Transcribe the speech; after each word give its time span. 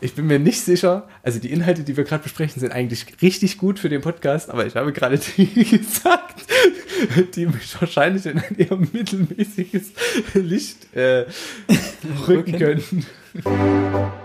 ich 0.00 0.14
bin 0.14 0.26
mir 0.26 0.38
nicht 0.38 0.60
sicher, 0.60 1.08
also 1.22 1.38
die 1.38 1.52
Inhalte, 1.52 1.82
die 1.82 1.96
wir 1.96 2.04
gerade 2.04 2.22
besprechen, 2.22 2.60
sind 2.60 2.72
eigentlich 2.72 3.06
richtig 3.22 3.58
gut 3.58 3.78
für 3.78 3.88
den 3.88 4.00
Podcast, 4.00 4.50
aber 4.50 4.66
ich 4.66 4.76
habe 4.76 4.92
gerade 4.92 5.18
die 5.18 5.46
gesagt, 5.78 6.44
die 7.34 7.46
mich 7.46 7.80
wahrscheinlich 7.80 8.26
in 8.26 8.38
ein 8.38 8.56
eher 8.56 8.76
mittelmäßiges 8.76 9.92
Licht 10.34 10.94
äh, 10.94 11.26
rücken 12.28 12.58
können. 12.58 14.20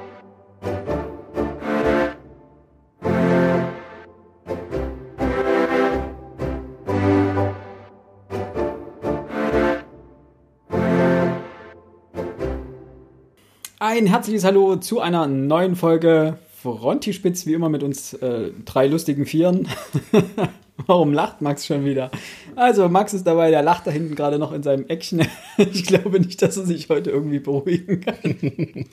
Ein 13.95 14.07
herzliches 14.07 14.43
Hallo 14.43 14.75
zu 14.75 14.99
einer 14.99 15.25
neuen 15.25 15.77
Folge 15.77 16.37
Frontispitz, 16.61 17.45
wie 17.45 17.53
immer 17.53 17.69
mit 17.69 17.81
uns 17.81 18.13
äh, 18.15 18.51
drei 18.65 18.87
lustigen 18.87 19.25
Vieren. 19.25 19.69
Warum 20.85 21.13
lacht 21.13 21.41
Max 21.41 21.65
schon 21.65 21.85
wieder? 21.85 22.11
Also, 22.57 22.89
Max 22.89 23.13
ist 23.13 23.25
dabei, 23.25 23.51
der 23.51 23.61
lacht 23.61 23.87
da 23.87 23.91
hinten 23.91 24.15
gerade 24.15 24.37
noch 24.37 24.51
in 24.51 24.63
seinem 24.63 24.85
Eckchen. 24.89 25.25
Ich 25.57 25.85
glaube 25.85 26.19
nicht, 26.19 26.41
dass 26.41 26.57
er 26.57 26.65
sich 26.65 26.89
heute 26.89 27.09
irgendwie 27.09 27.39
beruhigen 27.39 28.01
kann. 28.01 28.85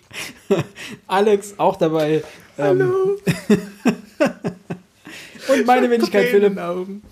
Alex 1.09 1.59
auch 1.59 1.75
dabei. 1.75 2.23
Ähm, 2.57 2.79
Hallo. 2.79 3.19
Und 5.49 5.67
meine 5.67 5.91
Wenigkeit 5.91 6.29
Philipp. 6.29 6.57
Augen. 6.59 7.03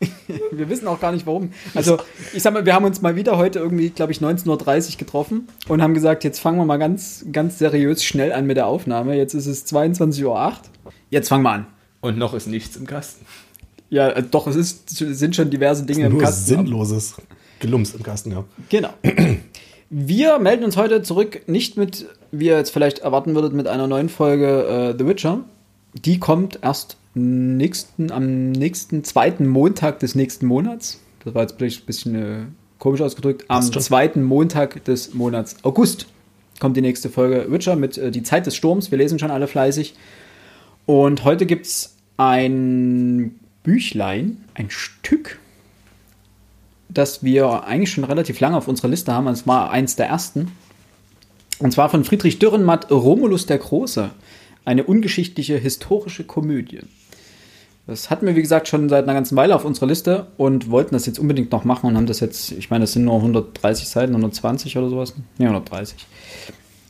wir 0.52 0.68
wissen 0.68 0.86
auch 0.86 1.00
gar 1.00 1.12
nicht 1.12 1.26
warum. 1.26 1.50
Also, 1.74 1.98
ich 2.32 2.42
sag 2.42 2.52
mal, 2.52 2.64
wir 2.64 2.74
haben 2.74 2.84
uns 2.84 3.02
mal 3.02 3.16
wieder 3.16 3.36
heute 3.36 3.58
irgendwie, 3.58 3.90
glaube 3.90 4.12
ich, 4.12 4.18
19.30 4.18 4.92
Uhr 4.92 4.98
getroffen 4.98 5.48
und 5.68 5.82
haben 5.82 5.94
gesagt, 5.94 6.24
jetzt 6.24 6.38
fangen 6.38 6.58
wir 6.58 6.64
mal 6.64 6.78
ganz, 6.78 7.24
ganz 7.32 7.58
seriös 7.58 8.04
schnell 8.04 8.32
an 8.32 8.46
mit 8.46 8.56
der 8.56 8.66
Aufnahme. 8.66 9.16
Jetzt 9.16 9.34
ist 9.34 9.46
es 9.46 9.66
22.08 9.66 10.24
Uhr. 10.24 10.52
Jetzt 11.10 11.28
fangen 11.28 11.42
wir 11.42 11.50
an. 11.50 11.66
Und 12.00 12.18
noch 12.18 12.34
ist 12.34 12.46
nichts 12.46 12.76
im 12.76 12.86
Kasten. 12.86 13.26
Ja, 13.90 14.10
äh, 14.10 14.22
doch, 14.22 14.46
es 14.46 14.56
ist, 14.56 14.90
sind 14.90 15.34
schon 15.34 15.50
diverse 15.50 15.84
Dinge 15.84 16.06
im 16.06 16.18
Kasten. 16.18 16.46
Sinnloses 16.46 17.14
Gelumps 17.60 17.94
im 17.94 18.02
Kasten, 18.02 18.30
ja. 18.30 18.44
Genau. 18.68 18.90
Wir 19.90 20.38
melden 20.38 20.64
uns 20.64 20.76
heute 20.76 21.02
zurück, 21.02 21.42
nicht 21.48 21.76
mit, 21.76 22.06
wie 22.30 22.46
ihr 22.46 22.56
jetzt 22.56 22.70
vielleicht 22.70 23.00
erwarten 23.00 23.34
würdet, 23.34 23.52
mit 23.52 23.66
einer 23.66 23.86
neuen 23.86 24.08
Folge 24.08 24.94
äh, 24.94 24.98
The 24.98 25.06
Witcher. 25.06 25.40
Die 25.94 26.20
kommt 26.20 26.60
erst 26.62 26.98
nächsten, 27.14 28.10
am 28.10 28.52
nächsten 28.52 29.04
zweiten 29.04 29.46
Montag 29.46 30.00
des 30.00 30.14
nächsten 30.14 30.46
Monats. 30.46 31.00
Das 31.24 31.34
war 31.34 31.42
jetzt 31.42 31.56
vielleicht 31.56 31.82
ein 31.82 31.86
bisschen 31.86 32.14
äh, 32.14 32.38
komisch 32.78 33.00
ausgedrückt. 33.00 33.44
Am 33.48 33.62
zweiten 33.62 34.22
Montag 34.22 34.84
des 34.84 35.14
Monats 35.14 35.56
August 35.62 36.06
kommt 36.60 36.76
die 36.76 36.80
nächste 36.80 37.08
Folge 37.08 37.50
Witcher 37.50 37.76
mit 37.76 37.98
äh, 37.98 38.10
Die 38.10 38.22
Zeit 38.22 38.46
des 38.46 38.56
Sturms. 38.56 38.90
Wir 38.90 38.98
lesen 38.98 39.18
schon 39.18 39.30
alle 39.30 39.46
fleißig. 39.46 39.94
Und 40.86 41.24
heute 41.24 41.46
gibt 41.46 41.66
es 41.66 41.96
ein 42.16 43.38
Büchlein, 43.62 44.44
ein 44.54 44.70
Stück, 44.70 45.38
das 46.88 47.22
wir 47.22 47.64
eigentlich 47.64 47.92
schon 47.92 48.04
relativ 48.04 48.40
lange 48.40 48.56
auf 48.56 48.68
unserer 48.68 48.88
Liste 48.88 49.12
haben. 49.12 49.26
Es 49.28 49.46
war 49.46 49.70
eins 49.70 49.96
der 49.96 50.06
ersten. 50.06 50.50
Und 51.58 51.72
zwar 51.72 51.90
von 51.90 52.04
Friedrich 52.04 52.38
Dürrenmatt, 52.38 52.90
Romulus 52.90 53.46
der 53.46 53.58
Große. 53.58 54.10
Eine 54.68 54.84
ungeschichtliche 54.84 55.56
historische 55.56 56.24
Komödie. 56.24 56.80
Das 57.86 58.10
hatten 58.10 58.26
wir, 58.26 58.36
wie 58.36 58.42
gesagt, 58.42 58.68
schon 58.68 58.90
seit 58.90 59.04
einer 59.04 59.14
ganzen 59.14 59.34
Weile 59.34 59.54
auf 59.54 59.64
unserer 59.64 59.86
Liste 59.86 60.26
und 60.36 60.70
wollten 60.70 60.92
das 60.92 61.06
jetzt 61.06 61.18
unbedingt 61.18 61.52
noch 61.52 61.64
machen 61.64 61.86
und 61.86 61.96
haben 61.96 62.04
das 62.04 62.20
jetzt, 62.20 62.52
ich 62.52 62.68
meine, 62.68 62.82
das 62.82 62.92
sind 62.92 63.06
nur 63.06 63.14
130 63.14 63.88
Seiten, 63.88 64.12
120 64.12 64.76
oder 64.76 64.90
sowas. 64.90 65.14
Ne, 65.38 65.46
130. 65.46 66.06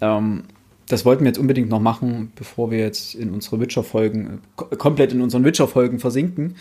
Ähm, 0.00 0.42
das 0.88 1.04
wollten 1.04 1.22
wir 1.22 1.28
jetzt 1.28 1.38
unbedingt 1.38 1.68
noch 1.68 1.78
machen, 1.78 2.32
bevor 2.34 2.72
wir 2.72 2.80
jetzt 2.80 3.14
in 3.14 3.30
unsere 3.30 3.60
Witcher-Folgen, 3.60 4.40
komplett 4.56 5.12
in 5.12 5.20
unseren 5.20 5.44
Witcher-Folgen 5.44 6.00
versinken. 6.00 6.56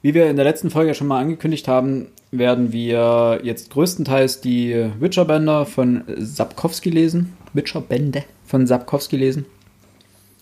Wie 0.00 0.14
wir 0.14 0.30
in 0.30 0.36
der 0.36 0.44
letzten 0.44 0.70
Folge 0.70 0.94
schon 0.94 1.08
mal 1.08 1.18
angekündigt 1.18 1.66
haben, 1.66 2.06
werden 2.30 2.72
wir 2.72 3.40
jetzt 3.42 3.70
größtenteils 3.70 4.40
die 4.40 4.92
Witcher-Bänder 5.00 5.66
von 5.66 6.04
Sapkowski 6.18 6.90
lesen. 6.90 7.32
Witcher-Bände 7.52 8.22
von 8.46 8.68
Sapkowski 8.68 9.16
lesen. 9.16 9.44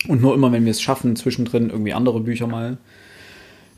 Und 0.07 0.21
nur 0.21 0.33
immer, 0.33 0.51
wenn 0.51 0.65
wir 0.65 0.71
es 0.71 0.81
schaffen, 0.81 1.15
zwischendrin 1.15 1.69
irgendwie 1.69 1.93
andere 1.93 2.19
Bücher 2.21 2.47
mal 2.47 2.77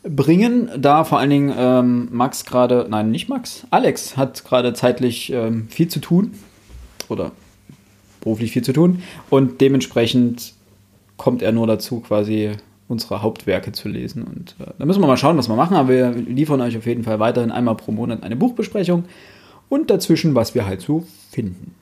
bringen, 0.03 0.69
da 0.77 1.03
vor 1.03 1.19
allen 1.19 1.29
Dingen 1.29 1.53
ähm, 1.57 2.07
Max 2.11 2.45
gerade, 2.45 2.87
nein, 2.89 3.11
nicht 3.11 3.29
Max, 3.29 3.65
Alex 3.71 4.17
hat 4.17 4.43
gerade 4.43 4.73
zeitlich 4.73 5.31
ähm, 5.31 5.67
viel 5.69 5.87
zu 5.87 5.99
tun 5.99 6.31
oder 7.09 7.31
beruflich 8.21 8.51
viel 8.51 8.63
zu 8.63 8.73
tun 8.73 9.01
und 9.29 9.61
dementsprechend 9.61 10.53
kommt 11.17 11.41
er 11.41 11.51
nur 11.51 11.67
dazu, 11.67 12.01
quasi 12.01 12.51
unsere 12.87 13.21
Hauptwerke 13.21 13.71
zu 13.71 13.87
lesen. 13.87 14.23
Und 14.23 14.55
äh, 14.59 14.71
da 14.77 14.85
müssen 14.85 15.01
wir 15.01 15.07
mal 15.07 15.17
schauen, 15.17 15.37
was 15.37 15.47
wir 15.47 15.55
machen, 15.55 15.75
aber 15.75 15.89
wir 15.89 16.11
liefern 16.11 16.61
euch 16.61 16.77
auf 16.77 16.85
jeden 16.85 17.03
Fall 17.03 17.19
weiterhin 17.19 17.51
einmal 17.51 17.75
pro 17.75 17.91
Monat 17.91 18.23
eine 18.23 18.35
Buchbesprechung 18.35 19.05
und 19.69 19.89
dazwischen, 19.89 20.35
was 20.35 20.53
wir 20.55 20.65
halt 20.65 20.81
so 20.81 21.05
finden. 21.31 21.73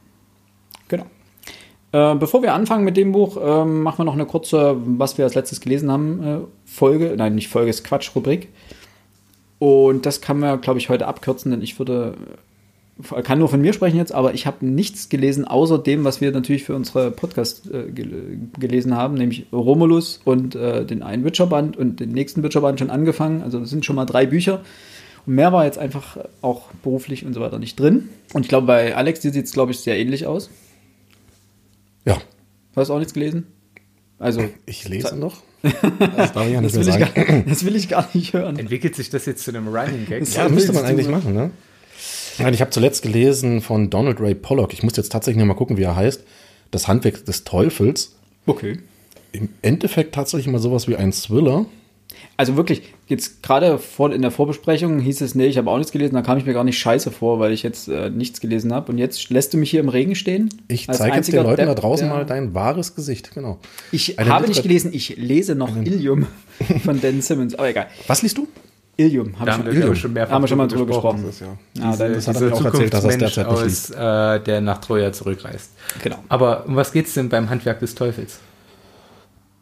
Äh, 1.93 2.15
bevor 2.15 2.41
wir 2.41 2.53
anfangen 2.53 2.85
mit 2.85 2.95
dem 2.95 3.11
Buch, 3.11 3.37
äh, 3.37 3.65
machen 3.65 3.99
wir 3.99 4.05
noch 4.05 4.13
eine 4.13 4.25
kurze, 4.25 4.77
was 4.85 5.17
wir 5.17 5.25
als 5.25 5.35
letztes 5.35 5.59
gelesen 5.59 5.91
haben, 5.91 6.23
äh, 6.23 6.37
Folge. 6.65 7.13
Nein, 7.17 7.35
nicht 7.35 7.49
Folge, 7.49 7.69
ist 7.69 7.83
Quatsch, 7.83 8.15
Rubrik. 8.15 8.47
Und 9.59 10.05
das 10.05 10.21
kann 10.21 10.39
man, 10.39 10.61
glaube 10.61 10.79
ich, 10.79 10.89
heute 10.89 11.05
abkürzen, 11.05 11.51
denn 11.51 11.61
ich 11.61 11.77
würde, 11.79 12.15
äh, 13.13 13.21
kann 13.21 13.39
nur 13.39 13.49
von 13.49 13.59
mir 13.59 13.73
sprechen 13.73 13.97
jetzt, 13.97 14.13
aber 14.13 14.33
ich 14.33 14.45
habe 14.47 14.65
nichts 14.65 15.09
gelesen, 15.09 15.43
außer 15.45 15.79
dem, 15.79 16.05
was 16.05 16.21
wir 16.21 16.31
natürlich 16.31 16.63
für 16.63 16.75
unsere 16.75 17.11
Podcast 17.11 17.69
äh, 17.69 17.91
gel 17.91 18.39
gelesen 18.57 18.95
haben, 18.95 19.15
nämlich 19.15 19.47
Romulus 19.51 20.21
und 20.23 20.53
den 20.53 21.03
einen 21.03 21.25
Witcherband 21.25 21.75
und 21.75 21.99
den 21.99 22.11
nächsten 22.11 22.41
Witcherband 22.41 22.79
schon 22.79 22.89
angefangen. 22.89 23.41
Also 23.41 23.59
das 23.59 23.69
sind 23.69 23.85
schon 23.85 23.97
mal 23.97 24.05
drei 24.05 24.25
Bücher. 24.25 24.61
Und 25.25 25.35
mehr 25.35 25.51
war 25.51 25.65
jetzt 25.65 25.77
einfach 25.77 26.17
auch 26.41 26.69
beruflich 26.83 27.25
und 27.25 27.33
so 27.33 27.41
weiter 27.41 27.59
nicht 27.59 27.79
drin. 27.79 28.09
Und 28.33 28.43
ich 28.43 28.49
glaube, 28.49 28.67
bei 28.67 28.95
Alex, 28.95 29.19
die 29.19 29.29
sieht 29.29 29.45
es, 29.45 29.51
glaube 29.51 29.71
ich, 29.71 29.79
sehr 29.79 29.99
ähnlich 29.99 30.25
aus. 30.25 30.49
Ja. 32.05 32.15
Du 32.73 32.81
hast 32.81 32.89
auch 32.89 32.99
nichts 32.99 33.13
gelesen? 33.13 33.47
Also. 34.19 34.43
Ich 34.65 34.87
lese 34.87 35.15
noch. 35.15 35.41
Das 36.15 36.33
darf 36.33 36.47
ich 36.47 36.53
ja 36.53 36.61
nicht 36.61 36.75
das 36.75 36.85
mehr 36.87 36.99
sagen. 36.99 37.13
Gar, 37.13 37.41
das 37.47 37.65
will 37.65 37.75
ich 37.75 37.87
gar 37.87 38.07
nicht 38.13 38.33
hören. 38.33 38.57
Entwickelt 38.57 38.95
sich 38.95 39.09
das 39.09 39.25
jetzt 39.25 39.43
zu 39.43 39.51
einem 39.51 39.67
Running 39.67 40.07
Gag? 40.07 40.27
Ja, 40.33 40.49
müsste 40.49 40.73
man 40.73 40.85
eigentlich 40.85 41.07
machen, 41.07 41.33
ne? 41.33 41.51
Ich 42.51 42.61
habe 42.61 42.71
zuletzt 42.71 43.03
gelesen 43.03 43.61
von 43.61 43.89
Donald 43.89 44.19
Ray 44.19 44.33
Pollock. 44.33 44.73
Ich 44.73 44.81
muss 44.81 44.97
jetzt 44.97 45.11
tatsächlich 45.11 45.39
noch 45.39 45.47
mal 45.47 45.53
gucken, 45.53 45.77
wie 45.77 45.83
er 45.83 45.95
heißt. 45.95 46.23
Das 46.71 46.87
Handwerk 46.87 47.25
des 47.25 47.43
Teufels. 47.43 48.15
Okay. 48.47 48.79
Im 49.33 49.49
Endeffekt 49.61 50.15
tatsächlich 50.15 50.47
mal 50.47 50.59
sowas 50.59 50.87
wie 50.87 50.95
ein 50.95 51.11
Thriller. 51.11 51.65
Also 52.37 52.55
wirklich, 52.55 52.93
jetzt 53.07 53.43
gerade 53.43 53.79
in 54.13 54.21
der 54.21 54.31
Vorbesprechung 54.31 54.99
hieß 54.99 55.21
es, 55.21 55.35
nee, 55.35 55.45
ich 55.45 55.57
habe 55.57 55.69
auch 55.69 55.77
nichts 55.77 55.91
gelesen, 55.91 56.15
da 56.15 56.21
kam 56.21 56.37
ich 56.37 56.45
mir 56.45 56.53
gar 56.53 56.63
nicht 56.63 56.79
scheiße 56.79 57.11
vor, 57.11 57.39
weil 57.39 57.51
ich 57.51 57.63
jetzt 57.63 57.87
äh, 57.87 58.09
nichts 58.09 58.39
gelesen 58.39 58.73
habe. 58.73 58.91
Und 58.91 58.97
jetzt 58.97 59.29
lässt 59.29 59.53
du 59.53 59.57
mich 59.57 59.69
hier 59.69 59.79
im 59.79 59.89
Regen 59.89 60.15
stehen? 60.15 60.49
Ich 60.67 60.87
zeige 60.87 61.17
jetzt 61.17 61.31
den 61.31 61.43
Leuten 61.43 61.57
Depp, 61.57 61.67
da 61.67 61.75
draußen 61.75 62.07
mal 62.09 62.25
dein 62.25 62.53
wahres 62.53 62.95
Gesicht, 62.95 63.33
genau. 63.33 63.59
Ich 63.91 64.17
Eine 64.17 64.29
habe 64.29 64.47
nicht 64.47 64.63
gelesen, 64.63 64.91
ich 64.93 65.17
lese 65.17 65.55
noch 65.55 65.75
Ilium 65.75 66.27
von 66.83 66.99
Dan 67.01 67.21
Simmons, 67.21 67.55
aber 67.55 67.69
egal. 67.69 67.87
Was 68.07 68.21
liest 68.21 68.37
du? 68.37 68.47
Ilium. 68.97 69.39
Hab 69.39 69.45
da 69.45 69.53
haben, 69.53 69.65
wir 69.65 69.95
schon 69.95 70.13
mehrfach 70.13 70.33
haben 70.33 70.43
wir 70.43 70.47
schon 70.47 70.57
mal 70.57 70.67
drüber 70.67 70.85
gesprochen. 70.85 71.25
gesprochen. 71.25 71.59
Das, 71.73 71.83
ja. 71.83 71.91
diese, 71.91 72.13
das 72.13 72.27
hat 72.27 72.41
er 72.41 72.53
auch 72.53 72.65
erzählt, 72.65 72.93
dass 72.93 73.03
er 73.03 73.09
es 73.09 73.17
derzeit 73.17 73.51
nicht 73.51 73.63
liest. 73.63 73.95
Aus, 73.95 74.37
äh, 74.37 74.39
der 74.41 74.61
nach 74.61 74.79
Troja 74.79 75.11
zurückreist. 75.11 75.71
Genau. 76.03 76.17
Aber 76.29 76.65
um 76.65 76.75
was 76.75 76.91
geht 76.91 77.07
es 77.07 77.13
denn 77.13 77.29
beim 77.29 77.49
Handwerk 77.49 77.79
des 77.79 77.95
Teufels? 77.95 78.39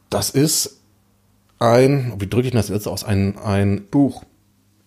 Das 0.09 0.31
ist 0.31 0.78
ein, 1.59 2.13
wie 2.17 2.27
drücke 2.27 2.47
ich 2.47 2.53
das 2.53 2.69
jetzt 2.69 2.87
aus, 2.87 3.03
ein, 3.03 3.37
ein 3.37 3.83
Buch. 3.91 4.23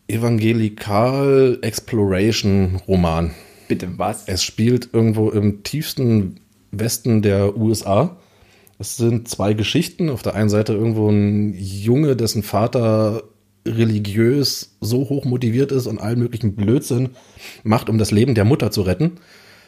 Evangelikal 0.08 1.58
Exploration 1.62 2.80
Roman. 2.88 3.30
Bitte, 3.68 3.88
was? 3.96 4.24
Es 4.26 4.42
spielt 4.42 4.90
irgendwo 4.92 5.30
im 5.30 5.62
tiefsten 5.62 6.40
Westen 6.70 7.22
der 7.22 7.56
USA. 7.56 8.16
Es 8.78 8.96
sind 8.96 9.28
zwei 9.28 9.54
Geschichten. 9.54 10.10
Auf 10.10 10.22
der 10.22 10.34
einen 10.34 10.48
Seite 10.48 10.72
irgendwo 10.72 11.08
ein 11.08 11.54
Junge, 11.54 12.16
dessen 12.16 12.42
Vater 12.42 13.22
religiös 13.66 14.76
so 14.80 15.08
hoch 15.08 15.24
motiviert 15.24 15.70
ist 15.72 15.86
und 15.86 16.00
allen 16.00 16.18
möglichen 16.18 16.56
Blödsinn 16.56 17.10
macht, 17.62 17.88
um 17.88 17.96
das 17.96 18.10
Leben 18.10 18.34
der 18.34 18.44
Mutter 18.44 18.70
zu 18.70 18.82
retten. 18.82 19.12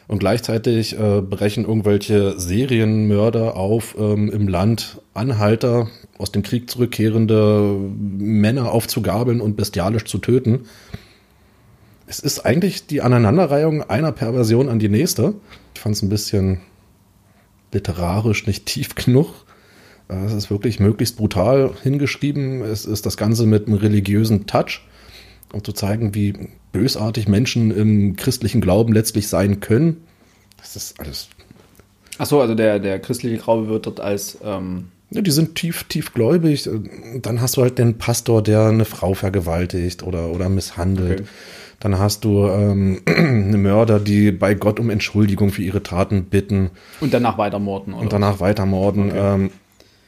Und 0.07 0.19
gleichzeitig 0.19 0.99
äh, 0.99 1.21
brechen 1.21 1.65
irgendwelche 1.65 2.39
Serienmörder 2.39 3.55
auf 3.55 3.95
ähm, 3.97 4.29
im 4.31 4.47
Land 4.47 5.01
Anhalter, 5.13 5.87
aus 6.17 6.31
dem 6.31 6.43
Krieg 6.43 6.69
zurückkehrende 6.69 7.75
Männer 7.97 8.71
aufzugabeln 8.71 9.41
und 9.41 9.55
bestialisch 9.55 10.05
zu 10.05 10.19
töten. 10.19 10.65
Es 12.07 12.19
ist 12.19 12.45
eigentlich 12.45 12.85
die 12.85 13.01
Aneinanderreihung 13.01 13.81
einer 13.81 14.11
Perversion 14.11 14.69
an 14.69 14.77
die 14.77 14.89
nächste. 14.89 15.33
Ich 15.73 15.81
fand 15.81 15.95
es 15.95 16.03
ein 16.03 16.09
bisschen 16.09 16.59
literarisch 17.71 18.45
nicht 18.45 18.67
tief 18.67 18.93
genug. 18.93 19.45
Es 20.07 20.33
ist 20.33 20.51
wirklich 20.51 20.79
möglichst 20.79 21.17
brutal 21.17 21.71
hingeschrieben. 21.81 22.61
Es 22.61 22.85
ist 22.85 23.07
das 23.07 23.17
Ganze 23.17 23.47
mit 23.47 23.67
einem 23.67 23.77
religiösen 23.77 24.45
Touch, 24.45 24.81
um 25.51 25.63
zu 25.63 25.73
zeigen, 25.73 26.13
wie 26.13 26.49
bösartig 26.75 27.29
Menschen 27.29 27.71
im 27.71 28.17
christlichen 28.17 28.59
Glauben 28.59 28.91
letztlich 28.91 29.29
sein 29.29 29.61
können. 29.61 30.03
Das 30.57 30.75
ist 30.75 30.99
alles. 30.99 31.29
Ach 32.17 32.25
so, 32.25 32.41
also 32.41 32.53
der, 32.53 32.79
der 32.79 32.99
christliche 32.99 33.37
Glaube 33.37 33.69
wird 33.69 33.85
dort 33.85 34.01
als 34.01 34.37
ähm, 34.43 34.89
Ja, 35.09 35.21
die 35.21 35.31
sind 35.31 35.55
tief, 35.55 35.85
tief 35.85 36.13
gläubig. 36.13 36.69
Dann 37.21 37.39
hast 37.39 37.55
du 37.55 37.61
halt 37.61 37.77
den 37.77 37.97
Pastor, 37.97 38.43
der 38.43 38.65
eine 38.65 38.83
Frau 38.83 39.13
vergewaltigt 39.13 40.03
oder, 40.03 40.29
oder 40.31 40.49
misshandelt. 40.49 41.21
Okay. 41.21 41.29
Dann 41.79 41.97
hast 41.97 42.25
du 42.25 42.45
ähm, 42.45 43.01
eine 43.05 43.57
Mörder, 43.57 44.01
die 44.01 44.33
bei 44.33 44.53
Gott 44.53 44.77
um 44.81 44.89
Entschuldigung 44.89 45.51
für 45.51 45.61
ihre 45.61 45.81
Taten 45.81 46.25
bitten 46.25 46.71
Und 46.99 47.13
danach 47.13 47.37
weiter 47.37 47.59
morden, 47.59 47.93
oder? 47.93 48.03
und 48.03 48.11
danach 48.11 48.41
weitermorden. 48.41 49.13
Ähm, 49.15 49.49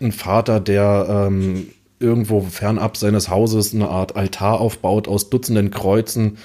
ein 0.02 0.12
Vater, 0.12 0.60
der 0.60 1.28
ähm, 1.30 1.68
irgendwo 2.00 2.42
fernab 2.42 2.98
seines 2.98 3.30
Hauses 3.30 3.74
eine 3.74 3.90
Art 3.90 4.16
Altar 4.16 4.60
aufbaut 4.62 5.08
aus 5.08 5.30
Dutzenden 5.30 5.72
Kreuzen, 5.72 6.38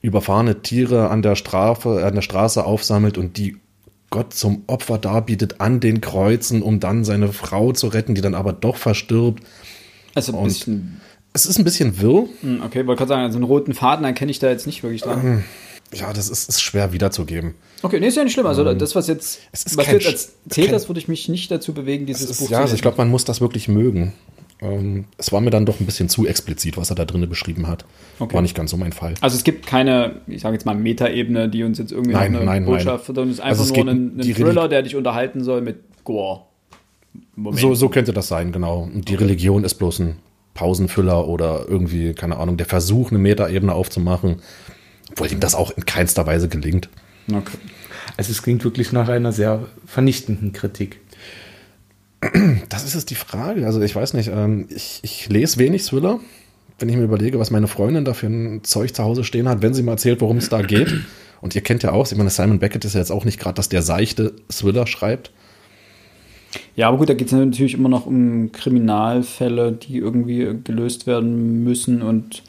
überfahrene 0.00 0.62
Tiere 0.62 1.10
an 1.10 1.22
der, 1.22 1.36
Strafe, 1.36 2.04
an 2.04 2.14
der 2.14 2.22
Straße 2.22 2.64
aufsammelt 2.64 3.18
und 3.18 3.36
die 3.36 3.56
Gott 4.10 4.34
zum 4.34 4.64
Opfer 4.66 4.98
darbietet 4.98 5.60
an 5.60 5.80
den 5.80 6.00
Kreuzen, 6.02 6.60
um 6.62 6.80
dann 6.80 7.02
seine 7.04 7.32
Frau 7.32 7.72
zu 7.72 7.86
retten, 7.88 8.14
die 8.14 8.20
dann 8.20 8.34
aber 8.34 8.52
doch 8.52 8.76
verstirbt. 8.76 9.42
also 10.14 10.32
ein 10.32 10.38
und- 10.38 10.44
bisschen. 10.48 11.00
Es 11.34 11.46
ist 11.46 11.56
ein 11.58 11.64
bisschen 11.64 11.98
wirr. 11.98 12.28
Hm, 12.42 12.60
Okay, 12.62 12.86
wollte 12.86 12.98
gerade 12.98 13.08
sagen, 13.08 13.22
also 13.22 13.38
einen 13.38 13.44
roten 13.44 13.72
Faden 13.72 14.04
erkenne 14.04 14.30
ich 14.30 14.38
da 14.38 14.50
jetzt 14.50 14.66
nicht 14.66 14.82
wirklich 14.82 15.00
dran. 15.00 15.44
Ja, 15.94 16.12
das 16.12 16.28
ist, 16.28 16.46
ist 16.50 16.60
schwer 16.60 16.92
wiederzugeben. 16.92 17.54
Okay, 17.82 18.00
nee, 18.00 18.08
ist 18.08 18.16
ja 18.18 18.24
nicht 18.24 18.34
schlimm. 18.34 18.44
Also 18.46 18.64
das, 18.74 18.94
was 18.94 19.06
jetzt, 19.08 19.38
Ähm, 19.38 19.48
Es 19.52 19.62
ist 19.64 19.76
was 19.78 19.86
kein 19.86 19.98
jetzt 20.00 20.32
erzählt 20.44 20.72
hast, 20.74 20.90
würde 20.90 21.00
ich 21.00 21.08
mich 21.08 21.30
nicht 21.30 21.50
dazu 21.50 21.72
bewegen, 21.72 22.04
dieses 22.04 22.24
Es 22.24 22.30
ist, 22.32 22.38
Buch 22.40 22.50
ja, 22.50 22.58
zu 22.58 22.62
also 22.64 22.74
ich 22.74 22.82
glaube, 22.82 22.98
man 22.98 23.08
muss 23.08 23.24
das 23.24 23.40
wirklich 23.40 23.66
mögen. 23.68 24.12
Ähm, 24.62 25.06
es 25.18 25.32
war 25.32 25.40
mir 25.40 25.50
dann 25.50 25.66
doch 25.66 25.80
ein 25.80 25.86
bisschen 25.86 26.08
zu 26.08 26.26
explizit, 26.26 26.76
was 26.76 26.90
er 26.90 26.96
da 26.96 27.04
drinnen 27.04 27.28
beschrieben 27.28 27.66
hat. 27.66 27.84
Okay. 28.18 28.34
War 28.34 28.42
nicht 28.42 28.54
ganz 28.54 28.70
so 28.70 28.76
mein 28.76 28.92
Fall. 28.92 29.14
Also 29.20 29.36
es 29.36 29.44
gibt 29.44 29.66
keine, 29.66 30.20
ich 30.28 30.42
sage 30.42 30.54
jetzt 30.54 30.64
mal, 30.64 30.74
Metaebene, 30.74 31.48
die 31.48 31.64
uns 31.64 31.78
jetzt 31.78 31.90
irgendwie 31.90 32.12
Nein, 32.12 32.36
eine 32.36 32.44
nein, 32.44 32.64
Botschaft 32.64 33.08
nein. 33.08 33.16
sondern 33.16 33.28
es 33.28 33.34
ist 33.34 33.40
Also 33.40 33.62
einfach 33.62 33.76
es 33.76 33.84
nur 33.84 33.92
ein, 33.92 34.20
ein 34.20 34.34
Thriller, 34.34 34.68
der 34.68 34.82
dich 34.82 34.94
unterhalten 34.94 35.42
soll 35.42 35.62
mit 35.62 35.80
Gore. 36.04 36.42
Moment. 37.34 37.60
So, 37.60 37.74
so 37.74 37.88
könnte 37.88 38.12
das 38.12 38.28
sein, 38.28 38.52
genau. 38.52 38.88
Und 38.92 39.08
die 39.08 39.14
Religion 39.14 39.64
ist 39.64 39.74
bloß 39.74 39.98
ein 40.00 40.16
Pausenfüller 40.54 41.26
oder 41.26 41.66
irgendwie, 41.68 42.14
keine 42.14 42.36
Ahnung, 42.36 42.56
der 42.56 42.66
Versuch, 42.66 43.10
eine 43.10 43.18
Metaebene 43.18 43.74
aufzumachen, 43.74 44.36
obwohl 45.10 45.30
ihm 45.32 45.40
das 45.40 45.54
auch 45.54 45.70
in 45.76 45.84
keinster 45.86 46.26
Weise 46.26 46.48
gelingt. 46.48 46.88
Okay. 47.28 47.58
Also 48.16 48.30
es 48.30 48.42
klingt 48.42 48.62
wirklich 48.64 48.92
nach 48.92 49.08
einer 49.08 49.32
sehr 49.32 49.66
vernichtenden 49.86 50.52
Kritik. 50.52 51.00
Das 52.68 52.84
ist 52.84 52.94
es 52.94 53.04
die 53.04 53.16
Frage. 53.16 53.66
Also 53.66 53.80
ich 53.80 53.94
weiß 53.94 54.14
nicht, 54.14 54.30
ähm, 54.32 54.66
ich, 54.70 55.00
ich 55.02 55.28
lese 55.28 55.58
wenig 55.58 55.84
Thriller, 55.84 56.20
wenn 56.78 56.88
ich 56.88 56.96
mir 56.96 57.02
überlege, 57.04 57.38
was 57.38 57.50
meine 57.50 57.66
Freundin 57.66 58.04
da 58.04 58.14
für 58.14 58.28
ein 58.28 58.62
Zeug 58.62 58.94
zu 58.94 59.02
Hause 59.02 59.24
stehen 59.24 59.48
hat, 59.48 59.60
wenn 59.60 59.74
sie 59.74 59.82
mal 59.82 59.92
erzählt, 59.92 60.20
worum 60.20 60.36
es 60.36 60.48
da 60.48 60.62
geht. 60.62 60.92
Und 61.40 61.56
ihr 61.56 61.60
kennt 61.60 61.82
ja 61.82 61.90
auch, 61.90 62.10
ich 62.10 62.16
meine, 62.16 62.30
Simon 62.30 62.60
Beckett 62.60 62.84
ist 62.84 62.94
ja 62.94 63.00
jetzt 63.00 63.10
auch 63.10 63.24
nicht 63.24 63.40
gerade, 63.40 63.54
dass 63.54 63.68
der 63.68 63.82
seichte 63.82 64.34
Thriller 64.48 64.86
schreibt. 64.86 65.32
Ja, 66.76 66.88
aber 66.88 66.98
gut, 66.98 67.08
da 67.08 67.14
geht 67.14 67.26
es 67.26 67.32
natürlich 67.32 67.74
immer 67.74 67.88
noch 67.88 68.06
um 68.06 68.52
Kriminalfälle, 68.52 69.72
die 69.72 69.98
irgendwie 69.98 70.60
gelöst 70.62 71.08
werden 71.08 71.64
müssen 71.64 72.02
und 72.02 72.44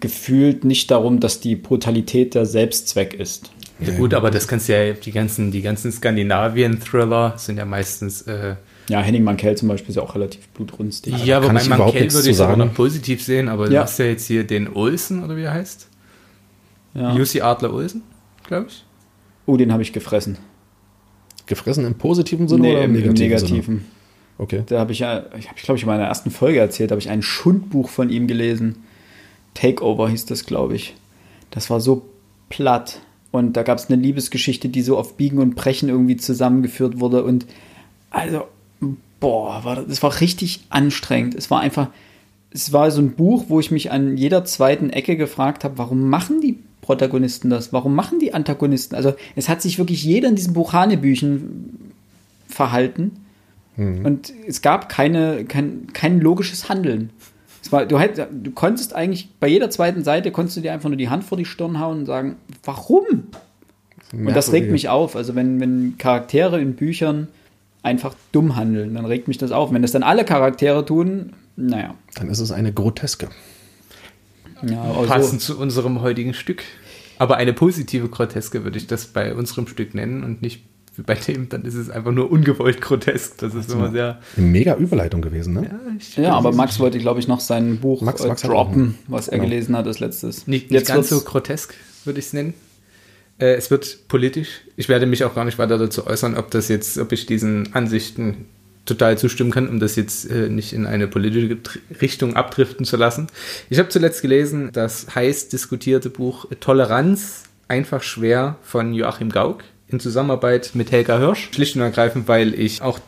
gefühlt 0.00 0.64
nicht 0.64 0.90
darum, 0.90 1.20
dass 1.20 1.40
die 1.40 1.56
Brutalität 1.56 2.34
der 2.34 2.46
Selbstzweck 2.46 3.12
ist. 3.12 3.50
Ja, 3.80 3.92
gut, 3.96 4.14
aber 4.14 4.30
das 4.30 4.48
kannst 4.48 4.68
du 4.68 4.72
ja, 4.72 4.94
die 4.94 5.12
ganzen, 5.12 5.50
die 5.50 5.62
ganzen 5.62 5.92
Skandinavien-Thriller 5.92 7.34
sind 7.36 7.58
ja 7.58 7.64
meistens. 7.64 8.22
Äh, 8.22 8.56
Ja, 8.88 9.00
Henning 9.00 9.22
Mankell 9.24 9.56
zum 9.56 9.68
Beispiel 9.68 9.90
ist 9.90 9.96
ja 9.96 10.02
auch 10.02 10.14
relativ 10.14 10.48
blutrünstig. 10.48 11.12
ja, 11.24 11.40
ich 11.40 11.46
überhaupt 11.46 11.68
Mankell 11.68 12.00
würde 12.02 12.08
zu 12.08 12.30
ich 12.30 12.40
aber 12.40 12.48
sagen. 12.56 12.58
noch 12.58 12.74
positiv 12.74 13.22
sehen, 13.22 13.48
aber 13.48 13.66
du 13.68 13.74
Ja. 13.74 13.82
hast 13.82 13.98
ja 13.98 14.06
jetzt 14.06 14.26
hier 14.26 14.44
den 14.44 14.72
Olsen, 14.74 15.22
oder 15.22 15.36
wie 15.36 15.42
er 15.42 15.52
heißt? 15.54 15.88
Ja. 16.94 17.12
Lucy 17.12 17.40
Adler 17.42 17.72
Olsen, 17.74 18.02
glaube 18.46 18.66
ich. 18.68 18.84
Oh, 19.46 19.56
den 19.56 19.72
habe 19.72 19.82
ich 19.82 19.92
gefressen. 19.92 20.38
Gefressen 21.46 21.84
im 21.86 21.94
positiven 21.94 22.48
Sinne 22.48 22.62
Nee, 22.62 22.72
oder 22.72 22.84
im, 22.84 22.94
im 22.94 22.96
im 22.96 23.12
negativen, 23.14 23.28
negativen. 23.28 23.74
Sinne? 23.76 23.84
Okay. 24.38 24.62
Da 24.66 24.78
habe 24.78 24.92
ich 24.92 25.00
ja, 25.00 25.24
ich 25.38 25.48
habe, 25.48 25.58
glaube 25.60 25.76
ich, 25.76 25.82
in 25.82 25.88
meiner 25.88 26.04
ersten 26.04 26.30
Folge 26.30 26.58
erzählt, 26.60 26.90
habe 26.90 27.00
ich 27.00 27.10
ein 27.10 27.22
Schundbuch 27.22 27.88
von 27.88 28.08
ihm 28.10 28.26
gelesen. 28.26 28.76
Takeover 29.54 30.08
hieß 30.08 30.26
das, 30.26 30.46
glaube 30.46 30.76
ich. 30.76 30.94
Das 31.50 31.70
war 31.70 31.80
so 31.80 32.02
platt. 32.48 33.00
Und 33.30 33.54
da 33.56 33.62
gab 33.62 33.78
es 33.78 33.90
eine 33.90 34.00
Liebesgeschichte, 34.00 34.68
die 34.68 34.82
so 34.82 34.96
auf 34.96 35.16
Biegen 35.16 35.38
und 35.38 35.54
Brechen 35.56 35.88
irgendwie 35.88 36.16
zusammengeführt 36.16 37.00
wurde. 37.00 37.24
Und 37.24 37.46
also, 38.10 38.44
boah, 39.20 39.64
war 39.64 39.76
das, 39.76 39.86
das 39.86 40.02
war 40.02 40.20
richtig 40.20 40.64
anstrengend. 40.70 41.34
Es 41.34 41.50
war 41.50 41.60
einfach, 41.60 41.88
es 42.50 42.72
war 42.72 42.90
so 42.90 43.00
ein 43.00 43.12
Buch, 43.12 43.46
wo 43.48 43.60
ich 43.60 43.70
mich 43.70 43.90
an 43.90 44.16
jeder 44.16 44.44
zweiten 44.44 44.90
Ecke 44.90 45.16
gefragt 45.16 45.64
habe, 45.64 45.78
warum 45.78 46.08
machen 46.08 46.40
die 46.40 46.58
Protagonisten 46.80 47.50
das? 47.50 47.72
Warum 47.72 47.94
machen 47.94 48.18
die 48.18 48.32
Antagonisten? 48.32 48.96
Also, 48.96 49.14
es 49.36 49.48
hat 49.48 49.60
sich 49.60 49.78
wirklich 49.78 50.04
jeder 50.04 50.28
in 50.28 50.36
diesen 50.36 50.54
Buch 50.54 50.72
Hanebüchen 50.72 51.92
verhalten. 52.48 53.12
Und 54.04 54.32
es 54.46 54.60
gab 54.60 54.88
keine, 54.88 55.44
kein, 55.44 55.86
kein 55.92 56.20
logisches 56.20 56.68
Handeln. 56.68 57.10
War, 57.70 57.86
du, 57.86 57.98
hätt, 57.98 58.18
du 58.18 58.50
konntest 58.50 58.94
eigentlich, 58.94 59.28
bei 59.38 59.46
jeder 59.46 59.70
zweiten 59.70 60.02
Seite 60.02 60.32
konntest 60.32 60.56
du 60.56 60.62
dir 60.62 60.72
einfach 60.72 60.88
nur 60.88 60.96
die 60.96 61.10
Hand 61.10 61.22
vor 61.22 61.36
die 61.36 61.44
Stirn 61.44 61.78
hauen 61.78 62.00
und 62.00 62.06
sagen, 62.06 62.36
warum? 62.64 63.04
Und 64.12 64.34
das 64.34 64.52
regt 64.52 64.70
mich 64.70 64.88
auf. 64.88 65.14
Also 65.14 65.34
wenn, 65.34 65.60
wenn 65.60 65.98
Charaktere 65.98 66.60
in 66.60 66.74
Büchern 66.74 67.28
einfach 67.82 68.14
dumm 68.32 68.56
handeln, 68.56 68.94
dann 68.94 69.04
regt 69.04 69.28
mich 69.28 69.38
das 69.38 69.52
auf. 69.52 69.72
Wenn 69.72 69.82
das 69.82 69.92
dann 69.92 70.02
alle 70.02 70.24
Charaktere 70.24 70.84
tun, 70.84 71.32
naja. 71.56 71.94
Dann 72.16 72.28
ist 72.28 72.40
es 72.40 72.52
eine 72.52 72.72
Groteske. 72.72 73.28
Ja, 74.68 74.82
aber 74.82 75.06
Passend 75.06 75.40
zu 75.40 75.58
unserem 75.58 76.00
heutigen 76.00 76.34
Stück. 76.34 76.62
Aber 77.18 77.36
eine 77.36 77.52
positive 77.52 78.08
Groteske 78.08 78.64
würde 78.64 78.78
ich 78.78 78.86
das 78.86 79.06
bei 79.06 79.34
unserem 79.34 79.66
Stück 79.66 79.94
nennen 79.94 80.22
und 80.24 80.42
nicht 80.42 80.64
wie 80.96 81.02
bei 81.02 81.14
dem, 81.14 81.48
dann 81.48 81.62
ist 81.62 81.74
es 81.74 81.90
einfach 81.90 82.10
nur 82.10 82.30
ungewollt 82.30 82.80
grotesk. 82.80 83.38
Das 83.38 83.54
ist 83.54 83.70
immer 83.72 83.92
sehr. 83.92 84.18
Eine 84.36 84.46
mega 84.46 84.74
Überleitung 84.76 85.22
gewesen, 85.22 85.54
ne? 85.54 85.62
Ja, 85.64 85.78
ich- 85.96 86.16
ja, 86.16 86.32
aber 86.34 86.52
Max 86.52 86.80
wollte, 86.80 86.98
glaube 86.98 87.20
ich, 87.20 87.28
noch 87.28 87.38
sein 87.38 87.78
Buch 87.78 88.00
Max- 88.02 88.24
äh, 88.24 88.28
Max 88.28 88.42
droppen, 88.42 88.98
was 89.06 89.28
er 89.28 89.38
Genau. 89.38 89.48
gelesen 89.48 89.76
hat 89.76 89.86
als 89.86 90.00
letztes. 90.00 90.48
Nicht, 90.48 90.70
nicht 90.72 90.80
Jetzt 90.80 90.88
ganz 90.88 91.08
so 91.08 91.20
grotesk, 91.20 91.74
würde 92.04 92.18
ich 92.18 92.26
es 92.26 92.32
nennen. 92.32 92.54
Äh, 93.38 93.54
es 93.54 93.70
wird 93.70 94.08
politisch. 94.08 94.62
Ich 94.76 94.88
werde 94.88 95.06
mich 95.06 95.24
auch 95.24 95.34
gar 95.34 95.44
nicht 95.44 95.58
weiter 95.58 95.78
dazu 95.78 96.06
äußern, 96.06 96.36
ob 96.36 96.50
das 96.50 96.68
jetzt, 96.68 96.98
ob 96.98 97.12
ich 97.12 97.26
diesen 97.26 97.74
Ansichten 97.74 98.46
total 98.84 99.18
zustimmen 99.18 99.50
kann, 99.50 99.68
um 99.68 99.80
das 99.80 99.96
jetzt 99.96 100.30
äh, 100.30 100.48
nicht 100.48 100.72
in 100.72 100.86
eine 100.86 101.08
politische 101.08 101.58
Richtung 102.00 102.36
abdriften 102.36 102.84
zu 102.84 102.96
lassen. 102.96 103.26
Ich 103.68 103.78
habe 103.78 103.90
zuletzt 103.90 104.22
gelesen 104.22 104.70
das 104.72 105.14
heiß 105.14 105.48
diskutierte 105.48 106.10
Buch 106.10 106.46
Toleranz, 106.60 107.44
einfach 107.68 108.02
schwer 108.02 108.56
von 108.62 108.94
Joachim 108.94 109.30
Gauck 109.30 109.62
in 109.88 110.00
Zusammenarbeit 110.00 110.70
mit 110.74 110.90
Helga 110.90 111.18
Hirsch. 111.18 111.50
Schlicht 111.52 111.76
und 111.76 111.82
ergreifend, 111.82 112.28
weil 112.28 112.58
ich 112.58 112.82
auch 112.82 112.98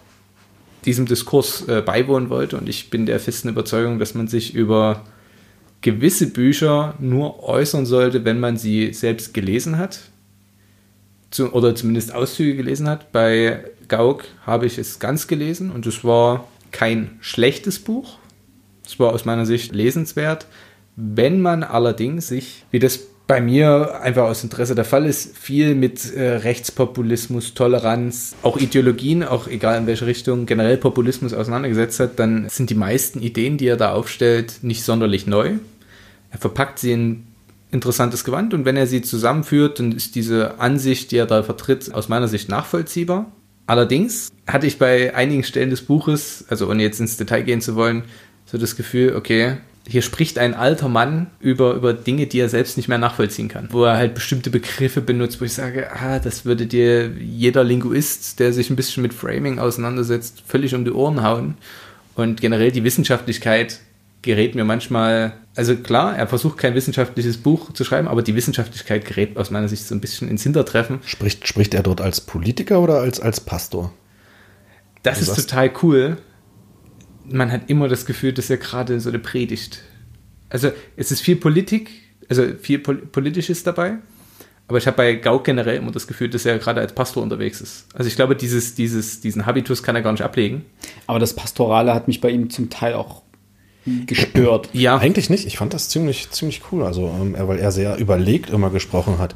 diesem 0.84 1.06
Diskurs 1.06 1.66
äh, 1.68 1.82
beiwohnen 1.82 2.30
wollte 2.30 2.56
und 2.56 2.68
ich 2.68 2.90
bin 2.90 3.06
der 3.06 3.20
festen 3.20 3.48
Überzeugung, 3.48 3.98
dass 3.98 4.14
man 4.14 4.28
sich 4.28 4.54
über 4.54 5.04
gewisse 5.82 6.26
Bücher 6.26 6.94
nur 6.98 7.42
äußern 7.42 7.86
sollte, 7.86 8.24
wenn 8.24 8.38
man 8.38 8.56
sie 8.56 8.92
selbst 8.92 9.32
gelesen 9.34 9.78
hat. 9.78 10.09
Oder 11.48 11.74
zumindest 11.74 12.14
Auszüge 12.14 12.56
gelesen 12.56 12.88
hat. 12.88 13.12
Bei 13.12 13.64
Gauck 13.88 14.24
habe 14.46 14.66
ich 14.66 14.78
es 14.78 14.98
ganz 14.98 15.26
gelesen 15.26 15.70
und 15.70 15.86
es 15.86 16.04
war 16.04 16.48
kein 16.70 17.18
schlechtes 17.20 17.78
Buch. 17.78 18.18
Es 18.84 18.98
war 18.98 19.12
aus 19.12 19.24
meiner 19.24 19.46
Sicht 19.46 19.74
lesenswert. 19.74 20.46
Wenn 20.96 21.40
man 21.40 21.62
allerdings 21.62 22.28
sich, 22.28 22.64
wie 22.70 22.78
das 22.78 23.00
bei 23.26 23.40
mir 23.40 24.00
einfach 24.02 24.24
aus 24.24 24.42
Interesse 24.42 24.74
der 24.74 24.84
Fall 24.84 25.06
ist, 25.06 25.36
viel 25.36 25.76
mit 25.76 26.12
äh, 26.14 26.38
Rechtspopulismus, 26.38 27.54
Toleranz, 27.54 28.34
auch 28.42 28.56
Ideologien, 28.56 29.22
auch 29.22 29.46
egal 29.46 29.78
in 29.78 29.86
welche 29.86 30.06
Richtung, 30.06 30.46
generell 30.46 30.76
Populismus 30.76 31.32
auseinandergesetzt 31.32 32.00
hat, 32.00 32.18
dann 32.18 32.48
sind 32.48 32.70
die 32.70 32.74
meisten 32.74 33.20
Ideen, 33.20 33.56
die 33.56 33.68
er 33.68 33.76
da 33.76 33.92
aufstellt, 33.92 34.58
nicht 34.62 34.82
sonderlich 34.82 35.28
neu. 35.28 35.52
Er 36.32 36.38
verpackt 36.38 36.80
sie 36.80 36.90
in 36.90 37.26
interessantes 37.72 38.24
Gewand 38.24 38.54
und 38.54 38.64
wenn 38.64 38.76
er 38.76 38.86
sie 38.86 39.02
zusammenführt, 39.02 39.78
dann 39.78 39.92
ist 39.92 40.14
diese 40.14 40.58
Ansicht, 40.58 41.10
die 41.10 41.16
er 41.16 41.26
da 41.26 41.42
vertritt, 41.42 41.94
aus 41.94 42.08
meiner 42.08 42.28
Sicht 42.28 42.48
nachvollziehbar. 42.48 43.30
Allerdings 43.66 44.30
hatte 44.46 44.66
ich 44.66 44.78
bei 44.78 45.14
einigen 45.14 45.44
Stellen 45.44 45.70
des 45.70 45.82
Buches, 45.82 46.44
also 46.48 46.68
ohne 46.68 46.82
jetzt 46.82 46.98
ins 46.98 47.16
Detail 47.16 47.42
gehen 47.42 47.60
zu 47.60 47.76
wollen, 47.76 48.02
so 48.44 48.58
das 48.58 48.74
Gefühl, 48.74 49.14
okay, 49.14 49.58
hier 49.86 50.02
spricht 50.02 50.38
ein 50.38 50.54
alter 50.54 50.88
Mann 50.88 51.28
über, 51.40 51.74
über 51.74 51.92
Dinge, 51.92 52.26
die 52.26 52.40
er 52.40 52.48
selbst 52.48 52.76
nicht 52.76 52.88
mehr 52.88 52.98
nachvollziehen 52.98 53.48
kann. 53.48 53.68
Wo 53.70 53.84
er 53.84 53.96
halt 53.96 54.14
bestimmte 54.14 54.50
Begriffe 54.50 55.00
benutzt, 55.00 55.40
wo 55.40 55.44
ich 55.44 55.52
sage, 55.52 55.90
ah, 55.92 56.18
das 56.18 56.44
würde 56.44 56.66
dir 56.66 57.10
jeder 57.18 57.64
Linguist, 57.64 58.40
der 58.40 58.52
sich 58.52 58.70
ein 58.70 58.76
bisschen 58.76 59.02
mit 59.02 59.14
Framing 59.14 59.58
auseinandersetzt, 59.58 60.42
völlig 60.46 60.74
um 60.74 60.84
die 60.84 60.92
Ohren 60.92 61.22
hauen. 61.22 61.54
Und 62.14 62.40
generell 62.40 62.70
die 62.70 62.84
Wissenschaftlichkeit 62.84 63.80
gerät 64.22 64.54
mir 64.54 64.64
manchmal, 64.64 65.32
also 65.56 65.76
klar, 65.76 66.16
er 66.16 66.26
versucht 66.26 66.58
kein 66.58 66.74
wissenschaftliches 66.74 67.38
Buch 67.38 67.72
zu 67.72 67.84
schreiben, 67.84 68.08
aber 68.08 68.22
die 68.22 68.34
Wissenschaftlichkeit 68.34 69.04
gerät 69.06 69.36
aus 69.36 69.50
meiner 69.50 69.68
Sicht 69.68 69.84
so 69.86 69.94
ein 69.94 70.00
bisschen 70.00 70.28
ins 70.28 70.42
Hintertreffen. 70.42 70.98
Spricht, 71.06 71.46
spricht 71.48 71.74
er 71.74 71.82
dort 71.82 72.00
als 72.00 72.20
Politiker 72.20 72.80
oder 72.80 73.00
als, 73.00 73.18
als 73.20 73.40
Pastor? 73.40 73.92
Das 75.02 75.16
Du 75.18 75.22
ist 75.22 75.26
sagst- 75.28 75.48
total 75.50 75.70
cool. 75.82 76.16
Man 77.24 77.50
hat 77.52 77.70
immer 77.70 77.88
das 77.88 78.06
Gefühl, 78.06 78.32
dass 78.32 78.50
er 78.50 78.56
gerade 78.56 78.98
so 79.00 79.08
eine 79.08 79.18
Predigt. 79.18 79.82
Also 80.48 80.72
es 80.96 81.12
ist 81.12 81.20
viel 81.20 81.36
Politik, 81.36 81.90
also 82.28 82.44
viel 82.60 82.80
Pol 82.80 82.96
Politisches 82.96 83.62
dabei, 83.62 83.98
Aber 84.68 84.78
ich 84.78 84.86
habe 84.86 84.96
bei 84.96 85.14
Gauck 85.14 85.44
generell 85.44 85.76
immer 85.78 85.90
das 85.92 86.06
Gefühl, 86.06 86.28
dass 86.30 86.44
er 86.46 86.58
gerade 86.58 86.80
als 86.80 86.92
Pastor 86.92 87.22
unterwegs 87.22 87.60
ist. 87.60 87.86
Also 87.94 88.08
ich 88.08 88.14
glaube, 88.16 88.36
dieses, 88.36 88.74
dieses, 88.74 89.20
diesen 89.20 89.46
Habitus 89.46 89.82
kann 89.82 89.96
er 89.96 90.02
gar 90.02 90.12
nicht 90.12 90.22
ablegen. 90.22 90.64
Aber 91.06 91.18
das 91.18 91.34
Pastorale 91.34 91.92
hat 91.94 92.06
mich 92.08 92.20
bei 92.20 92.30
ihm 92.30 92.50
zum 92.50 92.68
Teil 92.70 92.94
auch 92.94 93.22
gestört. 94.06 94.68
Ja. 94.72 94.98
Eigentlich 94.98 95.30
nicht. 95.30 95.46
Ich 95.46 95.58
fand 95.58 95.74
das 95.74 95.88
ziemlich, 95.88 96.30
ziemlich 96.30 96.62
cool. 96.70 96.84
Also, 96.84 97.06
ähm, 97.06 97.34
weil 97.38 97.58
er 97.58 97.72
sehr 97.72 97.96
überlegt 97.98 98.50
immer 98.50 98.70
gesprochen 98.70 99.18
hat. 99.18 99.34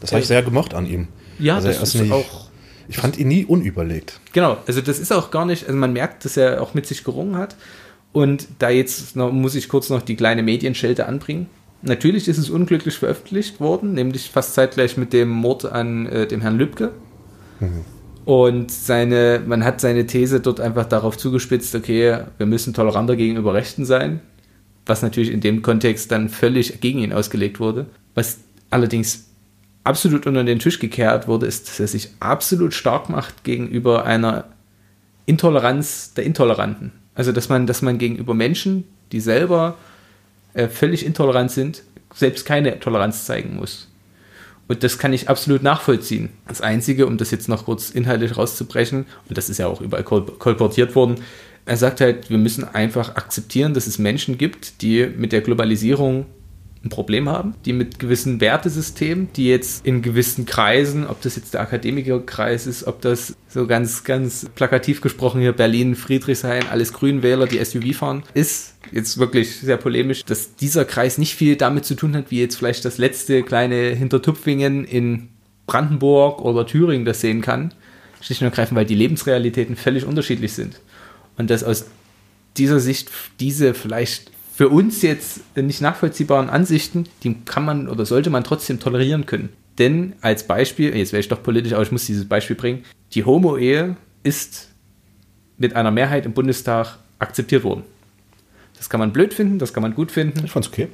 Das 0.00 0.12
habe 0.12 0.20
ich 0.20 0.26
sehr 0.26 0.42
gemocht 0.42 0.74
an 0.74 0.86
ihm. 0.86 1.08
Ja, 1.38 1.56
also 1.56 1.68
das 1.68 1.82
ist 1.82 2.00
nicht, 2.00 2.12
auch. 2.12 2.48
Ich 2.88 2.98
fand 2.98 3.18
ihn 3.18 3.28
nie 3.28 3.44
unüberlegt. 3.44 4.20
Genau, 4.32 4.58
also 4.66 4.80
das 4.80 4.98
ist 4.98 5.12
auch 5.12 5.30
gar 5.30 5.46
nicht, 5.46 5.66
also 5.66 5.76
man 5.76 5.92
merkt, 5.92 6.24
dass 6.24 6.36
er 6.36 6.62
auch 6.62 6.74
mit 6.74 6.86
sich 6.86 7.02
gerungen 7.02 7.36
hat. 7.36 7.56
Und 8.12 8.46
da 8.58 8.70
jetzt 8.70 9.16
noch, 9.16 9.32
muss 9.32 9.54
ich 9.54 9.68
kurz 9.68 9.90
noch 9.90 10.02
die 10.02 10.14
kleine 10.14 10.42
Medienschelte 10.42 11.06
anbringen. 11.06 11.48
Natürlich 11.82 12.28
ist 12.28 12.38
es 12.38 12.48
unglücklich 12.48 12.96
veröffentlicht 12.96 13.60
worden, 13.60 13.94
nämlich 13.94 14.30
fast 14.30 14.54
zeitgleich 14.54 14.96
mit 14.96 15.12
dem 15.12 15.28
Mord 15.28 15.64
an 15.64 16.06
äh, 16.06 16.26
dem 16.26 16.40
Herrn 16.40 16.56
Lübcke. 16.56 16.92
Mhm. 17.60 17.84
Und 18.24 18.70
seine, 18.70 19.42
man 19.46 19.64
hat 19.64 19.80
seine 19.80 20.06
These 20.06 20.40
dort 20.40 20.60
einfach 20.60 20.86
darauf 20.86 21.18
zugespitzt, 21.18 21.74
okay, 21.74 22.20
wir 22.38 22.46
müssen 22.46 22.72
toleranter 22.72 23.16
gegenüber 23.16 23.52
Rechten 23.52 23.84
sein, 23.84 24.20
was 24.86 25.02
natürlich 25.02 25.30
in 25.30 25.40
dem 25.40 25.62
Kontext 25.62 26.10
dann 26.10 26.28
völlig 26.28 26.80
gegen 26.80 27.00
ihn 27.00 27.12
ausgelegt 27.12 27.60
wurde. 27.60 27.86
Was 28.14 28.38
allerdings 28.70 29.26
absolut 29.84 30.26
unter 30.26 30.42
den 30.42 30.58
Tisch 30.58 30.78
gekehrt 30.78 31.28
wurde, 31.28 31.46
ist, 31.46 31.68
dass 31.68 31.80
er 31.80 31.88
sich 31.88 32.10
absolut 32.20 32.72
stark 32.72 33.10
macht 33.10 33.44
gegenüber 33.44 34.04
einer 34.04 34.44
Intoleranz 35.26 36.14
der 36.14 36.24
Intoleranten. 36.24 36.92
Also, 37.14 37.30
dass 37.30 37.48
man, 37.48 37.66
dass 37.66 37.82
man 37.82 37.98
gegenüber 37.98 38.34
Menschen, 38.34 38.84
die 39.12 39.20
selber 39.20 39.76
äh, 40.54 40.68
völlig 40.68 41.04
intolerant 41.04 41.50
sind, 41.50 41.82
selbst 42.14 42.46
keine 42.46 42.80
Toleranz 42.80 43.26
zeigen 43.26 43.56
muss. 43.56 43.88
Und 44.66 44.82
das 44.82 44.98
kann 44.98 45.12
ich 45.12 45.28
absolut 45.28 45.62
nachvollziehen. 45.62 46.30
Das 46.48 46.60
Einzige, 46.60 47.06
um 47.06 47.18
das 47.18 47.30
jetzt 47.30 47.48
noch 47.48 47.66
kurz 47.66 47.90
inhaltlich 47.90 48.36
rauszubrechen, 48.36 49.06
und 49.28 49.36
das 49.36 49.50
ist 49.50 49.58
ja 49.58 49.66
auch 49.66 49.80
überall 49.80 50.04
kol 50.04 50.24
kolportiert 50.24 50.94
worden, 50.94 51.16
er 51.66 51.76
sagt 51.76 52.00
halt, 52.00 52.30
wir 52.30 52.38
müssen 52.38 52.64
einfach 52.64 53.16
akzeptieren, 53.16 53.74
dass 53.74 53.86
es 53.86 53.98
Menschen 53.98 54.36
gibt, 54.38 54.82
die 54.82 55.06
mit 55.06 55.32
der 55.32 55.40
Globalisierung 55.40 56.26
ein 56.84 56.90
Problem 56.90 57.28
haben, 57.28 57.54
die 57.64 57.72
mit 57.72 57.98
gewissen 57.98 58.40
Wertesystemen, 58.40 59.28
die 59.34 59.48
jetzt 59.48 59.86
in 59.86 60.02
gewissen 60.02 60.44
Kreisen, 60.44 61.06
ob 61.06 61.22
das 61.22 61.36
jetzt 61.36 61.54
der 61.54 61.62
Akademikerkreis 61.62 62.66
ist, 62.66 62.86
ob 62.86 63.00
das 63.00 63.36
so 63.48 63.66
ganz, 63.66 64.04
ganz 64.04 64.46
plakativ 64.54 65.00
gesprochen 65.00 65.40
hier 65.40 65.52
Berlin, 65.52 65.94
Friedrichshain, 65.94 66.68
alles 66.68 66.92
Grünwähler, 66.92 67.46
die 67.46 67.64
SUV 67.64 67.96
fahren, 67.96 68.22
ist 68.34 68.73
jetzt 68.94 69.18
wirklich 69.18 69.56
sehr 69.56 69.76
polemisch, 69.76 70.24
dass 70.24 70.54
dieser 70.54 70.84
Kreis 70.84 71.18
nicht 71.18 71.34
viel 71.34 71.56
damit 71.56 71.84
zu 71.84 71.96
tun 71.96 72.14
hat, 72.14 72.30
wie 72.30 72.40
jetzt 72.40 72.56
vielleicht 72.56 72.84
das 72.84 72.96
letzte 72.96 73.42
kleine 73.42 73.90
Hintertupfingen 73.90 74.84
in 74.84 75.30
Brandenburg 75.66 76.40
oder 76.40 76.64
Thüringen 76.64 77.04
das 77.04 77.20
sehen 77.20 77.40
kann. 77.40 77.74
Schlicht 78.20 78.40
und 78.40 78.46
ergreifend, 78.46 78.76
weil 78.76 78.86
die 78.86 78.94
Lebensrealitäten 78.94 79.74
völlig 79.76 80.04
unterschiedlich 80.04 80.52
sind. 80.52 80.80
Und 81.36 81.50
dass 81.50 81.64
aus 81.64 81.86
dieser 82.56 82.78
Sicht 82.78 83.10
diese 83.40 83.74
vielleicht 83.74 84.30
für 84.54 84.68
uns 84.68 85.02
jetzt 85.02 85.40
nicht 85.56 85.80
nachvollziehbaren 85.80 86.48
Ansichten, 86.48 87.06
die 87.24 87.34
kann 87.44 87.64
man 87.64 87.88
oder 87.88 88.06
sollte 88.06 88.30
man 88.30 88.44
trotzdem 88.44 88.78
tolerieren 88.78 89.26
können. 89.26 89.48
Denn 89.78 90.12
als 90.20 90.46
Beispiel, 90.46 90.96
jetzt 90.96 91.12
wäre 91.12 91.20
ich 91.20 91.28
doch 91.28 91.42
politisch, 91.42 91.72
aber 91.72 91.82
ich 91.82 91.90
muss 91.90 92.06
dieses 92.06 92.28
Beispiel 92.28 92.54
bringen, 92.54 92.84
die 93.12 93.24
Homo-Ehe 93.24 93.96
ist 94.22 94.68
mit 95.58 95.74
einer 95.74 95.90
Mehrheit 95.90 96.26
im 96.26 96.32
Bundestag 96.32 96.98
akzeptiert 97.18 97.64
worden. 97.64 97.82
Das 98.76 98.90
kann 98.90 99.00
man 99.00 99.12
blöd 99.12 99.34
finden, 99.34 99.58
das 99.58 99.72
kann 99.72 99.82
man 99.82 99.94
gut 99.94 100.10
finden. 100.10 100.44
Ich 100.44 100.50
fand's 100.50 100.68
okay. 100.68 100.88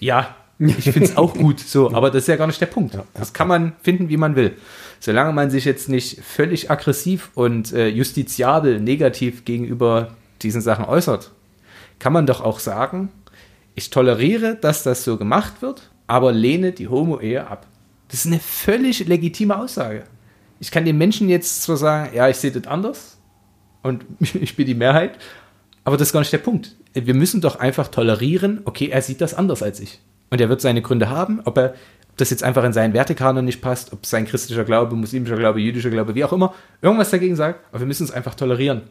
Ja, 0.00 0.36
ich 0.58 0.84
finde 0.84 1.04
es 1.04 1.16
auch 1.16 1.34
gut, 1.34 1.60
so, 1.60 1.92
aber 1.92 2.10
das 2.10 2.24
ist 2.24 2.28
ja 2.28 2.36
gar 2.36 2.46
nicht 2.46 2.60
der 2.60 2.66
Punkt. 2.66 2.96
Das 3.14 3.32
kann 3.32 3.48
man 3.48 3.72
finden, 3.82 4.08
wie 4.08 4.16
man 4.16 4.36
will. 4.36 4.56
Solange 5.00 5.32
man 5.32 5.50
sich 5.50 5.64
jetzt 5.64 5.88
nicht 5.88 6.20
völlig 6.22 6.70
aggressiv 6.70 7.30
und 7.34 7.72
äh, 7.72 7.88
justiziabel 7.88 8.80
negativ 8.80 9.44
gegenüber 9.44 10.14
diesen 10.42 10.60
Sachen 10.60 10.84
äußert, 10.84 11.32
kann 11.98 12.12
man 12.12 12.26
doch 12.26 12.40
auch 12.40 12.58
sagen, 12.58 13.10
ich 13.74 13.90
toleriere, 13.90 14.56
dass 14.56 14.82
das 14.82 15.04
so 15.04 15.16
gemacht 15.16 15.62
wird, 15.62 15.90
aber 16.06 16.32
lehne 16.32 16.72
die 16.72 16.88
Homo-Ehe 16.88 17.46
ab. 17.46 17.66
Das 18.08 18.20
ist 18.20 18.26
eine 18.26 18.40
völlig 18.40 19.06
legitime 19.06 19.58
Aussage. 19.58 20.04
Ich 20.60 20.70
kann 20.70 20.84
den 20.84 20.98
Menschen 20.98 21.28
jetzt 21.28 21.62
zwar 21.62 21.76
sagen, 21.76 22.14
ja, 22.14 22.28
ich 22.28 22.36
sehe 22.36 22.52
das 22.52 22.66
anders 22.66 23.18
und 23.82 24.04
ich 24.20 24.54
bin 24.54 24.66
die 24.66 24.74
Mehrheit, 24.74 25.18
aber 25.84 25.96
das 25.96 26.08
ist 26.08 26.12
gar 26.12 26.20
nicht 26.20 26.32
der 26.32 26.38
Punkt. 26.38 26.76
Wir 26.94 27.14
müssen 27.14 27.40
doch 27.40 27.56
einfach 27.56 27.88
tolerieren, 27.88 28.60
okay, 28.64 28.88
er 28.88 29.02
sieht 29.02 29.20
das 29.20 29.34
anders 29.34 29.62
als 29.62 29.80
ich. 29.80 30.00
Und 30.30 30.40
er 30.40 30.48
wird 30.48 30.60
seine 30.60 30.80
Gründe 30.82 31.10
haben, 31.10 31.40
ob 31.44 31.58
er 31.58 31.74
ob 32.12 32.18
das 32.18 32.28
jetzt 32.28 32.42
einfach 32.42 32.62
in 32.64 32.74
seinen 32.74 32.92
Wertekanon 32.92 33.42
nicht 33.42 33.62
passt, 33.62 33.94
ob 33.94 34.04
sein 34.04 34.26
christlicher 34.26 34.64
Glaube, 34.64 34.94
muslimischer 34.96 35.36
Glaube, 35.36 35.60
jüdischer 35.60 35.88
Glaube, 35.88 36.14
wie 36.14 36.24
auch 36.24 36.32
immer, 36.34 36.54
irgendwas 36.82 37.08
dagegen 37.10 37.36
sagt, 37.36 37.64
aber 37.70 37.80
wir 37.80 37.86
müssen 37.86 38.04
es 38.04 38.10
einfach 38.10 38.34
tolerieren. 38.34 38.82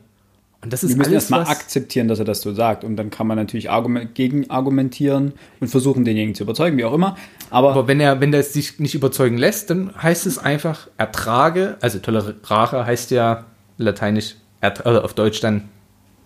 Und 0.64 0.74
das 0.74 0.84
ist 0.84 0.92
Wir 0.92 0.98
müssen 0.98 1.14
erstmal 1.14 1.44
akzeptieren, 1.44 2.08
dass 2.08 2.18
er 2.18 2.26
das 2.26 2.42
so 2.42 2.54
sagt. 2.54 2.84
Und 2.84 2.96
dann 2.96 3.10
kann 3.10 3.28
man 3.28 3.38
natürlich 3.38 3.70
argument 3.70 4.16
gegen 4.16 4.50
argumentieren 4.50 5.34
und 5.60 5.68
versuchen, 5.68 6.04
denjenigen 6.04 6.36
zu 6.36 6.44
überzeugen, 6.44 6.78
wie 6.78 6.86
auch 6.86 6.94
immer. 6.94 7.16
Aber, 7.52 7.72
Aber 7.72 7.88
wenn 7.88 8.00
er, 8.00 8.22
wenn 8.22 8.34
er 8.34 8.44
sich 8.44 8.80
nicht 8.80 8.96
überzeugen 8.96 9.38
lässt, 9.38 9.70
dann 9.70 9.92
heißt 10.02 10.26
es 10.26 10.38
einfach 10.38 10.88
ertrage, 10.98 11.78
also 11.82 12.00
tolerare 12.00 12.86
heißt 12.86 13.12
ja 13.12 13.46
lateinisch, 13.78 14.36
also 14.62 15.02
auf 15.02 15.14
Deutsch 15.14 15.42
dann 15.42 15.70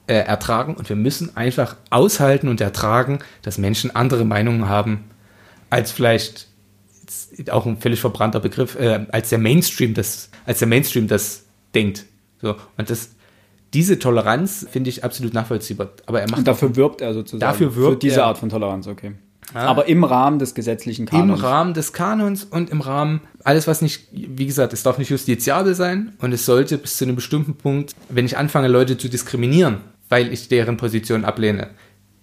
äh, 0.07 0.15
ertragen. 0.15 0.75
Und 0.75 0.89
wir 0.89 0.95
müssen 0.95 1.35
einfach 1.35 1.75
aushalten 1.89 2.47
und 2.47 2.62
ertragen, 2.62 3.19
dass 3.41 3.57
Menschen 3.57 3.95
andere 3.95 4.25
Meinungen 4.25 4.69
haben, 4.69 5.05
als 5.69 5.91
vielleicht 5.91 6.47
auch 7.50 7.65
ein 7.65 7.77
völlig 7.77 8.00
verbrannter 8.00 8.39
Begriff, 8.39 8.75
äh, 8.75 9.05
als 9.12 9.29
der 9.29 9.39
Mainstream 9.39 9.93
das, 9.93 10.29
als 10.45 10.59
der 10.59 10.67
Mainstream 10.67 11.07
das 11.07 11.43
denkt. 11.74 12.05
So, 12.41 12.55
und 12.77 12.89
das, 12.89 13.09
diese 13.74 14.00
Toleranz 14.00 14.65
finde 14.69 14.89
ich 14.89 15.03
absolut 15.03 15.33
nachvollziehbar. 15.33 15.89
Aber 16.05 16.21
er 16.21 16.29
macht 16.29 16.39
und 16.39 16.47
dafür 16.47 16.75
wirbt 16.75 17.01
er 17.01 17.13
sozusagen. 17.13 17.39
Dafür 17.39 17.75
wirbt 17.75 17.93
für 17.93 18.00
diese 18.00 18.21
er. 18.21 18.27
Art 18.27 18.38
von 18.38 18.50
Toleranz, 18.50 18.88
okay. 18.88 19.13
Ja. 19.53 19.62
Aber 19.62 19.88
im 19.88 20.03
Rahmen 20.03 20.39
des 20.39 20.55
gesetzlichen 20.55 21.05
Kanons. 21.05 21.39
Im 21.39 21.45
Rahmen 21.45 21.74
des 21.74 21.93
Kanons 21.93 22.43
und 22.45 22.69
im 22.71 22.81
Rahmen, 22.81 23.21
alles 23.43 23.67
was 23.67 23.81
nicht, 23.81 24.07
wie 24.12 24.45
gesagt, 24.45 24.74
es 24.74 24.81
darf 24.81 24.97
nicht 24.97 25.09
justiziabel 25.09 25.75
sein 25.75 26.13
und 26.19 26.33
es 26.33 26.45
sollte 26.45 26.77
bis 26.77 26.97
zu 26.97 27.05
einem 27.05 27.15
bestimmten 27.15 27.55
Punkt, 27.55 27.93
wenn 28.09 28.25
ich 28.25 28.38
anfange, 28.38 28.67
Leute 28.67 28.97
zu 28.97 29.07
diskriminieren, 29.07 29.81
weil 30.15 30.31
ich 30.31 30.48
deren 30.48 30.77
Position 30.77 31.25
ablehne, 31.25 31.72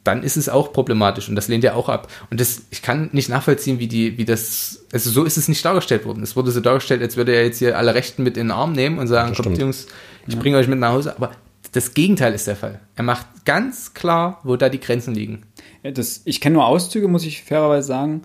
dann 0.03 0.23
ist 0.23 0.39
es 0.39 0.49
auch 0.49 0.73
problematisch 0.73 1.29
und 1.29 1.37
das 1.37 1.49
lehnt 1.49 1.63
er 1.63 1.77
auch 1.77 1.91
ab. 1.91 2.09
Und 2.31 2.41
das, 2.41 2.63
ich 2.71 2.81
kann 2.81 3.11
nicht 3.13 3.29
nachvollziehen, 3.29 3.81
wie 3.81 3.87
die, 3.87 4.17
wie 4.17 4.25
das, 4.25 4.87
also 4.95 5.11
so 5.11 5.25
ist 5.25 5.37
es 5.37 5.47
nicht 5.47 5.63
dargestellt 5.63 6.07
worden. 6.07 6.23
Es 6.23 6.35
wurde 6.35 6.53
so 6.53 6.61
dargestellt, 6.61 7.03
als 7.03 7.19
würde 7.19 7.35
er 7.35 7.45
jetzt 7.45 7.59
hier 7.59 7.77
alle 7.77 7.95
Rechten 7.95 8.23
mit 8.23 8.39
in 8.39 8.47
den 8.47 8.51
Arm 8.51 8.73
nehmen 8.73 8.99
und 8.99 9.09
sagen, 9.09 9.35
kommt 9.35 9.59
Jungs, 9.59 9.89
ich 10.27 10.33
ja. 10.33 10.41
bringe 10.41 10.57
euch 10.57 10.69
mit 10.69 10.79
nach 10.79 10.93
Hause. 10.93 11.15
Aber 11.15 11.33
das 11.73 11.93
Gegenteil 11.93 12.33
ist 12.33 12.47
der 12.47 12.57
Fall. 12.57 12.81
Er 12.97 13.05
macht 13.05 13.27
ganz 13.45 13.93
klar, 13.93 14.41
wo 14.43 14.57
da 14.57 14.71
die 14.71 14.81
Grenzen 14.81 15.15
liegen. 15.15 15.43
Ja, 15.83 15.91
das, 15.91 16.23
ich 16.25 16.41
kenne 16.41 16.55
nur 16.55 16.65
Auszüge, 16.65 17.09
muss 17.09 17.27
ich 17.27 17.43
fairerweise 17.43 17.87
sagen. 17.87 18.23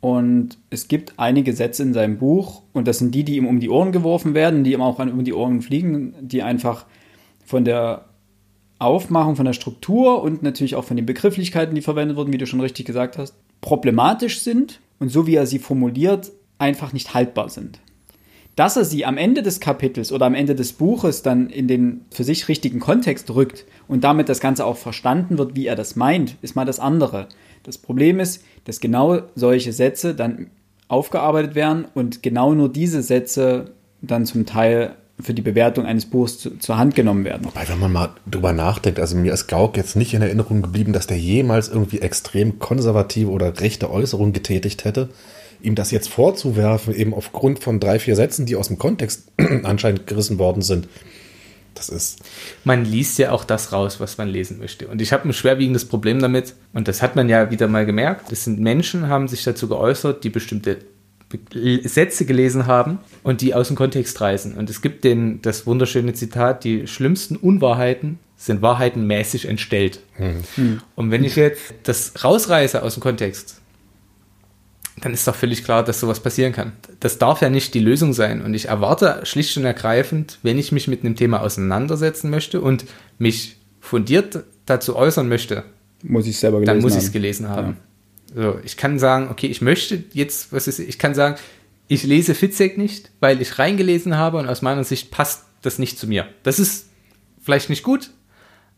Und 0.00 0.58
es 0.68 0.88
gibt 0.88 1.14
einige 1.16 1.52
Sätze 1.52 1.84
in 1.84 1.94
seinem 1.94 2.18
Buch, 2.18 2.62
und 2.72 2.88
das 2.88 2.98
sind 2.98 3.14
die, 3.14 3.22
die 3.22 3.36
ihm 3.36 3.46
um 3.46 3.60
die 3.60 3.70
Ohren 3.70 3.92
geworfen 3.92 4.34
werden, 4.34 4.64
die 4.64 4.72
ihm 4.72 4.82
auch 4.82 4.98
um 4.98 5.22
die 5.22 5.32
Ohren 5.32 5.62
fliegen, 5.62 6.14
die 6.20 6.42
einfach 6.42 6.86
von 7.44 7.64
der 7.64 8.04
Aufmachung, 8.78 9.36
von 9.36 9.46
der 9.46 9.52
Struktur 9.52 10.22
und 10.22 10.42
natürlich 10.42 10.74
auch 10.74 10.84
von 10.84 10.96
den 10.96 11.06
Begrifflichkeiten, 11.06 11.74
die 11.74 11.82
verwendet 11.82 12.16
wurden, 12.16 12.32
wie 12.32 12.38
du 12.38 12.46
schon 12.46 12.60
richtig 12.60 12.86
gesagt 12.86 13.16
hast, 13.16 13.34
problematisch 13.60 14.40
sind 14.40 14.80
und 14.98 15.08
so 15.10 15.26
wie 15.26 15.34
er 15.34 15.46
sie 15.46 15.58
formuliert, 15.58 16.32
einfach 16.58 16.92
nicht 16.92 17.14
haltbar 17.14 17.48
sind. 17.48 17.80
Dass 18.54 18.76
er 18.76 18.84
sie 18.84 19.04
am 19.04 19.18
Ende 19.18 19.42
des 19.42 19.60
Kapitels 19.60 20.12
oder 20.12 20.26
am 20.26 20.34
Ende 20.34 20.54
des 20.54 20.72
Buches 20.72 21.22
dann 21.22 21.50
in 21.50 21.68
den 21.68 22.02
für 22.10 22.24
sich 22.24 22.48
richtigen 22.48 22.80
Kontext 22.80 23.30
rückt 23.34 23.66
und 23.86 24.02
damit 24.02 24.28
das 24.28 24.40
Ganze 24.40 24.64
auch 24.64 24.78
verstanden 24.78 25.36
wird, 25.36 25.56
wie 25.56 25.66
er 25.66 25.76
das 25.76 25.94
meint, 25.94 26.36
ist 26.40 26.56
mal 26.56 26.64
das 26.64 26.80
andere. 26.80 27.28
Das 27.64 27.76
Problem 27.76 28.18
ist, 28.18 28.42
dass 28.64 28.80
genau 28.80 29.20
solche 29.34 29.72
Sätze 29.72 30.14
dann 30.14 30.50
aufgearbeitet 30.88 31.54
werden 31.54 31.86
und 31.94 32.22
genau 32.22 32.54
nur 32.54 32.70
diese 32.70 33.02
Sätze 33.02 33.72
dann 34.00 34.24
zum 34.24 34.46
Teil 34.46 34.96
für 35.20 35.34
die 35.34 35.42
Bewertung 35.42 35.86
eines 35.86 36.06
Buchs 36.06 36.38
zu, 36.38 36.58
zur 36.58 36.76
Hand 36.76 36.94
genommen 36.94 37.24
werden. 37.24 37.44
Wobei, 37.44 37.68
wenn 37.68 37.78
man 37.78 37.92
mal 37.92 38.10
drüber 38.30 38.52
nachdenkt, 38.52 39.00
also 39.00 39.16
mir 39.16 39.32
ist 39.32 39.46
Gauck 39.46 39.76
jetzt 39.76 39.96
nicht 39.96 40.14
in 40.14 40.22
Erinnerung 40.22 40.62
geblieben, 40.62 40.92
dass 40.92 41.06
der 41.06 41.18
jemals 41.18 41.68
irgendwie 41.68 42.00
extrem 42.00 42.58
konservative 42.58 43.30
oder 43.30 43.60
rechte 43.60 43.90
Äußerungen 43.90 44.32
getätigt 44.32 44.84
hätte 44.84 45.08
ihm 45.62 45.74
das 45.74 45.90
jetzt 45.90 46.08
vorzuwerfen, 46.08 46.94
eben 46.94 47.14
aufgrund 47.14 47.62
von 47.62 47.80
drei, 47.80 47.98
vier 47.98 48.14
Sätzen, 48.16 48.46
die 48.46 48.56
aus 48.56 48.68
dem 48.68 48.78
Kontext 48.78 49.32
anscheinend 49.64 50.06
gerissen 50.06 50.38
worden 50.38 50.62
sind, 50.62 50.88
das 51.74 51.88
ist. 51.88 52.20
Man 52.64 52.84
liest 52.84 53.18
ja 53.18 53.32
auch 53.32 53.44
das 53.44 53.72
raus, 53.72 54.00
was 54.00 54.18
man 54.18 54.28
lesen 54.28 54.58
möchte. 54.58 54.88
Und 54.88 55.02
ich 55.02 55.12
habe 55.12 55.28
ein 55.28 55.32
schwerwiegendes 55.32 55.84
Problem 55.84 56.20
damit, 56.20 56.54
und 56.72 56.88
das 56.88 57.02
hat 57.02 57.16
man 57.16 57.28
ja 57.28 57.50
wieder 57.50 57.68
mal 57.68 57.84
gemerkt. 57.84 58.32
Es 58.32 58.44
sind 58.44 58.60
Menschen, 58.60 59.08
haben 59.08 59.28
sich 59.28 59.44
dazu 59.44 59.68
geäußert, 59.68 60.24
die 60.24 60.30
bestimmte 60.30 60.78
Sätze 61.84 62.26
gelesen 62.26 62.66
haben 62.66 62.98
und 63.22 63.40
die 63.40 63.54
aus 63.54 63.68
dem 63.68 63.76
Kontext 63.76 64.20
reißen. 64.20 64.54
Und 64.54 64.70
es 64.70 64.82
gibt 64.82 65.04
den, 65.04 65.42
das 65.42 65.66
wunderschöne 65.66 66.14
Zitat, 66.14 66.64
die 66.64 66.86
schlimmsten 66.86 67.36
Unwahrheiten 67.36 68.18
sind 68.36 68.62
Wahrheiten 68.62 69.06
mäßig 69.06 69.46
entstellt. 69.48 70.00
Hm. 70.16 70.80
Und 70.94 71.10
wenn 71.10 71.24
ich 71.24 71.36
jetzt 71.36 71.74
das 71.84 72.22
rausreiße 72.22 72.82
aus 72.82 72.94
dem 72.94 73.02
Kontext, 73.02 73.60
dann 75.00 75.12
ist 75.12 75.26
doch 75.26 75.34
völlig 75.34 75.64
klar, 75.64 75.84
dass 75.84 76.00
sowas 76.00 76.20
passieren 76.20 76.52
kann. 76.52 76.72
Das 77.00 77.18
darf 77.18 77.42
ja 77.42 77.50
nicht 77.50 77.74
die 77.74 77.80
Lösung 77.80 78.12
sein. 78.12 78.42
Und 78.42 78.54
ich 78.54 78.68
erwarte 78.68 79.20
schlicht 79.24 79.56
und 79.56 79.64
ergreifend, 79.64 80.38
wenn 80.42 80.58
ich 80.58 80.72
mich 80.72 80.88
mit 80.88 81.04
einem 81.04 81.16
Thema 81.16 81.40
auseinandersetzen 81.42 82.30
möchte 82.30 82.60
und 82.60 82.84
mich 83.18 83.56
fundiert 83.80 84.44
dazu 84.64 84.96
äußern 84.96 85.28
möchte, 85.28 85.64
Muss 86.02 86.26
ich 86.26 86.38
selber 86.38 86.60
gelesen 86.60 86.74
dann 86.74 86.82
muss 86.82 86.96
ich 86.96 87.04
es 87.04 87.12
gelesen 87.12 87.48
haben. 87.48 87.76
So, 88.36 88.60
ich 88.62 88.76
kann 88.76 88.98
sagen, 88.98 89.28
okay, 89.30 89.46
ich 89.46 89.62
möchte 89.62 90.04
jetzt, 90.12 90.52
was 90.52 90.68
ist, 90.68 90.78
ich 90.78 90.98
kann 90.98 91.14
sagen, 91.14 91.36
ich 91.88 92.02
lese 92.02 92.34
Fitzek 92.34 92.76
nicht, 92.76 93.10
weil 93.18 93.40
ich 93.40 93.58
reingelesen 93.58 94.18
habe 94.18 94.36
und 94.36 94.46
aus 94.46 94.60
meiner 94.60 94.84
Sicht 94.84 95.10
passt 95.10 95.44
das 95.62 95.78
nicht 95.78 95.98
zu 95.98 96.06
mir. 96.06 96.26
Das 96.42 96.58
ist 96.58 96.90
vielleicht 97.40 97.70
nicht 97.70 97.82
gut, 97.82 98.10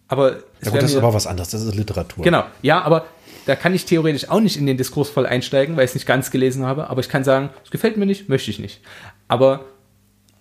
aber 0.07 0.37
es 0.61 0.67
Ja, 0.67 0.71
gut, 0.71 0.83
das 0.83 0.93
ist 0.93 0.97
aber 0.97 1.13
was 1.13 1.27
anderes, 1.27 1.51
das 1.51 1.63
ist 1.63 1.75
Literatur. 1.75 2.23
Genau, 2.23 2.45
ja, 2.63 2.83
aber 2.83 3.07
da 3.47 3.57
kann 3.57 3.75
ich 3.75 3.85
theoretisch 3.85 4.29
auch 4.29 4.39
nicht 4.39 4.57
in 4.57 4.67
den 4.67 4.77
Diskurs 4.77 5.11
voll 5.11 5.27
einsteigen, 5.27 5.77
weil 5.77 5.87
ich 5.87 5.91
es 5.91 5.95
nicht 5.97 6.07
ganz 6.07 6.31
gelesen 6.31 6.65
habe, 6.65 6.89
aber 6.89 7.01
ich 7.01 7.09
kann 7.09 7.25
sagen, 7.25 7.51
es 7.65 7.73
gefällt 7.73 7.97
mir 7.97 8.07
nicht, 8.07 8.29
möchte 8.29 8.53
ich 8.53 8.61
nicht. 8.61 8.81
Aber, 9.27 9.65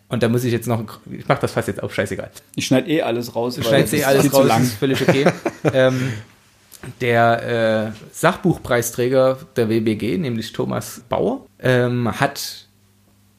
und 0.10 0.22
da 0.22 0.30
muss 0.30 0.44
ich 0.44 0.52
jetzt 0.52 0.68
noch, 0.68 0.84
ich 1.10 1.28
mache 1.28 1.42
das 1.42 1.54
fast 1.54 1.68
jetzt 1.68 1.82
auch 1.82 1.90
scheißegal. 1.90 2.30
Ich 2.56 2.68
schneide 2.68 2.88
eh 2.92 3.02
alles 3.02 3.36
raus. 3.36 3.56
Schneidest 3.56 3.94
das 3.94 4.00
eh 4.00 4.02
ist 4.04 4.08
alles 4.08 4.32
raus, 4.32 4.48
lang. 4.48 4.62
ist 4.62 4.74
völlig 4.74 5.02
okay. 5.02 5.26
ähm, 5.74 6.14
der 7.02 7.94
äh, 7.94 8.06
Sachbuchpreisträger 8.12 9.38
der 9.56 9.70
WBG, 9.70 10.18
nämlich 10.18 10.54
Thomas 10.54 11.02
Bauer, 11.10 11.46
ähm, 11.60 12.10
hat 12.20 12.68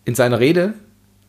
in 0.05 0.15
seiner 0.15 0.41
Rede, 0.41 0.75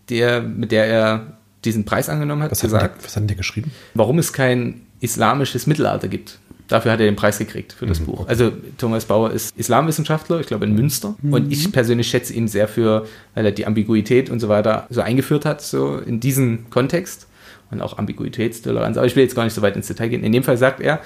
der, 0.10 0.42
mit 0.42 0.72
der 0.72 0.86
er 0.86 1.38
diesen 1.66 1.86
Preis 1.86 2.10
angenommen 2.10 2.44
hat, 2.44 2.52
Was, 2.52 2.64
hat 2.64 2.70
gesagt, 2.70 2.98
der, 2.98 3.04
was 3.06 3.16
hat 3.16 3.22
denn 3.22 3.28
der 3.28 3.38
geschrieben? 3.38 3.72
warum 3.94 4.18
es 4.20 4.34
kein 4.34 4.82
islamisches 5.02 5.68
Mittelalter 5.68 6.08
gibt. 6.08 6.40
Dafür 6.68 6.92
hat 6.92 7.00
er 7.00 7.08
den 7.08 7.16
Preis 7.16 7.40
gekriegt 7.40 7.74
für 7.74 7.88
das 7.88 8.00
Buch. 8.00 8.28
Also 8.28 8.52
Thomas 8.78 9.06
Bauer 9.06 9.32
ist 9.32 9.58
Islamwissenschaftler, 9.58 10.40
ich 10.40 10.46
glaube 10.46 10.66
in 10.66 10.76
Münster. 10.76 11.16
Und 11.24 11.52
ich 11.52 11.72
persönlich 11.72 12.08
schätze 12.08 12.32
ihn 12.34 12.48
sehr 12.48 12.68
für, 12.68 13.08
weil 13.34 13.46
er 13.46 13.52
die 13.52 13.66
Ambiguität 13.66 14.30
und 14.30 14.40
so 14.40 14.50
weiter 14.50 14.86
so 14.92 15.02
eingeführt 15.02 15.46
hat, 15.46 15.62
so 15.64 15.98
in 15.98 16.20
diesen 16.20 16.70
Kontext. 16.70 17.26
Und 17.72 17.82
auch 17.82 17.98
Ambiguitätstoleranz. 17.98 18.98
Aber 18.98 19.06
ich 19.08 19.16
will 19.16 19.24
jetzt 19.24 19.36
gar 19.36 19.44
nicht 19.46 19.54
so 19.54 19.62
weit 19.64 19.76
ins 19.76 19.88
Detail 19.88 20.10
gehen. 20.10 20.24
In 20.24 20.32
dem 20.32 20.44
Fall 20.44 20.58
sagt 20.58 20.80
er, 20.80 21.00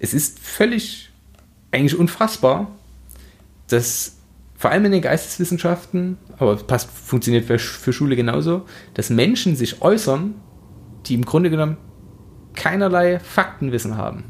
es 0.00 0.14
ist 0.14 0.40
völlig 0.40 1.10
eigentlich 1.70 1.96
unfassbar, 1.96 2.68
dass 3.68 4.16
vor 4.56 4.70
allem 4.70 4.86
in 4.86 4.92
den 4.92 5.02
Geisteswissenschaften, 5.02 6.18
aber 6.38 6.56
passt, 6.56 6.90
funktioniert 6.90 7.46
für, 7.46 7.58
für 7.58 7.92
Schule 7.92 8.16
genauso, 8.16 8.66
dass 8.94 9.08
Menschen 9.10 9.56
sich 9.56 9.80
äußern, 9.80 10.34
die 11.06 11.14
im 11.14 11.24
Grunde 11.24 11.50
genommen 11.50 11.76
keinerlei 12.54 13.20
Faktenwissen 13.20 13.96
haben. 13.96 14.24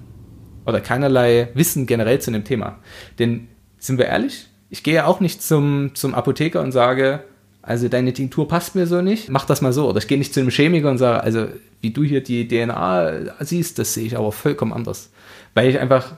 Oder 0.67 0.81
keinerlei 0.81 1.49
Wissen 1.55 1.87
generell 1.87 2.21
zu 2.21 2.31
einem 2.31 2.45
Thema. 2.45 2.79
Denn, 3.19 3.49
sind 3.79 3.99
wir 3.99 4.07
ehrlich, 4.07 4.49
ich 4.69 4.83
gehe 4.83 4.95
ja 4.95 5.07
auch 5.07 5.21
nicht 5.21 5.43
zum, 5.43 5.95
zum 5.95 6.15
Apotheker 6.15 6.61
und 6.61 6.71
sage, 6.71 7.25
also 7.63 7.89
deine 7.89 8.13
Tinktur 8.13 8.47
passt 8.47 8.75
mir 8.75 8.87
so 8.87 9.03
nicht, 9.03 9.31
mach 9.31 9.47
das 9.47 9.63
mal 9.63 9.73
so. 9.73 9.89
Oder 9.89 9.99
ich 9.99 10.07
gehe 10.07 10.19
nicht 10.19 10.33
zu 10.33 10.41
einem 10.41 10.51
Chemiker 10.51 10.91
und 10.91 10.99
sage, 10.99 11.23
also 11.23 11.47
wie 11.81 11.91
du 11.91 12.05
hier 12.05 12.23
die 12.23 12.47
DNA 12.47 13.35
siehst, 13.41 13.79
das 13.79 13.95
sehe 13.95 14.07
ich 14.07 14.17
aber 14.17 14.33
vollkommen 14.33 14.73
anders. 14.73 15.11
Weil 15.55 15.69
ich 15.69 15.79
einfach, 15.79 16.17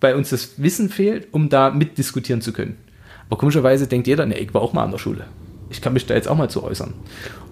bei 0.00 0.14
uns 0.14 0.30
das 0.30 0.62
Wissen 0.62 0.88
fehlt, 0.88 1.28
um 1.32 1.48
da 1.48 1.70
mitdiskutieren 1.70 2.42
zu 2.42 2.52
können. 2.52 2.76
Aber 3.28 3.38
komischerweise 3.38 3.86
denkt 3.86 4.06
jeder, 4.06 4.26
ne, 4.26 4.38
ich 4.38 4.52
war 4.52 4.60
auch 4.60 4.72
mal 4.72 4.84
an 4.84 4.90
der 4.90 4.98
Schule. 4.98 5.24
Ich 5.70 5.80
kann 5.80 5.94
mich 5.94 6.06
da 6.06 6.14
jetzt 6.14 6.28
auch 6.28 6.36
mal 6.36 6.50
zu 6.50 6.62
äußern. 6.62 6.92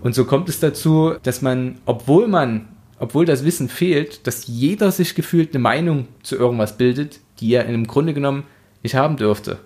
Und 0.02 0.14
so 0.14 0.24
kommt 0.24 0.48
es 0.48 0.60
dazu, 0.60 1.14
dass 1.22 1.42
man, 1.42 1.78
obwohl 1.86 2.28
man, 2.28 2.68
obwohl 2.98 3.24
das 3.24 3.44
Wissen 3.44 3.68
fehlt, 3.68 4.26
dass 4.26 4.46
jeder 4.46 4.92
sich 4.92 5.14
gefühlt 5.14 5.54
eine 5.54 5.62
Meinung 5.62 6.08
zu 6.22 6.36
irgendwas 6.36 6.76
bildet, 6.76 7.20
die 7.40 7.54
er 7.54 7.64
im 7.66 7.86
Grunde 7.86 8.14
genommen 8.14 8.44
nicht 8.82 8.94
haben 8.94 9.16
dürfte. 9.16 9.58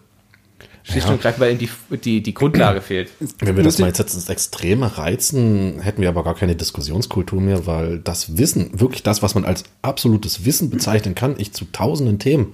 Schlicht 0.88 1.06
Ja. 1.08 1.14
und 1.14 1.20
greifend, 1.20 1.40
weil 1.40 1.52
ihm 1.52 1.58
die, 1.58 1.68
die, 1.98 2.22
die 2.22 2.34
Grundlage 2.34 2.80
fehlt. 2.80 3.10
Wenn 3.40 3.56
wir 3.56 3.64
das 3.64 3.78
mal 3.78 3.88
jetzt 3.88 3.98
ins 3.98 4.28
Extreme 4.28 4.96
reizen, 4.98 5.80
hätten 5.80 6.00
wir 6.00 6.08
aber 6.08 6.22
gar 6.22 6.36
keine 6.36 6.54
Diskussionskultur 6.54 7.40
mehr, 7.40 7.66
weil 7.66 7.98
das 7.98 8.38
Wissen, 8.38 8.78
wirklich 8.78 9.02
das, 9.02 9.20
was 9.20 9.34
man 9.34 9.44
als 9.44 9.64
absolutes 9.82 10.44
Wissen 10.44 10.70
bezeichnen 10.70 11.16
kann, 11.16 11.34
ich 11.38 11.52
zu 11.52 11.64
tausenden 11.72 12.20
Themen. 12.20 12.52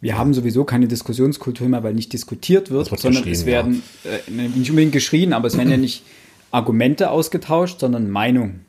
Wir 0.00 0.16
haben 0.16 0.32
sowieso 0.32 0.64
keine 0.64 0.88
Diskussionskultur 0.88 1.68
mehr, 1.68 1.82
weil 1.82 1.92
nicht 1.92 2.12
diskutiert 2.14 2.70
wird, 2.70 2.90
wird 2.90 3.00
sondern 3.00 3.28
es 3.28 3.44
werden 3.44 3.82
äh, 4.04 4.30
nicht 4.30 4.70
unbedingt 4.70 4.92
geschrien, 4.92 5.34
aber 5.34 5.46
es 5.46 5.56
werden 5.56 5.70
ja 5.70 5.76
nicht 5.76 6.02
Argumente 6.50 7.10
ausgetauscht, 7.10 7.80
sondern 7.80 8.08
Meinungen. 8.08 8.64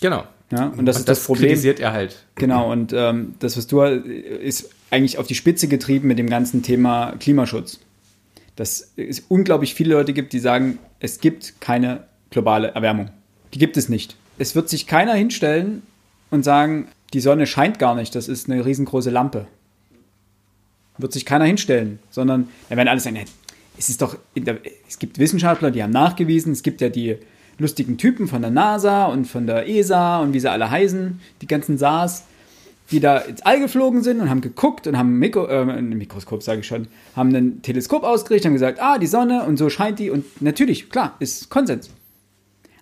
Genau. 0.00 0.24
Ja, 0.52 0.66
und 0.66 0.86
das 0.86 0.96
und 0.96 1.00
ist 1.00 1.08
das, 1.08 1.24
Problem. 1.24 1.48
kritisiert 1.48 1.80
er 1.80 1.92
halt. 1.92 2.24
Genau, 2.34 2.70
und 2.70 2.92
ähm, 2.92 3.34
das, 3.38 3.56
was 3.56 3.66
du 3.66 3.82
äh, 3.82 3.98
ist 4.42 4.70
eigentlich 4.90 5.18
auf 5.18 5.26
die 5.26 5.36
Spitze 5.36 5.68
getrieben 5.68 6.08
mit 6.08 6.18
dem 6.18 6.28
ganzen 6.28 6.62
Thema 6.62 7.14
Klimaschutz. 7.20 7.78
Dass 8.56 8.92
es 8.96 9.20
unglaublich 9.28 9.74
viele 9.74 9.94
Leute 9.94 10.12
gibt, 10.12 10.32
die 10.32 10.38
sagen, 10.38 10.78
es 10.98 11.20
gibt 11.20 11.60
keine 11.60 12.04
globale 12.30 12.68
Erwärmung. 12.68 13.10
Die 13.54 13.58
gibt 13.58 13.76
es 13.76 13.88
nicht. 13.88 14.16
Es 14.38 14.54
wird 14.54 14.68
sich 14.68 14.86
keiner 14.86 15.14
hinstellen 15.14 15.82
und 16.30 16.44
sagen, 16.44 16.88
die 17.12 17.20
Sonne 17.20 17.46
scheint 17.46 17.78
gar 17.78 17.94
nicht, 17.94 18.14
das 18.14 18.28
ist 18.28 18.48
eine 18.48 18.64
riesengroße 18.64 19.10
Lampe. 19.10 19.46
Wird 20.98 21.12
sich 21.12 21.26
keiner 21.26 21.44
hinstellen, 21.46 21.98
sondern 22.10 22.48
da 22.68 22.76
werden 22.76 22.88
alle 22.88 23.00
sagen, 23.00 23.16
"Nee, 23.16 23.24
es 23.78 23.88
ist 23.88 24.02
doch, 24.02 24.16
der, 24.36 24.58
es 24.88 24.98
gibt 24.98 25.18
Wissenschaftler, 25.18 25.70
die 25.70 25.82
haben 25.82 25.90
nachgewiesen, 25.90 26.52
es 26.52 26.62
gibt 26.62 26.80
ja 26.80 26.88
die 26.88 27.16
lustigen 27.58 27.98
Typen 27.98 28.28
von 28.28 28.42
der 28.42 28.50
NASA 28.50 29.06
und 29.06 29.26
von 29.26 29.46
der 29.46 29.68
ESA 29.68 30.20
und 30.20 30.32
wie 30.32 30.40
sie 30.40 30.50
alle 30.50 30.70
heißen, 30.70 31.20
die 31.42 31.46
ganzen 31.46 31.78
SARS, 31.78 32.24
die 32.90 33.00
da 33.00 33.18
ins 33.18 33.42
All 33.42 33.60
geflogen 33.60 34.02
sind 34.02 34.20
und 34.20 34.30
haben 34.30 34.40
geguckt 34.40 34.86
und 34.86 34.98
haben 34.98 35.14
ein, 35.14 35.18
Mikro, 35.18 35.46
äh, 35.46 35.60
ein 35.62 35.90
Mikroskop, 35.90 36.42
sage 36.42 36.60
ich 36.60 36.66
schon, 36.66 36.88
haben 37.16 37.34
ein 37.34 37.62
Teleskop 37.62 38.02
ausgerichtet, 38.02 38.46
haben 38.46 38.54
gesagt, 38.54 38.78
ah, 38.80 38.98
die 38.98 39.06
Sonne 39.06 39.44
und 39.44 39.56
so 39.56 39.70
scheint 39.70 39.98
die 39.98 40.10
und 40.10 40.42
natürlich, 40.42 40.90
klar, 40.90 41.16
ist 41.20 41.50
Konsens. 41.50 41.90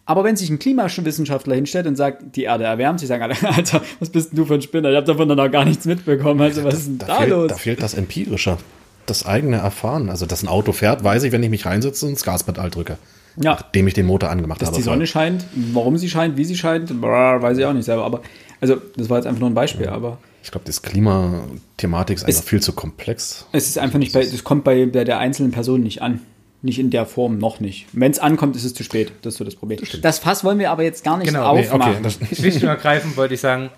Aber 0.07 0.25
wenn 0.25 0.37
sich 0.37 0.49
ein 0.49 0.59
Klimawissenschaftler 0.59 1.55
hinstellt 1.55 1.87
und 1.87 1.97
sagt, 1.97 2.35
die 2.35 2.45
Erde 2.45 2.65
erwärmt, 2.65 3.01
sie 3.01 3.07
sagen 3.07 3.23
alle, 3.23 3.35
Alter, 3.43 3.83
was 4.01 4.09
bist 4.09 4.31
denn 4.31 4.39
du 4.39 4.47
für 4.47 4.55
ein 4.55 4.63
Spinner? 4.63 4.89
Ich 4.91 4.97
habe 4.97 5.07
davon 5.07 5.29
dann 5.29 5.37
noch 5.37 5.51
gar 5.51 5.67
nichts 5.67 5.85
mitbekommen. 5.85 6.41
Also 6.41 6.65
was 6.65 6.75
ist 6.75 6.87
denn 6.87 6.99
Da, 6.99 7.07
da, 7.07 7.17
fehlt, 7.17 7.31
los? 7.31 7.49
da 7.49 7.57
fehlt 7.57 7.83
das 7.83 7.93
Empirische, 7.93 8.57
das 9.05 9.27
eigene 9.27 9.59
Erfahren. 9.59 10.09
Also, 10.09 10.25
dass 10.25 10.43
ein 10.43 10.49
Auto 10.49 10.73
fährt, 10.73 11.05
weiß 11.05 11.25
ich, 11.25 11.33
wenn 11.33 11.43
ich 11.43 11.51
mich 11.51 11.67
reinsetze 11.67 12.07
und 12.07 12.13
das 12.15 12.25
Gaspedal 12.25 12.71
drücke. 12.71 12.97
Ja. 13.41 13.53
Nachdem 13.53 13.87
ich 13.89 13.95
den 13.95 14.07
Motor 14.07 14.31
angemacht 14.31 14.61
Dass 14.61 14.69
habe. 14.69 14.77
die 14.79 14.83
Sonne 14.83 15.07
scheint, 15.07 15.45
warum 15.73 15.97
sie 15.99 16.09
scheint, 16.11 16.37
wie 16.37 16.45
sie 16.45 16.57
scheint, 16.57 16.91
weiß 17.01 17.59
ich 17.59 17.65
auch 17.65 17.73
nicht 17.73 17.85
selber. 17.85 18.05
Aber 18.05 18.21
also 18.61 18.77
das 18.97 19.09
war 19.09 19.19
jetzt 19.19 19.27
einfach 19.27 19.41
nur 19.41 19.51
ein 19.51 19.55
Beispiel. 19.55 19.89
Aber 19.89 20.19
Ich 20.43 20.51
glaube, 20.51 20.67
das 20.67 20.83
Klimathematik 20.83 22.17
ist 22.17 22.25
einfach 22.25 22.41
Es- 22.41 22.49
viel 22.49 22.61
zu 22.61 22.73
komplex. 22.73 23.47
es 23.53 23.69
ist 23.69 23.79
einfach 23.79 23.99
nicht 23.99 24.13
bei, 24.13 24.25
das 24.25 24.43
kommt 24.45 24.65
bei, 24.65 24.87
der 24.87 25.19
einzelnen 25.19 25.53
Person 25.53 25.83
nicht 25.83 26.03
an. 26.03 26.21
Nicht 26.61 26.81
in 26.81 26.91
der 26.91 27.07
Form, 27.07 27.39
noch 27.39 27.61
nicht. 27.61 27.87
Wenn 27.93 28.11
es 28.11 28.19
ankommt, 28.19 28.57
ist 28.57 28.65
es 28.65 28.75
zu 28.75 28.83
spät. 28.83 29.13
Das 29.23 29.35
ist 29.35 29.39
so 29.39 29.45
das 29.45 29.55
Problem. 29.55 29.79
Das, 30.03 30.19
Fass 30.19 30.43
wollen 30.43 30.59
wir 30.59 30.73
aber 30.73 30.83
jetzt 30.83 31.05
gar 31.05 31.17
nicht 31.17 31.29
Genau, 31.29 31.55
nee, 31.55 31.69
aufmachen. 31.69 32.03
das, 32.03 32.19
Schlicht 32.37 32.61
und 32.65 32.69
ergreifend 32.69 33.17
wollte 33.17 33.35
ich 33.35 33.41
sagen, 33.41 33.71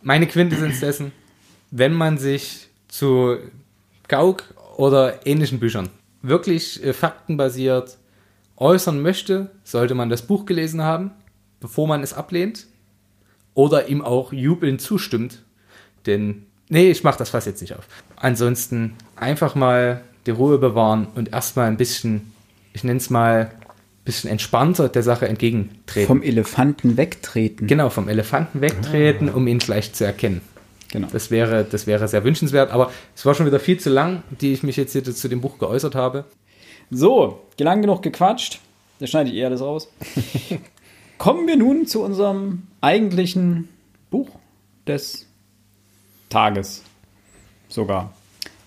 meine 0.00 0.26
Quintessenz 0.26 0.80
dessen, 0.80 1.12
wenn 1.70 1.92
man 1.92 2.16
sich 2.16 2.68
zu 2.88 3.36
Gauk 4.08 4.44
oder 4.78 5.26
ähnlichen 5.26 5.58
Büchern 5.60 5.90
wirklich 6.22 6.82
äh, 6.84 6.92
faktenbasiert 6.94 7.98
äußern 8.62 9.02
möchte, 9.02 9.50
sollte 9.64 9.94
man 9.94 10.08
das 10.08 10.22
Buch 10.22 10.46
gelesen 10.46 10.82
haben, 10.82 11.10
bevor 11.60 11.86
man 11.86 12.02
es 12.02 12.14
ablehnt 12.14 12.66
oder 13.54 13.88
ihm 13.88 14.02
auch 14.02 14.32
jubelnd 14.32 14.80
zustimmt. 14.80 15.42
Denn, 16.06 16.46
nee, 16.68 16.90
ich 16.90 17.04
mache 17.04 17.18
das 17.18 17.30
fast 17.30 17.46
jetzt 17.46 17.60
nicht 17.60 17.76
auf. 17.76 17.86
Ansonsten 18.16 18.94
einfach 19.16 19.54
mal 19.54 20.02
die 20.26 20.30
Ruhe 20.30 20.58
bewahren 20.58 21.08
und 21.14 21.32
erstmal 21.32 21.66
ein 21.66 21.76
bisschen, 21.76 22.32
ich 22.72 22.84
nenne 22.84 22.98
es 22.98 23.10
mal, 23.10 23.50
ein 23.50 24.04
bisschen 24.04 24.30
entspannter 24.30 24.88
der 24.88 25.02
Sache 25.02 25.28
entgegentreten. 25.28 26.06
Vom 26.06 26.22
Elefanten 26.22 26.96
wegtreten. 26.96 27.66
Genau, 27.66 27.90
vom 27.90 28.08
Elefanten 28.08 28.60
wegtreten, 28.60 29.28
um 29.28 29.46
ihn 29.46 29.60
vielleicht 29.60 29.96
zu 29.96 30.04
erkennen. 30.04 30.40
Genau. 30.90 31.08
Das 31.10 31.30
wäre, 31.30 31.64
das 31.64 31.86
wäre 31.86 32.06
sehr 32.06 32.22
wünschenswert, 32.22 32.70
aber 32.70 32.92
es 33.16 33.24
war 33.24 33.34
schon 33.34 33.46
wieder 33.46 33.60
viel 33.60 33.78
zu 33.80 33.90
lang, 33.90 34.22
die 34.40 34.52
ich 34.52 34.62
mich 34.62 34.76
jetzt 34.76 34.92
hier 34.92 35.02
zu 35.02 35.28
dem 35.28 35.40
Buch 35.40 35.58
geäußert 35.58 35.94
habe. 35.94 36.24
So, 36.94 37.40
lang 37.58 37.80
genug 37.80 38.02
gequatscht. 38.02 38.60
Da 38.98 39.06
schneide 39.06 39.30
ich 39.30 39.36
eher 39.36 39.46
alles 39.46 39.62
raus. 39.62 39.88
Kommen 41.18 41.46
wir 41.46 41.56
nun 41.56 41.86
zu 41.86 42.02
unserem 42.02 42.64
eigentlichen 42.82 43.68
Buch 44.10 44.28
des 44.86 45.26
Tages. 46.28 46.82
Sogar. 47.68 48.12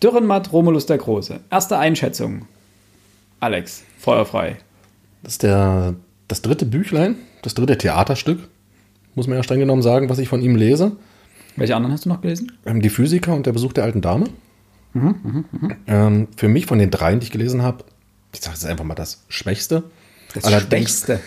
Dürrenmatt 0.02 0.52
Romulus 0.52 0.88
der 0.88 0.98
Große. 0.98 1.40
Erste 1.52 1.78
Einschätzung. 1.78 2.48
Alex, 3.40 3.84
feuerfrei. 4.00 4.58
das 5.22 5.34
ist 5.34 5.44
der, 5.44 5.94
das 6.28 6.42
dritte 6.42 6.66
Büchlein, 6.66 7.18
das 7.44 7.54
dritte 7.54 7.78
Theaterstück, 7.78 8.40
muss 9.14 9.28
man 9.28 9.38
ja 9.38 9.44
streng 9.44 9.60
genommen 9.60 9.84
sagen, 9.84 10.10
was 10.10 10.18
ich 10.18 10.28
von 10.28 10.42
ihm 10.42 10.56
lese. 10.56 10.94
Welche 11.58 11.76
anderen 11.76 11.94
hast 11.94 12.06
du 12.06 12.10
noch 12.10 12.22
gelesen? 12.22 12.54
Ähm, 12.66 12.82
Die 12.82 12.90
Physiker 12.90 13.36
und 13.36 13.46
der 13.46 13.54
Besuch 13.54 13.74
der 13.74 13.84
alten 13.84 14.02
Dame. 14.02 14.26
ähm, 15.88 16.28
für 16.36 16.48
mich 16.48 16.66
von 16.66 16.80
den 16.80 16.90
dreien, 16.90 17.20
die 17.20 17.26
ich 17.26 17.32
gelesen 17.32 17.62
habe, 17.62 17.84
ich 18.36 18.42
sage 18.42 18.56
jetzt 18.56 18.66
einfach 18.66 18.86
mal 18.86 18.96
das 18.96 19.24
Schwächste. 19.30 19.84
Das 20.34 20.44
Allerdings 20.44 21.06
Schwächste. 21.06 21.20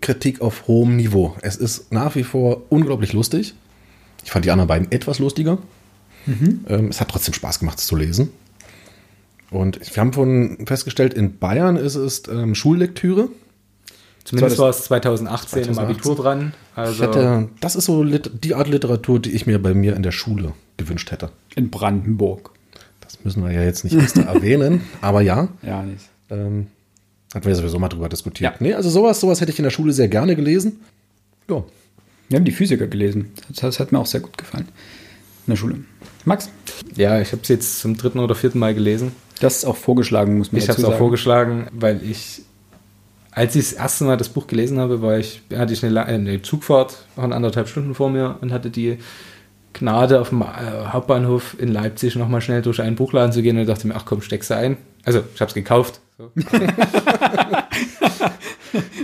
Kritik 0.00 0.40
auf 0.40 0.66
hohem 0.66 0.96
Niveau. 0.96 1.36
Es 1.42 1.56
ist 1.56 1.92
nach 1.92 2.14
wie 2.14 2.24
vor 2.24 2.62
unglaublich 2.70 3.12
lustig. 3.12 3.54
Ich 4.24 4.30
fand 4.30 4.44
die 4.44 4.50
anderen 4.50 4.68
beiden 4.68 4.90
etwas 4.92 5.18
lustiger. 5.18 5.58
Ähm, 6.26 6.88
es 6.88 7.00
hat 7.00 7.08
trotzdem 7.10 7.34
Spaß 7.34 7.58
gemacht, 7.58 7.78
es 7.78 7.86
zu 7.86 7.96
lesen. 7.96 8.30
Und 9.50 9.78
wir 9.94 10.00
haben 10.00 10.12
von 10.12 10.58
festgestellt, 10.66 11.14
in 11.14 11.38
Bayern 11.38 11.76
ist 11.76 11.96
es 11.96 12.22
ähm, 12.28 12.54
Schullektüre. 12.54 13.28
Zumindest 14.24 14.58
war 14.58 14.70
es 14.70 14.84
2018, 14.84 15.58
im 15.58 15.74
2018. 15.74 15.84
Abitur 15.84 16.16
dran. 16.16 16.54
Also 16.74 17.04
hätte, 17.04 17.48
das 17.60 17.76
ist 17.76 17.84
so 17.84 18.04
die 18.04 18.54
Art 18.54 18.68
Literatur, 18.68 19.20
die 19.20 19.32
ich 19.32 19.46
mir 19.46 19.62
bei 19.62 19.74
mir 19.74 19.94
in 19.96 20.02
der 20.02 20.12
Schule 20.12 20.54
gewünscht 20.78 21.10
hätte. 21.10 21.30
In 21.54 21.70
Brandenburg. 21.70 22.50
Das 23.02 23.22
müssen 23.22 23.44
wir 23.44 23.52
ja 23.52 23.62
jetzt 23.62 23.84
nicht 23.84 23.96
extra 23.96 24.22
erwähnen, 24.34 24.80
aber 25.02 25.20
ja. 25.20 25.48
Ja, 25.62 25.82
nicht. 25.82 26.06
Ähm, 26.34 26.66
hatten 27.34 27.44
wir 27.46 27.52
ja 27.52 27.56
sowieso 27.56 27.78
mal 27.78 27.88
drüber 27.88 28.08
diskutiert. 28.08 28.52
Ja. 28.52 28.56
Nee, 28.60 28.74
also 28.74 28.90
sowas, 28.90 29.20
sowas 29.20 29.40
hätte 29.40 29.50
ich 29.52 29.58
in 29.58 29.64
der 29.64 29.70
Schule 29.70 29.92
sehr 29.92 30.08
gerne 30.08 30.36
gelesen. 30.36 30.80
Ja. 31.48 31.64
Wir 32.28 32.36
haben 32.38 32.44
die 32.44 32.52
Physiker 32.52 32.86
gelesen. 32.86 33.32
Das, 33.48 33.56
das 33.58 33.80
hat 33.80 33.92
mir 33.92 33.98
auch 33.98 34.06
sehr 34.06 34.20
gut 34.20 34.38
gefallen. 34.38 34.68
In 35.46 35.50
der 35.52 35.56
Schule. 35.56 35.76
Max, 36.24 36.48
ja, 36.96 37.20
ich 37.20 37.32
habe 37.32 37.42
es 37.42 37.48
jetzt 37.48 37.80
zum 37.80 37.96
dritten 37.96 38.18
oder 38.18 38.34
vierten 38.34 38.58
Mal 38.58 38.74
gelesen. 38.74 39.12
das 39.40 39.56
ist 39.58 39.64
auch 39.66 39.76
vorgeschlagen, 39.76 40.38
muss 40.38 40.52
man 40.52 40.58
Ich 40.58 40.64
habe 40.68 40.76
dazu 40.76 40.80
es 40.82 40.84
auch 40.86 40.90
sagen. 40.92 40.98
vorgeschlagen, 40.98 41.66
weil 41.72 42.00
ich, 42.02 42.40
als 43.32 43.54
ich 43.56 43.64
das 43.70 43.72
erste 43.74 44.04
Mal 44.04 44.16
das 44.16 44.30
Buch 44.30 44.46
gelesen 44.46 44.78
habe, 44.78 45.02
war 45.02 45.18
ich, 45.18 45.42
hatte 45.54 45.72
ich 45.74 45.84
eine, 45.84 45.92
la- 45.92 46.04
eine 46.04 46.40
Zugfahrt 46.40 47.04
von 47.14 47.32
anderthalb 47.32 47.68
Stunden 47.68 47.94
vor 47.94 48.08
mir 48.10 48.38
und 48.40 48.52
hatte 48.52 48.70
die 48.70 48.96
Gnade, 49.74 50.20
auf 50.20 50.28
dem 50.30 50.40
äh, 50.42 50.44
Hauptbahnhof 50.86 51.56
in 51.58 51.68
Leipzig 51.68 52.14
nochmal 52.16 52.40
schnell 52.40 52.62
durch 52.62 52.80
einen 52.80 52.96
Buchladen 52.96 53.32
zu 53.32 53.42
gehen 53.42 53.58
und 53.58 53.66
dachte 53.66 53.86
mir, 53.88 53.96
ach 53.96 54.04
komm, 54.06 54.22
steckst 54.22 54.48
du 54.50 54.56
ein. 54.56 54.76
Also, 55.04 55.22
ich 55.34 55.40
habe 55.40 55.48
es 55.48 55.54
gekauft. 55.54 56.00
So. 56.18 56.30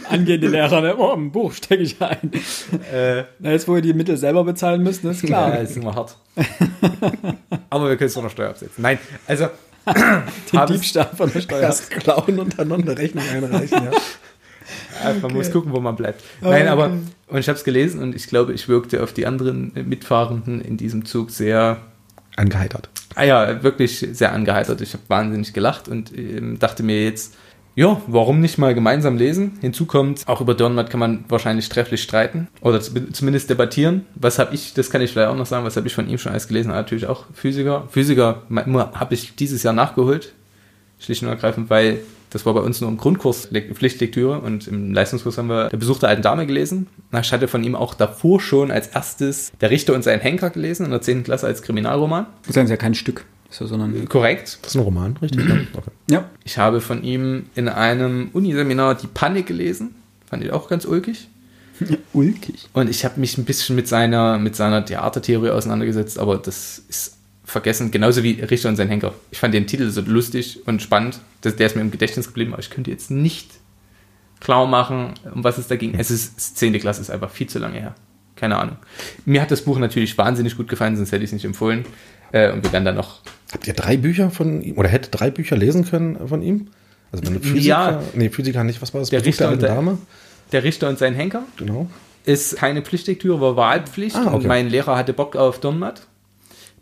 Angehende 0.08 0.48
Lehrer, 0.48 0.80
ne? 0.80 0.96
oh, 0.96 1.12
ein 1.12 1.30
Buch 1.30 1.52
stecke 1.52 1.82
ich 1.82 2.00
ein. 2.00 2.32
äh, 2.92 3.24
Na, 3.38 3.50
jetzt, 3.52 3.68
wo 3.68 3.76
ihr 3.76 3.82
die 3.82 3.92
Mittel 3.92 4.16
selber 4.16 4.44
bezahlen 4.44 4.82
müsst, 4.82 5.04
ist 5.04 5.22
klar. 5.22 5.54
Ja, 5.54 5.60
ist 5.60 5.76
immer 5.76 5.94
hart. 5.94 6.16
Aber 7.70 7.88
wir 7.88 7.96
können 7.96 8.08
es 8.08 8.14
von 8.14 8.24
der 8.24 8.30
Steuer 8.30 8.50
absetzen. 8.50 8.82
Nein, 8.82 8.98
also 9.26 9.48
Den 10.52 10.66
Diebstahl 10.66 11.10
von 11.16 11.32
der 11.32 11.40
Steuer. 11.40 11.62
Erst 11.62 11.90
klauen 11.90 12.38
und 12.38 12.58
dann 12.58 12.68
noch 12.68 12.78
eine 12.78 12.96
Rechnung 12.96 13.24
einreichen. 13.28 13.84
Ja. 13.84 13.92
Man 15.22 15.32
muss 15.32 15.50
gucken, 15.50 15.72
wo 15.72 15.80
man 15.80 15.96
bleibt. 15.96 16.22
Nein, 16.40 16.68
aber 16.68 16.92
und 17.28 17.38
ich 17.38 17.48
habe 17.48 17.58
es 17.58 17.64
gelesen 17.64 18.02
und 18.02 18.14
ich 18.14 18.26
glaube, 18.26 18.52
ich 18.52 18.68
wirkte 18.68 19.02
auf 19.02 19.12
die 19.12 19.26
anderen 19.26 19.72
Mitfahrenden 19.74 20.60
in 20.60 20.76
diesem 20.76 21.04
Zug 21.04 21.30
sehr, 21.30 21.78
Angeheitert. 22.36 22.88
Ah 23.14 23.24
ja, 23.24 23.62
wirklich 23.62 23.98
sehr 24.12 24.32
angeheitert. 24.32 24.80
Ich 24.80 24.92
habe 24.92 25.02
wahnsinnig 25.08 25.52
gelacht 25.52 25.88
und 25.88 26.16
ähm, 26.16 26.58
dachte 26.58 26.82
mir 26.82 27.04
jetzt, 27.04 27.34
ja, 27.76 28.00
warum 28.08 28.40
nicht 28.40 28.58
mal 28.58 28.74
gemeinsam 28.74 29.16
lesen? 29.16 29.58
Hinzu 29.60 29.86
kommt, 29.86 30.28
auch 30.28 30.40
über 30.40 30.54
Dürrenmatt 30.54 30.90
kann 30.90 31.00
man 31.00 31.24
wahrscheinlich 31.28 31.68
trefflich 31.68 32.02
streiten 32.02 32.48
oder 32.60 32.80
zumindest 32.80 33.48
debattieren. 33.48 34.06
Was 34.16 34.38
habe 34.38 34.54
ich, 34.54 34.74
das 34.74 34.90
kann 34.90 35.02
ich 35.02 35.12
vielleicht 35.12 35.28
auch 35.28 35.36
noch 35.36 35.46
sagen, 35.46 35.64
was 35.64 35.76
habe 35.76 35.86
ich 35.86 35.94
von 35.94 36.08
ihm 36.08 36.18
schon 36.18 36.32
alles 36.32 36.48
gelesen? 36.48 36.70
Natürlich 36.70 37.06
auch 37.06 37.26
Physiker. 37.32 37.86
Physiker 37.88 38.42
habe 38.50 39.14
ich 39.14 39.36
dieses 39.36 39.62
Jahr 39.62 39.72
nachgeholt, 39.72 40.32
schlicht 40.98 41.22
und 41.22 41.28
ergreifend, 41.28 41.70
weil 41.70 42.00
das 42.30 42.46
war 42.46 42.54
bei 42.54 42.60
uns 42.60 42.80
nur 42.80 42.88
im 42.88 42.96
Grundkurs 42.96 43.48
Le- 43.50 43.62
Pflichtlektüre 43.74 44.40
und 44.40 44.66
im 44.68 44.94
Leistungskurs 44.94 45.36
haben 45.38 45.48
wir 45.48 45.68
der 45.68 45.76
Besuch 45.76 45.98
der 45.98 46.08
alten 46.08 46.22
Dame 46.22 46.46
gelesen. 46.46 46.86
Ich 47.20 47.32
hatte 47.32 47.48
von 47.48 47.62
ihm 47.64 47.74
auch 47.74 47.94
davor 47.94 48.40
schon 48.40 48.70
als 48.70 48.86
erstes 48.88 49.52
Der 49.60 49.70
Richter 49.70 49.94
und 49.94 50.02
sein 50.04 50.20
Henker 50.20 50.50
gelesen, 50.50 50.84
in 50.86 50.90
der 50.92 51.02
10. 51.02 51.24
Klasse 51.24 51.46
als 51.46 51.62
Kriminalroman. 51.62 52.26
Das 52.46 52.56
ist 52.56 52.70
ja 52.70 52.76
kein 52.76 52.94
Stück, 52.94 53.24
so, 53.50 53.66
sondern. 53.66 54.08
Korrekt. 54.08 54.58
Das 54.62 54.70
ist 54.72 54.76
ein 54.76 54.82
Roman, 54.82 55.16
richtig? 55.20 55.46
Ja. 55.48 55.56
Okay. 55.74 55.90
Ja. 56.10 56.30
Ich 56.44 56.56
habe 56.58 56.80
von 56.80 57.02
ihm 57.02 57.46
in 57.54 57.68
einem 57.68 58.30
Uniseminar 58.32 58.94
Die 58.94 59.06
Panik 59.08 59.46
gelesen. 59.46 59.94
Fand 60.26 60.44
ich 60.44 60.52
auch 60.52 60.68
ganz 60.68 60.84
ulkig. 60.84 61.28
Ulkig. 62.12 62.68
Und 62.72 62.90
ich 62.90 63.04
habe 63.04 63.18
mich 63.18 63.38
ein 63.38 63.44
bisschen 63.44 63.74
mit 63.74 63.88
seiner, 63.88 64.38
mit 64.38 64.54
seiner 64.54 64.84
Theatertheorie 64.84 65.50
auseinandergesetzt, 65.50 66.18
aber 66.18 66.36
das 66.36 66.82
ist 66.88 67.16
vergessen, 67.50 67.90
genauso 67.90 68.22
wie 68.22 68.40
Richter 68.40 68.68
und 68.68 68.76
sein 68.76 68.88
Henker. 68.88 69.14
Ich 69.30 69.38
fand 69.38 69.52
den 69.54 69.66
Titel 69.66 69.88
so 69.90 70.00
lustig 70.00 70.60
und 70.66 70.80
spannend, 70.82 71.20
das, 71.42 71.56
der 71.56 71.66
ist 71.66 71.76
mir 71.76 71.82
im 71.82 71.90
Gedächtnis 71.90 72.26
geblieben, 72.28 72.52
aber 72.52 72.60
ich 72.60 72.70
könnte 72.70 72.90
jetzt 72.90 73.10
nicht 73.10 73.50
klar 74.40 74.66
machen, 74.66 75.14
um 75.34 75.44
was 75.44 75.58
es 75.58 75.68
da 75.68 75.76
ging. 75.76 75.94
Es 75.98 76.10
ist, 76.10 76.38
es 76.38 76.54
10. 76.54 76.78
Klasse 76.80 77.00
ist 77.00 77.10
einfach 77.10 77.30
viel 77.30 77.46
zu 77.48 77.58
lange 77.58 77.78
her. 77.80 77.94
Keine 78.36 78.56
Ahnung. 78.56 78.76
Mir 79.26 79.42
hat 79.42 79.50
das 79.50 79.62
Buch 79.62 79.78
natürlich 79.78 80.16
wahnsinnig 80.16 80.56
gut 80.56 80.68
gefallen, 80.68 80.96
sonst 80.96 81.12
hätte 81.12 81.22
ich 81.24 81.28
es 81.28 81.32
nicht 81.34 81.44
empfohlen. 81.44 81.84
Äh, 82.32 82.52
und 82.52 82.62
wir 82.64 82.72
werden 82.72 82.84
dann 82.84 82.94
noch 82.96 83.20
Habt 83.52 83.66
ihr 83.66 83.74
drei 83.74 83.96
Bücher 83.96 84.30
von 84.30 84.62
ihm 84.62 84.78
oder 84.78 84.88
hättet 84.88 85.18
drei 85.20 85.30
Bücher 85.30 85.56
lesen 85.56 85.84
können 85.84 86.28
von 86.28 86.40
ihm? 86.40 86.68
Also 87.12 87.26
wenn 87.26 87.34
du 87.34 87.40
Physiker, 87.40 87.64
Ja. 87.90 88.02
nee, 88.14 88.30
Physiker 88.30 88.62
nicht, 88.64 88.80
was 88.80 88.94
war 88.94 89.00
das? 89.00 89.10
Der 89.10 89.24
Richter 89.26 89.44
der 89.46 89.52
und 89.54 89.62
der- 89.62 89.74
Dame? 89.74 89.98
Der 90.52 90.62
Richter 90.64 90.88
und 90.88 90.98
sein 90.98 91.14
Henker. 91.14 91.42
Genau. 91.56 91.88
ist 92.24 92.56
keine 92.56 92.82
Pflichtlektüre, 92.82 93.40
war 93.40 93.56
Wahlpflicht 93.56 94.14
Ah, 94.14 94.26
okay. 94.26 94.34
und 94.36 94.46
mein 94.46 94.68
Lehrer 94.68 94.94
hatte 94.96 95.12
Bock 95.12 95.34
auf 95.36 95.58
Dürrenmatt. 95.58 96.06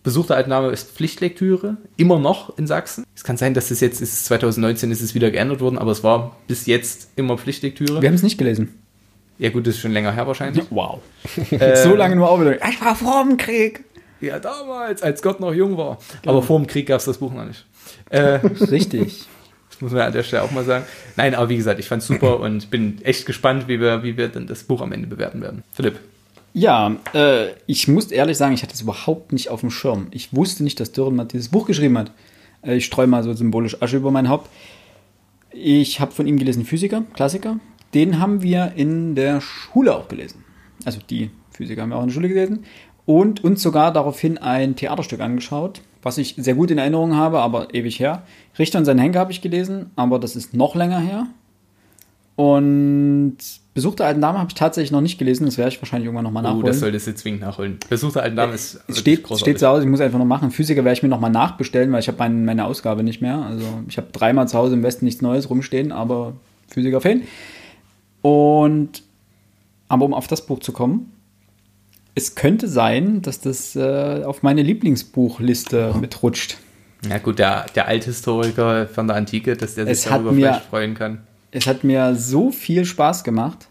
Besuch 0.08 0.24
der 0.24 0.36
alten 0.36 0.48
Dame 0.48 0.70
ist 0.70 0.90
Pflichtlektüre, 0.92 1.76
immer 1.98 2.18
noch 2.18 2.56
in 2.56 2.66
Sachsen. 2.66 3.04
Es 3.14 3.24
kann 3.24 3.36
sein, 3.36 3.52
dass 3.52 3.70
es 3.70 3.80
jetzt 3.80 4.00
ist 4.00 4.24
2019 4.24 4.90
ist 4.90 5.02
es 5.02 5.14
wieder 5.14 5.30
geändert 5.30 5.60
worden, 5.60 5.76
aber 5.76 5.90
es 5.90 6.02
war 6.02 6.34
bis 6.46 6.64
jetzt 6.64 7.10
immer 7.16 7.36
Pflichtlektüre. 7.36 8.00
Wir 8.00 8.08
haben 8.08 8.14
es 8.14 8.22
nicht 8.22 8.38
gelesen. 8.38 8.72
Ja 9.38 9.50
gut, 9.50 9.66
das 9.66 9.74
ist 9.74 9.82
schon 9.82 9.92
länger 9.92 10.10
her 10.12 10.26
wahrscheinlich. 10.26 10.64
Wow. 10.70 11.00
Äh, 11.50 11.76
so 11.76 11.94
lange 11.94 12.16
nur 12.16 12.30
Aufbildung. 12.30 12.54
Ich 12.70 12.80
war 12.80 12.96
vor 12.96 13.22
dem 13.22 13.36
Krieg. 13.36 13.84
Ja, 14.22 14.38
damals, 14.38 15.02
als 15.02 15.20
Gott 15.20 15.40
noch 15.40 15.52
jung 15.52 15.76
war. 15.76 15.98
Aber 16.24 16.42
vor 16.42 16.58
dem 16.58 16.66
Krieg 16.66 16.86
gab 16.86 17.00
es 17.00 17.04
das 17.04 17.18
Buch 17.18 17.34
noch 17.34 17.44
nicht. 17.44 17.66
Äh, 18.08 18.40
Richtig. 18.70 19.26
das 19.70 19.82
muss 19.82 19.92
man 19.92 20.00
an 20.00 20.12
der 20.14 20.22
Stelle 20.22 20.42
auch 20.42 20.50
mal 20.52 20.64
sagen. 20.64 20.86
Nein, 21.16 21.34
aber 21.34 21.50
wie 21.50 21.58
gesagt, 21.58 21.78
ich 21.80 21.86
fand 21.86 22.00
es 22.00 22.08
super 22.08 22.40
und 22.40 22.70
bin 22.70 23.02
echt 23.02 23.26
gespannt, 23.26 23.68
wie 23.68 23.78
wir, 23.78 24.02
wie 24.02 24.16
wir 24.16 24.28
dann 24.28 24.46
das 24.46 24.64
Buch 24.64 24.80
am 24.80 24.92
Ende 24.92 25.06
bewerten 25.06 25.42
werden. 25.42 25.64
Philipp. 25.74 25.98
Ja, 26.58 26.96
äh, 27.14 27.50
ich 27.66 27.86
muss 27.86 28.10
ehrlich 28.10 28.36
sagen, 28.36 28.52
ich 28.52 28.64
hatte 28.64 28.74
es 28.74 28.80
überhaupt 28.80 29.32
nicht 29.32 29.48
auf 29.48 29.60
dem 29.60 29.70
Schirm. 29.70 30.08
Ich 30.10 30.34
wusste 30.34 30.64
nicht, 30.64 30.80
dass 30.80 30.90
Dürrenmatt 30.90 31.32
dieses 31.32 31.50
Buch 31.50 31.68
geschrieben 31.68 31.96
hat. 31.96 32.10
Äh, 32.62 32.78
ich 32.78 32.86
streue 32.86 33.06
mal 33.06 33.22
so 33.22 33.32
symbolisch 33.32 33.80
Asche 33.80 33.98
über 33.98 34.10
mein 34.10 34.28
Haupt. 34.28 34.50
Ich 35.52 36.00
habe 36.00 36.10
von 36.10 36.26
ihm 36.26 36.36
gelesen 36.36 36.64
Physiker, 36.64 37.04
Klassiker. 37.14 37.60
Den 37.94 38.18
haben 38.18 38.42
wir 38.42 38.72
in 38.74 39.14
der 39.14 39.40
Schule 39.40 39.94
auch 39.94 40.08
gelesen. 40.08 40.44
Also 40.84 40.98
die 41.08 41.30
Physiker 41.52 41.82
haben 41.82 41.90
wir 41.90 41.96
auch 41.96 42.02
in 42.02 42.08
der 42.08 42.14
Schule 42.14 42.28
gelesen. 42.28 42.64
Und 43.06 43.44
uns 43.44 43.62
sogar 43.62 43.92
daraufhin 43.92 44.36
ein 44.36 44.74
Theaterstück 44.74 45.20
angeschaut, 45.20 45.80
was 46.02 46.18
ich 46.18 46.34
sehr 46.38 46.54
gut 46.54 46.72
in 46.72 46.78
Erinnerung 46.78 47.14
habe, 47.14 47.38
aber 47.38 47.72
ewig 47.72 48.00
her. 48.00 48.24
Richter 48.58 48.80
und 48.80 48.84
sein 48.84 48.98
Henker 48.98 49.20
habe 49.20 49.30
ich 49.30 49.42
gelesen, 49.42 49.92
aber 49.94 50.18
das 50.18 50.34
ist 50.34 50.54
noch 50.54 50.74
länger 50.74 50.98
her. 50.98 51.28
Und 52.38 53.36
Besuch 53.74 53.96
der 53.96 54.06
alten 54.06 54.20
Dame 54.20 54.38
habe 54.38 54.46
ich 54.48 54.54
tatsächlich 54.54 54.92
noch 54.92 55.00
nicht 55.00 55.18
gelesen, 55.18 55.44
das 55.46 55.58
werde 55.58 55.72
ich 55.72 55.82
wahrscheinlich 55.82 56.06
irgendwann 56.06 56.22
nochmal 56.22 56.44
Oh, 56.44 56.48
nachholen. 56.50 56.66
das 56.66 56.78
solltest 56.78 57.08
du 57.08 57.14
zwingend 57.16 57.40
nachholen. 57.40 57.78
Besuch 57.90 58.12
der 58.12 58.22
alten 58.22 58.36
Dame 58.36 58.52
ist 58.54 58.74
Es 58.74 58.80
wirklich 58.86 58.98
steht, 59.00 59.22
großartig. 59.24 59.40
steht 59.42 59.58
zu 59.58 59.66
Hause, 59.66 59.82
ich 59.82 59.88
muss 59.88 60.00
einfach 60.00 60.20
noch 60.20 60.24
machen. 60.24 60.52
Physiker 60.52 60.84
werde 60.84 60.96
ich 60.96 61.02
mir 61.02 61.08
nochmal 61.08 61.32
nachbestellen, 61.32 61.90
weil 61.90 61.98
ich 61.98 62.06
habe 62.06 62.18
mein, 62.18 62.44
meine 62.44 62.64
Ausgabe 62.64 63.02
nicht 63.02 63.20
mehr. 63.20 63.38
Also 63.42 63.64
ich 63.88 63.96
habe 63.96 64.06
dreimal 64.12 64.46
zu 64.46 64.56
Hause 64.56 64.74
im 64.74 64.84
Westen 64.84 65.04
nichts 65.04 65.20
Neues 65.20 65.50
rumstehen, 65.50 65.90
aber 65.90 66.34
Physiker 66.68 67.00
fehlen. 67.00 67.22
Und 68.22 69.02
aber 69.88 70.04
um 70.04 70.14
auf 70.14 70.28
das 70.28 70.46
Buch 70.46 70.60
zu 70.60 70.70
kommen, 70.70 71.10
es 72.14 72.36
könnte 72.36 72.68
sein, 72.68 73.20
dass 73.22 73.40
das 73.40 73.74
äh, 73.74 74.22
auf 74.24 74.44
meine 74.44 74.62
Lieblingsbuchliste 74.62 75.92
mitrutscht. 76.00 76.56
Ja 77.08 77.18
gut, 77.18 77.38
der, 77.40 77.66
der 77.74 77.86
Althistoriker 77.88 78.86
von 78.86 79.08
der 79.08 79.16
Antike, 79.16 79.56
dass 79.56 79.74
der 79.74 79.86
sich 79.86 79.92
Es 79.92 80.06
hat 80.06 80.18
darüber 80.18 80.30
mir- 80.32 80.46
vielleicht 80.52 80.64
freuen 80.66 80.94
kann. 80.94 81.18
Es 81.50 81.66
hat 81.66 81.84
mir 81.84 82.14
so 82.14 82.50
viel 82.50 82.84
Spaß 82.84 83.24
gemacht. 83.24 83.68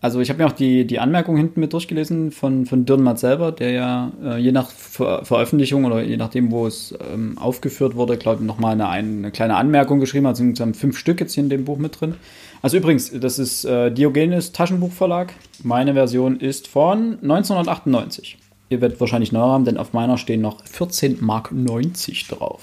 Also 0.00 0.20
ich 0.20 0.30
habe 0.30 0.40
mir 0.40 0.46
auch 0.46 0.52
die, 0.52 0.86
die 0.86 1.00
Anmerkung 1.00 1.36
hinten 1.36 1.58
mit 1.58 1.72
durchgelesen 1.72 2.30
von, 2.30 2.66
von 2.66 2.86
Dürrenmatt 2.86 3.18
selber, 3.18 3.50
der 3.50 3.72
ja 3.72 4.12
äh, 4.22 4.38
je 4.38 4.52
nach 4.52 4.70
Ver 4.70 5.24
Veröffentlichung 5.24 5.84
oder 5.84 6.02
je 6.02 6.16
nachdem, 6.16 6.52
wo 6.52 6.68
es 6.68 6.96
ähm, 7.12 7.36
aufgeführt 7.36 7.96
wurde, 7.96 8.16
glaube 8.16 8.40
ich, 8.40 8.46
nochmal 8.46 8.74
eine, 8.74 8.88
eine 8.88 9.32
kleine 9.32 9.56
Anmerkung 9.56 9.98
geschrieben 9.98 10.28
hat. 10.28 10.34
Es 10.34 10.38
sind 10.38 10.50
insgesamt 10.50 10.76
fünf 10.76 10.96
Stück 10.96 11.20
jetzt 11.20 11.34
hier 11.34 11.42
in 11.42 11.50
dem 11.50 11.64
Buch 11.64 11.78
mit 11.78 12.00
drin. 12.00 12.14
Also 12.62 12.76
übrigens, 12.76 13.10
das 13.12 13.40
ist 13.40 13.64
äh, 13.64 13.90
Diogenes 13.90 14.52
Taschenbuchverlag. 14.52 15.32
Meine 15.64 15.94
Version 15.94 16.38
ist 16.38 16.68
von 16.68 17.18
1998. 17.22 18.38
Ihr 18.70 18.80
werdet 18.80 19.00
wahrscheinlich 19.00 19.32
neuer 19.32 19.48
haben, 19.48 19.64
denn 19.64 19.78
auf 19.78 19.94
meiner 19.94 20.16
stehen 20.16 20.42
noch 20.42 20.64
14 20.64 21.18
Mark 21.20 21.50
90 21.50 22.28
drauf. 22.28 22.62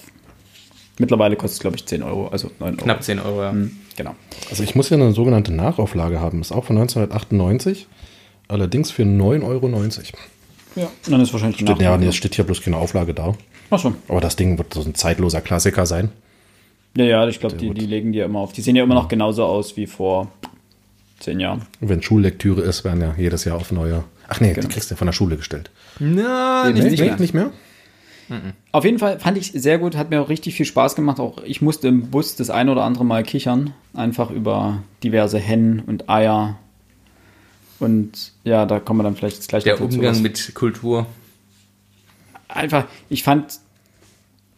Mittlerweile 0.99 1.35
kostet 1.35 1.57
es, 1.57 1.59
glaube 1.59 1.75
ich, 1.75 1.85
10 1.85 2.03
Euro, 2.03 2.27
also 2.27 2.49
9 2.59 2.75
Euro. 2.75 2.83
Knapp 2.83 3.03
10 3.03 3.19
Euro, 3.19 3.41
ja. 3.41 3.51
Hm, 3.51 3.71
Genau. 3.97 4.15
Also 4.49 4.63
ich 4.63 4.75
muss 4.75 4.89
ja 4.89 4.97
eine 4.97 5.11
sogenannte 5.13 5.53
Nachauflage 5.53 6.19
haben. 6.19 6.41
Ist 6.41 6.51
auch 6.51 6.65
von 6.65 6.77
1998. 6.77 7.87
Allerdings 8.47 8.91
für 8.91 9.03
9,90 9.03 9.43
Euro. 9.43 9.67
Ja, 10.75 10.87
dann 11.09 11.21
ist 11.21 11.31
wahrscheinlich 11.33 11.59
Steht, 11.61 11.81
ja, 11.81 11.97
nee, 11.97 12.07
es 12.07 12.15
steht 12.15 12.35
hier 12.35 12.43
bloß 12.45 12.61
keine 12.61 12.77
Auflage 12.77 13.13
da. 13.13 13.33
Ach 13.71 13.79
so. 13.79 13.93
Aber 14.07 14.21
das 14.21 14.35
Ding 14.35 14.57
wird 14.57 14.73
so 14.73 14.81
ein 14.81 14.93
zeitloser 14.93 15.41
Klassiker 15.41 15.85
sein. 15.85 16.09
Ja, 16.95 17.05
ja, 17.05 17.27
ich 17.27 17.39
glaube, 17.39 17.55
die, 17.55 17.73
die 17.73 17.85
legen 17.85 18.11
die 18.11 18.19
ja 18.19 18.25
immer 18.25 18.39
auf. 18.39 18.53
Die 18.53 18.61
sehen 18.61 18.75
ja 18.75 18.83
immer 18.83 18.93
noch 18.95 19.07
genauso 19.07 19.43
aus 19.45 19.75
wie 19.77 19.87
vor 19.87 20.27
zehn 21.19 21.39
Jahren. 21.39 21.63
Wenn 21.79 22.01
Schullektüre 22.03 22.61
ist, 22.61 22.83
werden 22.83 23.01
ja 23.01 23.15
jedes 23.17 23.45
Jahr 23.45 23.57
auf 23.57 23.71
neue. 23.71 24.03
Ach 24.27 24.39
nee, 24.39 24.53
Genau. 24.53 24.67
die 24.67 24.73
kriegst 24.73 24.89
du 24.91 24.93
ja 24.95 24.97
von 24.97 25.07
der 25.07 25.13
Schule 25.13 25.37
gestellt. 25.37 25.71
Na, 25.99 26.69
nicht 26.71 26.83
Nee, 26.83 27.05
mehr. 27.05 27.17
nicht 27.19 27.33
mehr? 27.33 27.51
Auf 28.71 28.85
jeden 28.85 28.99
Fall 28.99 29.19
fand 29.19 29.37
ich 29.37 29.51
sehr 29.51 29.77
gut, 29.77 29.95
hat 29.95 30.09
mir 30.09 30.21
auch 30.21 30.29
richtig 30.29 30.55
viel 30.55 30.65
Spaß 30.65 30.95
gemacht. 30.95 31.19
Auch 31.19 31.43
ich 31.43 31.61
musste 31.61 31.87
im 31.87 32.09
Bus 32.09 32.35
das 32.35 32.49
ein 32.49 32.69
oder 32.69 32.83
andere 32.83 33.05
Mal 33.05 33.23
kichern. 33.23 33.73
Einfach 33.93 34.31
über 34.31 34.83
diverse 35.03 35.39
Hennen 35.39 35.81
und 35.85 36.09
Eier. 36.09 36.57
Und 37.79 38.31
ja, 38.43 38.65
da 38.65 38.79
kommen 38.79 38.99
wir 38.99 39.03
dann 39.03 39.15
vielleicht 39.15 39.37
jetzt 39.37 39.49
gleich 39.49 39.63
Der 39.63 39.79
Umgang 39.79 40.21
mit 40.21 40.55
Kultur. 40.55 41.05
einfach, 42.47 42.85
ich 43.09 43.23
fand, 43.23 43.59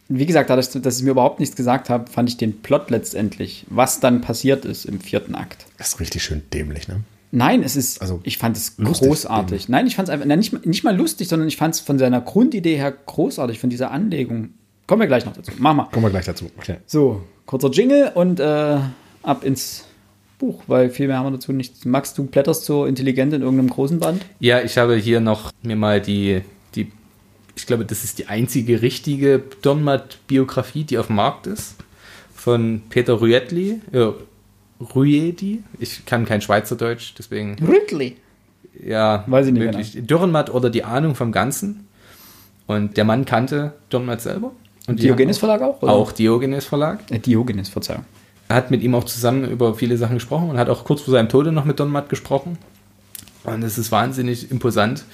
wie 0.08 0.24
gesagt, 0.24 0.50
dadurch, 0.50 0.68
dass 0.70 0.98
ich 0.98 1.04
mir 1.04 1.10
überhaupt 1.10 1.40
nichts 1.40 1.56
gesagt 1.56 1.90
habe, 1.90 2.10
fand 2.10 2.28
ich 2.28 2.36
den 2.36 2.62
Plot 2.62 2.90
letztendlich, 2.90 3.66
was 3.68 4.00
dann 4.00 4.20
passiert 4.20 4.64
ist 4.64 4.84
im 4.84 5.00
vierten 5.00 5.34
Akt. 5.34 5.66
Das 5.76 5.88
ist 5.88 6.00
richtig 6.00 6.22
schön 6.22 6.42
dämlich, 6.52 6.88
ne? 6.88 7.02
Nein, 7.30 7.62
es 7.62 7.76
ist, 7.76 8.00
Also, 8.00 8.20
ich 8.24 8.38
fand 8.38 8.56
es 8.56 8.74
lustig, 8.78 9.08
großartig. 9.08 9.68
Nein, 9.68 9.86
ich 9.86 9.96
fand 9.96 10.08
es 10.08 10.12
einfach, 10.12 10.26
nein, 10.26 10.38
nicht, 10.38 10.52
mal- 10.52 10.62
nicht 10.64 10.84
mal 10.84 10.96
lustig, 10.96 11.28
sondern 11.28 11.48
ich 11.48 11.56
fand 11.56 11.74
es 11.74 11.80
von 11.80 11.98
seiner 11.98 12.20
Grundidee 12.20 12.76
her 12.76 12.92
großartig, 12.92 13.58
von 13.58 13.68
dieser 13.70 13.90
Anlegung. 13.90 14.50
Kommen 14.86 15.00
wir 15.00 15.06
gleich 15.06 15.26
noch 15.26 15.34
dazu. 15.34 15.52
Mach 15.58 15.74
mal. 15.74 15.84
Kommen 15.92 16.06
wir 16.06 16.10
gleich 16.10 16.24
dazu. 16.24 16.50
Okay. 16.56 16.76
So, 16.86 17.22
kurzer 17.44 17.70
Jingle 17.70 18.12
und 18.14 18.40
äh, 18.40 18.78
ab 19.22 19.44
ins 19.44 19.84
Buch, 20.38 20.62
weil 20.68 20.88
viel 20.88 21.08
mehr 21.08 21.18
haben 21.18 21.26
wir 21.26 21.32
dazu 21.32 21.52
nicht. 21.52 21.84
Max, 21.84 22.14
du 22.14 22.24
blätterst 22.24 22.64
so 22.64 22.86
intelligent 22.86 23.32
in 23.34 23.42
irgendeinem 23.42 23.68
großen 23.70 23.98
Band. 23.98 24.24
Ja, 24.40 24.62
ich 24.62 24.78
habe 24.78 24.94
hier 24.96 25.20
noch 25.20 25.52
mir 25.62 25.76
mal 25.76 26.00
die, 26.00 26.40
die 26.74 26.90
ich 27.56 27.66
glaube, 27.66 27.84
das 27.84 28.04
ist 28.04 28.18
die 28.20 28.28
einzige 28.28 28.80
richtige 28.82 29.42
Donmat-Biografie, 29.62 30.84
die 30.84 30.96
auf 30.98 31.08
dem 31.08 31.16
Markt 31.16 31.46
ist, 31.46 31.74
von 32.34 32.82
Peter 32.88 33.14
Ruetli, 33.14 33.80
äh, 33.92 34.06
Ruedi. 34.80 35.62
Ich 35.78 36.04
kann 36.06 36.24
kein 36.24 36.40
Schweizerdeutsch, 36.40 37.14
deswegen, 37.18 37.56
Ridley. 37.64 38.16
ja, 38.84 39.24
Weiß 39.26 39.46
ich 39.46 39.52
nicht 39.52 39.64
möglich. 39.64 39.98
Dürrenmatt 40.06 40.50
oder 40.52 40.70
die 40.70 40.84
Ahnung 40.84 41.14
vom 41.14 41.32
Ganzen. 41.32 41.88
Und 42.66 42.96
der 42.96 43.04
Mann 43.04 43.24
kannte 43.24 43.74
Dürrenmatt 43.90 44.20
selber. 44.20 44.52
Und 44.86 45.02
Diogenes 45.02 45.36
haben 45.36 45.40
Verlag 45.48 45.62
auch? 45.62 45.82
auch, 45.82 45.88
auch 45.88 46.12
Diogenes 46.12 46.64
Verlag. 46.64 47.00
Äh, 47.10 47.18
Diogenes, 47.18 47.68
Verzeihung. 47.68 48.04
Er 48.48 48.56
hat 48.56 48.70
mit 48.70 48.82
ihm 48.82 48.94
auch 48.94 49.04
zusammen 49.04 49.50
über 49.50 49.74
viele 49.74 49.96
Sachen 49.98 50.14
gesprochen 50.14 50.48
und 50.50 50.58
hat 50.58 50.68
auch 50.70 50.84
kurz 50.84 51.02
vor 51.02 51.12
seinem 51.12 51.28
Tode 51.28 51.52
noch 51.52 51.64
mit 51.64 51.78
Don 51.80 51.90
Matt 51.90 52.08
gesprochen. 52.08 52.56
Und 53.44 53.62
es 53.62 53.78
ist 53.78 53.92
wahnsinnig 53.92 54.50
imposant. 54.50 55.04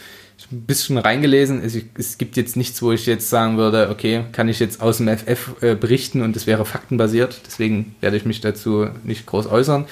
Ein 0.52 0.62
bisschen 0.62 0.98
reingelesen. 0.98 1.62
Es, 1.64 1.76
es 1.96 2.18
gibt 2.18 2.36
jetzt 2.36 2.56
nichts, 2.56 2.82
wo 2.82 2.92
ich 2.92 3.06
jetzt 3.06 3.30
sagen 3.30 3.56
würde, 3.56 3.88
okay, 3.90 4.24
kann 4.32 4.48
ich 4.48 4.58
jetzt 4.60 4.80
aus 4.80 4.98
dem 4.98 5.08
FF 5.08 5.62
äh, 5.62 5.74
berichten 5.74 6.22
und 6.22 6.36
es 6.36 6.46
wäre 6.46 6.64
faktenbasiert. 6.64 7.40
Deswegen 7.46 7.94
werde 8.00 8.16
ich 8.16 8.24
mich 8.24 8.40
dazu 8.40 8.88
nicht 9.04 9.26
groß 9.26 9.46
äußern. 9.46 9.86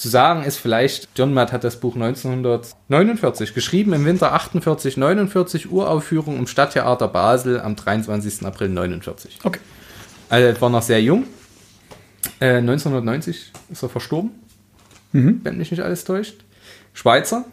Zu 0.00 0.08
sagen 0.08 0.44
ist 0.44 0.56
vielleicht, 0.56 1.08
John 1.14 1.34
Matt 1.34 1.52
hat 1.52 1.62
das 1.62 1.78
Buch 1.78 1.94
1949 1.94 3.52
geschrieben, 3.52 3.92
im 3.92 4.06
Winter 4.06 4.32
48, 4.32 4.96
49, 4.96 5.70
Uraufführung 5.70 6.38
im 6.38 6.46
Stadttheater 6.46 7.06
Basel 7.06 7.60
am 7.60 7.76
23. 7.76 8.46
April 8.46 8.70
49. 8.70 9.40
Okay. 9.44 9.60
Also 10.30 10.46
er 10.46 10.58
war 10.58 10.70
noch 10.70 10.80
sehr 10.80 11.02
jung. 11.02 11.24
Äh, 12.40 12.56
1990 12.56 13.52
ist 13.70 13.82
er 13.82 13.88
verstorben, 13.90 14.30
wenn 15.12 15.58
mich 15.58 15.70
nicht 15.70 15.82
alles 15.82 16.04
täuscht. 16.04 16.44
Schweizer, 16.94 17.44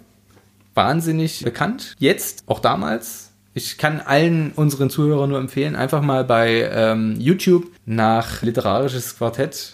wahnsinnig 0.78 1.44
bekannt. 1.44 1.96
Jetzt, 2.00 2.44
auch 2.48 2.60
damals. 2.60 3.32
Ich 3.54 3.78
kann 3.78 4.00
allen 4.00 4.52
unseren 4.56 4.90
Zuhörern 4.90 5.30
nur 5.30 5.40
empfehlen, 5.40 5.76
einfach 5.76 6.02
mal 6.02 6.24
bei 6.24 6.70
ähm, 6.72 7.20
YouTube 7.20 7.66
nach 7.86 8.44
literarisches 8.44 9.18
Quartett, 9.18 9.74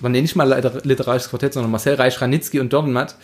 oder 0.00 0.08
nee, 0.08 0.22
nicht 0.22 0.36
mal 0.36 0.48
liter- 0.48 0.80
literarisches 0.84 1.28
Quartett, 1.28 1.52
sondern 1.52 1.72
Marcel 1.72 1.94
Reich-Ranitzky 1.94 2.60
und 2.60 2.72
Dornmatt. 2.72 3.16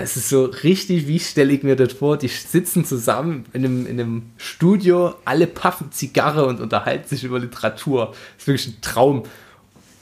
Es 0.00 0.16
ist 0.16 0.28
so 0.28 0.44
richtig, 0.44 1.08
wie 1.08 1.18
stelle 1.18 1.52
ich 1.52 1.64
mir 1.64 1.74
das 1.74 1.94
vor? 1.94 2.16
Die 2.16 2.28
sitzen 2.28 2.84
zusammen 2.84 3.44
in 3.52 3.64
einem, 3.64 3.86
in 3.86 3.98
einem 3.98 4.22
Studio, 4.36 5.14
alle 5.24 5.48
paffen 5.48 5.90
Zigarre 5.90 6.46
und 6.46 6.60
unterhalten 6.60 7.08
sich 7.08 7.24
über 7.24 7.40
Literatur. 7.40 8.08
Das 8.08 8.42
ist 8.42 8.46
wirklich 8.46 8.68
ein 8.68 8.80
Traum. 8.82 9.24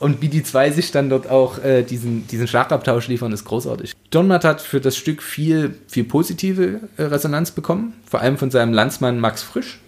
Und 0.02 0.20
wie 0.20 0.26
die 0.28 0.42
zwei 0.42 0.72
sich 0.72 0.90
dann 0.90 1.08
dort 1.08 1.30
auch 1.30 1.62
äh, 1.62 1.84
diesen, 1.84 2.26
diesen 2.26 2.48
Schlagabtausch 2.48 3.06
liefern, 3.06 3.30
ist 3.32 3.44
großartig. 3.44 3.92
John 4.12 4.26
Matt 4.26 4.44
hat 4.44 4.60
für 4.60 4.80
das 4.80 4.96
Stück 4.96 5.22
viel, 5.22 5.76
viel 5.86 6.02
positive 6.02 6.80
äh, 6.96 7.04
Resonanz 7.04 7.52
bekommen, 7.52 7.92
vor 8.10 8.20
allem 8.20 8.36
von 8.36 8.50
seinem 8.50 8.72
Landsmann 8.72 9.20
Max 9.20 9.42
Frisch. 9.42 9.78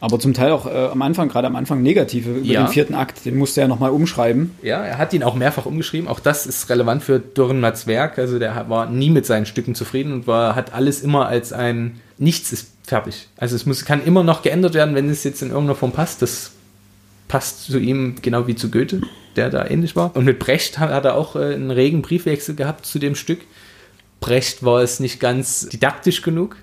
Aber 0.00 0.18
zum 0.18 0.34
Teil 0.34 0.50
auch 0.52 0.66
äh, 0.66 0.88
am 0.90 1.02
Anfang, 1.02 1.28
gerade 1.28 1.46
am 1.46 1.54
Anfang 1.56 1.82
negative 1.82 2.30
über 2.30 2.46
Ja. 2.46 2.64
den 2.64 2.72
vierten 2.72 2.94
Akt. 2.94 3.24
Den 3.24 3.36
musste 3.36 3.60
er 3.60 3.68
nochmal 3.68 3.90
umschreiben. 3.90 4.54
Ja, 4.62 4.84
er 4.84 4.98
hat 4.98 5.12
ihn 5.12 5.22
auch 5.22 5.34
mehrfach 5.34 5.66
umgeschrieben. 5.66 6.08
Auch 6.08 6.20
das 6.20 6.46
ist 6.46 6.68
relevant 6.68 7.02
für 7.04 7.20
Dürrenmatts 7.20 7.86
Werk. 7.86 8.18
Also 8.18 8.38
der 8.40 8.68
war 8.68 8.90
nie 8.90 9.10
mit 9.10 9.24
seinen 9.26 9.46
Stücken 9.46 9.74
zufrieden 9.76 10.12
und 10.12 10.26
war, 10.26 10.56
hat 10.56 10.72
alles 10.72 11.00
immer 11.00 11.26
als 11.26 11.52
ein 11.52 12.00
Nichts 12.20 12.52
ist 12.52 12.72
fertig. 12.84 13.28
Also 13.36 13.54
es 13.54 13.66
muss, 13.66 13.84
kann 13.84 14.04
immer 14.04 14.24
noch 14.24 14.42
geändert 14.42 14.74
werden, 14.74 14.96
wenn 14.96 15.08
es 15.08 15.22
jetzt 15.22 15.42
in 15.42 15.50
irgendeiner 15.50 15.76
Form 15.76 15.92
passt. 15.92 16.22
Das 16.22 16.50
passt 17.28 17.64
zu 17.64 17.78
ihm 17.78 18.16
genau 18.20 18.46
wie 18.46 18.56
zu 18.56 18.70
Goethe, 18.70 19.02
der 19.36 19.50
da 19.50 19.66
ähnlich 19.66 19.94
war. 19.94 20.16
Und 20.16 20.24
mit 20.24 20.38
Brecht 20.38 20.78
hat, 20.78 21.04
er 21.04 21.14
auch 21.14 21.36
äh, 21.36 21.54
einen 21.54 21.70
regen 21.70 22.02
Briefwechsel 22.02 22.54
gehabt 22.54 22.86
zu 22.86 22.98
dem 22.98 23.14
Stück. 23.14 23.40
Brecht 24.20 24.64
war 24.64 24.82
es 24.82 24.98
nicht 24.98 25.20
ganz 25.20 25.68
didaktisch 25.68 26.22
genug. 26.22 26.56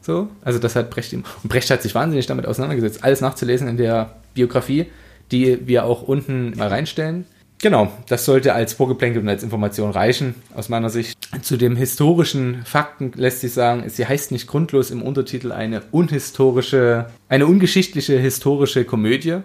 So, 0.00 0.28
also 0.42 0.58
das 0.58 0.76
hat 0.76 0.90
Brecht 0.90 1.12
ihm. 1.12 1.24
Und 1.42 1.48
Brecht 1.48 1.70
hat 1.70 1.82
sich 1.82 1.94
wahnsinnig 1.94 2.26
damit 2.26 2.46
auseinandergesetzt, 2.46 3.04
alles 3.04 3.20
nachzulesen 3.20 3.68
in 3.68 3.76
der 3.76 4.16
Biografie, 4.34 4.86
die 5.30 5.66
wir 5.66 5.84
auch 5.84 6.02
unten 6.02 6.56
mal 6.56 6.68
reinstellen. 6.68 7.26
Genau, 7.64 7.90
das 8.08 8.26
sollte 8.26 8.52
als 8.52 8.74
Vorgeplänkel 8.74 9.22
und 9.22 9.28
als 9.30 9.42
Information 9.42 9.90
reichen, 9.90 10.34
aus 10.54 10.68
meiner 10.68 10.90
Sicht. 10.90 11.16
Zu 11.40 11.56
dem 11.56 11.76
historischen 11.76 12.62
Fakten 12.66 13.12
lässt 13.14 13.40
sich 13.40 13.54
sagen, 13.54 13.88
sie 13.88 14.06
heißt 14.06 14.32
nicht 14.32 14.46
grundlos 14.46 14.90
im 14.90 15.00
Untertitel 15.00 15.50
eine 15.52 15.80
unhistorische, 15.90 17.06
eine 17.30 17.46
ungeschichtliche 17.46 18.18
historische 18.18 18.84
Komödie. 18.84 19.38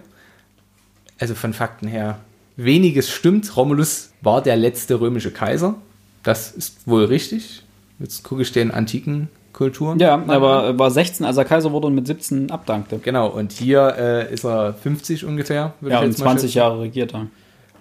Also 1.20 1.34
von 1.34 1.52
Fakten 1.52 1.86
her 1.86 2.18
weniges 2.56 3.10
stimmt. 3.10 3.56
Romulus 3.56 4.10
war 4.22 4.42
der 4.42 4.56
letzte 4.56 5.00
römische 5.00 5.30
Kaiser. 5.30 5.76
Das 6.22 6.50
ist 6.50 6.86
wohl 6.86 7.04
richtig. 7.04 7.62
Jetzt 7.98 8.24
gucke 8.24 8.42
ich 8.42 8.52
den 8.52 8.70
antiken 8.70 9.28
Kulturen. 9.52 9.98
Ja, 9.98 10.16
mal 10.16 10.34
er 10.34 10.42
war, 10.42 10.78
war 10.78 10.90
16, 10.90 11.24
als 11.26 11.36
er 11.36 11.44
Kaiser 11.44 11.72
wurde 11.72 11.88
und 11.88 11.94
mit 11.94 12.06
17 12.06 12.50
abdankte. 12.50 12.98
Genau, 12.98 13.28
und 13.28 13.52
hier 13.52 13.94
äh, 13.98 14.32
ist 14.32 14.44
er 14.44 14.74
50 14.74 15.24
ungefähr. 15.24 15.74
Ja, 15.82 15.98
ich 15.98 16.04
und 16.04 16.06
jetzt 16.06 16.18
mal 16.20 16.26
20 16.26 16.50
schätzen. 16.50 16.58
Jahre 16.58 16.80
regiert 16.80 17.14
er. 17.14 17.26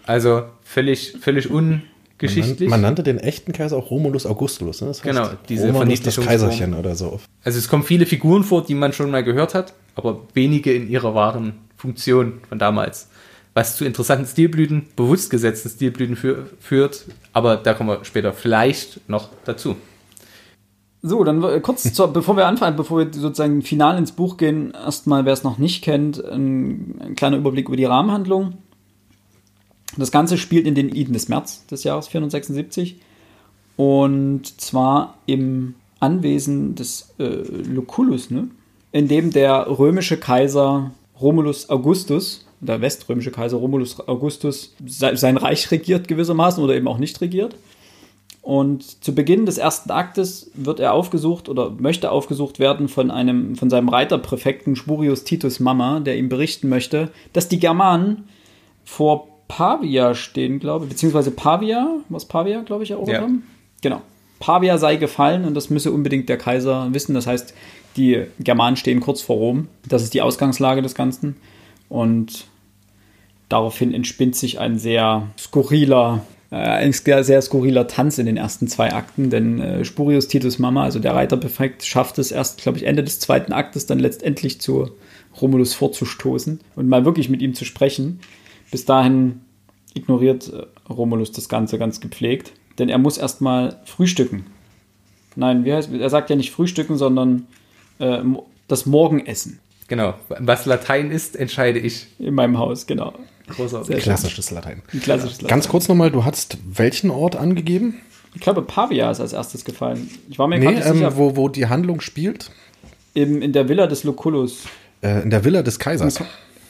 Also 0.06 0.43
völlig, 0.63 1.13
völlig 1.21 1.49
ungeschichtlich. 1.49 2.69
Man, 2.69 2.82
man 2.82 2.82
nannte 2.82 3.04
den 3.04 3.19
echten 3.19 3.54
Kaiser 3.54 3.78
auch 3.78 3.91
Romulus 3.91 4.25
Augustulus. 4.25 4.82
Ne? 4.82 4.88
Das 4.88 4.97
heißt 4.97 5.06
Genau, 5.06 5.30
diese 5.47 5.71
Romulus 5.71 6.02
das. 6.02 6.19
Kaiserchen 6.19 6.73
oder 6.73 6.95
so. 6.95 7.19
Also 7.43 7.60
es 7.60 7.69
kommen 7.69 7.84
viele 7.84 8.06
Figuren 8.06 8.43
vor, 8.43 8.63
die 8.65 8.75
man 8.75 8.91
schon 8.91 9.12
mal 9.12 9.23
gehört 9.23 9.54
hat, 9.54 9.73
aber 9.95 10.21
wenige 10.34 10.73
in 10.73 10.89
ihrer 10.89 11.15
wahren 11.15 11.54
Funktion 11.78 12.41
von 12.49 12.60
damals. 12.60 13.09
Was 13.60 13.76
zu 13.76 13.84
interessanten 13.84 14.26
Stilblüten, 14.26 14.86
bewusst 14.95 15.30
gesetzten 15.30 15.67
Stilblüten 15.67 16.15
für, 16.15 16.45
führt, 16.62 17.04
aber 17.34 17.58
da 17.58 17.74
kommen 17.74 17.89
wir 17.89 18.06
später 18.06 18.32
vielleicht 18.32 19.10
noch 19.10 19.28
dazu. 19.43 19.76
So, 21.02 21.26
dann 21.26 21.43
äh, 21.43 21.60
kurz, 21.60 21.84
zur, 21.93 22.08
bevor 22.13 22.38
wir 22.38 22.48
anfangen, 22.48 22.78
bevor 22.78 23.00
wir 23.00 23.12
sozusagen 23.12 23.62
final 23.62 23.98
ins 23.98 24.13
Buch 24.13 24.38
gehen, 24.38 24.72
erstmal, 24.72 25.26
wer 25.26 25.34
es 25.34 25.43
noch 25.43 25.58
nicht 25.58 25.84
kennt, 25.84 26.24
ein, 26.24 27.02
ein 27.02 27.15
kleiner 27.15 27.36
Überblick 27.36 27.67
über 27.67 27.76
die 27.76 27.84
Rahmenhandlung. 27.84 28.60
Das 29.98 30.10
Ganze 30.10 30.38
spielt 30.38 30.65
in 30.65 30.76
den 30.76 30.88
Iden 30.88 31.12
des 31.12 31.28
März 31.28 31.65
des 31.65 31.84
Jahres 31.84 32.08
476 32.08 33.02
und 33.76 34.62
zwar 34.62 35.17
im 35.26 35.76
Anwesen 36.00 36.76
des 36.76 37.13
äh, 37.19 37.26
Lucullus, 37.26 38.32
ne? 38.32 38.48
in 38.93 39.10
dem 39.10 39.32
der 39.32 39.67
römische 39.67 40.15
Kaiser 40.15 40.91
Romulus 41.19 41.69
Augustus, 41.69 42.45
der 42.62 42.82
weströmische 42.82 43.32
Kaiser 43.32 43.58
Romulus 43.58 44.00
Augustus, 44.08 44.74
se- 44.86 45.15
sein 45.15 45.38
Reich 45.38 45.69
regiert 45.72 46.08
gewissermaßen 46.08 46.63
oder 46.63 46.76
eben 46.76 46.88
auch 46.88 46.98
nicht 46.98 47.19
regiert. 47.22 47.56
Und 48.41 49.04
zu 49.04 49.13
Beginn 49.13 49.45
des 49.45 49.58
ersten 49.58 49.91
Aktes 49.91 50.50
wird 50.56 50.80
er 50.80 50.93
aufgesucht 50.93 51.50
oder 51.50 51.72
möchte 51.72 52.10
aufgesucht 52.12 52.58
werden 52.58 52.88
von 52.88 53.12
einem, 53.12 53.56
von 53.56 53.69
seinem 53.69 53.89
Reiterpräfekten 53.89 54.76
Spurius 54.76 55.24
Titus 55.24 55.60
Mama, 55.60 56.00
der 56.00 56.17
ihm 56.17 56.30
berichten 56.30 56.69
möchte, 56.69 57.10
dass 57.34 57.50
die 57.50 57.60
Germanen 57.60 58.28
vor 58.86 59.28
Pavia 59.48 60.15
stehen, 60.15 60.60
glaube 60.60 60.86
ich, 60.86 60.89
beziehungsweise 60.91 61.32
Pavia, 61.32 61.98
was 62.08 62.26
Pavia, 62.26 62.62
glaube 62.62 62.84
ich, 62.84 62.91
erobert 62.91 63.15
Ja. 63.15 63.22
haben. 63.22 63.43
Genau. 63.82 64.02
Pavia 64.39 64.78
sei 64.78 64.95
gefallen 64.95 65.43
und 65.45 65.54
das 65.54 65.69
müsse 65.69 65.91
unbedingt 65.91 66.30
der 66.30 66.38
Kaiser 66.38 66.88
wissen. 66.93 67.13
Das 67.13 67.28
heißt, 67.28 67.54
die 67.98 68.24
Germanen 68.39 68.78
stehen 68.78 69.02
kurz 69.02 69.22
vor 69.22 69.36
Rom. 69.36 69.67
Das 69.88 70.02
ist 70.02 70.13
die 70.13 70.22
Ausgangslage 70.22 70.82
des 70.82 70.95
Ganzen. 70.95 71.36
Und 71.89 72.45
daraufhin 73.49 73.93
entspinnt 73.93 74.36
sich 74.36 74.60
ein 74.60 74.78
sehr 74.78 75.28
skurriler, 75.38 76.23
äh, 76.52 76.56
ein 76.56 76.93
sehr, 76.93 77.23
sehr 77.23 77.41
skurriler 77.41 77.88
Tanz 77.88 78.19
in 78.19 78.28
den 78.28 78.38
ersten 78.38 78.67
zwei 78.67 78.93
Akten, 78.93 79.30
denn 79.30 79.60
äh, 79.60 79.84
Spurius 79.84 80.28
Titus 80.28 80.60
Mama, 80.60 80.84
also 80.84 80.99
der 80.99 81.15
Reiterpräfekt, 81.15 81.84
schafft 81.84 82.19
es 82.19 82.32
erst, 82.32 82.62
glaube 82.62 82.78
ich, 82.78 82.86
Ende 82.86 83.04
des 83.04 83.19
zweiten 83.19 83.52
Aktes 83.52 83.88
dann 83.88 83.99
letztendlich 83.99 84.62
zu 84.62 84.91
Romulus 85.41 85.73
vorzustoßen 85.73 86.60
und 86.75 86.88
mal 86.88 87.06
wirklich 87.06 87.30
mit 87.30 87.41
ihm 87.41 87.56
zu 87.56 87.65
sprechen. 87.65 88.19
Bis 88.71 88.86
dahin 88.86 89.41
ignoriert 89.95 90.54
äh, 90.54 90.91
Romulus 90.91 91.32
das 91.32 91.49
Ganze 91.49 91.80
ganz 91.80 91.99
gepflegt, 91.99 92.54
denn 92.78 92.89
er 92.89 92.99
muss 92.99 93.17
erstmal 93.17 93.82
frühstücken. 93.86 94.45
Nein, 95.36 95.65
wie 95.65 95.73
heißt, 95.73 95.91
er 95.91 96.10
sagt 96.10 96.30
ja 96.30 96.36
nicht 96.36 96.52
frühstücken, 96.52 96.97
sondern 96.97 97.47
äh, 97.97 98.19
das 98.67 98.86
Morgenessen 98.86 99.60
Genau, 99.89 100.13
was 100.39 100.65
Latein 100.65 101.12
ist, 101.12 101.36
entscheide 101.36 101.80
ich. 101.80 102.08
in 102.19 102.34
meinem 102.36 102.58
Haus, 102.58 102.88
genau. 102.88 103.13
Großartig. 103.49 103.97
Klassisches 104.04 104.52
Latein. 104.52 104.84
Ein 104.93 105.02
klassisches 105.02 105.39
Ganz 105.47 105.67
kurz 105.67 105.88
nochmal, 105.88 106.12
du 106.12 106.23
hast 106.23 106.58
welchen 106.65 107.10
Ort 107.10 107.36
angegeben? 107.36 107.95
Ich 108.36 108.41
glaube, 108.41 108.62
Pavia 108.62 109.10
ist 109.10 109.19
als 109.19 109.34
erstes 109.34 109.65
gefallen. 109.65 110.10
Ich 110.30 110.38
war 110.38 110.47
mir 110.47 110.60
Nee, 110.60 110.65
gerade 110.65 110.78
nicht 110.78 110.86
ähm, 110.88 110.93
sicher. 110.97 111.17
wo, 111.17 111.36
wo 111.36 111.49
die 111.49 111.65
Handlung 111.65 111.99
spielt? 111.99 112.52
Im, 113.15 113.41
in 113.41 113.52
der 113.52 113.67
Villa 113.67 113.88
des 113.88 114.04
Lucullus. 114.04 114.65
Äh, 115.02 115.23
in 115.23 115.32
der 115.32 115.43
Villa 115.43 115.63
des 115.63 115.80
Kaisers. 115.80 116.19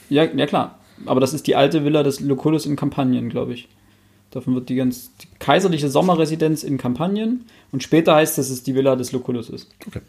Ja, 0.09 0.23
ja 0.23 0.45
klar. 0.45 0.79
Aber 1.05 1.19
das 1.19 1.33
ist 1.33 1.47
die 1.47 1.55
alte 1.57 1.83
Villa 1.83 2.01
des 2.03 2.21
Lucullus 2.21 2.65
in 2.65 2.77
Kampagnen, 2.77 3.29
glaube 3.29 3.53
ich. 3.53 3.67
Davon 4.31 4.55
wird 4.55 4.69
die 4.69 4.75
ganz 4.75 5.11
die 5.21 5.27
kaiserliche 5.39 5.89
Sommerresidenz 5.89 6.63
in 6.63 6.77
Kampagnen 6.77 7.45
und 7.71 7.83
später 7.83 8.15
heißt 8.15 8.37
es, 8.37 8.47
dass 8.47 8.57
es 8.57 8.63
die 8.63 8.75
Villa 8.75 8.95
des 8.95 9.11
Lucullus 9.11 9.49
ist. 9.49 9.67
Okay. 9.87 10.01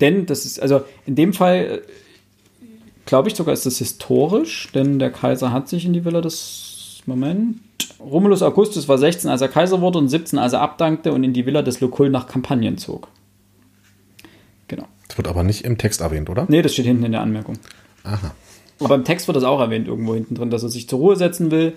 Denn 0.00 0.26
das 0.26 0.44
ist, 0.46 0.60
also 0.60 0.82
in 1.06 1.14
dem 1.14 1.32
Fall, 1.32 1.56
äh, 1.56 1.80
glaube 3.06 3.28
ich 3.28 3.34
sogar, 3.34 3.54
ist 3.54 3.64
das 3.64 3.78
historisch, 3.78 4.68
denn 4.74 4.98
der 4.98 5.10
Kaiser 5.10 5.52
hat 5.52 5.68
sich 5.68 5.86
in 5.86 5.92
die 5.92 6.04
Villa 6.04 6.20
des, 6.20 7.02
Moment, 7.06 7.60
Romulus 8.00 8.42
Augustus 8.42 8.88
war 8.88 8.98
16, 8.98 9.30
als 9.30 9.40
er 9.40 9.48
Kaiser 9.48 9.80
wurde 9.80 9.98
und 9.98 10.08
17, 10.08 10.38
als 10.38 10.52
er 10.52 10.60
abdankte 10.60 11.12
und 11.12 11.24
in 11.24 11.32
die 11.32 11.46
Villa 11.46 11.62
des 11.62 11.80
Lucull 11.80 12.10
nach 12.10 12.26
Kampagnen 12.26 12.78
zog. 12.78 13.08
Genau. 14.68 14.86
Das 15.08 15.16
wird 15.16 15.28
aber 15.28 15.44
nicht 15.44 15.64
im 15.64 15.78
Text 15.78 16.00
erwähnt, 16.00 16.28
oder? 16.28 16.46
Nee, 16.48 16.62
das 16.62 16.72
steht 16.72 16.86
hinten 16.86 17.04
in 17.04 17.12
der 17.12 17.20
Anmerkung. 17.20 17.58
Aha. 18.02 18.34
Aber 18.80 18.94
im 18.96 19.04
Text 19.04 19.28
wird 19.28 19.36
das 19.36 19.44
auch 19.44 19.60
erwähnt, 19.60 19.86
irgendwo 19.86 20.14
hinten 20.14 20.34
drin, 20.34 20.50
dass 20.50 20.62
er 20.62 20.68
sich 20.68 20.88
zur 20.88 20.98
Ruhe 20.98 21.16
setzen 21.16 21.50
will 21.50 21.74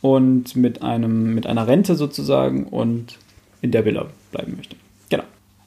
und 0.00 0.56
mit, 0.56 0.82
einem, 0.82 1.34
mit 1.34 1.46
einer 1.46 1.66
Rente 1.66 1.94
sozusagen 1.94 2.66
und 2.66 3.18
in 3.62 3.70
der 3.70 3.84
Villa 3.84 4.08
bleiben 4.32 4.56
möchte. 4.56 4.76
Genau. 5.08 5.24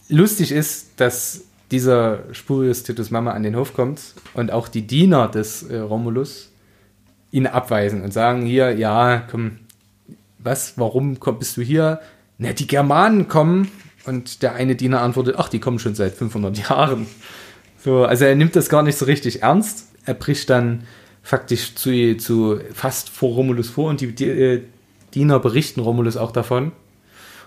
Lustig 0.10 0.52
ist, 0.52 0.90
dass 0.98 1.46
dieser 1.72 2.24
Spurius 2.32 2.84
Titus 2.84 3.12
Mama 3.12 3.32
an 3.32 3.44
den 3.44 3.56
Hof 3.56 3.74
kommt 3.74 4.02
und 4.34 4.52
auch 4.52 4.68
die 4.68 4.86
Diener 4.86 5.28
des 5.28 5.64
äh, 5.64 5.78
Romulus 5.78 6.52
ihn 7.32 7.48
abweisen 7.48 8.04
und 8.04 8.14
sagen 8.14 8.46
hier, 8.46 8.78
ja, 8.78 9.24
komm, 9.30 9.60
was, 10.40 10.78
warum 10.78 11.20
komm, 11.20 11.40
bist 11.40 11.58
du 11.58 11.62
hier? 11.62 12.00
Na, 12.38 12.54
die 12.54 12.68
Germanen 12.68 13.28
kommen 13.28 13.72
und 14.06 14.42
der 14.44 14.54
eine 14.54 14.76
Diener 14.76 15.02
antwortet, 15.02 15.36
ach, 15.38 15.50
die 15.50 15.60
kommen 15.60 15.80
schon 15.80 15.96
seit 15.96 16.14
500 16.14 16.58
Jahren. 16.70 17.08
So, 17.84 18.06
also 18.06 18.26
er 18.26 18.36
nimmt 18.36 18.56
das 18.56 18.70
gar 18.70 18.84
nicht 18.84 18.98
so 18.98 19.06
richtig 19.06 19.44
ernst. 19.44 19.90
Er 20.06 20.14
bricht 20.14 20.50
dann 20.50 20.84
faktisch 21.24 21.76
zu, 21.76 22.18
zu 22.18 22.60
fast 22.74 23.10
vor 23.10 23.34
Romulus 23.34 23.70
vor 23.70 23.90
und 23.90 24.02
die, 24.02 24.14
die 24.14 24.26
äh, 24.26 24.62
Diener 25.14 25.40
berichten 25.40 25.80
Romulus 25.80 26.18
auch 26.18 26.32
davon 26.32 26.72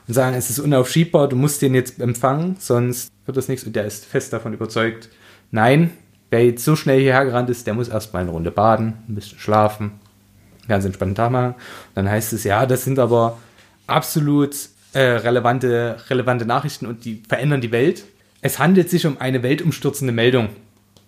und 0.08 0.14
sagen, 0.14 0.34
es 0.34 0.50
ist 0.50 0.58
unaufschiebbar, 0.58 1.28
du 1.28 1.36
musst 1.36 1.60
den 1.62 1.74
jetzt 1.74 2.00
empfangen, 2.00 2.56
sonst 2.58 3.12
wird 3.26 3.36
das 3.36 3.48
nichts. 3.48 3.64
Und 3.64 3.76
der 3.76 3.84
ist 3.84 4.06
fest 4.06 4.32
davon 4.32 4.54
überzeugt, 4.54 5.10
nein, 5.50 5.90
wer 6.30 6.44
jetzt 6.44 6.64
so 6.64 6.76
schnell 6.76 7.00
hierher 7.00 7.26
gerannt 7.26 7.50
ist, 7.50 7.66
der 7.66 7.74
muss 7.74 7.88
erstmal 7.88 8.22
eine 8.22 8.32
Runde 8.32 8.50
baden, 8.50 8.94
ein 9.08 9.14
bisschen 9.14 9.38
schlafen, 9.38 9.92
ganz 10.66 10.84
entspannten 10.86 11.14
Tag 11.14 11.30
machen. 11.30 11.54
Dann 11.94 12.08
heißt 12.10 12.32
es, 12.32 12.44
ja, 12.44 12.64
das 12.64 12.84
sind 12.84 12.98
aber 12.98 13.38
absolut 13.86 14.56
äh, 14.94 15.00
relevante, 15.00 15.96
relevante 16.08 16.46
Nachrichten 16.46 16.86
und 16.86 17.04
die 17.04 17.22
verändern 17.28 17.60
die 17.60 17.72
Welt. 17.72 18.04
Es 18.40 18.58
handelt 18.58 18.88
sich 18.88 19.04
um 19.06 19.18
eine 19.20 19.42
weltumstürzende 19.42 20.12
Meldung, 20.12 20.48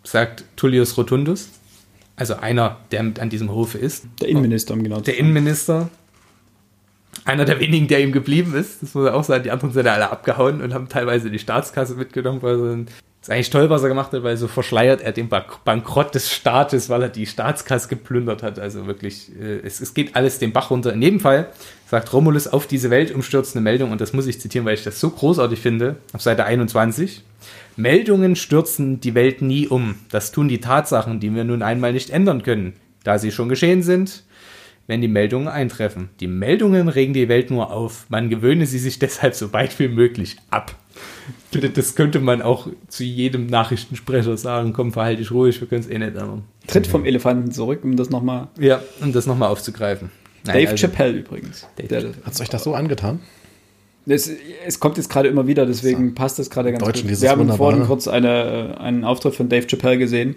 sagt 0.02 0.44
Tullius 0.56 0.98
Rotundus, 0.98 1.48
also 2.16 2.34
einer, 2.36 2.78
der 2.90 3.02
mit 3.02 3.18
an 3.18 3.30
diesem 3.30 3.50
Hofe 3.50 3.78
ist. 3.78 4.04
Der 4.20 4.28
Innenminister, 4.28 4.74
um 4.74 4.82
genau 4.82 4.96
zu 4.96 5.04
Der. 5.04 5.18
Innenminister. 5.18 5.88
Einer 7.24 7.44
der 7.44 7.60
wenigen, 7.60 7.88
der 7.88 8.00
ihm 8.00 8.12
geblieben 8.12 8.54
ist. 8.54 8.82
Das 8.82 8.94
muss 8.94 9.06
er 9.06 9.14
auch 9.14 9.24
sagen. 9.24 9.44
Die 9.44 9.50
anderen 9.50 9.72
sind 9.72 9.86
ja 9.86 9.94
alle 9.94 10.10
abgehauen 10.10 10.60
und 10.62 10.74
haben 10.74 10.88
teilweise 10.88 11.30
die 11.30 11.38
Staatskasse 11.38 11.94
mitgenommen. 11.94 12.42
Weil 12.42 12.56
sie, 12.56 12.84
das 13.20 13.28
ist 13.28 13.34
eigentlich 13.34 13.50
toll, 13.50 13.68
was 13.68 13.82
er 13.82 13.90
gemacht 13.90 14.12
hat, 14.12 14.22
weil 14.22 14.36
so 14.38 14.48
verschleiert 14.48 15.02
er 15.02 15.12
den 15.12 15.28
Bank 15.28 15.64
Bankrott 15.64 16.14
des 16.14 16.32
Staates, 16.32 16.88
weil 16.88 17.02
er 17.02 17.08
die 17.10 17.26
Staatskasse 17.26 17.88
geplündert 17.88 18.42
hat. 18.42 18.58
Also 18.58 18.86
wirklich, 18.86 19.30
äh, 19.38 19.60
es, 19.62 19.80
es 19.80 19.92
geht 19.92 20.16
alles 20.16 20.38
den 20.38 20.52
Bach 20.52 20.70
runter. 20.70 20.92
In 20.92 21.02
jedem 21.02 21.20
Fall 21.20 21.48
sagt 21.86 22.12
Romulus 22.12 22.46
auf 22.48 22.66
diese 22.66 22.88
weltumstürzende 22.88 23.62
Meldung, 23.62 23.90
und 23.92 24.00
das 24.00 24.12
muss 24.12 24.26
ich 24.26 24.40
zitieren, 24.40 24.64
weil 24.64 24.74
ich 24.74 24.84
das 24.84 25.00
so 25.00 25.10
großartig 25.10 25.60
finde, 25.60 25.96
auf 26.12 26.22
Seite 26.22 26.44
21. 26.44 27.22
Meldungen 27.76 28.36
stürzen 28.36 29.00
die 29.00 29.14
Welt 29.14 29.42
nie 29.42 29.66
um. 29.66 29.96
Das 30.10 30.32
tun 30.32 30.48
die 30.48 30.60
Tatsachen, 30.60 31.20
die 31.20 31.34
wir 31.34 31.44
nun 31.44 31.62
einmal 31.62 31.92
nicht 31.92 32.10
ändern 32.10 32.42
können, 32.42 32.74
da 33.04 33.18
sie 33.18 33.32
schon 33.32 33.48
geschehen 33.48 33.82
sind, 33.82 34.22
wenn 34.90 35.00
die 35.00 35.08
Meldungen 35.08 35.46
eintreffen. 35.46 36.10
Die 36.18 36.26
Meldungen 36.26 36.88
regen 36.88 37.14
die 37.14 37.28
Welt 37.28 37.52
nur 37.52 37.72
auf. 37.72 38.06
Man 38.08 38.28
gewöhne 38.28 38.66
sie 38.66 38.80
sich 38.80 38.98
deshalb 38.98 39.36
so 39.36 39.52
weit 39.52 39.78
wie 39.78 39.88
möglich 39.88 40.36
ab. 40.50 40.74
Das 41.74 41.96
könnte 41.96 42.20
man 42.20 42.42
auch 42.42 42.68
zu 42.86 43.02
jedem 43.02 43.46
Nachrichtensprecher 43.46 44.36
sagen. 44.36 44.72
Komm, 44.72 44.92
verhalte 44.92 45.20
dich 45.20 45.32
ruhig, 45.32 45.60
wir 45.60 45.66
können 45.66 45.80
es 45.80 45.88
eh 45.88 45.98
nicht 45.98 46.08
ändern. 46.08 46.44
Tritt 46.68 46.86
vom 46.86 47.04
Elefanten 47.04 47.50
zurück, 47.50 47.80
um 47.82 47.96
das 47.96 48.08
nochmal. 48.10 48.48
Ja, 48.58 48.80
um 49.00 49.12
das 49.12 49.26
nochmal 49.26 49.48
aufzugreifen. 49.48 50.10
Nein, 50.44 50.54
Dave 50.54 50.70
also- 50.70 50.86
Chappelle 50.86 51.18
übrigens. 51.18 51.64
Hat 51.64 52.32
es 52.32 52.40
euch 52.40 52.48
das 52.50 52.62
so 52.62 52.74
angetan? 52.74 53.18
es, 54.06 54.30
es 54.66 54.80
kommt 54.80 54.96
jetzt 54.96 55.08
gerade 55.10 55.28
immer 55.28 55.46
wieder, 55.46 55.66
deswegen 55.66 56.14
passt 56.14 56.38
das 56.38 56.50
gerade 56.50 56.72
ganz 56.72 56.84
Deutschen 56.84 57.08
gut. 57.08 57.20
Wir 57.20 57.30
haben 57.30 57.48
vorhin 57.52 57.84
kurz 57.84 58.08
eine, 58.08 58.74
äh, 58.76 58.80
einen 58.80 59.04
Auftritt 59.04 59.34
von 59.34 59.48
Dave 59.48 59.66
Chappelle 59.66 59.98
gesehen, 59.98 60.36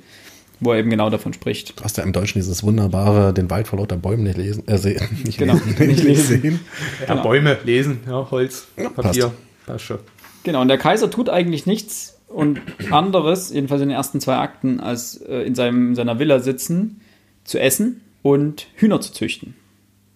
wo 0.65 0.71
er 0.71 0.79
eben 0.79 0.89
genau 0.89 1.09
davon 1.09 1.33
spricht. 1.33 1.79
Du 1.79 1.83
hast 1.83 1.97
ja 1.97 2.03
im 2.03 2.13
Deutschen 2.13 2.39
dieses 2.39 2.63
wunderbare, 2.63 3.33
den 3.33 3.49
Wald 3.49 3.67
vor 3.67 3.79
lauter 3.79 3.97
Bäumen 3.97 4.23
nicht 4.23 4.37
lesen, 4.37 4.67
äh, 4.67 4.77
sehen, 4.77 5.01
nicht 5.23 5.37
Genau, 5.37 5.53
lesen, 5.53 5.87
nicht 5.87 6.03
lesen. 6.03 6.41
sehen. 6.41 6.59
Ja, 7.07 7.15
Bäume, 7.15 7.57
lesen, 7.63 7.99
ja, 8.07 8.29
Holz, 8.31 8.67
passt. 8.75 8.95
Papier, 8.95 9.33
passt 9.65 9.85
schon. 9.85 9.99
Genau, 10.43 10.61
und 10.61 10.67
der 10.67 10.77
Kaiser 10.77 11.09
tut 11.09 11.29
eigentlich 11.29 11.65
nichts 11.65 12.19
und 12.27 12.59
anderes, 12.91 13.51
jedenfalls 13.51 13.81
in 13.81 13.89
den 13.89 13.95
ersten 13.95 14.19
zwei 14.19 14.37
Akten, 14.37 14.79
als 14.79 15.17
äh, 15.17 15.43
in, 15.43 15.55
seinem, 15.55 15.89
in 15.89 15.95
seiner 15.95 16.19
Villa 16.19 16.39
sitzen, 16.39 16.99
zu 17.43 17.59
essen 17.59 18.01
und 18.21 18.67
Hühner 18.75 18.99
zu 19.01 19.13
züchten. 19.13 19.55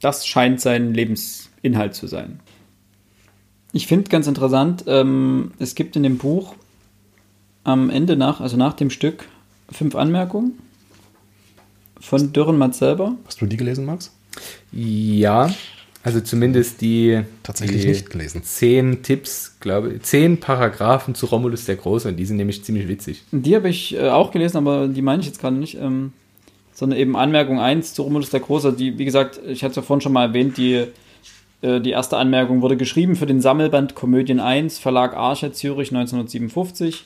Das 0.01 0.25
scheint 0.27 0.59
sein 0.61 0.93
Lebensinhalt 0.93 1.93
zu 1.93 2.07
sein. 2.07 2.39
Ich 3.73 3.87
finde 3.87 4.09
ganz 4.09 4.27
interessant, 4.27 4.85
ähm, 4.87 5.51
es 5.59 5.75
gibt 5.75 5.95
in 5.95 6.03
dem 6.03 6.17
Buch 6.17 6.55
am 7.63 7.89
Ende 7.89 8.15
nach, 8.15 8.39
also 8.41 8.57
nach 8.57 8.73
dem 8.73 8.89
Stück, 8.89 9.25
fünf 9.71 9.95
Anmerkungen 9.95 10.59
von 11.99 12.31
Dürrenmatt 12.31 12.75
selber. 12.75 13.15
Hast 13.25 13.41
du 13.41 13.45
die 13.45 13.57
gelesen, 13.57 13.85
Max? 13.85 14.13
Ja, 14.71 15.49
also 16.03 16.21
zumindest 16.21 16.81
die 16.81 17.21
Tatsächlich 17.43 17.81
die 17.81 17.87
nicht 17.89 18.09
gelesen. 18.09 18.43
Zehn 18.43 19.03
Tipps, 19.03 19.57
glaube 19.59 19.93
ich, 19.93 20.03
zehn 20.03 20.39
Paragraphen 20.39 21.15
zu 21.15 21.25
Romulus 21.25 21.65
der 21.65 21.75
Große 21.75 22.07
und 22.07 22.17
die 22.17 22.25
sind 22.25 22.37
nämlich 22.37 22.63
ziemlich 22.63 22.87
witzig. 22.87 23.23
Die 23.31 23.55
habe 23.55 23.69
ich 23.69 23.95
äh, 23.95 24.09
auch 24.09 24.31
gelesen, 24.31 24.57
aber 24.57 24.87
die 24.87 25.01
meine 25.01 25.21
ich 25.21 25.27
jetzt 25.27 25.39
gerade 25.39 25.55
nicht. 25.55 25.75
Ähm, 25.75 26.13
sondern 26.77 26.99
eben 26.99 27.15
Anmerkung 27.15 27.59
1 27.59 27.95
zu 27.95 28.03
Romulus 28.03 28.29
der 28.29 28.39
Große. 28.39 28.71
Die, 28.71 28.99
wie 28.99 29.05
gesagt, 29.05 29.41
ich 29.47 29.63
hatte 29.63 29.71
es 29.71 29.75
ja 29.77 29.81
vorhin 29.81 30.01
schon 30.01 30.13
mal 30.13 30.27
erwähnt, 30.27 30.57
die, 30.57 30.85
äh, 31.63 31.81
die 31.81 31.89
erste 31.89 32.17
Anmerkung 32.17 32.61
wurde 32.61 32.77
geschrieben 32.77 33.15
für 33.15 33.25
den 33.25 33.41
Sammelband 33.41 33.95
Komödien 33.95 34.39
1, 34.39 34.77
Verlag 34.77 35.15
Arche, 35.15 35.51
Zürich 35.51 35.89
1957. 35.89 37.05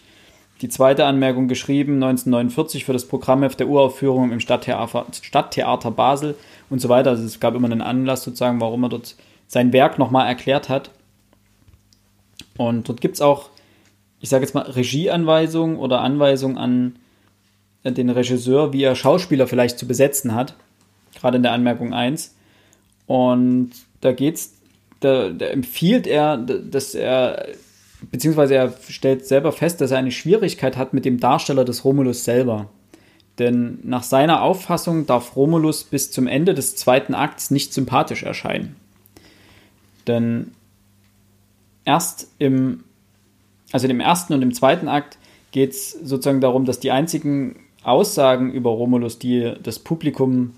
Die 0.61 0.69
zweite 0.69 1.05
Anmerkung 1.05 1.47
geschrieben 1.47 1.95
1949 1.95 2.85
für 2.85 2.93
das 2.93 3.07
Programmheft 3.07 3.59
der 3.59 3.67
Uraufführung 3.67 4.31
im 4.31 4.39
Stadttheater, 4.39 5.07
Stadttheater 5.21 5.89
Basel 5.89 6.35
und 6.69 6.79
so 6.79 6.87
weiter. 6.87 7.09
Also 7.09 7.23
es 7.23 7.39
gab 7.39 7.55
immer 7.55 7.69
einen 7.69 7.81
Anlass 7.81 8.23
sozusagen, 8.23 8.61
warum 8.61 8.83
er 8.83 8.89
dort 8.89 9.15
sein 9.47 9.73
Werk 9.73 9.97
nochmal 9.97 10.27
erklärt 10.27 10.69
hat. 10.69 10.91
Und 12.57 12.87
dort 12.87 13.01
gibt 13.01 13.15
es 13.15 13.21
auch, 13.21 13.49
ich 14.19 14.29
sage 14.29 14.43
jetzt 14.43 14.53
mal, 14.53 14.61
Regieanweisungen 14.61 15.77
oder 15.77 16.01
Anweisungen 16.01 16.57
an 16.59 16.95
den 17.83 18.11
Regisseur, 18.11 18.71
wie 18.71 18.83
er 18.83 18.95
Schauspieler 18.95 19.47
vielleicht 19.47 19.79
zu 19.79 19.87
besetzen 19.87 20.35
hat. 20.35 20.55
Gerade 21.15 21.37
in 21.37 21.43
der 21.43 21.53
Anmerkung 21.53 21.93
1. 21.93 22.35
Und 23.07 23.71
da 24.01 24.11
geht's, 24.11 24.53
da, 24.99 25.29
da 25.29 25.47
empfiehlt 25.47 26.05
er, 26.05 26.37
dass 26.37 26.93
er, 26.93 27.47
beziehungsweise 28.09 28.55
er 28.55 28.73
stellt 28.89 29.25
selber 29.25 29.51
fest, 29.51 29.81
dass 29.81 29.91
er 29.91 29.97
eine 29.97 30.11
Schwierigkeit 30.11 30.77
hat 30.77 30.93
mit 30.93 31.05
dem 31.05 31.19
Darsteller 31.19 31.65
des 31.65 31.85
Romulus 31.85 32.23
selber. 32.23 32.69
Denn 33.39 33.79
nach 33.83 34.03
seiner 34.03 34.41
Auffassung 34.41 35.05
darf 35.05 35.35
Romulus 35.35 35.83
bis 35.83 36.11
zum 36.11 36.27
Ende 36.27 36.53
des 36.53 36.75
zweiten 36.75 37.13
Akts 37.13 37.51
nicht 37.51 37.73
sympathisch 37.73 38.23
erscheinen. 38.23 38.75
Denn 40.07 40.51
erst 41.85 42.31
im, 42.39 42.83
also 43.71 43.87
im 43.87 43.99
ersten 43.99 44.33
und 44.33 44.41
im 44.41 44.53
zweiten 44.53 44.87
Akt 44.87 45.17
geht 45.51 45.71
es 45.71 45.91
sozusagen 45.91 46.41
darum, 46.41 46.65
dass 46.65 46.79
die 46.79 46.91
einzigen 46.91 47.57
Aussagen 47.83 48.51
über 48.51 48.69
Romulus, 48.71 49.19
die 49.19 49.53
das 49.61 49.79
Publikum 49.79 50.53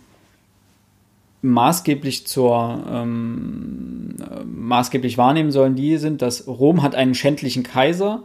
maßgeblich 1.44 2.26
zur 2.26 2.84
ähm, 2.90 4.16
äh, 4.20 4.44
maßgeblich 4.46 5.18
wahrnehmen 5.18 5.52
sollen, 5.52 5.76
die 5.76 5.98
sind, 5.98 6.22
dass 6.22 6.48
Rom 6.48 6.82
hat 6.82 6.96
einen 6.96 7.14
schändlichen 7.16 7.64
Kaiser 7.64 8.24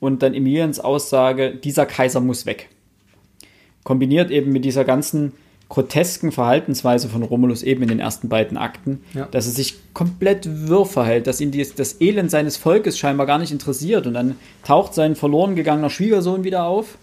und 0.00 0.22
dann 0.22 0.34
Emiliens 0.34 0.80
Aussage, 0.80 1.54
dieser 1.54 1.86
Kaiser 1.86 2.20
muss 2.20 2.46
weg. 2.46 2.70
Kombiniert 3.84 4.30
eben 4.30 4.50
mit 4.52 4.64
dieser 4.64 4.84
ganzen 4.84 5.32
grotesken 5.68 6.30
Verhaltensweise 6.32 7.08
von 7.08 7.22
Romulus 7.22 7.62
eben 7.62 7.82
in 7.82 7.88
den 7.88 8.00
ersten 8.00 8.28
beiden 8.28 8.56
Akten, 8.56 9.00
Ja. 9.14 9.26
dass 9.30 9.46
er 9.46 9.52
sich 9.52 9.74
komplett 9.92 10.68
wirr 10.68 10.86
verhält, 10.86 11.26
dass 11.26 11.40
ihn 11.40 11.50
dies, 11.50 11.74
das 11.74 12.00
Elend 12.00 12.30
seines 12.30 12.56
Volkes 12.56 12.98
scheinbar 12.98 13.26
gar 13.26 13.38
nicht 13.38 13.50
interessiert 13.52 14.06
und 14.06 14.14
dann 14.14 14.36
taucht 14.62 14.94
sein 14.94 15.16
verloren 15.16 15.54
gegangener 15.54 15.90
Schwiegersohn 15.90 16.44
wieder 16.44 16.64
auf, 16.64 16.98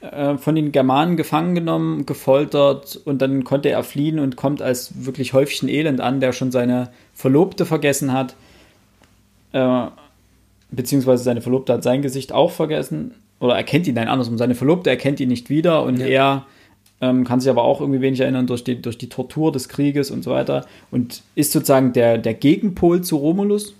von 0.00 0.54
den 0.54 0.70
Germanen 0.70 1.16
gefangen 1.16 1.56
genommen, 1.56 2.06
gefoltert 2.06 3.00
und 3.04 3.20
dann 3.20 3.42
konnte 3.42 3.68
er 3.70 3.82
fliehen 3.82 4.20
und 4.20 4.36
kommt 4.36 4.62
als 4.62 5.04
wirklich 5.04 5.32
Häufchen 5.32 5.68
Elend 5.68 6.00
an, 6.00 6.20
der 6.20 6.32
schon 6.32 6.52
seine 6.52 6.90
Verlobte 7.14 7.66
vergessen 7.66 8.12
hat, 8.12 8.36
äh, 9.52 9.86
beziehungsweise 10.70 11.24
seine 11.24 11.40
Verlobte 11.40 11.72
hat 11.72 11.82
sein 11.82 12.02
Gesicht 12.02 12.32
auch 12.32 12.52
vergessen 12.52 13.14
oder 13.40 13.56
erkennt 13.56 13.88
ihn, 13.88 13.94
nein, 13.94 14.06
andersrum, 14.08 14.38
seine 14.38 14.54
Verlobte 14.54 14.88
erkennt 14.88 15.18
ihn 15.18 15.28
nicht 15.28 15.50
wieder 15.50 15.82
und 15.82 15.98
Ja. 15.98 16.06
er 16.06 16.46
ähm, 17.00 17.24
kann 17.24 17.40
sich 17.40 17.50
aber 17.50 17.64
auch 17.64 17.80
irgendwie 17.80 18.00
wenig 18.00 18.20
erinnern 18.20 18.46
durch 18.46 18.62
die, 18.64 18.80
durch 18.80 18.98
die 18.98 19.08
Tortur 19.08 19.50
des 19.50 19.68
Krieges 19.68 20.10
und 20.12 20.22
so 20.22 20.30
weiter 20.30 20.66
und 20.92 21.22
ist 21.34 21.50
sozusagen 21.52 21.92
der, 21.92 22.18
der 22.18 22.34
Gegenpol 22.34 23.02
zu 23.02 23.16
Romulus 23.16 23.74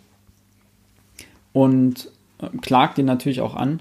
und 1.53 2.11
äh, 2.43 2.49
klagt 2.61 2.99
ihn 2.99 3.07
natürlich 3.07 3.41
auch 3.41 3.55
an. 3.55 3.81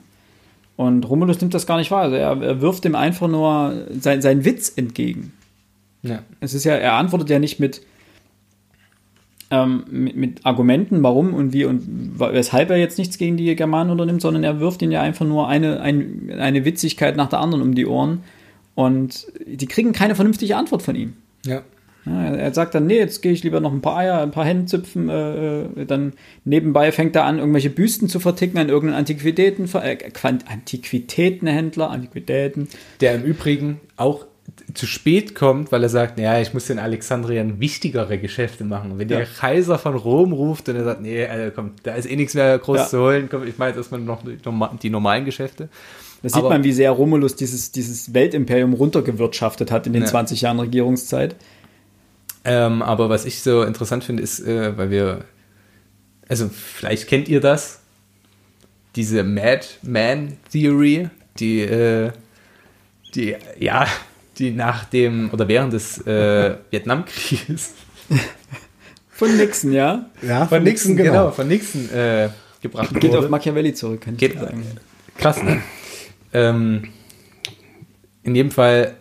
Und 0.77 1.09
Romulus 1.09 1.41
nimmt 1.41 1.55
das 1.55 1.67
gar 1.67 1.77
nicht 1.77 1.91
wahr. 1.91 2.03
Also 2.03 2.15
er, 2.15 2.39
er 2.41 2.61
wirft 2.61 2.85
ihm 2.85 2.95
einfach 2.95 3.27
nur 3.27 3.87
sein, 3.99 4.21
seinen 4.21 4.45
Witz 4.45 4.71
entgegen. 4.75 5.33
Ja. 6.03 6.19
Es 6.39 6.53
ist 6.53 6.63
ja, 6.63 6.75
er 6.75 6.93
antwortet 6.93 7.31
ja 7.31 7.39
nicht 7.39 7.59
mit, 7.59 7.81
ähm, 9.49 9.83
mit, 9.89 10.15
mit 10.15 10.45
Argumenten, 10.45 11.01
warum 11.01 11.33
und 11.33 11.51
wie 11.51 11.65
und 11.65 12.19
weshalb 12.19 12.69
er 12.69 12.77
jetzt 12.77 12.99
nichts 12.99 13.17
gegen 13.17 13.37
die 13.37 13.55
Germanen 13.55 13.89
unternimmt, 13.89 14.21
sondern 14.21 14.43
er 14.43 14.59
wirft 14.59 14.83
ihnen 14.83 14.91
ja 14.91 15.01
einfach 15.01 15.25
nur 15.25 15.47
eine, 15.47 15.81
ein, 15.81 16.31
eine 16.39 16.63
Witzigkeit 16.63 17.17
nach 17.17 17.29
der 17.29 17.39
anderen 17.39 17.63
um 17.63 17.73
die 17.73 17.87
Ohren. 17.87 18.23
Und 18.75 19.25
die 19.47 19.65
kriegen 19.65 19.93
keine 19.93 20.13
vernünftige 20.13 20.55
Antwort 20.55 20.83
von 20.83 20.95
ihm. 20.95 21.13
Ja. 21.43 21.63
Ja, 22.07 22.35
er, 22.35 22.53
sagt 22.53 22.73
dann, 22.75 22.85
nee, 22.87 22.97
jetzt 22.97 23.21
gehe 23.21 23.31
ich 23.33 23.43
lieber 23.43 23.59
noch 23.59 23.73
ein 23.73 23.81
paar 23.81 23.97
Eier, 23.97 24.21
ein 24.21 24.31
paar 24.31 24.45
Hände 24.45 24.65
züpfen. 24.65 25.09
Äh, 25.09 25.61
äh, 25.63 25.85
dann 25.85 26.13
nebenbei 26.45 26.91
fängt 26.91 27.15
er 27.15 27.25
an, 27.25 27.39
irgendwelche 27.39 27.69
Büsten 27.69 28.07
zu 28.07 28.19
verticken 28.19 28.57
an 28.59 28.69
irgendeinen 28.69 28.99
Antiquitäten, 28.99 29.67
äh, 29.73 29.97
Antiquitätenhändler, 30.81 31.89
Antiquitäten. 31.89 32.67
Der 33.01 33.15
im 33.15 33.23
Übrigen 33.23 33.79
auch 33.95 34.25
zu 34.73 34.85
spät 34.85 35.35
kommt, 35.35 35.71
weil 35.71 35.83
er 35.83 35.89
sagt, 35.89 36.17
naja, 36.17 36.39
ich 36.41 36.53
muss 36.53 36.69
in 36.69 36.79
Alexandrien 36.79 37.59
wichtigere 37.59 38.17
Geschäfte 38.17 38.63
machen. 38.63 38.91
Und 38.91 38.99
wenn 38.99 39.09
Ja. 39.09 39.17
der 39.17 39.25
Kaiser 39.27 39.77
von 39.77 39.95
Rom 39.95 40.31
ruft 40.31 40.69
und 40.69 40.75
er 40.77 40.83
sagt, 40.85 41.01
nee, 41.01 41.25
also 41.25 41.51
komm, 41.53 41.71
da 41.83 41.95
ist 41.95 42.09
eh 42.09 42.15
nichts 42.15 42.33
mehr 42.33 42.57
groß 42.57 42.77
Ja. 42.77 42.87
zu 42.87 42.99
holen, 43.01 43.27
komm, 43.29 43.45
ich 43.45 43.57
meine 43.57 43.75
erstmal 43.75 43.99
noch 43.99 44.23
die, 44.23 44.37
norma- 44.43 44.73
die 44.81 44.89
normalen 44.89 45.25
Geschäfte. 45.25 45.67
Da 46.23 46.29
sieht 46.29 46.43
man, 46.43 46.63
wie 46.63 46.71
sehr 46.71 46.91
Romulus 46.91 47.35
dieses, 47.35 47.71
dieses 47.71 48.13
Weltimperium 48.13 48.73
runtergewirtschaftet 48.73 49.69
hat 49.71 49.85
in 49.85 49.93
den 49.93 50.01
Ja. 50.03 50.07
20 50.07 50.41
Jahren 50.41 50.59
Regierungszeit. 50.59 51.35
Ähm, 52.47 52.81
aber 52.81 53.09
was 53.09 53.25
ich 53.25 53.41
so 53.41 53.63
interessant 53.63 54.05
finde, 54.05 54.23
ist, 54.23 54.39
äh, 54.39 54.77
weil 54.77 54.89
wir, 54.89 55.25
also 56.29 56.47
vielleicht 56.49 57.07
kennt 57.07 57.27
ihr 57.27 57.41
das, 57.41 57.81
diese 58.95 59.23
Madman 59.23 60.37
Theory, 60.51 61.09
die, 61.39 61.59
äh, 61.59 62.11
die, 63.13 63.35
ja, 63.59 63.85
die 64.37 64.51
nach 64.51 64.85
dem 64.85 65.29
oder 65.33 65.49
während 65.49 65.73
des 65.73 65.99
äh, 66.07 66.55
Vietnamkrieges 66.71 67.73
Von 69.09 69.35
Nixon, 69.35 69.73
ja. 69.73 70.05
Ja, 70.21 70.45
von 70.45 70.63
Nixon, 70.63 70.95
genau, 70.95 71.31
von 71.31 71.47
Nixon 71.47 71.89
äh, 71.89 72.29
gebracht 72.61 72.93
Geht 72.93 73.11
auf 73.11 73.17
wurde. 73.17 73.29
Machiavelli 73.29 73.73
zurück, 73.73 74.01
kann 74.01 74.13
ich 74.13 74.19
Geht, 74.19 74.39
sagen. 74.39 74.63
krass, 75.17 75.43
ne? 75.43 75.61
ähm, 76.33 76.89
in 78.23 78.35
jedem 78.35 78.51
Fall, 78.51 78.95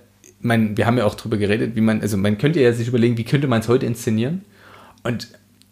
mein, 0.47 0.77
wir 0.77 0.87
haben 0.87 0.97
ja 0.99 1.05
auch 1.05 1.15
drüber 1.15 1.37
geredet, 1.37 1.77
wie 1.77 1.81
man, 1.81 2.01
also 2.01 2.17
man 2.17 2.39
könnte 2.39 2.61
ja 2.61 2.73
sich 2.73 2.89
überlegen, 2.89 3.19
wie 3.19 3.25
könnte 3.25 3.49
man 3.49 3.61
es 3.61 3.69
heute 3.69 3.87
inszenieren? 3.87 4.43
Und 5.03 5.29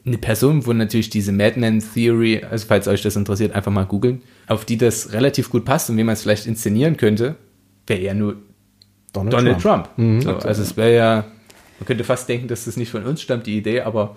eine 0.07 0.19
Person, 0.19 0.67
wo 0.67 0.73
natürlich 0.73 1.09
diese 1.09 1.33
Madman 1.33 1.83
Theory, 1.95 2.43
also 2.49 2.67
falls 2.67 2.87
euch 2.89 3.03
das 3.03 3.17
interessiert, 3.17 3.55
einfach 3.55 3.73
mal 3.73 3.87
googeln, 3.87 4.23
auf 4.47 4.65
die 4.65 4.77
das 4.77 5.13
relativ 5.13 5.51
gut 5.51 5.65
passt 5.65 5.89
und 5.89 5.97
wie 5.97 6.05
man 6.05 6.13
es 6.13 6.23
vielleicht 6.23 6.47
inszenieren 6.47 6.97
könnte, 6.97 7.37
wäre 7.87 8.01
ja 8.01 8.15
nur 8.15 8.37
Donald, 9.13 9.33
Donald 9.33 9.61
Trump. 9.61 9.89
Trump. 9.97 10.23
So, 10.23 10.37
also 10.37 10.63
es 10.63 10.77
wäre 10.77 10.95
ja, 10.95 11.25
man 11.79 11.87
könnte 11.87 12.05
fast 12.05 12.29
denken, 12.29 12.49
dass 12.49 12.67
das 12.67 12.77
nicht 12.77 12.91
von 12.91 13.05
uns 13.05 13.23
stammt, 13.23 13.47
die 13.47 13.57
Idee, 13.57 13.81
aber 13.81 14.17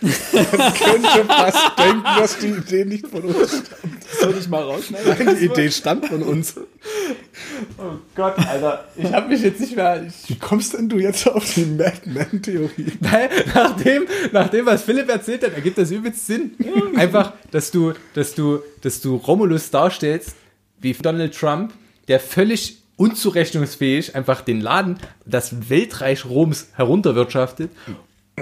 könnte 0.00 1.24
fast 1.26 1.78
denken, 1.78 2.04
dass 2.04 2.38
die 2.38 2.48
Idee 2.48 2.84
nicht 2.84 3.06
von 3.06 3.22
uns 3.22 3.50
stammt. 3.50 4.04
Soll 4.20 4.34
ich 4.38 4.48
mal 4.48 4.62
rausschneiden? 4.62 5.26
Nein, 5.26 5.36
die 5.38 5.46
Idee 5.46 5.70
stammt 5.70 6.06
von 6.06 6.22
uns. 6.22 6.54
oh 7.78 7.98
Gott, 8.14 8.38
Alter, 8.38 8.88
ich 8.96 9.12
habe 9.12 9.28
mich 9.28 9.42
jetzt 9.42 9.60
nicht 9.60 9.76
mehr, 9.76 10.06
Wie 10.26 10.38
kommst 10.38 10.74
denn 10.74 10.88
du 10.88 10.98
jetzt 10.98 11.26
auf 11.28 11.54
die 11.54 11.64
Madman-Theorie? 11.64 12.92
Weil 13.00 13.30
nach 13.54 13.76
dem, 13.76 14.06
nach 14.32 14.48
dem, 14.48 14.66
was 14.66 14.82
Philipp 14.82 15.08
erzählt 15.08 15.44
hat, 15.44 15.54
ergibt 15.54 15.78
das 15.78 15.90
übelst 15.90 16.26
Sinn. 16.26 16.52
Einfach, 16.96 17.32
dass 17.50 17.70
du, 17.70 17.92
dass 18.14 18.34
du, 18.34 18.60
dass 18.82 19.00
du 19.00 19.16
Romulus 19.16 19.70
darstellst 19.70 20.34
wie 20.80 20.92
Donald 20.92 21.34
Trump, 21.36 21.72
der 22.06 22.20
völlig 22.20 22.78
unzurechnungsfähig 22.96 24.14
einfach 24.16 24.40
den 24.40 24.60
Laden, 24.60 24.98
das 25.24 25.70
Weltreich 25.70 26.24
Roms 26.24 26.68
herunterwirtschaftet 26.74 27.70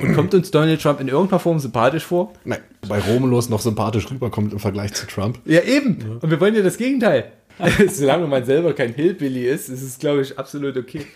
und 0.03 0.15
kommt 0.15 0.35
uns 0.35 0.51
Donald 0.51 0.81
Trump 0.81 1.01
in 1.01 1.09
irgendeiner 1.09 1.41
Form 1.41 1.59
sympathisch 1.59 2.05
vor? 2.05 2.33
Nein, 2.45 2.61
bei 2.89 2.99
Romulus 2.99 3.49
noch 3.49 3.61
sympathisch 3.61 4.11
rüberkommt 4.11 4.53
im 4.53 4.59
Vergleich 4.59 4.95
zu 4.95 5.07
Trump. 5.07 5.39
Ja, 5.45 5.63
eben. 5.63 6.19
Und 6.21 6.31
wir 6.31 6.41
wollen 6.41 6.55
ja 6.55 6.63
das 6.63 6.77
Gegenteil. 6.77 7.33
Solange 7.89 8.27
man 8.27 8.45
selber 8.45 8.75
kein 8.75 8.93
Hillbilly 8.93 9.47
ist, 9.47 9.69
ist 9.69 9.83
es, 9.83 9.99
glaube 9.99 10.23
ich, 10.23 10.39
absolut 10.39 10.77
okay. 10.77 11.07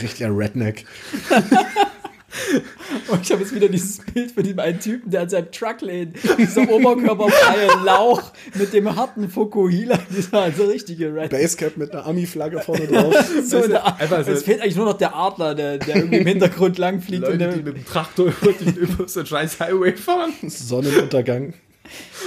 Richtiger 0.00 0.36
Redneck. 0.36 0.84
Und 3.08 3.22
ich 3.22 3.32
habe 3.32 3.42
jetzt 3.42 3.54
wieder 3.54 3.68
dieses 3.68 3.98
Bild 3.98 4.32
von 4.32 4.42
diesem 4.42 4.58
einen 4.58 4.78
Typen, 4.80 5.10
der 5.10 5.22
an 5.22 5.28
seinem 5.30 5.50
Truck 5.50 5.80
lehnt, 5.80 6.16
dieser 6.38 6.68
oberkörperfreie 6.68 7.84
Lauch 7.84 8.32
mit 8.54 8.72
dem 8.74 8.94
harten 8.94 9.28
Fukuhila, 9.30 9.98
dieser 10.16 10.42
also 10.42 10.64
richtige 10.66 11.14
Red. 11.14 11.30
Basecap 11.30 11.76
mit 11.78 11.90
einer 11.92 12.04
Ami-Flagge 12.06 12.60
vorne 12.60 12.86
drauf. 12.86 13.14
So 13.44 13.62
in 13.62 13.70
der, 13.70 13.98
einfach 13.98 14.24
so- 14.24 14.32
es 14.32 14.42
fehlt 14.42 14.60
eigentlich 14.60 14.76
nur 14.76 14.84
noch 14.84 14.98
der 14.98 15.14
Adler, 15.16 15.54
der, 15.54 15.78
der 15.78 15.96
irgendwie 15.96 16.18
im 16.18 16.26
Hintergrund 16.26 16.76
lang 16.78 17.00
fliegt. 17.00 17.24
und 17.24 17.32
Leute, 17.32 17.38
der, 17.38 17.52
die 17.56 17.62
mit 17.62 17.76
dem 17.76 17.86
Traktor 17.86 18.26
über, 18.26 19.08
so 19.08 19.20
einen 19.20 19.26
scheiß 19.26 19.60
Highway 19.60 19.96
fahren. 19.96 20.32
Sonnenuntergang. 20.46 21.54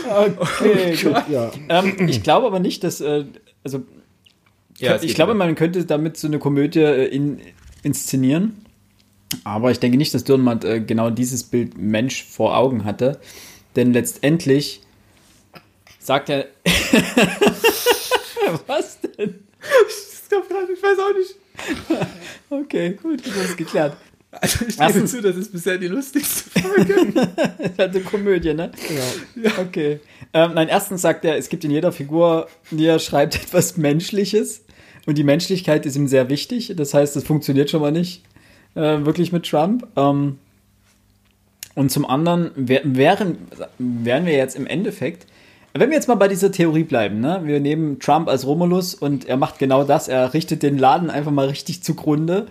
okay, 0.09 0.95
gut. 1.03 1.15
Ja. 1.29 1.51
Ähm, 1.69 2.07
ich 2.09 2.23
glaube 2.23 2.47
aber 2.47 2.59
nicht, 2.59 2.83
dass, 2.83 3.01
äh, 3.01 3.25
also 3.63 3.83
Ja, 4.79 4.97
ich 5.01 5.13
glaube, 5.13 5.35
man 5.35 5.53
könnte 5.53 5.85
damit 5.85 6.17
so 6.17 6.25
eine 6.27 6.39
Komödie 6.39 6.79
äh, 6.79 7.05
in, 7.05 7.39
inszenieren. 7.83 8.65
Aber 9.43 9.71
ich 9.71 9.79
denke 9.79 9.97
nicht, 9.97 10.13
dass 10.13 10.23
Dürrenmatt 10.23 10.63
äh, 10.63 10.79
genau 10.81 11.09
dieses 11.09 11.43
Bild 11.43 11.77
Mensch 11.77 12.25
vor 12.25 12.55
Augen 12.57 12.85
hatte. 12.85 13.19
Denn 13.75 13.93
letztendlich 13.93 14.81
sagt 15.99 16.29
er. 16.29 16.47
Was 18.67 18.99
denn? 19.01 19.39
Ich 19.87 20.29
glaub 20.29 20.47
grad, 20.49 20.69
ich 20.69 20.81
weiß 20.81 20.97
auch 20.99 21.13
nicht. 21.17 21.35
Okay, 22.49 22.97
gut, 23.01 23.25
das 23.25 23.49
ist 23.49 23.57
geklärt. 23.57 23.97
Also 24.31 24.65
ich 24.65 24.77
gebe 24.77 25.05
zu, 25.05 25.21
das 25.21 25.35
ist 25.35 25.51
bisher 25.51 25.77
die 25.77 25.87
lustigste 25.87 26.49
Folge. 26.59 27.13
Das 27.13 27.71
ist 27.71 27.79
halt 27.79 27.95
eine 27.95 28.01
Komödie, 28.01 28.53
ne? 28.53 28.71
Ja. 29.35 29.51
Okay. 29.59 29.99
Ähm, 30.33 30.53
nein, 30.53 30.69
erstens 30.69 31.01
sagt 31.01 31.25
er, 31.25 31.37
es 31.37 31.49
gibt 31.49 31.65
in 31.65 31.71
jeder 31.71 31.91
Figur, 31.91 32.47
die 32.71 32.85
er 32.85 32.99
schreibt, 32.99 33.35
etwas 33.43 33.77
Menschliches. 33.77 34.63
Und 35.05 35.17
die 35.17 35.23
Menschlichkeit 35.23 35.85
ist 35.85 35.95
ihm 35.95 36.07
sehr 36.07 36.29
wichtig. 36.29 36.73
Das 36.75 36.93
heißt, 36.93 37.15
das 37.15 37.23
funktioniert 37.23 37.69
schon 37.69 37.81
mal 37.81 37.91
nicht 37.91 38.23
äh, 38.75 39.05
wirklich 39.05 39.31
mit 39.31 39.45
Trump. 39.49 39.87
Ähm, 39.95 40.37
und 41.75 41.89
zum 41.91 42.05
anderen 42.05 42.51
wär, 42.55 42.81
wären, 42.83 43.37
wären 43.77 44.25
wir 44.25 44.33
jetzt 44.33 44.55
im 44.55 44.67
Endeffekt, 44.67 45.25
wenn 45.73 45.89
wir 45.89 45.95
jetzt 45.95 46.07
mal 46.07 46.15
bei 46.15 46.27
dieser 46.27 46.51
Theorie 46.51 46.83
bleiben, 46.83 47.21
ne? 47.21 47.41
wir 47.45 47.61
nehmen 47.61 47.99
Trump 47.99 48.27
als 48.27 48.45
Romulus 48.45 48.93
und 48.93 49.25
er 49.25 49.37
macht 49.37 49.57
genau 49.57 49.85
das, 49.85 50.09
er 50.09 50.33
richtet 50.33 50.63
den 50.63 50.77
Laden 50.77 51.09
einfach 51.09 51.31
mal 51.31 51.47
richtig 51.47 51.81
zugrunde, 51.81 52.47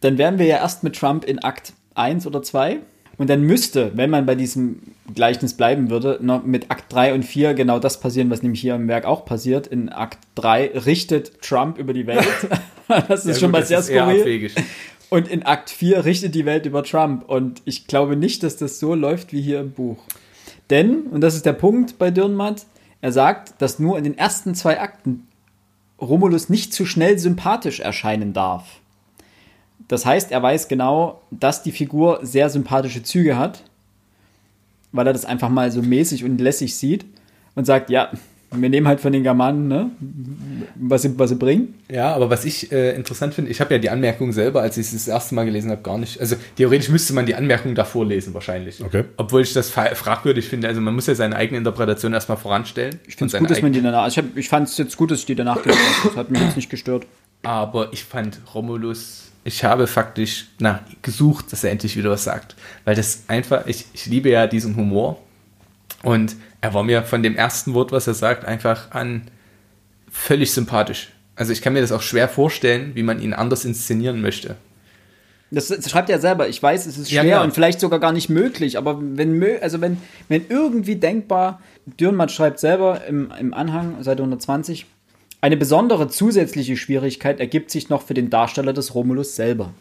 dann 0.00 0.18
wären 0.18 0.38
wir 0.38 0.46
ja 0.46 0.56
erst 0.56 0.82
mit 0.82 0.96
Trump 0.96 1.24
in 1.24 1.38
Akt 1.38 1.72
1 1.94 2.26
oder 2.26 2.42
2. 2.42 2.78
Und 3.18 3.30
dann 3.30 3.42
müsste, 3.42 3.92
wenn 3.94 4.10
man 4.10 4.26
bei 4.26 4.34
diesem 4.34 4.80
Gleichnis 5.14 5.54
bleiben 5.54 5.88
würde, 5.88 6.18
noch 6.20 6.44
mit 6.44 6.70
Akt 6.70 6.92
3 6.92 7.14
und 7.14 7.22
4 7.22 7.54
genau 7.54 7.78
das 7.78 7.98
passieren, 7.98 8.28
was 8.28 8.42
nämlich 8.42 8.60
hier 8.60 8.74
im 8.74 8.88
Werk 8.88 9.06
auch 9.06 9.24
passiert. 9.24 9.66
In 9.66 9.88
Akt 9.88 10.18
3 10.34 10.72
richtet 10.84 11.40
Trump 11.40 11.78
über 11.78 11.94
die 11.94 12.06
Welt. 12.06 12.26
das 13.08 13.24
ist 13.24 13.40
schon 13.40 13.52
mal 13.52 13.64
sehr 13.64 13.82
skurril. 13.82 14.50
Und 15.08 15.28
in 15.28 15.44
Akt 15.44 15.70
4 15.70 16.04
richtet 16.04 16.34
die 16.34 16.44
Welt 16.44 16.66
über 16.66 16.82
Trump. 16.82 17.28
Und 17.28 17.62
ich 17.64 17.86
glaube 17.86 18.16
nicht, 18.16 18.42
dass 18.42 18.56
das 18.56 18.78
so 18.78 18.94
läuft 18.94 19.32
wie 19.32 19.42
hier 19.42 19.60
im 19.60 19.72
Buch. 19.72 19.98
Denn, 20.70 21.02
und 21.02 21.20
das 21.20 21.34
ist 21.34 21.46
der 21.46 21.52
Punkt 21.52 21.98
bei 21.98 22.10
Dürrenmatt, 22.10 22.66
er 23.00 23.12
sagt, 23.12 23.60
dass 23.62 23.78
nur 23.78 23.98
in 23.98 24.04
den 24.04 24.18
ersten 24.18 24.54
zwei 24.54 24.80
Akten 24.80 25.28
Romulus 26.00 26.48
nicht 26.48 26.72
zu 26.72 26.84
schnell 26.86 27.18
sympathisch 27.18 27.80
erscheinen 27.80 28.32
darf. 28.32 28.80
Das 29.88 30.04
heißt, 30.04 30.32
er 30.32 30.42
weiß 30.42 30.68
genau, 30.68 31.22
dass 31.30 31.62
die 31.62 31.72
Figur 31.72 32.20
sehr 32.22 32.50
sympathische 32.50 33.02
Züge 33.02 33.38
hat, 33.38 33.62
weil 34.92 35.06
er 35.06 35.12
das 35.12 35.24
einfach 35.24 35.48
mal 35.48 35.70
so 35.70 35.82
mäßig 35.82 36.24
und 36.24 36.40
lässig 36.40 36.74
sieht 36.74 37.06
und 37.54 37.64
sagt, 37.64 37.90
ja, 37.90 38.10
wir 38.52 38.68
nehmen 38.68 38.86
halt 38.86 39.00
von 39.00 39.12
den 39.12 39.22
Germanen, 39.22 39.68
ne, 39.68 39.90
was 40.76 41.02
sie, 41.02 41.18
was 41.18 41.30
sie 41.30 41.36
bringen. 41.36 41.74
Ja, 41.90 42.14
aber 42.14 42.30
was 42.30 42.44
ich 42.44 42.70
äh, 42.72 42.94
interessant 42.94 43.34
finde, 43.34 43.50
ich 43.50 43.60
habe 43.60 43.74
ja 43.74 43.78
die 43.78 43.90
Anmerkung 43.90 44.32
selber, 44.32 44.62
als 44.62 44.76
ich 44.76 44.86
es 44.86 44.92
das 44.92 45.08
erste 45.08 45.34
Mal 45.34 45.44
gelesen 45.44 45.70
habe, 45.70 45.82
gar 45.82 45.98
nicht. 45.98 46.20
Also 46.20 46.36
theoretisch 46.56 46.88
müsste 46.88 47.12
man 47.12 47.26
die 47.26 47.34
Anmerkung 47.34 47.74
davor 47.74 48.06
lesen, 48.06 48.34
wahrscheinlich. 48.34 48.82
Okay. 48.84 49.04
Obwohl 49.16 49.42
ich 49.42 49.52
das 49.52 49.70
fragwürdig 49.70 50.48
finde. 50.48 50.68
Also 50.68 50.80
man 50.80 50.94
muss 50.94 51.06
ja 51.06 51.14
seine 51.14 51.36
eigene 51.36 51.58
Interpretation 51.58 52.12
erstmal 52.12 52.38
voranstellen. 52.38 52.98
Ich 53.06 53.16
finde 53.16 53.34
es 53.34 53.40
gut, 53.40 53.50
dass 53.50 53.62
man 53.62 53.72
die 53.72 53.82
danach. 53.82 54.04
Also 54.04 54.20
ich, 54.20 54.26
hab- 54.26 54.36
ich 54.36 54.48
fand 54.48 54.68
es 54.68 54.78
jetzt 54.78 54.96
gut, 54.96 55.10
dass 55.10 55.18
ich 55.20 55.26
die 55.26 55.34
danach 55.34 55.62
gelesen 55.62 55.80
habe. 55.98 56.08
Das 56.08 56.16
hat 56.16 56.30
mich 56.30 56.40
jetzt 56.40 56.56
nicht 56.56 56.70
gestört. 56.70 57.06
Aber 57.42 57.92
ich 57.92 58.04
fand 58.04 58.40
Romulus, 58.54 59.30
ich 59.44 59.62
habe 59.64 59.86
faktisch 59.86 60.46
nach, 60.58 60.80
gesucht, 61.02 61.52
dass 61.52 61.62
er 61.62 61.70
endlich 61.70 61.96
wieder 61.96 62.10
was 62.10 62.24
sagt. 62.24 62.56
Weil 62.84 62.94
das 62.96 63.24
einfach, 63.28 63.66
ich, 63.66 63.86
ich 63.92 64.06
liebe 64.06 64.30
ja 64.30 64.46
diesen 64.46 64.76
Humor. 64.76 65.20
Und 66.02 66.36
er 66.60 66.74
war 66.74 66.82
mir 66.82 67.02
von 67.02 67.22
dem 67.22 67.36
ersten 67.36 67.74
Wort, 67.74 67.92
was 67.92 68.06
er 68.06 68.14
sagt, 68.14 68.44
einfach 68.44 68.90
an 68.92 69.22
völlig 70.10 70.52
sympathisch. 70.52 71.12
Also 71.34 71.52
ich 71.52 71.60
kann 71.62 71.74
mir 71.74 71.80
das 71.82 71.92
auch 71.92 72.02
schwer 72.02 72.28
vorstellen, 72.28 72.92
wie 72.94 73.02
man 73.02 73.20
ihn 73.20 73.34
anders 73.34 73.64
inszenieren 73.64 74.22
möchte. 74.22 74.56
Das, 75.50 75.72
schreibt 75.88 76.10
er 76.10 76.18
selber. 76.18 76.48
Ich 76.48 76.60
weiß, 76.60 76.86
es 76.86 76.98
ist 76.98 77.10
Ja, 77.10 77.22
schwer 77.22 77.32
klar. 77.32 77.44
und 77.44 77.52
vielleicht 77.52 77.78
sogar 77.78 78.00
gar 78.00 78.12
nicht 78.12 78.28
möglich, 78.28 78.78
aber 78.78 78.98
wenn, 79.00 79.42
also 79.62 79.80
wenn, 79.80 79.98
wenn 80.28 80.46
irgendwie 80.48 80.96
denkbar, 80.96 81.60
Dürrenmatt 82.00 82.32
schreibt 82.32 82.58
selber 82.58 83.04
im, 83.06 83.30
im 83.38 83.54
Anhang, 83.54 84.02
Seite 84.02 84.22
120, 84.22 84.86
eine 85.40 85.56
besondere 85.56 86.08
zusätzliche 86.08 86.76
Schwierigkeit 86.76 87.38
ergibt 87.38 87.70
sich 87.70 87.88
noch 87.90 88.02
für 88.02 88.14
den 88.14 88.30
Darsteller 88.30 88.72
des 88.72 88.94
Romulus 88.94 89.36
selber. 89.36 89.72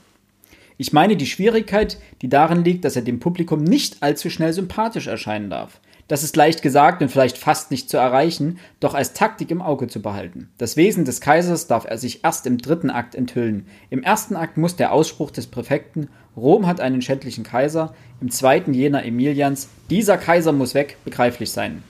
Ich 0.78 0.93
meine 0.93 1.15
die 1.15 1.26
Schwierigkeit, 1.26 1.97
die 2.21 2.30
darin 2.30 2.63
liegt, 2.63 2.86
dass 2.86 2.97
er 2.97 3.01
dem 3.01 3.19
Publikum 3.19 3.63
nicht 3.63 4.03
allzu 4.03 4.30
schnell 4.30 4.53
sympathisch 4.53 5.07
erscheinen 5.07 5.49
darf. 5.49 5.80
Das 6.08 6.24
ist 6.24 6.36
leicht 6.36 6.62
gesagt 6.62 7.01
und 7.01 7.10
vielleicht 7.10 7.38
fast 7.38 7.72
nicht 7.72 7.89
zu 7.89 7.97
erreichen, 7.97 8.60
doch 8.80 8.93
als 8.93 9.14
Taktik 9.14 9.49
im 9.49 9.62
Auge 9.62 9.88
zu 9.88 10.01
behalten. 10.01 10.49
Das 10.60 10.78
Wesen 10.78 11.03
des 11.03 11.20
Kaisers 11.20 11.66
darf 11.66 11.86
er 11.86 11.97
sich 11.97 12.24
erst 12.24 12.45
im 12.45 12.60
dritten 12.60 12.91
Akt 12.91 13.16
enthüllen. 13.16 13.66
Im 13.89 14.03
ersten 14.03 14.36
Akt 14.36 14.58
muss 14.58 14.76
der 14.76 14.91
Ausspruch 14.91 15.32
des 15.32 15.47
Präfekten, 15.47 16.10
Rom 16.38 16.68
hat 16.68 16.80
einen 16.80 17.01
schändlichen 17.01 17.43
Kaiser, 17.43 17.95
im 18.22 18.30
zweiten 18.30 18.74
jener 18.74 19.03
Emilians, 19.03 19.70
dieser 19.89 20.18
Kaiser 20.18 20.51
muss 20.51 20.76
weg, 20.76 20.97
begreiflich 21.06 21.49
sein. 21.49 21.82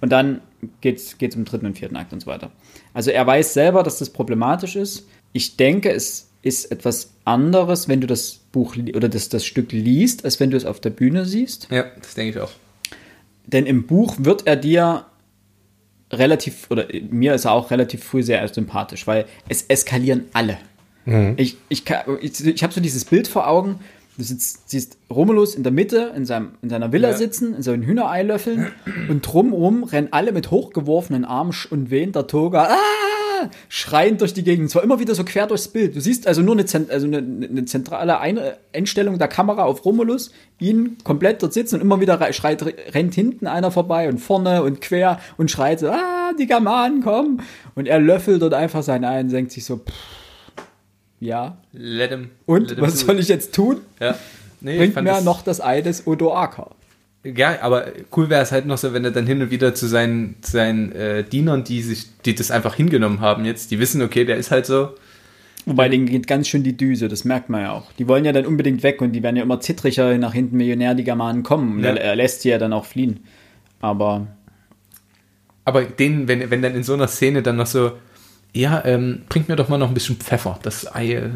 Und 0.00 0.12
dann 0.12 0.42
geht's, 0.80 1.18
geht's 1.18 1.34
im 1.34 1.44
dritten 1.44 1.66
und 1.66 1.78
vierten 1.78 1.96
Akt 1.96 2.12
und 2.12 2.20
so 2.20 2.26
weiter. 2.26 2.52
Also 2.94 3.10
er 3.10 3.26
weiß 3.26 3.52
selber, 3.52 3.82
dass 3.82 3.98
das 3.98 4.10
problematisch 4.10 4.76
ist. 4.76 5.08
Ich 5.32 5.56
denke, 5.56 5.90
es 5.90 6.28
ist 6.42 6.70
etwas 6.70 7.14
anderes, 7.24 7.88
wenn 7.88 8.00
du 8.00 8.06
das 8.06 8.40
Buch 8.52 8.76
oder 8.76 9.08
das, 9.08 9.28
das 9.28 9.44
Stück 9.44 9.72
liest, 9.72 10.24
als 10.24 10.40
wenn 10.40 10.50
du 10.50 10.56
es 10.56 10.64
auf 10.64 10.80
der 10.80 10.90
Bühne 10.90 11.24
siehst. 11.24 11.68
Ja, 11.70 11.84
das 12.00 12.14
denke 12.14 12.30
ich 12.30 12.40
auch. 12.40 12.52
Denn 13.46 13.66
im 13.66 13.86
Buch 13.86 14.16
wird 14.18 14.46
er 14.46 14.56
dir 14.56 15.04
relativ, 16.12 16.70
oder 16.70 16.86
mir 17.10 17.34
ist 17.34 17.44
er 17.44 17.52
auch 17.52 17.70
relativ 17.70 18.02
früh 18.04 18.22
sehr 18.22 18.46
sympathisch, 18.48 19.06
weil 19.06 19.26
es 19.48 19.62
eskalieren 19.62 20.24
alle. 20.32 20.58
Ich, 21.36 21.56
ich, 21.68 21.84
kann- 21.84 22.18
ich, 22.20 22.44
ich 22.46 22.62
habe 22.62 22.72
so 22.72 22.80
dieses 22.80 23.04
Bild 23.04 23.26
vor 23.26 23.48
Augen, 23.48 23.80
du 24.18 24.22
sitzt, 24.22 24.68
siehst 24.70 24.98
Romulus 25.08 25.54
in 25.54 25.62
der 25.62 25.72
Mitte 25.72 26.12
in, 26.14 26.26
seinem, 26.26 26.50
in 26.62 26.68
seiner 26.68 26.92
Villa 26.92 27.10
Ja. 27.10 27.16
sitzen, 27.16 27.54
in 27.54 27.62
seinen 27.62 27.82
Hühnerei 27.82 28.22
löffeln 28.22 28.68
und 29.08 29.22
drumrum 29.22 29.82
rennen 29.82 30.08
alle 30.12 30.32
mit 30.32 30.50
hochgeworfenen 30.50 31.24
Armen 31.24 31.54
und 31.70 31.90
wehender 31.90 32.26
Toga, 32.26 32.64
ah, 32.64 32.76
schreiend 33.68 34.20
durch 34.20 34.34
die 34.34 34.42
Gegend. 34.42 34.70
Zwar 34.70 34.82
immer 34.82 34.98
wieder 35.00 35.14
so 35.14 35.24
quer 35.24 35.46
durchs 35.46 35.68
Bild. 35.68 35.94
Du 35.96 36.00
siehst 36.00 36.26
also 36.26 36.42
nur 36.42 36.54
eine, 36.54 36.64
Zent- 36.66 36.90
also 36.90 37.06
eine, 37.06 37.18
eine 37.18 37.64
zentrale 37.64 38.18
Ein 38.20 38.38
Einstellung 38.72 39.18
der 39.18 39.28
Kamera 39.28 39.64
auf 39.64 39.84
Romulus, 39.84 40.32
ihn 40.58 40.98
komplett 41.04 41.42
dort 41.42 41.52
sitzen 41.52 41.76
und 41.76 41.80
immer 41.80 42.00
wieder 42.00 42.20
rei- 42.20 42.32
schreit, 42.32 42.62
rennt 42.94 43.14
hinten 43.14 43.46
einer 43.46 43.70
vorbei 43.70 44.08
und 44.08 44.18
vorne 44.18 44.62
und 44.62 44.80
quer 44.80 45.18
und 45.38 45.50
schreit 45.50 45.80
so, 45.80 45.88
ah, 45.88 46.32
die 46.38 46.46
Germanen 46.46 47.02
kommen. 47.02 47.42
Und 47.74 47.86
er 47.88 47.98
löffelt 48.00 48.42
dort 48.42 48.54
einfach 48.54 48.82
sein 48.82 49.04
Ei 49.04 49.20
und 49.20 49.30
denkt 49.32 49.52
sich 49.52 49.64
so, 49.64 49.76
pff, 49.78 49.92
ja, 51.20 51.56
Let 51.72 52.10
him. 52.10 52.30
und 52.46 52.70
let 52.70 52.78
him 52.78 52.86
was 52.86 53.00
soll 53.00 53.16
it. 53.16 53.20
ich 53.22 53.28
jetzt 53.28 53.54
tun? 53.54 53.78
Ja. 54.00 54.14
Nee, 54.62 54.76
Bringt 54.78 54.94
mir 55.02 55.20
noch 55.22 55.42
das 55.42 55.60
Ei 55.60 55.80
des 55.80 56.06
Odoaker. 56.06 56.70
Ja, 57.22 57.60
aber 57.60 57.86
cool 58.16 58.30
wäre 58.30 58.42
es 58.42 58.50
halt 58.50 58.64
noch 58.64 58.78
so, 58.78 58.94
wenn 58.94 59.04
er 59.04 59.10
dann 59.10 59.26
hin 59.26 59.42
und 59.42 59.50
wieder 59.50 59.74
zu 59.74 59.86
seinen, 59.86 60.36
seinen 60.40 60.92
äh, 60.92 61.22
Dienern, 61.22 61.64
die 61.64 61.82
sich, 61.82 62.06
die 62.24 62.34
das 62.34 62.50
einfach 62.50 62.74
hingenommen 62.74 63.20
haben 63.20 63.44
jetzt, 63.44 63.70
die 63.70 63.78
wissen, 63.78 64.00
okay, 64.00 64.24
der 64.24 64.36
ist 64.36 64.50
halt 64.50 64.64
so. 64.64 64.94
Wobei 65.66 65.90
denen 65.90 66.06
geht 66.06 66.26
ganz 66.26 66.48
schön 66.48 66.62
die 66.62 66.76
Düse, 66.76 67.08
das 67.08 67.24
merkt 67.24 67.50
man 67.50 67.60
ja 67.60 67.72
auch. 67.72 67.92
Die 67.92 68.08
wollen 68.08 68.24
ja 68.24 68.32
dann 68.32 68.46
unbedingt 68.46 68.82
weg 68.82 69.02
und 69.02 69.12
die 69.12 69.22
werden 69.22 69.36
ja 69.36 69.42
immer 69.42 69.60
zittriger 69.60 70.16
nach 70.16 70.32
hinten 70.32 70.56
Millionär, 70.56 70.94
die 70.94 71.04
Germanen 71.04 71.42
kommen. 71.42 71.84
Ja. 71.84 71.90
er, 71.90 72.00
er 72.00 72.16
lässt 72.16 72.40
sie 72.40 72.48
ja 72.48 72.58
dann 72.58 72.72
auch 72.72 72.86
fliehen. 72.86 73.20
Aber 73.80 74.26
Aber 75.66 75.84
denen, 75.84 76.26
wenn, 76.26 76.50
wenn 76.50 76.62
dann 76.62 76.74
in 76.74 76.82
so 76.82 76.94
einer 76.94 77.06
Szene 77.08 77.42
dann 77.42 77.56
noch 77.56 77.66
so, 77.66 77.92
ja, 78.54 78.82
ähm, 78.86 79.22
bringt 79.28 79.48
mir 79.48 79.56
doch 79.56 79.68
mal 79.68 79.76
noch 79.78 79.88
ein 79.88 79.94
bisschen 79.94 80.16
Pfeffer, 80.16 80.58
das 80.62 80.92
Ei 80.94 81.12
äh, 81.12 81.30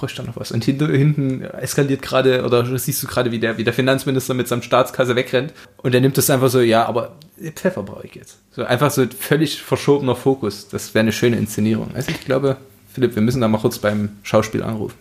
bräuchte 0.00 0.22
da 0.22 0.28
noch 0.28 0.36
was. 0.36 0.50
Und 0.50 0.64
hinter, 0.64 0.88
hinten 0.88 1.42
eskaliert 1.42 2.02
gerade, 2.02 2.44
oder 2.44 2.78
siehst 2.78 3.02
du 3.02 3.06
gerade, 3.06 3.30
wie 3.30 3.38
der, 3.38 3.58
wie 3.58 3.64
der 3.64 3.72
Finanzminister 3.72 4.34
mit 4.34 4.48
seinem 4.48 4.62
Staatskasse 4.62 5.14
wegrennt. 5.14 5.52
Und 5.76 5.94
er 5.94 6.00
nimmt 6.00 6.16
das 6.16 6.30
einfach 6.30 6.48
so, 6.48 6.60
ja, 6.60 6.86
aber 6.86 7.16
Pfeffer 7.54 7.82
brauche 7.82 8.06
ich 8.06 8.14
jetzt. 8.14 8.38
So 8.52 8.64
einfach 8.64 8.90
so 8.90 9.06
völlig 9.06 9.62
verschobener 9.62 10.16
Fokus. 10.16 10.68
Das 10.68 10.94
wäre 10.94 11.02
eine 11.02 11.12
schöne 11.12 11.36
Inszenierung. 11.36 11.90
Also 11.94 12.10
ich 12.10 12.24
glaube, 12.24 12.56
Philipp, 12.92 13.14
wir 13.14 13.22
müssen 13.22 13.40
da 13.40 13.48
mal 13.48 13.58
kurz 13.58 13.78
beim 13.78 14.10
Schauspiel 14.22 14.62
anrufen. 14.62 14.96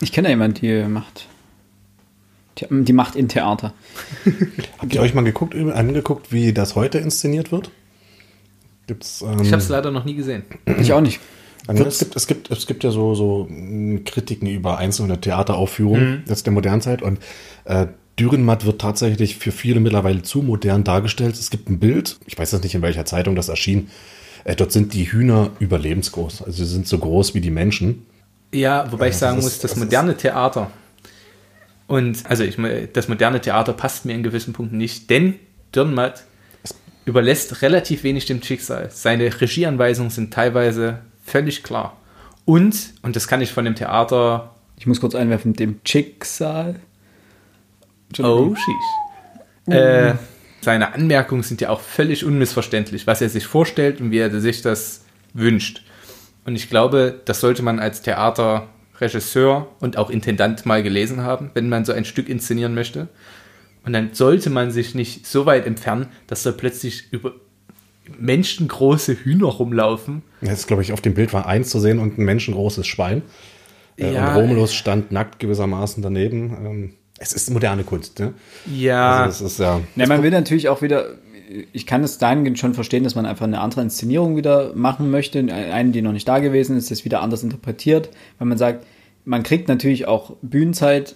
ich 0.00 0.12
kenne 0.12 0.28
ja 0.28 0.32
jemanden, 0.32 0.60
die 0.60 0.84
macht. 0.84 1.26
Die, 2.58 2.66
die 2.70 2.92
macht 2.92 3.16
in 3.16 3.28
Theater. 3.28 3.72
Habt 4.78 4.94
ihr 4.94 5.00
euch 5.00 5.14
mal 5.14 5.24
geguckt, 5.24 5.54
angeguckt, 5.54 6.30
wie 6.30 6.52
das 6.52 6.76
heute 6.76 6.98
inszeniert 6.98 7.50
wird? 7.50 7.70
Gibt's, 8.86 9.22
ähm, 9.22 9.40
Ich 9.40 9.52
habe 9.52 9.62
es 9.62 9.70
leider 9.70 9.90
noch 9.90 10.04
nie 10.04 10.14
gesehen. 10.14 10.42
Ich 10.78 10.92
auch 10.92 11.00
nicht. 11.00 11.20
Es, 11.68 11.98
gibt, 12.00 12.16
es, 12.16 12.26
gibt, 12.26 12.50
es 12.50 12.66
gibt 12.66 12.84
ja 12.84 12.90
so, 12.90 13.14
so 13.14 13.46
mh, 13.48 14.00
Kritiken 14.04 14.48
über 14.48 14.78
einzelne 14.78 15.20
Theateraufführungen 15.20 16.24
jetzt 16.28 16.46
der 16.46 16.52
Modernzeit 16.52 17.02
und 17.02 17.18
äh, 17.64 17.86
Dürrenmatt 18.18 18.66
wird 18.66 18.80
tatsächlich 18.80 19.36
für 19.36 19.52
viele 19.52 19.80
mittlerweile 19.80 20.22
zu 20.22 20.42
modern 20.42 20.84
dargestellt. 20.84 21.34
Es 21.36 21.50
gibt 21.50 21.70
ein 21.70 21.78
Bild, 21.78 22.18
ich 22.26 22.36
weiß 22.38 22.52
jetzt 22.52 22.62
nicht, 22.64 22.74
in 22.74 22.82
welcher 22.82 23.04
Zeitung 23.04 23.36
das 23.36 23.48
erschien. 23.48 23.88
Äh, 24.44 24.56
dort 24.56 24.72
sind 24.72 24.92
die 24.92 25.10
Hühner 25.10 25.50
überlebensgroß. 25.60 26.42
Also 26.42 26.64
sie 26.64 26.70
sind 26.70 26.86
so 26.88 26.98
groß 26.98 27.34
wie 27.34 27.40
die 27.40 27.50
Menschen. 27.50 28.06
Ja, 28.52 28.90
wobei 28.92 29.06
ich 29.06 29.12
das 29.12 29.20
sagen 29.20 29.38
ist- 29.38 29.44
muss, 29.44 29.58
das, 29.60 29.70
das 29.72 29.78
moderne 29.80 30.16
Theater 30.16 30.70
und 31.86 32.18
also 32.28 32.44
ich 32.44 32.56
das 32.92 33.08
moderne 33.08 33.40
Theater 33.40 33.72
passt 33.72 34.04
mir 34.04 34.14
in 34.14 34.22
gewissen 34.22 34.52
Punkten 34.52 34.78
nicht, 34.78 35.08
denn 35.10 35.34
Dürrenmatt 35.74 36.24
überlässt 37.04 37.62
relativ 37.62 38.04
wenig 38.04 38.26
dem 38.26 38.42
Schicksal. 38.42 38.88
Seine 38.92 39.40
Regieanweisungen 39.40 40.10
sind 40.10 40.32
teilweise 40.32 40.98
völlig 41.22 41.62
klar. 41.62 41.96
Und, 42.44 42.94
und 43.02 43.16
das 43.16 43.28
kann 43.28 43.40
ich 43.40 43.52
von 43.52 43.64
dem 43.64 43.74
Theater 43.74 44.54
Ich 44.76 44.86
muss 44.86 45.00
kurz 45.00 45.14
einwerfen, 45.14 45.54
dem 45.54 45.80
Schicksal. 45.84 46.80
Oh, 48.18 48.54
sheesh. 48.54 49.74
Äh, 49.74 50.14
seine 50.60 50.92
Anmerkungen 50.94 51.42
sind 51.42 51.60
ja 51.60 51.70
auch 51.70 51.80
völlig 51.80 52.24
unmissverständlich, 52.24 53.06
was 53.06 53.20
er 53.20 53.28
sich 53.28 53.46
vorstellt 53.46 54.00
und 54.00 54.10
wie 54.10 54.18
er 54.18 54.40
sich 54.40 54.62
das 54.62 55.04
wünscht. 55.34 55.82
Und 56.44 56.56
ich 56.56 56.68
glaube, 56.68 57.20
das 57.24 57.40
sollte 57.40 57.62
man 57.62 57.78
als 57.78 58.02
Theaterregisseur 58.02 59.68
und 59.80 59.96
auch 59.96 60.10
Intendant 60.10 60.66
mal 60.66 60.82
gelesen 60.82 61.22
haben, 61.22 61.50
wenn 61.54 61.68
man 61.68 61.84
so 61.84 61.92
ein 61.92 62.04
Stück 62.04 62.28
inszenieren 62.28 62.74
möchte. 62.74 63.08
Und 63.84 63.92
dann 63.92 64.10
sollte 64.12 64.50
man 64.50 64.70
sich 64.70 64.94
nicht 64.94 65.26
so 65.26 65.46
weit 65.46 65.66
entfernen, 65.66 66.08
dass 66.26 66.42
da 66.42 66.52
plötzlich 66.52 67.12
über 67.12 67.32
menschengroße 68.18 69.14
Hühner 69.14 69.46
rumlaufen. 69.46 70.22
Jetzt, 70.40 70.66
glaube 70.66 70.82
ich, 70.82 70.92
auf 70.92 71.00
dem 71.00 71.14
Bild 71.14 71.32
war 71.32 71.46
eins 71.46 71.70
zu 71.70 71.78
sehen 71.80 71.98
und 71.98 72.18
ein 72.18 72.24
menschengroßes 72.24 72.86
Schwein. 72.86 73.22
Äh, 73.96 74.12
Ja. 74.12 74.28
Und 74.34 74.42
Romulus 74.42 74.74
stand 74.74 75.12
nackt 75.12 75.38
gewissermaßen 75.38 76.02
daneben. 76.02 76.56
Ähm, 76.64 76.94
es 77.18 77.32
ist 77.32 77.50
moderne 77.50 77.84
Kunst, 77.84 78.18
ne? 78.18 78.34
Ja, 78.74 79.22
Also 79.24 79.46
ist 79.46 79.58
ja. 79.60 79.80
Ja, 79.96 80.06
man 80.08 80.22
will 80.22 80.30
natürlich 80.32 80.68
auch 80.68 80.82
wieder, 80.82 81.06
ich 81.72 81.86
kann 81.86 82.02
es 82.02 82.18
dahingehend 82.18 82.58
schon 82.58 82.74
verstehen, 82.74 83.04
dass 83.04 83.14
man 83.14 83.26
einfach 83.26 83.46
eine 83.46 83.60
andere 83.60 83.82
Inszenierung 83.82 84.36
wieder 84.36 84.72
machen 84.74 85.10
möchte, 85.10 85.38
eine, 85.38 85.90
die 85.92 86.02
noch 86.02 86.12
nicht 86.12 86.26
da 86.26 86.40
gewesen 86.40 86.76
ist, 86.76 86.90
das 86.90 87.04
wieder 87.04 87.20
anders 87.20 87.44
interpretiert, 87.44 88.10
weil 88.38 88.48
man 88.48 88.58
sagt, 88.58 88.84
man 89.24 89.44
kriegt 89.44 89.68
natürlich 89.68 90.08
auch 90.08 90.34
Bühnenzeit, 90.42 91.14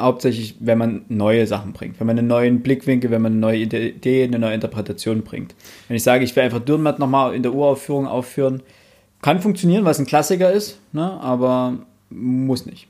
hauptsächlich, 0.00 0.56
wenn 0.60 0.78
man 0.78 1.04
neue 1.08 1.46
Sachen 1.46 1.72
bringt, 1.72 2.00
wenn 2.00 2.06
man 2.06 2.18
einen 2.18 2.28
neuen 2.28 2.60
Blickwinkel, 2.60 3.10
wenn 3.10 3.22
man 3.22 3.32
eine 3.32 3.40
neue 3.40 3.58
Idee, 3.58 4.24
eine 4.24 4.38
neue 4.38 4.54
Interpretation 4.54 5.22
bringt. 5.22 5.54
Wenn 5.88 5.96
ich 5.96 6.02
sage, 6.02 6.24
ich 6.24 6.34
will 6.36 6.42
einfach 6.42 6.60
Dürrenmatt 6.60 6.98
nochmal 6.98 7.34
in 7.34 7.42
der 7.42 7.54
Uraufführung 7.54 8.06
aufführen, 8.06 8.62
kann 9.22 9.40
funktionieren, 9.40 9.84
weil 9.84 9.92
es 9.92 9.98
ein 9.98 10.06
Klassiker 10.06 10.52
ist, 10.52 10.78
ne, 10.92 11.20
aber 11.20 11.78
muss 12.10 12.66
nicht. 12.66 12.86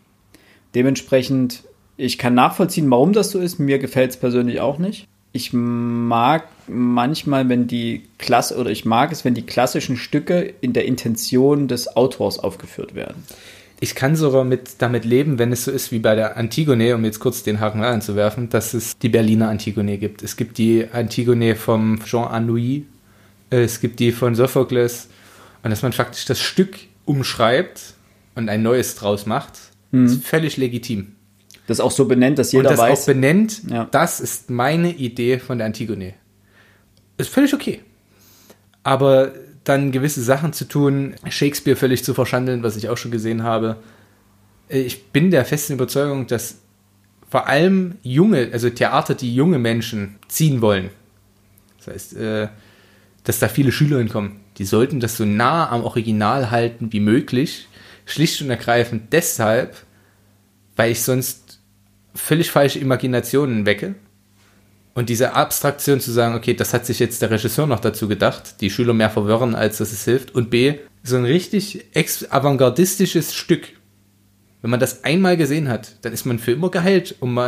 Dementsprechend, 0.74 1.64
ich 1.96 2.18
kann 2.18 2.34
nachvollziehen, 2.34 2.90
warum 2.90 3.12
das 3.12 3.30
so 3.30 3.40
ist. 3.40 3.58
Mir 3.58 3.78
gefällt 3.78 4.10
es 4.10 4.16
persönlich 4.16 4.60
auch 4.60 4.78
nicht. 4.78 5.06
Ich 5.32 5.52
mag 5.52 6.48
manchmal, 6.66 7.48
wenn 7.48 7.66
die 7.66 8.02
Klasse, 8.18 8.56
oder 8.56 8.70
ich 8.70 8.84
mag 8.84 9.12
es, 9.12 9.24
wenn 9.24 9.34
die 9.34 9.46
klassischen 9.46 9.96
Stücke 9.96 10.54
in 10.60 10.72
der 10.72 10.86
Intention 10.86 11.68
des 11.68 11.96
Autors 11.96 12.38
aufgeführt 12.38 12.94
werden. 12.94 13.24
Ich 13.82 13.94
kann 13.94 14.14
sogar 14.14 14.44
mit, 14.44 14.74
damit 14.82 15.06
leben, 15.06 15.38
wenn 15.38 15.52
es 15.52 15.64
so 15.64 15.70
ist 15.70 15.90
wie 15.90 15.98
bei 16.00 16.14
der 16.14 16.36
Antigone, 16.36 16.94
um 16.94 17.04
jetzt 17.04 17.18
kurz 17.18 17.42
den 17.42 17.60
Haken 17.60 17.82
anzuwerfen, 17.82 18.50
dass 18.50 18.74
es 18.74 18.98
die 18.98 19.08
Berliner 19.08 19.48
Antigone 19.48 19.96
gibt. 19.96 20.22
Es 20.22 20.36
gibt 20.36 20.58
die 20.58 20.86
Antigone 20.92 21.56
vom 21.56 21.98
Jean 22.04 22.28
Anouilh, 22.28 22.82
äh, 23.50 23.62
es 23.62 23.80
gibt 23.80 23.98
die 24.00 24.12
von 24.12 24.34
Sophokles 24.34 25.08
und 25.62 25.70
dass 25.70 25.80
man 25.82 25.92
faktisch 25.92 26.26
das 26.26 26.38
Stück 26.40 26.76
umschreibt 27.06 27.94
und 28.34 28.48
ein 28.50 28.62
neues 28.62 28.94
draus 28.96 29.24
macht, 29.26 29.54
ist 29.92 30.24
völlig 30.24 30.56
legitim. 30.56 31.16
Das 31.66 31.80
auch 31.80 31.90
so 31.90 32.04
benennt, 32.04 32.38
dass 32.38 32.52
Und 32.54 32.58
jeder 32.60 32.70
das 32.70 32.78
weiß. 32.78 33.00
auch 33.02 33.06
benennt, 33.06 33.62
Ja. 33.68 33.88
das 33.90 34.20
ist 34.20 34.50
meine 34.50 34.92
Idee 34.92 35.38
von 35.40 35.58
der 35.58 35.66
Antigone. 35.66 36.14
Ist 37.18 37.30
völlig 37.30 37.52
okay. 37.54 37.80
Aber 38.84 39.32
dann 39.64 39.92
gewisse 39.92 40.22
Sachen 40.22 40.52
zu 40.52 40.66
tun, 40.66 41.14
Shakespeare 41.28 41.76
völlig 41.76 42.04
zu 42.04 42.14
verschandeln, 42.14 42.62
was 42.62 42.76
ich 42.76 42.88
auch 42.88 42.96
schon 42.96 43.10
gesehen 43.10 43.42
habe. 43.42 43.76
Äh, 44.68 44.80
Ich 44.80 45.08
bin 45.08 45.30
der 45.30 45.44
festen 45.44 45.74
Überzeugung, 45.74 46.26
dass 46.26 46.58
vor 47.28 47.46
allem 47.46 47.96
junge, 48.02 48.50
also 48.52 48.70
Theater, 48.70 49.14
die 49.14 49.34
junge 49.34 49.58
Menschen 49.58 50.16
ziehen 50.28 50.60
wollen. 50.60 50.90
Das 51.78 51.94
heißt, 51.94 52.16
äh, 52.16 52.48
dass 53.24 53.38
da 53.38 53.48
viele 53.48 53.72
Schüler 53.72 53.98
hinkommen, 53.98 54.40
Die 54.58 54.66
sollten 54.66 55.00
das 55.00 55.16
so 55.16 55.24
nah 55.24 55.70
am 55.70 55.84
Original 55.84 56.50
halten 56.50 56.92
wie 56.92 57.00
möglich. 57.00 57.66
Schlicht 58.04 58.42
und 58.42 58.50
ergreifend 58.50 59.12
deshalb, 59.12 59.74
weil 60.76 60.90
ich 60.92 61.02
sonst 61.02 61.60
völlig 62.14 62.50
falsche 62.50 62.78
Imaginationen 62.78 63.64
wecke. 63.64 63.94
Und 64.92 65.08
diese 65.08 65.34
Abstraktion 65.34 66.00
zu 66.00 66.10
sagen, 66.10 66.34
okay, 66.34 66.54
das 66.54 66.74
hat 66.74 66.84
sich 66.84 66.98
jetzt 66.98 67.22
der 67.22 67.30
Regisseur 67.30 67.66
noch 67.66 67.80
dazu 67.80 68.08
gedacht, 68.08 68.60
die 68.60 68.70
Schüler 68.70 68.92
mehr 68.92 69.10
verwirren, 69.10 69.54
als 69.54 69.78
dass 69.78 69.92
es 69.92 70.04
hilft. 70.04 70.34
Und 70.34 70.50
B, 70.50 70.74
so 71.02 71.16
ein 71.16 71.24
richtig 71.24 71.86
avantgardistisches 72.30 73.34
Stück. 73.34 73.68
Wenn 74.62 74.70
man 74.70 74.80
das 74.80 75.04
einmal 75.04 75.36
gesehen 75.36 75.68
hat, 75.68 75.96
dann 76.02 76.12
ist 76.12 76.26
man 76.26 76.38
für 76.38 76.52
immer 76.52 76.70
geheilt 76.70 77.14
um, 77.20 77.38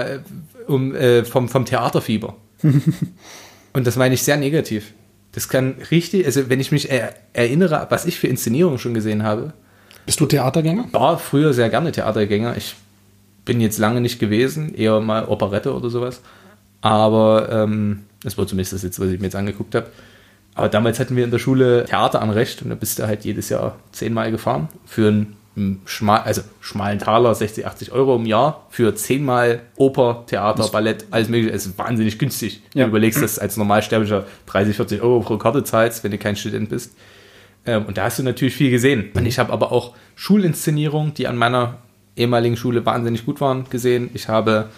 um, 0.67 0.95
äh, 0.95 1.25
vom, 1.25 1.49
vom 1.49 1.65
Theaterfieber. 1.65 2.37
Und 3.73 3.87
das 3.87 3.97
meine 3.97 4.15
ich 4.15 4.23
sehr 4.23 4.37
negativ. 4.37 4.93
Das 5.33 5.49
kann 5.49 5.77
richtig, 5.91 6.27
also 6.27 6.49
wenn 6.49 6.61
ich 6.61 6.73
mich 6.73 6.91
er, 6.91 7.15
erinnere, 7.33 7.87
was 7.91 8.07
ich 8.07 8.19
für 8.19 8.29
Inszenierungen 8.29 8.79
schon 8.79 8.95
gesehen 8.95 9.23
habe. 9.23 9.53
Bist 10.07 10.21
du 10.21 10.27
Theatergänger? 10.27 10.89
War 10.93 11.19
früher 11.19 11.53
sehr 11.55 11.71
gerne 11.71 11.91
Theatergänger. 11.91 12.57
Ich 12.57 12.75
bin 13.45 13.61
jetzt 13.61 13.79
lange 13.79 14.01
nicht 14.01 14.19
gewesen, 14.19 14.75
eher 14.75 15.01
mal 15.01 15.25
Operette 15.27 15.75
oder 15.75 15.91
sowas. 15.91 16.21
Aber 16.83 17.49
ähm, 17.51 18.05
das 18.23 18.37
war 18.37 18.47
zumindest 18.47 18.75
das 18.75 18.83
jetzt, 18.83 19.01
was 19.01 19.09
ich 19.09 19.19
mir 19.19 19.27
jetzt 19.27 19.37
angeguckt 19.37 19.75
habe. 19.75 19.87
Aber 20.55 20.69
damals 20.69 21.01
hatten 21.01 21.17
wir 21.17 21.25
in 21.25 21.31
der 21.31 21.39
Schule 21.39 21.87
Theateranrecht 21.87 22.63
und 22.63 22.69
da 22.69 22.75
bist 22.75 22.99
du 22.99 23.07
halt 23.07 23.25
jedes 23.25 23.49
Jahr 23.49 23.77
zehnmal 23.93 24.31
gefahren 24.31 24.69
für 24.85 25.09
einen 25.09 25.37
schmal, 25.85 26.21
also 26.21 26.43
schmalen 26.61 26.99
Taler, 26.99 27.35
60, 27.35 27.67
80 27.67 27.93
Euro 27.93 28.17
im 28.17 28.27
Jahr 28.27 28.67
für 28.71 28.95
zehnmal 28.95 29.63
Oper, 29.77 30.25
Theater, 30.27 30.69
Ballett, 30.69 31.07
alles 31.11 31.29
mögliche. 31.29 31.55
Es 31.55 31.67
ist 31.67 31.79
wahnsinnig 31.79 32.19
günstig. 32.19 32.63
Ja. 32.75 32.85
Du 32.85 32.91
überlegst, 32.91 33.23
dass 33.23 33.39
als 33.39 33.57
Normalsterblicher 33.57 34.25
30, 34.47 34.77
40 34.77 35.03
Euro 35.03 35.21
pro 35.21 35.39
Karte 35.39 35.65
zahlst, 35.65 36.05
wenn 36.05 36.11
du 36.11 36.19
kein 36.19 36.37
Student 36.37 36.69
bist. 36.69 36.95
Ähm, 37.65 37.87
und 37.87 37.97
da 37.97 38.05
hast 38.05 38.19
du 38.19 38.23
natürlich 38.23 38.55
viel 38.55 38.71
gesehen. 38.71 39.11
Und 39.15 39.27
ich 39.27 39.39
habe 39.39 39.53
aber 39.53 39.73
auch 39.73 39.95
Schulinszenierungen, 40.17 41.15
die 41.15 41.27
an 41.27 41.37
meiner 41.37 41.79
ehemaligen 42.17 42.57
Schule 42.57 42.85
wahnsinnig 42.85 43.25
gut 43.25 43.41
waren, 43.41 43.67
gesehen. 43.71 44.11
Ich 44.15 44.29
habe 44.29 44.69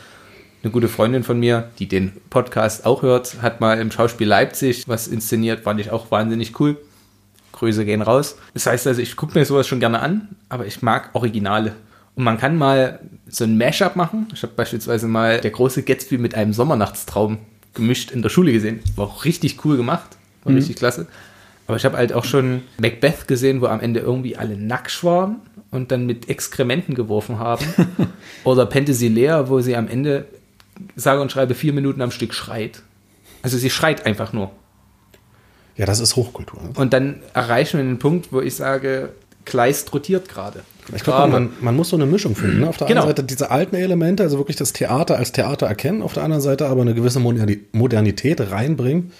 eine 0.64 0.72
gute 0.72 0.88
Freundin 0.88 1.22
von 1.22 1.38
mir, 1.38 1.70
die 1.78 1.86
den 1.86 2.12
Podcast 2.30 2.86
auch 2.86 3.02
hört, 3.02 3.42
hat 3.42 3.60
mal 3.60 3.78
im 3.78 3.90
Schauspiel 3.90 4.26
Leipzig 4.26 4.88
was 4.88 5.06
inszeniert, 5.06 5.60
fand 5.60 5.80
ich 5.80 5.90
auch 5.90 6.10
wahnsinnig 6.10 6.58
cool. 6.58 6.76
Grüße 7.52 7.84
gehen 7.84 8.02
raus. 8.02 8.36
Das 8.52 8.66
heißt 8.66 8.86
also, 8.86 9.00
ich 9.00 9.14
gucke 9.14 9.38
mir 9.38 9.44
sowas 9.44 9.68
schon 9.68 9.78
gerne 9.78 10.00
an, 10.00 10.28
aber 10.48 10.66
ich 10.66 10.82
mag 10.82 11.10
Originale. 11.12 11.72
Und 12.16 12.24
man 12.24 12.38
kann 12.38 12.56
mal 12.56 13.00
so 13.28 13.44
ein 13.44 13.58
Mashup 13.58 13.94
machen. 13.94 14.28
Ich 14.32 14.42
habe 14.42 14.52
beispielsweise 14.54 15.06
mal 15.06 15.40
der 15.40 15.50
große 15.50 15.82
Gatsby 15.82 16.18
mit 16.18 16.34
einem 16.34 16.52
Sommernachtstraum 16.52 17.38
gemischt 17.74 18.10
in 18.10 18.22
der 18.22 18.28
Schule 18.28 18.52
gesehen. 18.52 18.80
War 18.96 19.06
auch 19.06 19.24
richtig 19.24 19.64
cool 19.64 19.76
gemacht. 19.76 20.16
War 20.44 20.52
mhm. 20.52 20.58
richtig 20.58 20.76
klasse. 20.76 21.06
Aber 21.66 21.76
ich 21.76 21.84
habe 21.84 21.96
halt 21.96 22.12
auch 22.12 22.24
schon 22.24 22.62
Macbeth 22.78 23.26
gesehen, 23.26 23.60
wo 23.60 23.66
am 23.66 23.80
Ende 23.80 24.00
irgendwie 24.00 24.36
alle 24.36 24.56
nackt 24.56 25.02
waren 25.02 25.36
und 25.70 25.90
dann 25.90 26.06
mit 26.06 26.28
Exkrementen 26.28 26.94
geworfen 26.94 27.38
haben. 27.38 27.64
Oder 28.44 28.66
Penthesilea, 28.66 29.48
wo 29.48 29.60
sie 29.60 29.76
am 29.76 29.88
Ende, 29.88 30.26
sage 30.96 31.20
und 31.20 31.32
schreibe, 31.32 31.54
vier 31.54 31.72
Minuten 31.72 32.02
am 32.02 32.10
Stück 32.10 32.34
schreit. 32.34 32.82
Also 33.42 33.58
sie 33.58 33.70
schreit 33.70 34.06
einfach 34.06 34.32
nur. 34.32 34.50
Ja, 35.76 35.86
das 35.86 36.00
ist 36.00 36.16
Hochkultur. 36.16 36.62
Ne? 36.62 36.70
Und 36.76 36.92
dann 36.92 37.22
erreichen 37.34 37.78
wir 37.78 37.84
den 37.84 37.98
Punkt, 37.98 38.32
wo 38.32 38.40
ich 38.40 38.54
sage, 38.54 39.10
Kleist 39.44 39.92
rotiert 39.92 40.28
gerade. 40.28 40.60
Ich 40.94 41.02
glaube, 41.02 41.30
man, 41.30 41.50
man, 41.60 41.76
muss 41.76 41.90
so 41.90 41.96
eine 41.96 42.06
Mischung 42.06 42.34
finden. 42.34 42.60
Ne? 42.60 42.68
Auf 42.68 42.76
der 42.76 42.86
genau. 42.86 43.02
einen 43.02 43.10
Seite 43.10 43.24
diese 43.24 43.50
alten 43.50 43.76
Elemente, 43.76 44.22
also 44.22 44.38
wirklich 44.38 44.56
das 44.56 44.72
Theater 44.72 45.16
als 45.16 45.32
Theater 45.32 45.66
erkennen, 45.66 46.02
auf 46.02 46.14
der 46.14 46.22
anderen 46.22 46.42
Seite 46.42 46.66
aber 46.66 46.82
eine 46.82 46.94
gewisse 46.94 47.20
Modernität 47.20 48.40
reinbringen, 48.50 49.12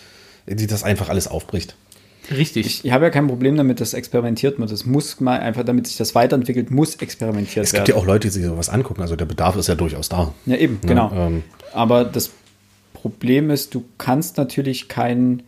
die 0.47 0.67
das 0.67 0.85
einfach 0.85 1.09
alles 1.09 1.29
aufbricht. 1.29 1.75
Richtig. 2.31 2.67
Ich, 2.67 2.85
ich 2.85 2.93
habe 2.93 3.05
ja 3.05 3.11
kein 3.11 3.27
Problem 3.27 3.57
damit, 3.57 3.81
dass 3.81 3.95
experimentiert 3.95 4.59
wird. 4.59 4.71
Das 4.71 4.87
muss 4.87 5.21
mal 5.21 5.41
einfach, 5.41 5.65
damit 5.65 5.87
sich 5.87 5.97
das 5.97 6.15
weiterentwickelt, 6.15 6.71
muss 6.71 6.97
experimentiert 6.97 7.57
werden. 7.57 7.65
Es 7.65 7.73
gibt 7.73 7.89
werden. 7.89 7.97
ja 7.97 8.03
auch 8.03 8.07
Leute, 8.07 8.29
die 8.29 8.33
sich 8.33 8.45
sowas 8.45 8.69
angucken. 8.69 9.03
Also 9.03 9.17
der 9.17 9.27
Bedarf 9.27 9.57
ist 9.57 9.69
ja 9.69 9.75
durchaus 9.75 10.09
da. 10.09 10.33
Ja, 10.47 10.57
eben, 10.57 10.79
ja, 10.83 10.89
genau. 10.89 11.13
Ähm, 11.15 11.43
aber 11.73 12.05
das 12.05 12.31
Problem 12.93 13.51
ist, 13.51 13.75
du 13.75 13.85
kannst 13.99 14.37
natürlich 14.39 14.89
keinen 14.89 15.43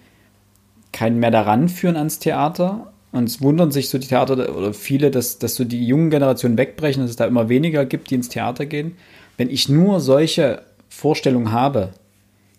keinen 0.96 1.18
mehr 1.18 1.30
daran 1.30 1.68
führen 1.68 1.96
ans 1.96 2.18
Theater. 2.18 2.92
Und 3.12 3.24
es 3.24 3.40
wundern 3.40 3.70
sich 3.70 3.88
so 3.88 3.98
die 3.98 4.08
Theater 4.08 4.56
oder 4.56 4.72
viele, 4.72 5.10
dass, 5.10 5.38
dass 5.38 5.54
so 5.54 5.64
die 5.64 5.86
jungen 5.86 6.10
Generationen 6.10 6.56
wegbrechen, 6.58 7.02
dass 7.02 7.10
es 7.10 7.16
da 7.16 7.26
immer 7.26 7.48
weniger 7.48 7.84
gibt, 7.84 8.10
die 8.10 8.14
ins 8.14 8.30
Theater 8.30 8.66
gehen. 8.66 8.96
Wenn 9.36 9.50
ich 9.50 9.68
nur 9.68 10.00
solche 10.00 10.62
Vorstellungen 10.88 11.52
habe, 11.52 11.90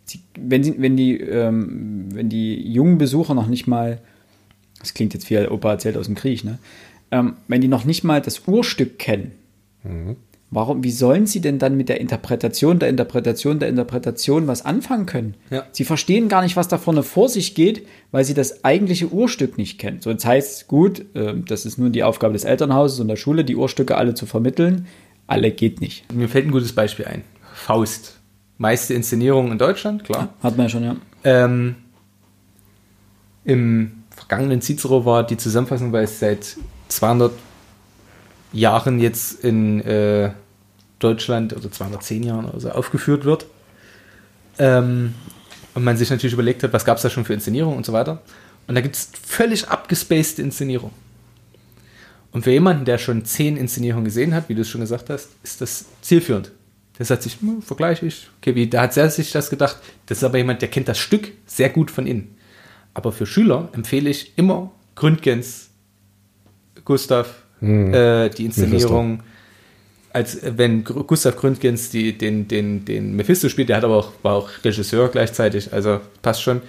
die, 0.09 0.19
wenn, 0.37 0.63
sie, 0.63 0.75
wenn, 0.81 0.97
die, 0.97 1.19
ähm, 1.19 2.09
wenn 2.13 2.29
die 2.29 2.71
jungen 2.71 2.97
Besucher 2.97 3.33
noch 3.33 3.47
nicht 3.47 3.67
mal, 3.67 3.99
das 4.79 4.93
klingt 4.93 5.13
jetzt 5.13 5.29
wie 5.29 5.37
Opa 5.47 5.71
erzählt 5.71 5.97
aus 5.97 6.05
dem 6.05 6.15
Krieg, 6.15 6.43
ne? 6.43 6.59
Ähm, 7.09 7.37
wenn 7.47 7.61
die 7.61 7.69
noch 7.69 7.85
nicht 7.85 8.03
mal 8.03 8.21
das 8.21 8.47
Urstück 8.47 8.99
kennen, 8.99 9.31
mhm. 9.83 10.17
Warum, 10.49 10.81
wie 10.81 10.91
sollen 10.91 11.27
sie 11.27 11.41
denn 11.41 11.59
dann 11.59 11.75
mit 11.75 11.89
der 11.89 11.99
Interpretation, 11.99 12.79
der 12.79 12.87
Interpretation, 12.87 13.59
der 13.59 13.67
Interpretation 13.67 14.47
was 14.47 14.63
anfangen 14.63 15.05
können? 15.05 15.33
Ja. 15.49 15.65
Sie 15.73 15.83
verstehen 15.83 16.29
gar 16.29 16.41
nicht, 16.41 16.55
was 16.55 16.69
da 16.69 16.77
vorne 16.77 17.03
vor 17.03 17.27
sich 17.27 17.53
geht, 17.53 17.85
weil 18.11 18.23
sie 18.23 18.33
das 18.33 18.63
eigentliche 18.63 19.09
Urstück 19.09 19.57
nicht 19.57 19.77
kennen. 19.77 19.99
So, 19.99 20.09
jetzt 20.09 20.25
heißt 20.25 20.69
gut, 20.69 21.05
äh, 21.15 21.33
das 21.45 21.65
ist 21.65 21.77
nun 21.77 21.91
die 21.91 22.03
Aufgabe 22.03 22.31
des 22.31 22.45
Elternhauses 22.45 23.01
und 23.01 23.09
der 23.09 23.17
Schule, 23.17 23.43
die 23.43 23.57
Urstücke 23.57 23.97
alle 23.97 24.13
zu 24.13 24.25
vermitteln. 24.25 24.87
Alle 25.27 25.51
geht 25.51 25.81
nicht. 25.81 26.11
Mir 26.13 26.29
fällt 26.29 26.45
ein 26.45 26.51
gutes 26.51 26.71
Beispiel 26.71 27.05
ein. 27.05 27.23
Faust. 27.53 28.16
Meiste 28.57 28.93
Inszenierung 28.93 29.51
in 29.51 29.57
Deutschland, 29.57 30.03
klar. 30.03 30.29
Hat 30.41 30.57
man 30.57 30.65
ja 30.65 30.69
schon, 30.69 30.83
ja. 30.83 30.95
Ähm, 31.23 31.75
Im 33.43 34.03
vergangenen 34.09 34.61
Cicero 34.61 35.05
war 35.05 35.25
die 35.25 35.37
Zusammenfassung, 35.37 35.91
weil 35.91 36.05
es 36.05 36.19
seit 36.19 36.57
200 36.89 37.31
Jahren 38.53 38.99
jetzt 38.99 39.43
in 39.43 39.81
äh, 39.81 40.31
Deutschland 40.99 41.55
oder 41.55 41.71
210 41.71 42.23
Jahren 42.23 42.45
oder 42.45 42.59
so 42.59 42.71
aufgeführt 42.71 43.25
wird. 43.25 43.45
Ähm, 44.57 45.13
und 45.75 45.83
man 45.83 45.95
sich 45.95 46.09
natürlich 46.09 46.33
überlegt 46.33 46.63
hat, 46.63 46.73
was 46.73 46.85
gab 46.85 46.97
es 46.97 47.03
da 47.03 47.09
schon 47.09 47.25
für 47.25 47.33
Inszenierungen 47.33 47.77
und 47.77 47.85
so 47.85 47.93
weiter. 47.93 48.23
Und 48.65 48.73
da 48.73 48.81
gibt 48.81 48.95
es 48.95 49.11
völlig 49.23 49.69
abgespacede 49.69 50.41
Inszenierung. 50.41 50.91
Und 52.31 52.43
für 52.43 52.51
jemanden, 52.51 52.85
der 52.85 52.97
schon 52.97 53.25
zehn 53.25 53.57
Inszenierungen 53.57 54.05
gesehen 54.05 54.33
hat, 54.33 54.49
wie 54.49 54.55
du 54.55 54.61
es 54.61 54.69
schon 54.69 54.81
gesagt 54.81 55.09
hast, 55.09 55.29
ist 55.43 55.61
das 55.61 55.85
zielführend. 56.01 56.51
Der 56.97 57.05
sagt 57.05 57.23
sich, 57.23 57.39
hm, 57.41 57.61
vergleiche 57.61 58.05
ich. 58.05 58.29
Okay, 58.39 58.55
wie, 58.55 58.67
da 58.67 58.81
hat 58.81 58.97
er 58.97 59.09
sich 59.09 59.31
das 59.31 59.49
gedacht. 59.49 59.77
Das 60.07 60.19
ist 60.19 60.23
aber 60.23 60.37
jemand, 60.37 60.61
der 60.61 60.69
kennt 60.69 60.87
das 60.87 60.97
Stück 60.97 61.31
sehr 61.45 61.69
gut 61.69 61.91
von 61.91 62.07
innen. 62.07 62.35
Aber 62.93 63.11
für 63.11 63.25
Schüler 63.25 63.69
empfehle 63.73 64.09
ich 64.09 64.33
immer 64.37 64.71
Gründgens, 64.95 65.69
Gustav, 66.83 67.43
hm. 67.59 67.93
äh, 67.93 68.29
die 68.29 68.45
Inszenierung, 68.45 69.21
als 70.11 70.39
wenn 70.43 70.83
Gustav 70.83 71.35
Gründgens 71.35 71.91
die, 71.91 72.17
den, 72.17 72.47
den, 72.47 72.85
den 72.85 73.15
Mephisto 73.15 73.49
spielt, 73.49 73.69
der 73.69 73.77
hat 73.77 73.83
aber 73.83 73.97
auch, 73.97 74.11
war 74.23 74.33
auch 74.33 74.49
Regisseur 74.63 75.09
gleichzeitig, 75.09 75.71
also 75.73 76.01
passt 76.23 76.41
schon. 76.41 76.61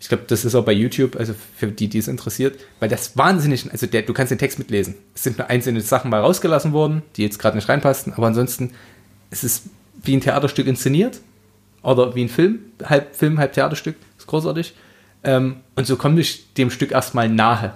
Ich 0.00 0.08
glaube, 0.08 0.24
das 0.26 0.44
ist 0.44 0.54
auch 0.54 0.64
bei 0.64 0.72
YouTube, 0.72 1.16
also 1.16 1.34
für 1.56 1.68
die, 1.68 1.88
die 1.88 1.98
es 1.98 2.08
interessiert, 2.08 2.58
weil 2.78 2.88
das 2.88 3.16
wahnsinnig, 3.16 3.70
also 3.70 3.86
der, 3.86 4.02
du 4.02 4.12
kannst 4.12 4.30
den 4.30 4.38
Text 4.38 4.58
mitlesen. 4.58 4.94
Es 5.14 5.24
sind 5.24 5.38
nur 5.38 5.48
einzelne 5.48 5.80
Sachen 5.80 6.10
mal 6.10 6.20
rausgelassen 6.20 6.72
worden, 6.72 7.02
die 7.16 7.22
jetzt 7.22 7.38
gerade 7.38 7.56
nicht 7.56 7.68
reinpassten, 7.68 8.12
aber 8.12 8.26
ansonsten 8.28 8.72
es 9.30 9.44
ist 9.44 9.64
wie 10.02 10.16
ein 10.16 10.20
Theaterstück 10.20 10.66
inszeniert 10.66 11.20
oder 11.82 12.14
wie 12.14 12.24
ein 12.24 12.28
Film, 12.28 12.60
halb 12.84 13.14
Film, 13.14 13.38
halb 13.38 13.52
Theaterstück, 13.52 13.96
ist 14.16 14.26
großartig. 14.26 14.74
Ähm, 15.24 15.56
und 15.74 15.86
so 15.86 15.96
komme 15.96 16.20
ich 16.20 16.52
dem 16.54 16.70
Stück 16.70 16.92
erstmal 16.92 17.28
nahe, 17.28 17.74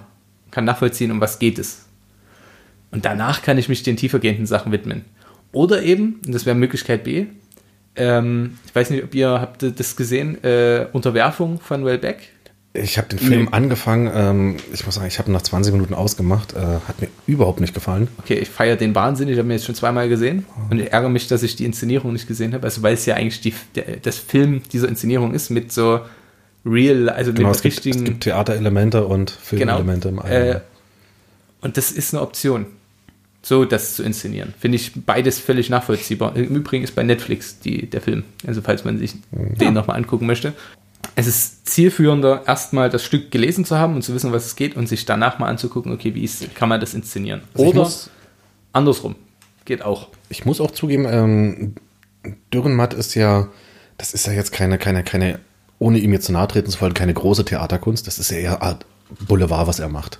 kann 0.51 0.65
nachvollziehen, 0.65 1.11
um 1.11 1.21
was 1.21 1.39
geht 1.39 1.59
es. 1.59 1.85
Und 2.91 3.05
danach 3.05 3.41
kann 3.41 3.57
ich 3.57 3.69
mich 3.69 3.83
den 3.83 3.97
tiefergehenden 3.97 4.45
Sachen 4.45 4.71
widmen. 4.71 5.05
Oder 5.51 5.83
eben, 5.83 6.21
und 6.25 6.33
das 6.33 6.45
wäre 6.45 6.55
Möglichkeit 6.55 7.03
B, 7.03 7.27
ähm, 7.95 8.57
ich 8.65 8.73
weiß 8.73 8.89
nicht, 8.89 9.03
ob 9.03 9.13
ihr 9.13 9.29
habt 9.29 9.63
das 9.63 9.95
gesehen, 9.95 10.43
äh, 10.43 10.87
Unterwerfung 10.93 11.59
von 11.59 11.85
Wellbeck. 11.85 12.29
Ich 12.75 12.97
habe 12.97 13.07
den 13.07 13.19
Film 13.19 13.43
nee. 13.43 13.49
angefangen, 13.51 14.11
ähm, 14.13 14.57
ich 14.73 14.83
muss 14.83 14.95
sagen, 14.95 15.07
ich 15.07 15.19
habe 15.19 15.29
ihn 15.29 15.33
nach 15.33 15.43
20 15.43 15.73
Minuten 15.73 15.93
ausgemacht, 15.93 16.53
äh, 16.53 16.79
hat 16.87 16.99
mir 17.01 17.07
überhaupt 17.27 17.59
nicht 17.59 17.75
gefallen. 17.75 18.07
Okay, 18.17 18.33
ich 18.33 18.49
feiere 18.49 18.77
den 18.77 18.95
Wahnsinn, 18.95 19.29
ich 19.29 19.37
habe 19.37 19.47
ihn 19.47 19.51
jetzt 19.51 19.65
schon 19.65 19.75
zweimal 19.75 20.09
gesehen 20.09 20.45
und 20.71 20.79
ich 20.79 20.91
ärgere 20.91 21.09
mich, 21.09 21.27
dass 21.27 21.43
ich 21.43 21.55
die 21.55 21.65
Inszenierung 21.65 22.13
nicht 22.13 22.27
gesehen 22.27 22.53
habe, 22.53 22.63
also 22.63 22.81
weil 22.81 22.95
es 22.95 23.05
ja 23.05 23.13
eigentlich 23.13 23.41
die, 23.41 23.53
der, 23.75 23.97
das 23.97 24.17
Film 24.17 24.63
dieser 24.71 24.87
Inszenierung 24.87 25.35
ist 25.35 25.51
mit 25.51 25.71
so 25.71 25.99
real, 26.65 27.09
also 27.09 27.31
genau, 27.31 27.49
mit 27.49 27.57
es 27.57 27.63
richtigen... 27.63 27.97
Gibt, 27.97 28.07
es 28.07 28.11
gibt 28.13 28.23
Theaterelemente 28.23 29.05
und 29.05 29.29
Filmelemente 29.29 30.09
genau, 30.09 30.23
im 30.23 30.27
einen. 30.27 30.55
Äh, 30.55 30.59
und 31.61 31.77
das 31.77 31.91
ist 31.91 32.13
eine 32.13 32.23
Option 32.23 32.65
so 33.43 33.65
das 33.65 33.95
zu 33.95 34.03
inszenieren. 34.03 34.53
Finde 34.57 34.77
ich 34.77 34.93
beides 35.05 35.37
völlig 35.37 35.69
nachvollziehbar. 35.69 36.35
Im 36.35 36.55
Übrigen 36.55 36.83
ist 36.83 36.95
bei 36.95 37.03
Netflix 37.03 37.59
die, 37.59 37.89
der 37.89 38.01
Film, 38.01 38.23
also 38.47 38.61
falls 38.61 38.85
man 38.85 38.97
sich 38.97 39.15
mhm. 39.31 39.57
den 39.57 39.73
nochmal 39.73 39.97
angucken 39.97 40.25
möchte. 40.25 40.53
Es 41.15 41.27
ist 41.27 41.67
zielführender, 41.67 42.43
erstmal 42.47 42.89
das 42.89 43.03
Stück 43.03 43.29
gelesen 43.31 43.65
zu 43.65 43.77
haben 43.77 43.95
und 43.95 44.01
zu 44.01 44.13
wissen, 44.13 44.31
was 44.31 44.45
es 44.45 44.55
geht 44.55 44.75
und 44.75 44.87
sich 44.87 45.05
danach 45.05 45.39
mal 45.39 45.47
anzugucken, 45.47 45.91
okay, 45.91 46.15
wie 46.15 46.23
ist, 46.23 46.55
kann 46.55 46.69
man 46.69 46.79
das 46.79 46.93
inszenieren. 46.93 47.41
Also 47.53 47.65
Oder 47.65 47.91
andersrum. 48.71 49.15
Geht 49.65 49.83
auch. 49.83 50.09
Ich 50.29 50.45
muss 50.45 50.59
auch 50.59 50.71
zugeben, 50.71 51.05
ähm, 51.09 51.75
Dürrenmatt 52.53 52.93
ist 52.93 53.15
ja, 53.15 53.47
das 53.97 54.13
ist 54.13 54.27
ja 54.27 54.33
jetzt 54.33 54.51
keine, 54.51 54.77
keine, 54.77 55.03
keine, 55.03 55.39
ohne 55.79 55.99
ihm 55.99 56.11
jetzt 56.13 56.25
zu 56.25 56.31
nahe 56.31 56.47
treten 56.47 56.71
zu 56.71 56.81
wollen, 56.81 56.93
keine 56.93 57.13
große 57.13 57.45
Theaterkunst. 57.45 58.07
Das 58.07 58.19
ist 58.19 58.31
ja 58.31 58.37
eher 58.37 58.61
Art 58.61 58.85
Boulevard, 59.27 59.67
was 59.67 59.79
er 59.79 59.89
macht. 59.89 60.19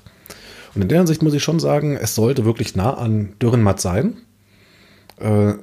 Und 0.75 0.81
in 0.81 0.87
der 0.87 0.99
Hinsicht 0.99 1.21
muss 1.21 1.33
ich 1.33 1.43
schon 1.43 1.59
sagen, 1.59 1.97
es 1.97 2.15
sollte 2.15 2.45
wirklich 2.45 2.75
nah 2.75 2.93
an 2.93 3.33
Dürrenmatt 3.41 3.81
sein. 3.81 4.17
Äh, 5.19 5.53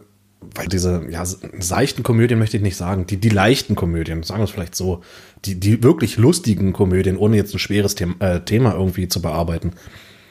weil 0.40 0.66
diese 0.66 1.06
ja, 1.10 1.24
seichten 1.24 2.02
Komödien 2.02 2.38
möchte 2.38 2.56
ich 2.56 2.62
nicht 2.62 2.76
sagen, 2.76 3.06
die, 3.06 3.18
die 3.18 3.28
leichten 3.28 3.76
Komödien, 3.76 4.22
sagen 4.22 4.40
wir 4.40 4.44
es 4.44 4.50
vielleicht 4.50 4.74
so, 4.74 5.02
die, 5.44 5.60
die 5.60 5.82
wirklich 5.82 6.16
lustigen 6.16 6.72
Komödien, 6.72 7.16
ohne 7.16 7.36
jetzt 7.36 7.54
ein 7.54 7.58
schweres 7.58 7.94
Thema, 7.94 8.14
äh, 8.20 8.40
Thema 8.40 8.74
irgendwie 8.74 9.08
zu 9.08 9.20
bearbeiten. 9.20 9.72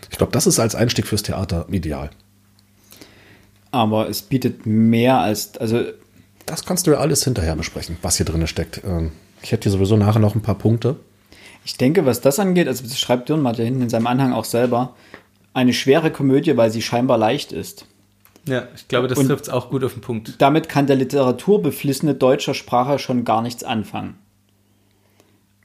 Ich 0.10 0.18
glaube, 0.18 0.32
das 0.32 0.48
ist 0.48 0.60
als 0.60 0.76
Einstieg 0.76 1.08
fürs 1.08 1.24
Theater 1.24 1.68
ideal. 1.70 2.10
Aber 3.72 4.10
es 4.10 4.24
bietet 4.24 4.66
mehr 4.66 5.20
als, 5.20 5.58
also. 5.58 5.84
Das 6.48 6.66
kannst 6.66 6.88
du 6.88 6.92
ja 6.92 6.98
alles 6.98 7.24
hinterher 7.24 7.56
besprechen, 7.56 7.98
was 8.02 8.18
hier 8.18 8.26
drin 8.26 8.48
steckt. 8.48 8.82
Ähm, 8.84 9.12
ich 9.44 9.52
hätte 9.52 9.64
hier 9.64 9.72
sowieso 9.72 9.96
nachher 9.96 10.20
noch 10.20 10.34
ein 10.34 10.42
paar 10.42 10.58
Punkte. 10.58 10.96
Ich 11.64 11.78
denke, 11.78 12.06
was 12.06 12.22
das 12.22 12.40
angeht, 12.40 12.68
also 12.68 12.84
das 12.84 13.00
schreibt 13.00 13.30
Dürrenmatt 13.30 13.60
ja 13.60 13.66
hinten 13.66 13.84
in 13.84 13.90
seinem 13.90 14.08
Anhang 14.08 14.34
auch 14.34 14.46
selber, 14.46 14.96
eine 15.54 15.74
schwere 15.74 16.10
Komödie, 16.10 16.58
weil 16.58 16.72
sie 16.72 16.82
scheinbar 16.82 17.20
leicht 17.20 17.52
ist. 17.52 17.86
Ja, 18.48 18.68
ich 18.76 18.88
glaube, 18.88 19.08
das 19.08 19.20
trifft 19.20 19.46
es 19.46 19.50
auch 19.50 19.70
gut 19.70 19.84
auf 19.84 19.94
den 19.94 20.02
Punkt. 20.02 20.36
Damit 20.40 20.70
kann 20.70 20.88
der 20.88 20.96
literaturbeflissene 20.96 22.16
deutscher 22.16 22.54
Sprache 22.54 23.00
schon 23.00 23.24
gar 23.26 23.42
nichts 23.42 23.64
anfangen. 23.64 24.16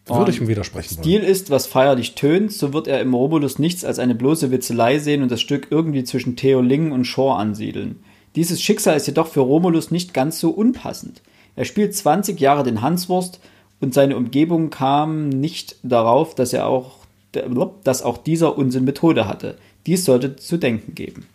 Würde 0.07 0.33
ich 0.33 0.41
ihm 0.41 0.49
widersprechen. 0.49 0.99
Stil 0.99 1.23
wollen. 1.23 1.31
ist, 1.31 1.49
was 1.49 1.67
feierlich 1.67 2.15
tönt, 2.15 2.53
so 2.53 2.75
wird 2.75 2.87
er 2.87 3.01
im 3.01 3.15
Romulus 3.15 3.59
nichts 3.59 3.87
als 3.87 3.99
eine 3.99 4.15
bloße 4.15 4.51
Witzelei 4.51 4.99
sehen 4.99 5.23
und 5.23 5.31
das 5.31 5.41
Stück 5.41 5.69
irgendwie 5.71 6.05
zwischen 6.05 6.37
Theo 6.37 6.61
Lingen 6.61 6.93
und 6.93 7.07
Shaw 7.07 7.33
ansiedeln. 7.33 8.01
Dieses 8.37 8.61
Schicksal 8.61 8.97
ist 8.97 9.07
jedoch 9.07 9.29
für 9.29 9.41
Romulus 9.41 9.91
nicht 9.91 10.13
ganz 10.13 10.41
so 10.41 10.51
unpassend. 10.51 11.23
Er 11.57 11.65
spielt 11.65 11.95
20 11.95 12.39
Jahre 12.39 12.65
den 12.65 12.83
Hanswurst 12.83 13.41
und 13.81 13.95
seine 13.95 14.17
Umgebung 14.17 14.69
kam 14.69 15.31
nicht 15.31 15.77
darauf, 15.83 16.35
dass 16.35 16.53
er 16.53 16.67
auch, 16.67 16.99
dass 17.85 18.03
auch 18.03 18.19
dieser 18.19 18.59
Unsinn 18.59 18.85
Methode 18.85 19.27
hatte. 19.27 19.57
Dies 19.87 20.05
sollte 20.05 20.37
zu 20.37 20.59
denken 20.59 20.95
geben 20.95 21.27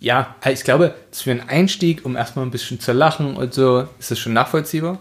ja, 0.00 0.34
ich 0.50 0.64
glaube, 0.64 0.94
für 1.12 1.30
einen 1.30 1.48
Einstieg, 1.48 2.04
um 2.04 2.16
erstmal 2.16 2.46
ein 2.46 2.50
bisschen 2.50 2.80
zu 2.80 2.92
lachen 2.92 3.36
und 3.36 3.52
so, 3.52 3.86
ist 3.98 4.10
das 4.10 4.18
schon 4.18 4.32
nachvollziehbar. 4.32 4.98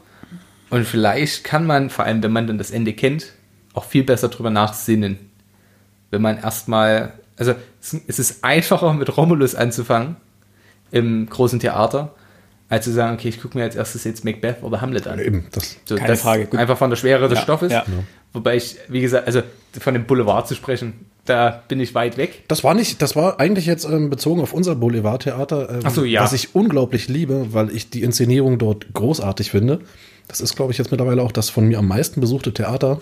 Und 0.70 0.86
vielleicht 0.86 1.44
kann 1.46 1.66
man, 1.66 1.90
vor 1.90 2.06
allem 2.06 2.22
wenn 2.22 2.32
man 2.32 2.46
dann 2.46 2.58
das 2.58 2.70
Ende 2.70 2.94
kennt, 2.94 3.34
auch 3.74 3.86
viel 3.86 4.04
besser 4.04 4.28
drüber 4.28 4.50
nachsinnen. 4.50 5.18
Wenn 6.12 6.22
man 6.22 6.38
erstmal, 6.38 7.14
also 7.38 7.56
es 7.80 8.20
ist 8.20 8.44
einfacher 8.44 8.94
mit 8.94 9.16
Romulus 9.16 9.56
anzufangen 9.56 10.18
im 10.92 11.30
großen 11.30 11.60
Theater, 11.60 12.14
als 12.68 12.86
zu 12.86 12.92
sagen, 12.92 13.16
okay, 13.16 13.30
ich 13.30 13.42
gucke 13.42 13.58
mir 13.58 13.64
als 13.64 13.76
erstes 13.76 14.04
jetzt 14.04 14.26
Macbeth 14.26 14.62
oder 14.62 14.82
Hamlet 14.82 15.08
an. 15.08 15.20
Eben, 15.20 15.48
das 15.52 15.78
so, 15.86 15.96
keine 15.96 16.10
das 16.10 16.22
Frage. 16.22 16.46
Gut. 16.46 16.60
Einfach 16.60 16.78
von 16.78 16.90
der 16.90 16.98
Schwere 16.98 17.30
des 17.30 17.40
ja, 17.40 17.44
Stoffes. 17.44 17.72
Ja. 17.72 17.86
Wobei 18.34 18.58
ich, 18.58 18.78
wie 18.90 19.02
gesagt, 19.02 19.26
also 19.26 19.42
von 19.80 19.94
dem 19.94 20.06
Boulevard 20.06 20.48
zu 20.48 20.56
sprechen, 20.56 21.06
da 21.30 21.64
bin 21.68 21.80
ich 21.80 21.94
weit 21.94 22.18
weg. 22.18 22.44
Das 22.48 22.64
war 22.64 22.74
nicht, 22.74 23.02
das 23.02 23.16
war 23.16 23.40
eigentlich 23.40 23.66
jetzt 23.66 23.86
ähm, 23.86 24.10
bezogen 24.10 24.42
auf 24.42 24.54
unser 24.54 24.76
Boulevardtheater, 24.76 25.82
ähm, 25.84 25.90
so, 25.90 26.04
ja. 26.04 26.24
was 26.24 26.34
ich 26.34 26.56
unglaublich 26.56 27.08
liebe, 27.08 27.54
weil 27.54 27.70
ich 27.70 27.90
die 27.90 28.02
Inszenierung 28.02 28.58
dort 28.58 28.94
großartig 28.94 29.52
finde. 29.52 29.80
Das 30.28 30.42
ist, 30.42 30.56
glaube 30.56 30.72
ich, 30.72 30.78
jetzt 30.78 30.92
mittlerweile 30.92 31.22
auch 31.22 31.32
das 31.32 31.50
von 31.50 31.68
mir 31.68 31.80
am 31.80 31.88
meisten 31.88 32.20
besuchte 32.22 32.54
Theater 32.54 33.00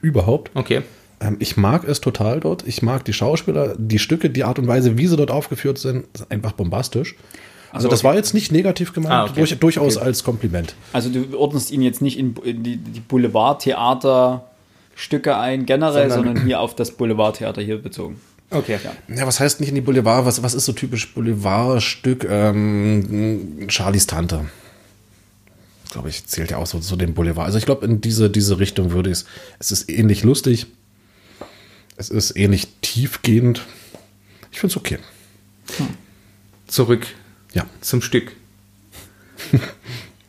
überhaupt. 0.00 0.50
Okay. 0.54 0.82
Ähm, 1.20 1.36
ich 1.38 1.56
mag 1.56 1.84
es 1.84 2.00
total 2.00 2.40
dort. 2.40 2.66
Ich 2.66 2.82
mag 2.82 3.04
die 3.04 3.12
Schauspieler, 3.12 3.74
die 3.78 3.98
Stücke, 4.00 4.28
die 4.28 4.44
Art 4.44 4.58
und 4.58 4.66
Weise, 4.66 4.98
wie 4.98 5.06
sie 5.06 5.16
dort 5.16 5.30
aufgeführt 5.30 5.78
sind, 5.78 6.06
einfach 6.28 6.52
bombastisch. 6.52 7.14
Also, 7.70 7.88
das 7.88 8.00
okay. 8.00 8.08
war 8.08 8.14
jetzt 8.16 8.34
nicht 8.34 8.52
negativ 8.52 8.92
gemeint, 8.92 9.14
ah, 9.14 9.24
okay. 9.24 9.32
durch, 9.36 9.58
durchaus 9.58 9.96
okay. 9.96 10.06
als 10.06 10.24
Kompliment. 10.24 10.74
Also 10.92 11.08
du 11.08 11.38
ordnest 11.38 11.70
ihn 11.70 11.80
jetzt 11.80 12.02
nicht 12.02 12.18
in 12.18 12.34
die, 12.44 12.76
die 12.76 13.00
Boulevardtheater 13.00 14.44
Stücke 14.94 15.36
ein, 15.36 15.66
generell, 15.66 16.10
sondern, 16.10 16.34
sondern 16.34 16.46
hier 16.46 16.60
auf 16.60 16.74
das 16.74 16.92
Boulevardtheater 16.92 17.62
hier 17.62 17.80
bezogen. 17.80 18.20
Okay. 18.52 18.78
Ja. 18.84 19.14
ja, 19.14 19.26
was 19.26 19.40
heißt 19.40 19.60
nicht 19.60 19.70
in 19.70 19.74
die 19.74 19.80
Boulevard? 19.80 20.26
Was, 20.26 20.42
was 20.42 20.54
ist 20.54 20.66
so 20.66 20.72
typisch 20.72 21.14
Boulevardstück? 21.14 22.26
Ähm, 22.28 23.66
Charlies 23.68 24.06
Tante. 24.06 24.46
Glaube 25.90 26.10
ich, 26.10 26.26
zählt 26.26 26.50
ja 26.50 26.58
auch 26.58 26.66
so 26.66 26.78
zu 26.78 26.96
dem 26.96 27.14
Boulevard. 27.14 27.46
Also 27.46 27.58
ich 27.58 27.64
glaube, 27.64 27.86
in 27.86 28.00
diese, 28.00 28.30
diese 28.30 28.58
Richtung 28.58 28.92
würde 28.92 29.10
ich 29.10 29.18
es. 29.18 29.26
Es 29.58 29.72
ist 29.72 29.90
ähnlich 29.90 30.22
lustig. 30.22 30.66
Es 31.96 32.10
ist 32.10 32.36
ähnlich 32.36 32.68
tiefgehend. 32.80 33.62
Ich 34.50 34.60
finde 34.60 34.72
es 34.72 34.76
okay. 34.76 34.98
Hm. 35.78 35.88
Zurück. 36.66 37.06
Ja. 37.52 37.66
Zum 37.80 38.02
Stück. 38.02 38.32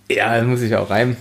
ja, 0.09 0.41
muss 0.43 0.61
ich 0.61 0.75
auch 0.75 0.89
reimen. 0.89 1.17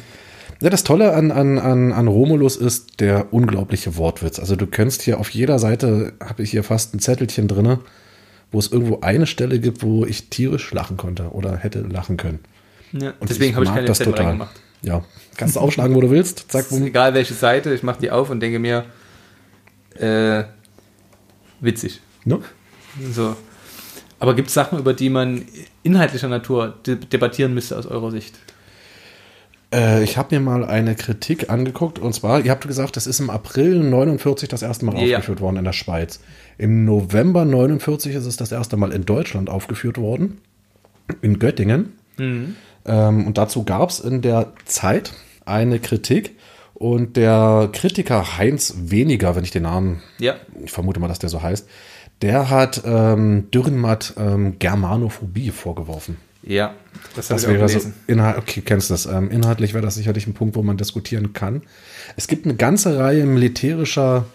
Ja, 0.63 0.71
das 0.71 0.85
Tolle 0.85 1.13
an, 1.13 1.33
an, 1.33 1.59
an, 1.59 1.93
an 1.93 2.07
Romulus 2.07 2.55
ist 2.55 3.01
der 3.01 3.35
unglaubliche 3.35 3.97
Wortwitz. 3.97 4.39
Also 4.39 4.55
du 4.55 4.69
kennst 4.69 5.03
hier 5.03 5.19
auf 5.19 5.29
jeder 5.31 5.59
Seite, 5.59 6.13
habe 6.25 6.45
ich 6.45 6.53
hier 6.53 6.63
fast 6.63 6.95
ein 6.95 7.01
Zettelchen 7.01 7.49
drin, 7.49 7.79
wo 8.53 8.61
es 8.61 8.71
irgendwo 8.71 9.01
eine 9.01 9.27
Stelle 9.27 9.59
gibt, 9.59 9.83
wo 9.83 10.05
ich 10.07 10.31
tierisch 10.31 10.71
lachen 10.73 10.97
konnte 10.97 11.31
oder 11.31 11.57
hätte 11.57 11.81
lachen 11.81 12.17
können. 12.17 12.39
Ja, 12.93 13.13
Und 13.19 13.29
deswegen 13.29 13.57
habe 13.57 13.65
ich 13.65 13.75
keine 13.75 13.91
Zettel 13.93 14.13
total. 14.13 14.27
reingemacht. 14.27 14.61
Ja, 14.83 15.05
kannst 15.37 15.57
du 15.57 15.61
aufschlagen, 15.61 15.97
wo 15.97 16.01
du 16.01 16.11
willst. 16.11 16.53
Zack, 16.53 16.69
boom. 16.69 16.87
egal 16.87 17.13
welche 17.15 17.35
Seite, 17.35 17.75
ich 17.75 17.83
mache 17.83 18.01
die 18.01 18.13
auf 18.13 18.31
und 18.31 18.39
denke 18.39 18.61
mir, 18.61 18.85
äh, 19.99 20.45
witzig. 21.61 22.01
Ne? 22.25 22.39
So. 23.13 23.35
Aber 24.21 24.37
gibt 24.37 24.47
es 24.47 24.55
Sachen, 24.55 24.79
über 24.79 24.95
die 24.95 25.11
man 25.11 25.45
inhaltlicher 25.83 26.29
Natur 26.29 26.79
debattieren 26.87 27.53
müsste 27.53 27.77
aus 27.77 27.87
eurer 27.87 28.13
Sicht? 28.13 28.39
Äh, 29.73 30.05
ich 30.05 30.17
habe 30.19 30.35
mir 30.35 30.41
mal 30.41 30.65
eine 30.65 30.95
Kritik 30.95 31.51
angeguckt 31.51 31.99
und 31.99 32.13
zwar, 32.13 32.41
ihr 32.45 32.51
habt 32.51 32.67
gesagt, 32.67 32.97
das 32.97 33.07
ist 33.07 33.21
im 33.21 33.31
April 33.31 33.83
49 33.83 34.49
das 34.49 34.63
erste 34.63 34.85
Mal 34.85 34.97
ja. 34.99 35.19
aufgeführt 35.19 35.41
worden 35.41 35.57
in 35.57 35.65
der 35.65 35.73
Schweiz. 35.73 36.21
Im 36.59 36.85
November 36.85 37.45
49 37.45 38.15
ist 38.15 38.27
es 38.27 38.37
das 38.37 38.53
erste 38.53 38.77
Mal 38.77 38.93
in 38.93 39.05
Deutschland 39.05 39.49
aufgeführt 39.49 39.99
worden, 39.99 40.41
in 41.23 41.39
Göttingen. 41.39 41.93
Mhm. 42.19 42.57
Ähm, 42.85 43.27
und 43.27 43.39
dazu 43.39 43.65
gab 43.65 43.91
es 43.91 44.01
in 44.01 44.23
der 44.23 44.53
Zeit 44.65 45.13
eine 45.45 45.79
Kritik 45.79 46.37
und 46.75 47.17
der 47.17 47.71
Kritiker 47.73 48.39
Heinz 48.39 48.75
Weniger, 48.79 49.37
wenn 49.37 49.45
ich 49.45 49.51
den 49.51 49.63
Namen, 49.63 50.03
ja. 50.19 50.35
ich 50.65 50.73
vermute 50.73 51.01
mal, 51.01 51.09
dass 51.09 51.19
der 51.19 51.31
so 51.31 51.43
heißt, 51.43 51.69
der 52.23 52.51
hat 52.51 52.83
ähm, 52.85 53.51
Dürrenmatt 53.51 54.15
ähm, 54.17 54.59
Germanophobie 54.59 55.51
vorgeworfen. 55.51 56.19
Ja, 56.43 56.75
das, 57.15 57.29
das 57.29 57.47
wäre 57.47 57.69
so 57.69 57.81
Inhalt, 58.07 58.37
okay, 58.39 58.63
kennst 58.65 58.91
du 58.91 58.95
das. 58.95 59.07
Ähm, 59.07 59.31
inhaltlich 59.31 59.75
wäre 59.75 59.85
das 59.85 59.95
sicherlich 59.95 60.27
ein 60.27 60.35
Punkt, 60.35 60.57
wo 60.57 60.63
man 60.63 60.77
diskutieren 60.77 61.33
kann. 61.33 61.63
Es 62.17 62.27
gibt 62.27 62.47
eine 62.47 62.57
ganze 62.57 62.99
Reihe 62.99 63.25
militärischer 63.27 64.27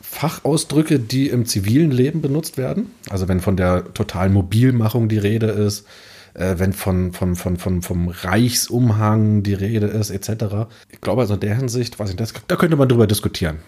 Fachausdrücke, 0.00 1.00
die 1.00 1.28
im 1.28 1.46
zivilen 1.46 1.90
Leben 1.90 2.20
benutzt 2.20 2.58
werden. 2.58 2.92
Also 3.10 3.28
wenn 3.28 3.40
von 3.40 3.56
der 3.56 3.92
totalen 3.94 4.32
Mobilmachung 4.32 5.08
die 5.08 5.18
Rede 5.18 5.46
ist, 5.46 5.86
äh, 6.34 6.54
wenn 6.58 6.72
von, 6.72 7.12
von, 7.12 7.34
von, 7.34 7.56
von, 7.56 7.82
vom 7.82 8.08
Reichsumhang 8.08 9.42
die 9.42 9.54
Rede 9.54 9.86
ist, 9.86 10.10
etc. 10.10 10.68
Ich 10.90 11.00
glaube 11.00 11.22
also 11.22 11.34
in 11.34 11.40
der 11.40 11.56
Hinsicht, 11.56 11.98
weiß 11.98 12.10
ich, 12.10 12.16
das, 12.16 12.32
da 12.46 12.56
könnte 12.56 12.76
man 12.76 12.88
drüber 12.88 13.06
diskutieren. 13.06 13.58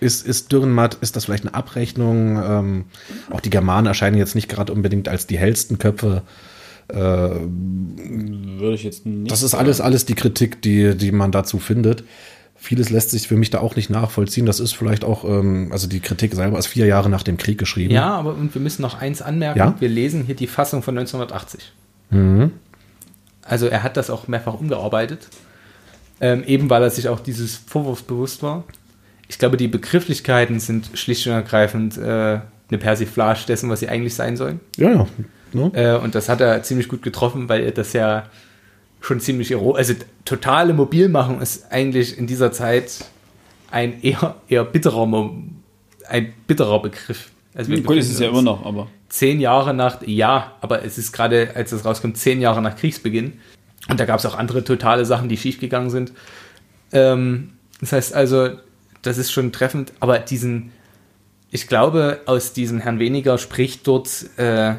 Ist, 0.00 0.26
ist 0.26 0.52
Dürrenmatt, 0.52 0.98
ist 1.00 1.16
das 1.16 1.24
vielleicht 1.24 1.44
eine 1.44 1.54
Abrechnung? 1.54 2.40
Ähm, 2.42 2.84
auch 3.30 3.40
die 3.40 3.50
Germanen 3.50 3.86
erscheinen 3.86 4.18
jetzt 4.18 4.34
nicht 4.34 4.48
gerade 4.48 4.72
unbedingt 4.72 5.08
als 5.08 5.26
die 5.26 5.38
hellsten 5.38 5.78
Köpfe. 5.78 6.22
Äh, 6.88 6.96
Würde 6.96 8.74
ich 8.74 8.84
jetzt 8.84 9.06
nicht. 9.06 9.30
Das 9.30 9.42
ist 9.42 9.54
alles, 9.54 9.80
alles 9.80 10.04
die 10.04 10.14
Kritik, 10.14 10.60
die, 10.62 10.96
die 10.96 11.12
man 11.12 11.32
dazu 11.32 11.58
findet. 11.58 12.04
Vieles 12.56 12.90
lässt 12.90 13.10
sich 13.10 13.28
für 13.28 13.36
mich 13.36 13.50
da 13.50 13.60
auch 13.60 13.76
nicht 13.76 13.90
nachvollziehen. 13.90 14.46
Das 14.46 14.60
ist 14.60 14.72
vielleicht 14.72 15.04
auch, 15.04 15.24
ähm, 15.24 15.68
also 15.72 15.88
die 15.88 16.00
Kritik 16.00 16.34
selber 16.34 16.58
ist 16.58 16.66
vier 16.66 16.86
Jahre 16.86 17.08
nach 17.08 17.22
dem 17.22 17.36
Krieg 17.36 17.58
geschrieben. 17.58 17.92
Ja, 17.92 18.14
aber 18.14 18.34
und 18.34 18.54
wir 18.54 18.60
müssen 18.60 18.82
noch 18.82 19.00
eins 19.00 19.22
anmerken. 19.22 19.58
Ja? 19.58 19.74
Wir 19.78 19.88
lesen 19.88 20.24
hier 20.24 20.36
die 20.36 20.46
Fassung 20.46 20.82
von 20.82 20.96
1980. 20.96 21.72
Mhm. 22.10 22.52
Also 23.42 23.66
er 23.66 23.82
hat 23.82 23.96
das 23.96 24.10
auch 24.10 24.28
mehrfach 24.28 24.54
umgearbeitet. 24.54 25.28
Ähm, 26.20 26.44
eben 26.44 26.70
weil 26.70 26.82
er 26.82 26.90
sich 26.90 27.08
auch 27.08 27.20
dieses 27.20 27.56
Vorwurfs 27.56 28.02
bewusst 28.02 28.42
war 28.42 28.64
ich 29.28 29.38
glaube, 29.38 29.56
die 29.56 29.68
Begrifflichkeiten 29.68 30.60
sind 30.60 30.90
schlicht 30.94 31.26
und 31.26 31.32
ergreifend 31.32 31.98
äh, 31.98 32.40
eine 32.68 32.78
Persiflage 32.78 33.40
dessen, 33.46 33.70
was 33.70 33.80
sie 33.80 33.88
eigentlich 33.88 34.14
sein 34.14 34.36
sollen. 34.36 34.60
Ja, 34.76 34.90
ja. 34.92 35.06
No. 35.52 35.70
Äh, 35.74 35.96
und 35.96 36.14
das 36.14 36.28
hat 36.28 36.40
er 36.40 36.62
ziemlich 36.62 36.88
gut 36.88 37.02
getroffen, 37.02 37.48
weil 37.48 37.62
er 37.62 37.72
das 37.72 37.92
ja 37.92 38.24
schon 39.00 39.20
ziemlich 39.20 39.54
also 39.56 39.94
totale 40.24 40.74
Mobilmachung 40.74 41.40
ist 41.40 41.70
eigentlich 41.70 42.18
in 42.18 42.26
dieser 42.26 42.50
Zeit 42.50 43.04
ein 43.70 44.02
eher, 44.02 44.36
eher 44.48 44.64
bitterer, 44.64 45.30
ein 46.08 46.32
bitterer 46.46 46.82
Begriff. 46.82 47.30
Also 47.54 47.70
wir 47.70 47.82
Gut, 47.82 47.96
ist 47.96 48.10
es 48.10 48.18
ja 48.18 48.28
immer 48.28 48.42
noch, 48.42 48.64
aber. 48.66 48.88
Zehn 49.08 49.40
Jahre 49.40 49.72
nach, 49.72 50.02
ja, 50.04 50.52
aber 50.60 50.84
es 50.84 50.98
ist 50.98 51.12
gerade, 51.12 51.50
als 51.54 51.72
es 51.72 51.84
rauskommt, 51.84 52.18
zehn 52.18 52.40
Jahre 52.40 52.60
nach 52.60 52.76
Kriegsbeginn. 52.76 53.34
Und 53.88 54.00
da 54.00 54.04
gab 54.04 54.18
es 54.18 54.26
auch 54.26 54.36
andere 54.36 54.64
totale 54.64 55.04
Sachen, 55.04 55.28
die 55.28 55.36
schiefgegangen 55.36 55.90
sind. 55.90 56.12
Ähm, 56.92 57.52
das 57.80 57.92
heißt 57.92 58.14
also, 58.14 58.50
das 59.06 59.18
ist 59.18 59.30
schon 59.32 59.52
treffend, 59.52 59.92
aber 60.00 60.18
diesen, 60.18 60.72
ich 61.50 61.66
glaube, 61.68 62.20
aus 62.26 62.52
diesem 62.52 62.78
Herrn 62.80 62.98
Weniger 62.98 63.38
spricht 63.38 63.86
dort 63.86 64.08
äh, 64.36 64.74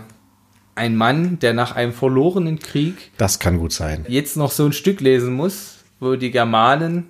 ein 0.75 0.95
Mann, 0.95 1.39
der 1.39 1.53
nach 1.53 1.75
einem 1.75 1.93
verlorenen 1.93 2.59
Krieg. 2.59 3.11
Das 3.17 3.39
kann 3.39 3.57
gut 3.57 3.73
sein. 3.73 4.05
Jetzt 4.07 4.37
noch 4.37 4.51
so 4.51 4.65
ein 4.65 4.73
Stück 4.73 5.01
lesen 5.01 5.33
muss, 5.33 5.77
wo 5.99 6.15
die 6.15 6.29
Germanen 6.31 7.09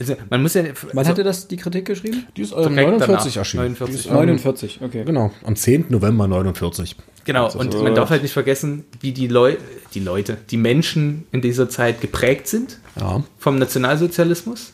Also 0.00 0.16
man 0.30 0.40
muss 0.42 0.54
ja. 0.54 0.62
Wann 0.88 0.98
also, 0.98 1.10
hatte 1.10 1.22
das 1.24 1.48
die 1.48 1.56
Kritik 1.58 1.84
geschrieben? 1.84 2.26
Die 2.36 2.42
ist 2.42 2.52
Direkt 2.52 2.74
49 2.74 3.16
danach. 3.16 3.36
erschienen. 3.36 3.62
49. 3.78 3.94
Die 3.94 4.00
ist, 4.00 4.06
ähm, 4.06 4.14
49, 4.14 4.80
okay. 4.82 5.04
Genau, 5.04 5.30
am 5.44 5.54
10. 5.54 5.86
November 5.90 6.26
49. 6.26 6.96
Genau, 7.24 7.44
Also 7.44 7.58
und 7.58 7.72
so- 7.72 7.82
man 7.82 7.94
darf 7.94 8.10
halt 8.10 8.22
nicht 8.22 8.32
vergessen, 8.32 8.84
wie 9.00 9.12
die, 9.12 9.28
Leu 9.28 9.56
die 9.94 10.00
Leute, 10.00 10.38
die 10.50 10.56
Menschen 10.56 11.26
in 11.30 11.40
dieser 11.42 11.68
Zeit 11.68 12.00
geprägt 12.00 12.48
sind 12.48 12.78
Ja. 12.98 13.22
vom 13.38 13.58
Nationalsozialismus. 13.58 14.72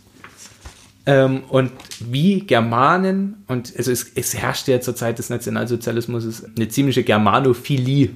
Ähm, 1.09 1.44
und 1.48 1.72
wie 2.00 2.40
Germanen, 2.40 3.42
und 3.46 3.72
also 3.78 3.90
es, 3.90 4.12
es 4.14 4.34
herrscht 4.34 4.68
ja 4.68 4.78
zur 4.82 4.94
Zeit 4.94 5.18
des 5.18 5.30
Nationalsozialismus 5.30 6.44
eine 6.54 6.68
ziemliche 6.68 7.02
Germanophilie, 7.02 8.11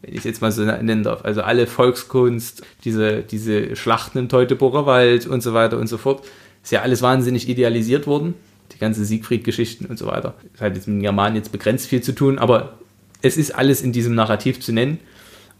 wenn 0.00 0.10
ich 0.10 0.20
es 0.20 0.24
jetzt 0.24 0.40
mal 0.40 0.50
so 0.50 0.64
nennen 0.64 1.02
darf. 1.02 1.22
Also 1.22 1.42
alle 1.42 1.66
Volkskunst, 1.66 2.62
diese, 2.84 3.20
diese 3.20 3.76
Schlachten 3.76 4.16
im 4.16 4.30
Teutoburger 4.30 4.86
Wald 4.86 5.26
und 5.26 5.42
so 5.42 5.52
weiter 5.52 5.78
und 5.78 5.86
so 5.86 5.98
fort, 5.98 6.24
ist 6.62 6.72
ja 6.72 6.80
alles 6.80 7.02
wahnsinnig 7.02 7.46
idealisiert 7.46 8.06
worden. 8.06 8.32
Die 8.72 8.78
ganze 8.78 9.04
Siegfried-Geschichten 9.04 9.84
und 9.84 9.98
so 9.98 10.06
weiter. 10.06 10.32
Das 10.54 10.62
hat 10.62 10.76
jetzt 10.76 10.88
mit 10.88 10.96
den 10.96 11.02
Germanen 11.02 11.36
jetzt 11.36 11.52
begrenzt 11.52 11.88
viel 11.88 12.00
zu 12.00 12.14
tun, 12.14 12.38
aber 12.38 12.78
es 13.20 13.36
ist 13.36 13.54
alles 13.54 13.82
in 13.82 13.92
diesem 13.92 14.14
Narrativ 14.14 14.60
zu 14.60 14.72
nennen. 14.72 14.98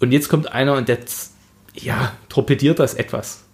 Und 0.00 0.12
jetzt 0.12 0.30
kommt 0.30 0.50
einer 0.50 0.76
und 0.76 0.88
der, 0.88 1.00
ja, 1.74 2.14
torpediert 2.30 2.78
das 2.78 2.94
etwas. 2.94 3.44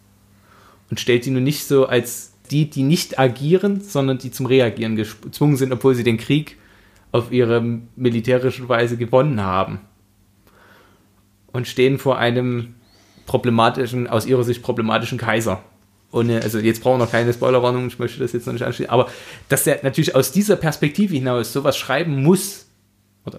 Und 0.91 1.01
stellt 1.01 1.27
die 1.27 1.31
nun 1.31 1.43
nicht 1.43 1.67
so 1.67 1.87
als 1.87 2.30
die, 2.51 2.69
die 2.69 2.83
nicht 2.83 3.19
agieren, 3.19 3.81
sondern 3.81 4.19
die 4.19 4.31
zum 4.31 4.47
Reagieren 4.47 4.97
gezwungen 4.97 5.57
sind, 5.57 5.73
obwohl 5.73 5.95
sie 5.95 6.05
den 6.05 6.19
Krieg 6.19 6.57
auf 7.13 7.33
ihre 7.33 7.61
militärische 7.97 8.69
Weise 8.69 8.97
gewonnen 8.97 9.43
haben. 9.43 9.81
Und 11.53 11.67
stehen 11.67 11.99
vor 11.99 12.19
einem 12.19 12.75
problematischen, 13.27 14.07
aus 14.07 14.27
ihrer 14.27 14.45
Sicht 14.45 14.63
problematischen 14.63 15.19
Kaiser. 15.19 15.63
Ohne, 16.13 16.43
also 16.43 16.59
jetzt 16.59 16.83
brauchen 16.83 16.99
wir 16.99 17.05
noch 17.05 17.13
keine 17.13 17.33
Spoilerwarnung, 17.33 17.87
ich 17.87 17.99
möchte 17.99 18.19
das 18.19 18.33
jetzt 18.33 18.47
noch 18.47 18.53
nicht 18.53 18.65
anschließen, 18.65 18.91
aber 18.91 19.09
dass 19.49 19.65
der 19.65 19.81
natürlich 19.85 20.15
aus 20.17 20.33
dieser 20.33 20.57
Perspektive 20.57 21.15
hinaus 21.15 21.53
sowas 21.53 21.77
schreiben 21.77 22.23
muss, 22.23 22.67
oder, 23.25 23.39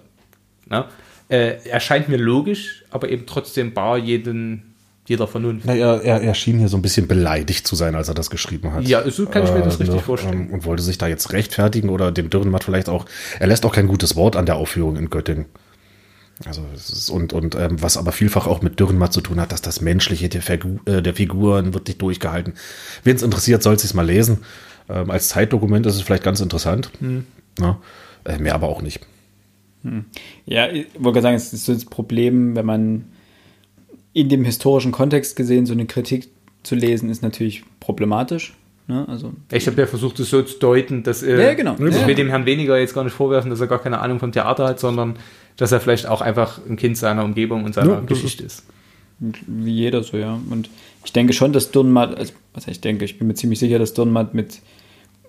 na, 0.66 0.88
äh, 1.28 1.68
erscheint 1.68 2.08
mir 2.08 2.16
logisch, 2.16 2.84
aber 2.90 3.10
eben 3.10 3.26
trotzdem 3.26 3.74
bar 3.74 3.98
jeden, 3.98 4.71
jeder 5.06 5.26
Vernunft. 5.26 5.66
Na, 5.66 5.74
er, 5.74 6.02
er, 6.02 6.22
er 6.22 6.34
schien 6.34 6.58
hier 6.58 6.68
so 6.68 6.76
ein 6.76 6.82
bisschen 6.82 7.08
beleidigt 7.08 7.66
zu 7.66 7.74
sein, 7.74 7.94
als 7.94 8.08
er 8.08 8.14
das 8.14 8.30
geschrieben 8.30 8.72
hat. 8.72 8.86
Ja, 8.86 9.08
so 9.10 9.26
kann 9.26 9.44
ich 9.44 9.52
mir 9.52 9.62
das 9.62 9.80
richtig 9.80 9.96
ne, 9.96 10.02
vorstellen. 10.02 10.48
ähm, 10.48 10.54
Und 10.54 10.64
wollte 10.64 10.82
sich 10.82 10.98
da 10.98 11.08
jetzt 11.08 11.32
rechtfertigen 11.32 11.88
oder 11.88 12.12
dem 12.12 12.30
Dürrenmatt 12.30 12.64
vielleicht 12.64 12.88
auch. 12.88 13.06
Er 13.40 13.48
lässt 13.48 13.66
auch 13.66 13.72
kein 13.72 13.88
gutes 13.88 14.14
Wort 14.14 14.36
an 14.36 14.46
der 14.46 14.56
Aufführung 14.56 14.96
in 14.96 15.10
Göttingen. 15.10 15.46
Also 16.46 16.62
ist, 16.74 17.10
und, 17.10 17.32
und 17.32 17.54
ähm, 17.54 17.82
was 17.82 17.96
aber 17.96 18.12
vielfach 18.12 18.46
auch 18.46 18.62
mit 18.62 18.80
Dürrenmatt 18.80 19.12
zu 19.12 19.20
tun 19.20 19.40
hat, 19.40 19.52
dass 19.52 19.62
das 19.62 19.80
Menschliche 19.80 20.28
der, 20.28 20.42
Figu 20.42 20.78
äh, 20.86 21.02
der 21.02 21.14
Figuren 21.14 21.74
wird 21.74 21.88
nicht 21.88 22.00
durchgehalten. 22.00 22.54
Wen 23.04 23.16
es 23.16 23.22
interessiert, 23.22 23.62
soll 23.62 23.74
es 23.74 23.94
mal 23.94 24.06
lesen. 24.06 24.38
Ähm, 24.88 25.10
als 25.10 25.28
Zeitdokument 25.28 25.84
ist 25.86 25.96
es 25.96 26.02
vielleicht 26.02 26.24
ganz 26.24 26.40
interessant. 26.40 26.90
Hm. 27.00 27.26
Ja, 27.60 27.78
äh, 28.24 28.38
mehr 28.38 28.54
aber 28.54 28.68
auch 28.68 28.82
nicht. 28.82 29.00
Ja, 30.46 30.70
ich 30.70 30.86
wollte 30.94 31.20
gerade 31.20 31.22
sagen, 31.22 31.36
es 31.36 31.52
ist 31.52 31.64
so 31.64 31.74
das 31.74 31.84
Problem, 31.84 32.54
wenn 32.54 32.66
man 32.66 33.04
in 34.12 34.28
dem 34.28 34.44
historischen 34.44 34.92
Kontext 34.92 35.36
gesehen 35.36 35.66
so 35.66 35.72
eine 35.72 35.86
Kritik 35.86 36.28
zu 36.62 36.74
lesen, 36.74 37.08
ist 37.10 37.22
natürlich 37.22 37.64
problematisch. 37.80 38.54
Ne? 38.88 39.06
Also, 39.08 39.32
Ich 39.50 39.66
habe 39.66 39.80
ja 39.80 39.86
versucht, 39.86 40.18
es 40.20 40.30
so 40.30 40.42
zu 40.42 40.58
deuten, 40.58 41.02
dass 41.02 41.22
äh, 41.22 41.40
Ja, 41.40 41.54
genau. 41.54 41.74
ich 41.78 41.94
Ja. 41.94 42.06
will 42.06 42.14
dem 42.14 42.28
Herrn 42.28 42.46
weniger 42.46 42.78
jetzt 42.78 42.94
gar 42.94 43.04
nicht 43.04 43.14
vorwerfen, 43.14 43.50
dass 43.50 43.60
er 43.60 43.66
gar 43.68 43.78
keine 43.80 44.00
Ahnung 44.00 44.18
vom 44.18 44.32
Theater 44.32 44.64
hat, 44.68 44.80
sondern 44.80 45.16
dass 45.56 45.72
er 45.72 45.80
vielleicht 45.80 46.06
auch 46.06 46.20
einfach 46.20 46.60
ein 46.68 46.76
Kind 46.76 46.96
seiner 46.96 47.24
Umgebung 47.24 47.64
und 47.64 47.74
seiner 47.74 47.90
Ja, 47.92 47.96
das 48.00 48.06
Geschichte 48.08 48.44
ist. 48.44 48.64
wie 49.20 49.72
jeder 49.72 50.02
so, 50.02 50.16
ja. 50.16 50.38
Und 50.50 50.68
ich 51.04 51.12
denke 51.12 51.32
schon, 51.32 51.52
dass 51.52 51.70
Dürrenmatt, 51.70 52.16
also, 52.16 52.32
was 52.54 52.66
ich 52.68 52.80
denke, 52.80 53.04
ich 53.04 53.18
bin 53.18 53.28
mir 53.28 53.34
ziemlich 53.34 53.58
sicher, 53.60 53.78
dass 53.78 53.94
Dürrenmatt 53.94 54.34
mit 54.34 54.60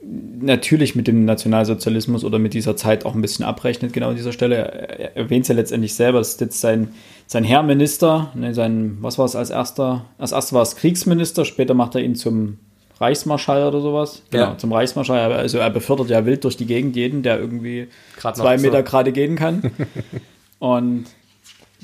natürlich 0.05 0.95
mit 0.95 1.07
dem 1.07 1.25
Nationalsozialismus 1.25 2.23
oder 2.23 2.39
mit 2.39 2.53
dieser 2.53 2.75
Zeit 2.75 3.05
auch 3.05 3.15
ein 3.15 3.21
bisschen 3.21 3.45
abrechnet, 3.45 3.93
genau 3.93 4.09
an 4.09 4.15
dieser 4.15 4.33
Stelle. 4.33 4.55
Er, 4.55 4.99
er 4.99 5.17
erwähnt 5.17 5.43
es 5.43 5.49
ja 5.49 5.55
letztendlich 5.55 5.95
selber, 5.95 6.19
ist 6.19 6.41
jetzt 6.41 6.59
sein, 6.59 6.89
sein 7.27 7.43
Herrminister, 7.43 8.31
ne, 8.35 8.53
sein, 8.53 8.97
was 9.01 9.17
war 9.17 9.25
es 9.25 9.35
als 9.35 9.49
erster? 9.49 10.05
Als 10.17 10.31
erster 10.31 10.55
war 10.55 10.61
es 10.63 10.75
Kriegsminister, 10.75 11.45
später 11.45 11.73
macht 11.73 11.95
er 11.95 12.01
ihn 12.01 12.15
zum 12.15 12.59
Reichsmarschall 12.99 13.67
oder 13.67 13.81
sowas. 13.81 14.23
Genau, 14.29 14.43
Ja. 14.43 14.57
zum 14.57 14.71
Reichsmarschall. 14.71 15.31
Also 15.33 15.57
er 15.57 15.69
befördert 15.69 16.09
ja 16.09 16.25
wild 16.25 16.43
durch 16.43 16.57
die 16.57 16.65
Gegend 16.65 16.95
jeden, 16.95 17.23
der 17.23 17.39
irgendwie 17.39 17.87
Grad 18.17 18.37
zwei 18.37 18.57
so. 18.57 18.65
Meter 18.65 18.83
gerade 18.83 19.11
gehen 19.11 19.35
kann. 19.35 19.71
Und 20.59 21.05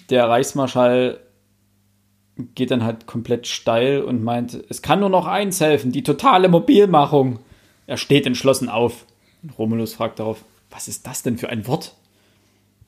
der 0.10 0.30
Reichsmarschall 0.30 1.20
geht 2.56 2.72
dann 2.72 2.84
halt 2.84 3.06
komplett 3.06 3.48
steil 3.48 4.02
und 4.02 4.24
meint, 4.24 4.58
es 4.70 4.82
kann 4.82 5.02
nur 5.02 5.10
noch 5.10 5.28
eins 5.28 5.60
helfen, 5.60 5.92
die 5.92 6.04
totale 6.04 6.48
Mobilmachung. 6.48 7.40
Er 7.90 7.98
steht 7.98 8.28
entschlossen 8.28 8.70
auf. 8.70 9.08
Romulus 9.58 9.96
fragt 9.96 10.20
darauf, 10.20 10.46
was 10.70 10.88
ist 10.88 11.08
das 11.08 11.24
denn 11.24 11.40
für 11.40 11.50
ein 11.50 11.66
Wort? 11.66 11.96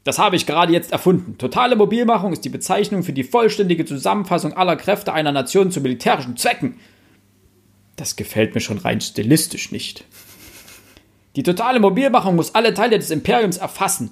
Das 0.03 0.19
habe 0.19 0.35
ich 0.35 0.45
gerade 0.45 0.71
jetzt 0.71 0.91
erfunden. 0.91 1.39
Totale 1.39 1.75
Mobilmachung 1.75 2.33
ist 2.33 2.45
die 2.45 2.49
Bezeichnung 2.49 3.01
für 3.01 3.11
die 3.11 3.23
vollständige 3.23 3.83
Zusammenfassung 3.83 4.53
aller 4.53 4.75
Kräfte 4.75 5.11
einer 5.11 5.31
Nation 5.31 5.71
zu 5.71 5.81
militärischen 5.81 6.37
Zwecken. 6.37 6.79
Das 7.95 8.15
gefällt 8.15 8.53
mir 8.53 8.61
schon 8.61 8.77
rein 8.77 9.01
stilistisch 9.01 9.71
nicht. 9.71 10.05
Die 11.35 11.41
totale 11.41 11.79
Mobilmachung 11.79 12.35
muss 12.35 12.53
alle 12.53 12.75
Teile 12.75 12.99
des 12.99 13.09
Imperiums 13.09 13.57
erfassen, 13.57 14.11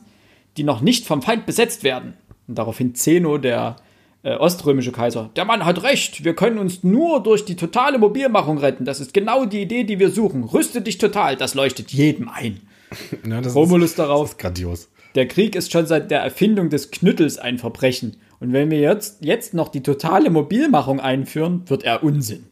die 0.57 0.63
noch 0.63 0.81
nicht 0.81 1.05
vom 1.05 1.21
Feind 1.21 1.45
besetzt 1.45 1.83
werden. 1.83 2.15
Und 2.47 2.57
daraufhin 2.57 2.95
Zeno, 2.95 3.37
der 3.37 3.75
äh, 4.23 4.35
oströmische 4.35 4.91
Kaiser. 4.91 5.29
Der 5.35 5.45
Mann 5.45 5.65
hat 5.65 5.83
recht, 5.83 6.23
wir 6.23 6.35
können 6.35 6.57
uns 6.57 6.83
nur 6.83 7.23
durch 7.23 7.45
die 7.45 7.55
totale 7.55 7.97
Mobilmachung 7.97 8.57
retten. 8.57 8.85
Das 8.85 8.99
ist 8.99 9.13
genau 9.13 9.45
die 9.45 9.61
Idee, 9.61 9.83
die 9.83 9.99
wir 9.99 10.09
suchen. 10.09 10.43
Rüste 10.43 10.81
dich 10.81 10.97
total, 10.97 11.35
das 11.35 11.55
leuchtet 11.55 11.91
jedem 11.91 12.29
ein. 12.29 12.61
Ja, 13.27 13.39
das 13.39 13.53
Romulus 13.53 13.93
darauf. 13.93 14.31
ist 14.31 14.39
grandios. 14.39 14.89
Der 15.15 15.27
Krieg 15.27 15.55
ist 15.55 15.71
schon 15.71 15.85
seit 15.85 16.09
der 16.09 16.21
Erfindung 16.21 16.69
des 16.69 16.89
Knüttels 16.89 17.37
ein 17.37 17.59
Verbrechen. 17.59 18.17
Und 18.39 18.53
wenn 18.53 18.71
wir 18.71 18.79
jetzt, 18.79 19.23
jetzt 19.23 19.53
noch 19.53 19.69
die 19.69 19.83
totale 19.83 20.29
Mobilmachung 20.29 20.99
einführen, 20.99 21.69
wird 21.69 21.83
er 21.83 22.03
Unsinn. 22.03 22.45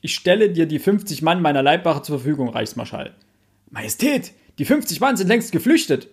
Ich 0.00 0.14
stelle 0.14 0.50
dir 0.50 0.66
die 0.66 0.78
50 0.78 1.22
Mann 1.22 1.40
meiner 1.40 1.62
Leibwache 1.62 2.02
zur 2.02 2.18
Verfügung, 2.18 2.48
Reichsmarschall. 2.48 3.14
Majestät, 3.70 4.32
die 4.58 4.64
50 4.64 5.00
Mann 5.00 5.16
sind 5.16 5.28
längst 5.28 5.52
geflüchtet. 5.52 6.08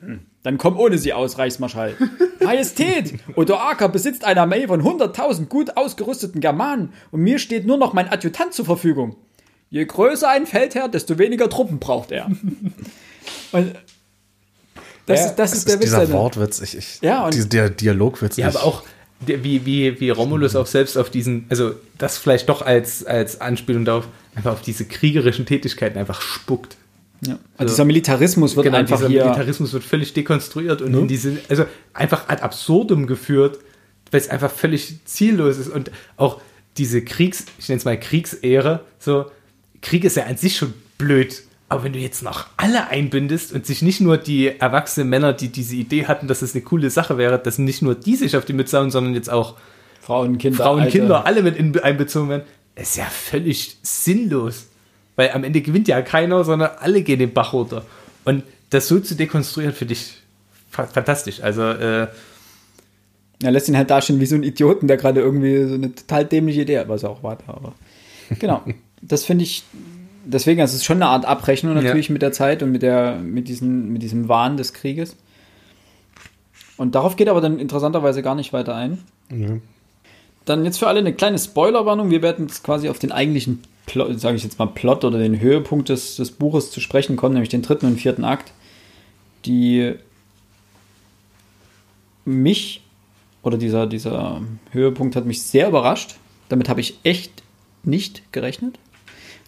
Hm, 0.00 0.20
dann 0.42 0.56
komm 0.58 0.78
ohne 0.78 0.98
sie 0.98 1.12
aus, 1.12 1.38
Reichsmarschall. 1.38 1.94
Majestät, 2.40 3.14
Odoaker 3.34 3.88
besitzt 3.88 4.24
eine 4.24 4.40
Armee 4.42 4.66
von 4.66 4.82
100.000 4.82 5.46
gut 5.46 5.76
ausgerüsteten 5.76 6.40
Germanen 6.40 6.92
und 7.10 7.20
mir 7.20 7.38
steht 7.38 7.66
nur 7.66 7.76
noch 7.76 7.92
mein 7.92 8.08
Adjutant 8.10 8.54
zur 8.54 8.64
Verfügung. 8.64 9.16
Je 9.70 9.84
größer 9.84 10.28
ein 10.30 10.46
Feldherr, 10.46 10.88
desto 10.88 11.18
weniger 11.18 11.50
Truppen 11.50 11.78
braucht 11.78 12.10
er. 12.12 12.26
Und 13.52 13.74
das, 15.06 15.20
Ja, 15.20 15.26
ist, 15.26 15.34
das 15.36 15.50
Das 15.50 15.58
ist 15.58 15.68
der 15.68 15.74
ist 15.74 15.80
Witz. 15.80 15.86
dieser 15.90 16.06
daran. 16.06 16.12
Wortwitz. 16.22 16.60
Ich, 16.60 16.76
ich, 16.76 16.98
Ja, 17.02 17.24
und- 17.26 17.52
der 17.52 17.70
Dialogwitz. 17.70 18.36
Ja, 18.36 18.48
ich- 18.48 18.56
aber 18.56 18.64
auch 18.64 18.82
der, 19.20 19.42
wie, 19.44 19.66
wie, 19.66 20.00
wie 20.00 20.10
Romulus 20.10 20.54
auch 20.56 20.66
selbst 20.66 20.96
auf 20.96 21.10
diesen, 21.10 21.46
also 21.48 21.72
das 21.98 22.18
vielleicht 22.18 22.48
doch 22.48 22.62
als, 22.62 23.04
als 23.04 23.40
Anspielung 23.40 23.84
darauf, 23.84 24.06
einfach 24.34 24.52
auf 24.52 24.62
diese 24.62 24.84
kriegerischen 24.84 25.44
Tätigkeiten 25.44 25.98
einfach 25.98 26.20
spuckt. 26.20 26.76
Ja. 27.20 27.38
Also 27.56 27.72
dieser 27.72 27.84
Militarismus 27.84 28.54
wird 28.54 28.64
Genau, 28.64 28.78
einfach 28.78 28.96
dieser 28.96 29.08
hier. 29.08 29.24
Militarismus 29.24 29.72
wird 29.72 29.84
völlig 29.84 30.12
dekonstruiert 30.12 30.82
und 30.82 30.94
in 30.94 31.08
diese, 31.08 31.38
also 31.48 31.64
einfach 31.92 32.28
ad 32.28 32.42
absurdum 32.42 33.06
geführt, 33.06 33.58
weil 34.10 34.20
es 34.20 34.28
einfach 34.28 34.50
völlig 34.50 35.04
ziellos 35.04 35.58
ist 35.58 35.68
und 35.68 35.90
auch 36.16 36.40
diese 36.76 37.02
Kriegs, 37.02 37.46
ich 37.58 37.68
nenne 37.68 37.78
es 37.78 37.84
mal 37.84 37.98
Kriegsehre, 37.98 38.84
so, 38.98 39.26
Krieg 39.82 40.04
ist 40.04 40.16
ja 40.16 40.26
an 40.26 40.36
sich 40.36 40.56
schon 40.56 40.74
blöd, 40.96 41.42
aber 41.68 41.84
wenn 41.84 41.92
du 41.92 41.98
jetzt 41.98 42.22
noch 42.22 42.46
alle 42.56 42.88
einbindest 42.88 43.52
und 43.52 43.66
sich 43.66 43.82
nicht 43.82 44.00
nur 44.00 44.16
die 44.16 44.46
erwachsenen 44.46 45.08
Männer, 45.08 45.32
die 45.32 45.48
diese 45.48 45.76
Idee 45.76 46.06
hatten, 46.06 46.28
dass 46.28 46.40
es 46.40 46.54
eine 46.54 46.62
coole 46.62 46.88
Sache 46.90 47.18
wäre, 47.18 47.38
dass 47.38 47.58
nicht 47.58 47.82
nur 47.82 47.94
die 47.94 48.16
sich 48.16 48.36
auf 48.36 48.44
die 48.44 48.54
Mütze 48.54 48.78
hauen, 48.78 48.90
sondern 48.90 49.14
jetzt 49.14 49.28
auch 49.28 49.56
Frauen, 50.00 50.38
Kinder, 50.38 50.64
Frauen. 50.64 50.88
Kinder, 50.88 51.26
alle 51.26 51.42
mit 51.42 51.56
in, 51.56 51.78
einbezogen 51.80 52.30
werden, 52.30 52.44
ist 52.74 52.96
ja 52.96 53.04
völlig 53.04 53.76
sinnlos. 53.82 54.67
Weil 55.18 55.32
am 55.32 55.42
Ende 55.42 55.62
gewinnt 55.62 55.88
ja 55.88 56.00
keiner, 56.00 56.44
sondern 56.44 56.70
alle 56.78 57.02
gehen 57.02 57.18
den 57.18 57.32
Bach 57.32 57.52
runter. 57.52 57.84
Und 58.24 58.44
das 58.70 58.86
so 58.86 59.00
zu 59.00 59.16
dekonstruieren, 59.16 59.74
finde 59.74 59.94
ich 59.94 60.14
fa 60.70 60.86
fantastisch. 60.86 61.42
Also, 61.42 61.62
äh, 61.62 62.06
Er 63.42 63.50
lässt 63.50 63.68
ihn 63.68 63.76
halt 63.76 63.90
dastehen 63.90 64.20
wie 64.20 64.26
so 64.26 64.36
ein 64.36 64.44
Idioten, 64.44 64.86
der 64.86 64.96
gerade 64.96 65.20
irgendwie 65.20 65.64
so 65.64 65.74
eine 65.74 65.92
total 65.92 66.24
dämliche 66.24 66.60
Idee 66.60 66.78
hat, 66.78 66.88
was 66.88 67.02
er 67.02 67.10
auch 67.10 67.24
war. 67.24 67.36
Aber 67.48 67.74
genau, 68.38 68.62
das 69.02 69.24
finde 69.24 69.42
ich, 69.42 69.64
deswegen, 70.24 70.60
also 70.60 70.70
es 70.70 70.82
ist 70.82 70.84
schon 70.84 70.98
eine 70.98 71.10
Art 71.10 71.24
Abrechnung 71.24 71.74
natürlich 71.74 72.10
mit 72.10 72.22
der 72.22 72.30
Zeit 72.30 72.62
und 72.62 72.70
mit, 72.70 72.82
der, 72.82 73.16
mit, 73.16 73.48
diesen, 73.48 73.92
mit 73.92 74.02
diesem 74.02 74.28
Wahn 74.28 74.56
des 74.56 74.72
Krieges. 74.72 75.16
Und 76.76 76.94
darauf 76.94 77.16
geht 77.16 77.26
er 77.26 77.32
aber 77.32 77.40
dann 77.40 77.58
interessanterweise 77.58 78.22
gar 78.22 78.36
nicht 78.36 78.52
weiter 78.52 78.76
ein. 78.76 78.98
Ja. 79.32 79.56
Dann 80.44 80.64
jetzt 80.64 80.78
für 80.78 80.86
alle 80.86 81.00
eine 81.00 81.12
kleine 81.12 81.40
Spoilerwarnung. 81.40 82.08
Wir 82.08 82.22
werden 82.22 82.46
jetzt 82.46 82.62
quasi 82.62 82.88
auf 82.88 83.00
den 83.00 83.10
eigentlichen 83.10 83.64
sage 83.92 84.36
ich 84.36 84.44
jetzt 84.44 84.58
mal 84.58 84.66
Plot 84.66 85.04
oder 85.04 85.18
den 85.18 85.40
Höhepunkt 85.40 85.88
des, 85.88 86.16
des 86.16 86.30
Buches 86.30 86.70
zu 86.70 86.80
sprechen 86.80 87.16
kommen, 87.16 87.34
nämlich 87.34 87.48
den 87.48 87.62
dritten 87.62 87.86
und 87.86 88.00
vierten 88.00 88.24
Akt, 88.24 88.52
die 89.44 89.94
mich 92.24 92.82
oder 93.42 93.56
dieser, 93.56 93.86
dieser 93.86 94.42
Höhepunkt 94.72 95.16
hat 95.16 95.24
mich 95.24 95.42
sehr 95.42 95.68
überrascht. 95.68 96.16
Damit 96.48 96.68
habe 96.68 96.80
ich 96.80 96.98
echt 97.02 97.42
nicht 97.82 98.22
gerechnet. 98.32 98.78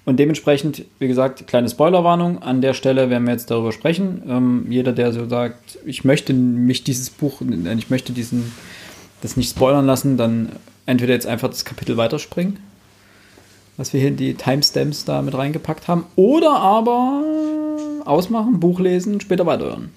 Und 0.06 0.18
dementsprechend, 0.18 0.84
wie 0.98 1.08
gesagt, 1.08 1.46
kleine 1.46 1.68
Spoilerwarnung. 1.68 2.42
An 2.42 2.62
der 2.62 2.74
Stelle 2.74 3.10
werden 3.10 3.24
wir 3.24 3.32
jetzt 3.32 3.50
darüber 3.50 3.72
sprechen. 3.72 4.22
Ähm, 4.26 4.66
jeder, 4.70 4.92
der 4.92 5.12
so 5.12 5.28
sagt, 5.28 5.78
ich 5.84 6.04
möchte 6.04 6.32
mich 6.32 6.84
dieses 6.84 7.10
Buch, 7.10 7.42
äh, 7.42 7.74
ich 7.74 7.90
möchte 7.90 8.12
diesen, 8.12 8.52
das 9.20 9.36
nicht 9.36 9.50
spoilern 9.50 9.86
lassen, 9.86 10.16
dann 10.16 10.52
entweder 10.86 11.12
jetzt 11.12 11.26
einfach 11.26 11.48
das 11.48 11.64
Kapitel 11.64 11.96
weiterspringen, 11.96 12.58
was 13.80 13.94
wir 13.94 14.00
hier 14.00 14.10
in 14.10 14.16
die 14.18 14.34
Timestamps 14.34 15.06
da 15.06 15.22
mit 15.22 15.34
reingepackt 15.34 15.88
haben, 15.88 16.04
oder 16.14 16.50
aber 16.50 17.24
ausmachen, 18.04 18.60
Buch 18.60 18.78
lesen, 18.78 19.22
später 19.22 19.46
weiterhören. 19.46 19.88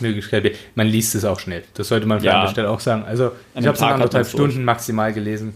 Möglichkeit. 0.00 0.56
Man 0.74 0.88
liest 0.88 1.14
es 1.14 1.24
auch 1.24 1.38
schnell. 1.38 1.62
Das 1.74 1.86
sollte 1.86 2.04
man 2.06 2.20
Ja. 2.20 2.40
an 2.40 2.46
der 2.46 2.50
Stelle 2.50 2.68
auch 2.68 2.80
sagen. 2.80 3.04
Also, 3.04 3.26
An 3.26 3.30
ich 3.62 3.66
habe 3.68 3.76
es 3.76 3.80
in 3.80 3.86
anderthalb 3.86 4.12
man's 4.24 4.32
durch. 4.32 4.50
Stunden 4.50 4.64
maximal 4.64 5.12
gelesen. 5.12 5.54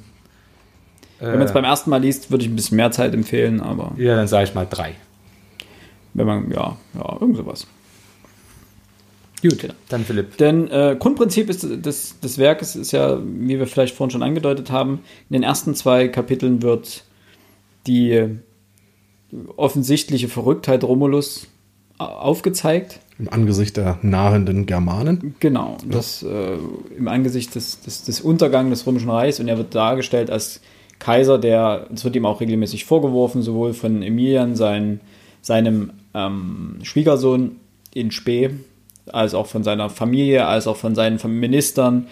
Wenn 1.18 1.32
man 1.38 1.42
es 1.42 1.50
Äh, 1.50 1.54
beim 1.54 1.64
ersten 1.64 1.90
Mal 1.90 1.96
liest, 2.00 2.30
würde 2.30 2.44
ich 2.44 2.50
ein 2.50 2.54
bisschen 2.54 2.76
mehr 2.76 2.92
Zeit 2.92 3.12
empfehlen, 3.14 3.60
aber 3.60 3.92
ja, 3.96 4.14
dann 4.14 4.28
sage 4.28 4.44
ich 4.44 4.54
mal 4.54 4.66
drei. 4.70 4.94
wenn 6.14 6.26
man, 6.26 6.50
ja, 6.52 6.76
ja, 6.94 7.16
irgend 7.20 7.36
sowas. 7.36 7.66
Gut, 9.42 9.68
dann 9.88 10.04
Philipp. 10.04 10.36
Denn 10.36 10.68
äh, 10.70 10.94
Grundprinzip 10.96 11.50
ist, 11.50 11.62
des, 11.84 12.20
des 12.20 12.38
Werkes 12.38 12.76
ist 12.76 12.92
ja, 12.92 13.18
wie 13.24 13.58
wir 13.58 13.66
vielleicht 13.66 13.96
vorhin 13.96 14.12
schon 14.12 14.22
angedeutet 14.22 14.70
haben, 14.70 15.00
in 15.28 15.34
den 15.34 15.42
ersten 15.42 15.74
zwei 15.74 16.06
Kapiteln 16.08 16.62
wird 16.62 17.02
die 17.86 18.38
offensichtliche 19.56 20.28
Verrücktheit 20.28 20.84
Romulus 20.84 21.48
aufgezeigt. 21.98 23.00
Im 23.18 23.32
Angesicht 23.32 23.76
der 23.76 23.98
nahenden 24.02 24.66
Germanen. 24.66 25.34
Genau, 25.40 25.78
das 25.88 26.22
äh, 26.22 26.58
im 26.96 27.08
Angesicht 27.08 27.54
des, 27.54 27.80
des, 27.80 28.04
des 28.04 28.20
Untergangs 28.20 28.70
des 28.70 28.86
Römischen 28.86 29.10
Reichs 29.10 29.40
und 29.40 29.48
er 29.48 29.56
wird 29.56 29.74
dargestellt 29.74 30.30
als 30.30 30.60
Kaiser, 30.98 31.38
der, 31.38 31.88
es 31.92 32.04
wird 32.04 32.16
ihm 32.16 32.26
auch 32.26 32.40
regelmäßig 32.40 32.84
vorgeworfen, 32.84 33.42
sowohl 33.42 33.72
von 33.74 34.02
Emilian, 34.02 34.56
sein, 34.56 35.00
seinem 35.42 35.92
ähm, 36.14 36.78
Schwiegersohn 36.82 37.56
in 37.94 38.10
Spee, 38.10 38.50
als 39.06 39.34
auch 39.34 39.46
von 39.46 39.62
seiner 39.62 39.88
Familie, 39.90 40.46
als 40.46 40.66
auch 40.66 40.76
von 40.76 40.94
seinen 40.94 41.18
Ministern. 41.38 42.06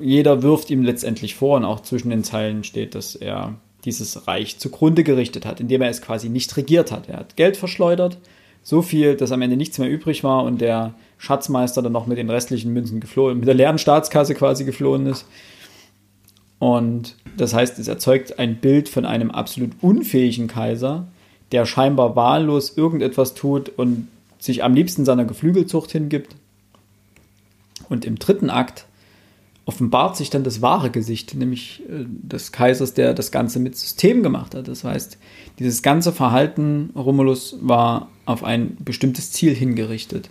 Jeder 0.00 0.42
wirft 0.42 0.70
ihm 0.70 0.82
letztendlich 0.82 1.34
vor 1.34 1.56
und 1.56 1.64
auch 1.64 1.80
zwischen 1.80 2.10
den 2.10 2.24
Zeilen 2.24 2.64
steht, 2.64 2.94
dass 2.94 3.14
er 3.14 3.54
dieses 3.84 4.26
Reich 4.26 4.58
zugrunde 4.58 5.04
gerichtet 5.04 5.46
hat, 5.46 5.60
indem 5.60 5.82
er 5.82 5.90
es 5.90 6.02
quasi 6.02 6.28
nicht 6.28 6.56
regiert 6.56 6.90
hat. 6.90 7.08
Er 7.08 7.18
hat 7.18 7.36
Geld 7.36 7.56
verschleudert, 7.56 8.18
so 8.62 8.82
viel, 8.82 9.16
dass 9.16 9.32
am 9.32 9.42
Ende 9.42 9.56
nichts 9.56 9.78
mehr 9.78 9.88
übrig 9.88 10.24
war 10.24 10.44
und 10.44 10.60
der 10.60 10.94
Schatzmeister 11.16 11.80
dann 11.80 11.92
noch 11.92 12.06
mit 12.06 12.18
den 12.18 12.28
restlichen 12.28 12.72
Münzen 12.72 13.00
geflohen, 13.00 13.38
mit 13.38 13.48
der 13.48 13.54
leeren 13.54 13.78
Staatskasse 13.78 14.34
quasi 14.34 14.64
geflohen 14.64 15.06
ist. 15.06 15.26
Und 16.58 17.16
das 17.36 17.54
heißt, 17.54 17.78
es 17.78 17.88
erzeugt 17.88 18.38
ein 18.38 18.56
Bild 18.56 18.88
von 18.88 19.04
einem 19.04 19.30
absolut 19.30 19.70
unfähigen 19.80 20.48
Kaiser, 20.48 21.06
der 21.52 21.66
scheinbar 21.66 22.16
wahllos 22.16 22.76
irgendetwas 22.76 23.34
tut 23.34 23.70
und 23.70 24.08
sich 24.38 24.64
am 24.64 24.74
liebsten 24.74 25.04
seiner 25.04 25.24
Geflügelzucht 25.24 25.90
hingibt. 25.92 26.34
Und 27.88 28.04
im 28.04 28.18
dritten 28.18 28.50
Akt 28.50 28.87
offenbart 29.68 30.16
sich 30.16 30.30
dann 30.30 30.44
das 30.44 30.62
wahre 30.62 30.88
Gesicht, 30.90 31.34
nämlich 31.34 31.82
äh, 31.90 32.06
des 32.08 32.52
Kaisers, 32.52 32.94
der 32.94 33.12
das 33.12 33.30
Ganze 33.30 33.58
mit 33.60 33.76
System 33.76 34.22
gemacht 34.22 34.54
hat. 34.54 34.66
Das 34.66 34.82
heißt, 34.82 35.18
dieses 35.58 35.82
ganze 35.82 36.10
Verhalten 36.10 36.88
Romulus 36.96 37.58
war 37.60 38.08
auf 38.24 38.44
ein 38.44 38.78
bestimmtes 38.80 39.30
Ziel 39.30 39.54
hingerichtet. 39.54 40.30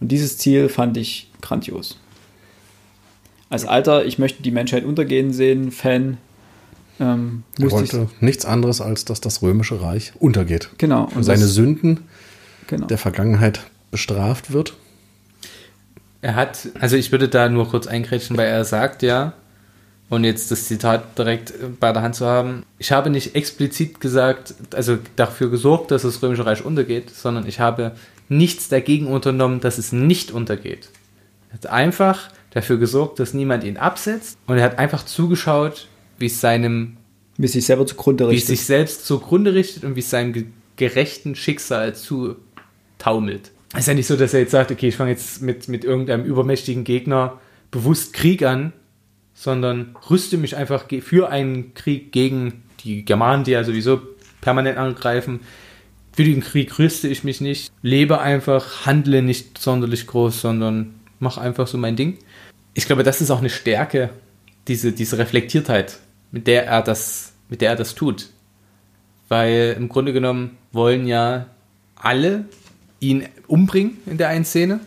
Und 0.00 0.08
dieses 0.12 0.36
Ziel 0.36 0.68
fand 0.68 0.98
ich 0.98 1.30
grandios. 1.40 1.98
Als 3.48 3.64
alter, 3.64 4.04
ich 4.04 4.18
möchte 4.18 4.42
die 4.42 4.50
Menschheit 4.50 4.84
untergehen 4.84 5.32
sehen, 5.32 5.70
Fan, 5.70 6.18
ähm, 7.00 7.44
Er 7.58 7.70
wollte 7.70 8.08
nichts 8.20 8.44
anderes, 8.44 8.82
als 8.82 9.06
dass 9.06 9.22
das 9.22 9.40
römische 9.40 9.80
Reich 9.80 10.12
untergeht. 10.18 10.68
Genau. 10.76 11.06
Für 11.06 11.24
seine 11.24 11.40
das- 11.40 11.54
Sünden 11.54 12.00
genau. 12.66 12.86
der 12.86 12.98
Vergangenheit 12.98 13.60
bestraft 13.90 14.52
wird. 14.52 14.76
Er 16.24 16.36
hat, 16.36 16.70
also 16.80 16.96
ich 16.96 17.12
würde 17.12 17.28
da 17.28 17.50
nur 17.50 17.68
kurz 17.68 17.86
eingrätschen, 17.86 18.38
weil 18.38 18.46
er 18.46 18.64
sagt 18.64 19.02
ja, 19.02 19.34
und 20.08 20.24
jetzt 20.24 20.50
das 20.50 20.64
Zitat 20.64 21.18
direkt 21.18 21.52
bei 21.80 21.92
der 21.92 22.00
Hand 22.00 22.14
zu 22.14 22.24
haben, 22.24 22.62
ich 22.78 22.92
habe 22.92 23.10
nicht 23.10 23.34
explizit 23.34 24.00
gesagt, 24.00 24.54
also 24.72 24.96
dafür 25.16 25.50
gesorgt, 25.50 25.90
dass 25.90 26.00
das 26.00 26.22
Römische 26.22 26.46
Reich 26.46 26.64
untergeht, 26.64 27.10
sondern 27.10 27.46
ich 27.46 27.60
habe 27.60 27.92
nichts 28.30 28.70
dagegen 28.70 29.08
unternommen, 29.08 29.60
dass 29.60 29.76
es 29.76 29.92
nicht 29.92 30.30
untergeht. 30.30 30.88
Er 31.50 31.54
hat 31.56 31.66
einfach 31.66 32.30
dafür 32.52 32.78
gesorgt, 32.78 33.18
dass 33.18 33.34
niemand 33.34 33.62
ihn 33.62 33.76
absetzt 33.76 34.38
und 34.46 34.56
er 34.56 34.64
hat 34.64 34.78
einfach 34.78 35.04
zugeschaut, 35.04 35.88
wie 36.18 36.26
es 36.26 36.40
seinem, 36.40 36.96
Wie 37.36 37.44
es 37.44 37.52
sich 37.52 37.66
selber 37.66 37.84
zugrunde 37.84 38.24
wie 38.30 38.36
es 38.36 38.44
richtet. 38.44 38.56
sich 38.56 38.64
selbst 38.64 39.04
zugrunde 39.04 39.52
richtet 39.52 39.84
und 39.84 39.94
wie 39.94 40.00
es 40.00 40.08
seinem 40.08 40.32
ge 40.32 40.46
gerechten 40.76 41.34
Schicksal 41.34 41.94
zutaumelt. 41.94 43.50
Es 43.74 43.80
ist 43.80 43.86
ja 43.88 43.94
nicht 43.94 44.06
so, 44.06 44.16
dass 44.16 44.32
er 44.32 44.40
jetzt 44.40 44.52
sagt, 44.52 44.70
okay, 44.70 44.88
ich 44.88 44.96
fange 44.96 45.10
jetzt 45.10 45.42
mit, 45.42 45.68
mit 45.68 45.84
irgendeinem 45.84 46.24
übermächtigen 46.24 46.84
Gegner 46.84 47.40
bewusst 47.72 48.12
Krieg 48.12 48.44
an, 48.44 48.72
sondern 49.34 49.96
rüste 50.08 50.36
mich 50.36 50.56
einfach 50.56 50.84
für 51.00 51.28
einen 51.28 51.74
Krieg 51.74 52.12
gegen 52.12 52.62
die 52.84 53.04
Germanen, 53.04 53.42
die 53.42 53.50
ja 53.50 53.64
sowieso 53.64 54.00
permanent 54.40 54.78
angreifen. 54.78 55.40
Für 56.12 56.22
den 56.22 56.40
Krieg 56.40 56.78
rüste 56.78 57.08
ich 57.08 57.24
mich 57.24 57.40
nicht, 57.40 57.72
lebe 57.82 58.20
einfach, 58.20 58.86
handle 58.86 59.22
nicht 59.22 59.58
sonderlich 59.58 60.06
groß, 60.06 60.40
sondern 60.40 60.94
mache 61.18 61.40
einfach 61.40 61.66
so 61.66 61.76
mein 61.76 61.96
Ding. 61.96 62.18
Ich 62.74 62.86
glaube, 62.86 63.02
das 63.02 63.20
ist 63.20 63.32
auch 63.32 63.40
eine 63.40 63.50
Stärke, 63.50 64.10
diese, 64.68 64.92
diese 64.92 65.18
Reflektiertheit, 65.18 65.98
mit 66.30 66.46
der 66.46 66.66
er 66.66 66.82
das, 66.82 67.32
mit 67.48 67.60
der 67.60 67.70
er 67.70 67.76
das 67.76 67.96
tut. 67.96 68.28
Weil 69.28 69.74
im 69.76 69.88
Grunde 69.88 70.12
genommen 70.12 70.58
wollen 70.70 71.08
ja 71.08 71.46
alle 71.96 72.44
ihn 73.00 73.24
umbringen 73.46 73.98
in 74.06 74.18
der 74.18 74.28
einen 74.28 74.44
Szene. 74.44 74.80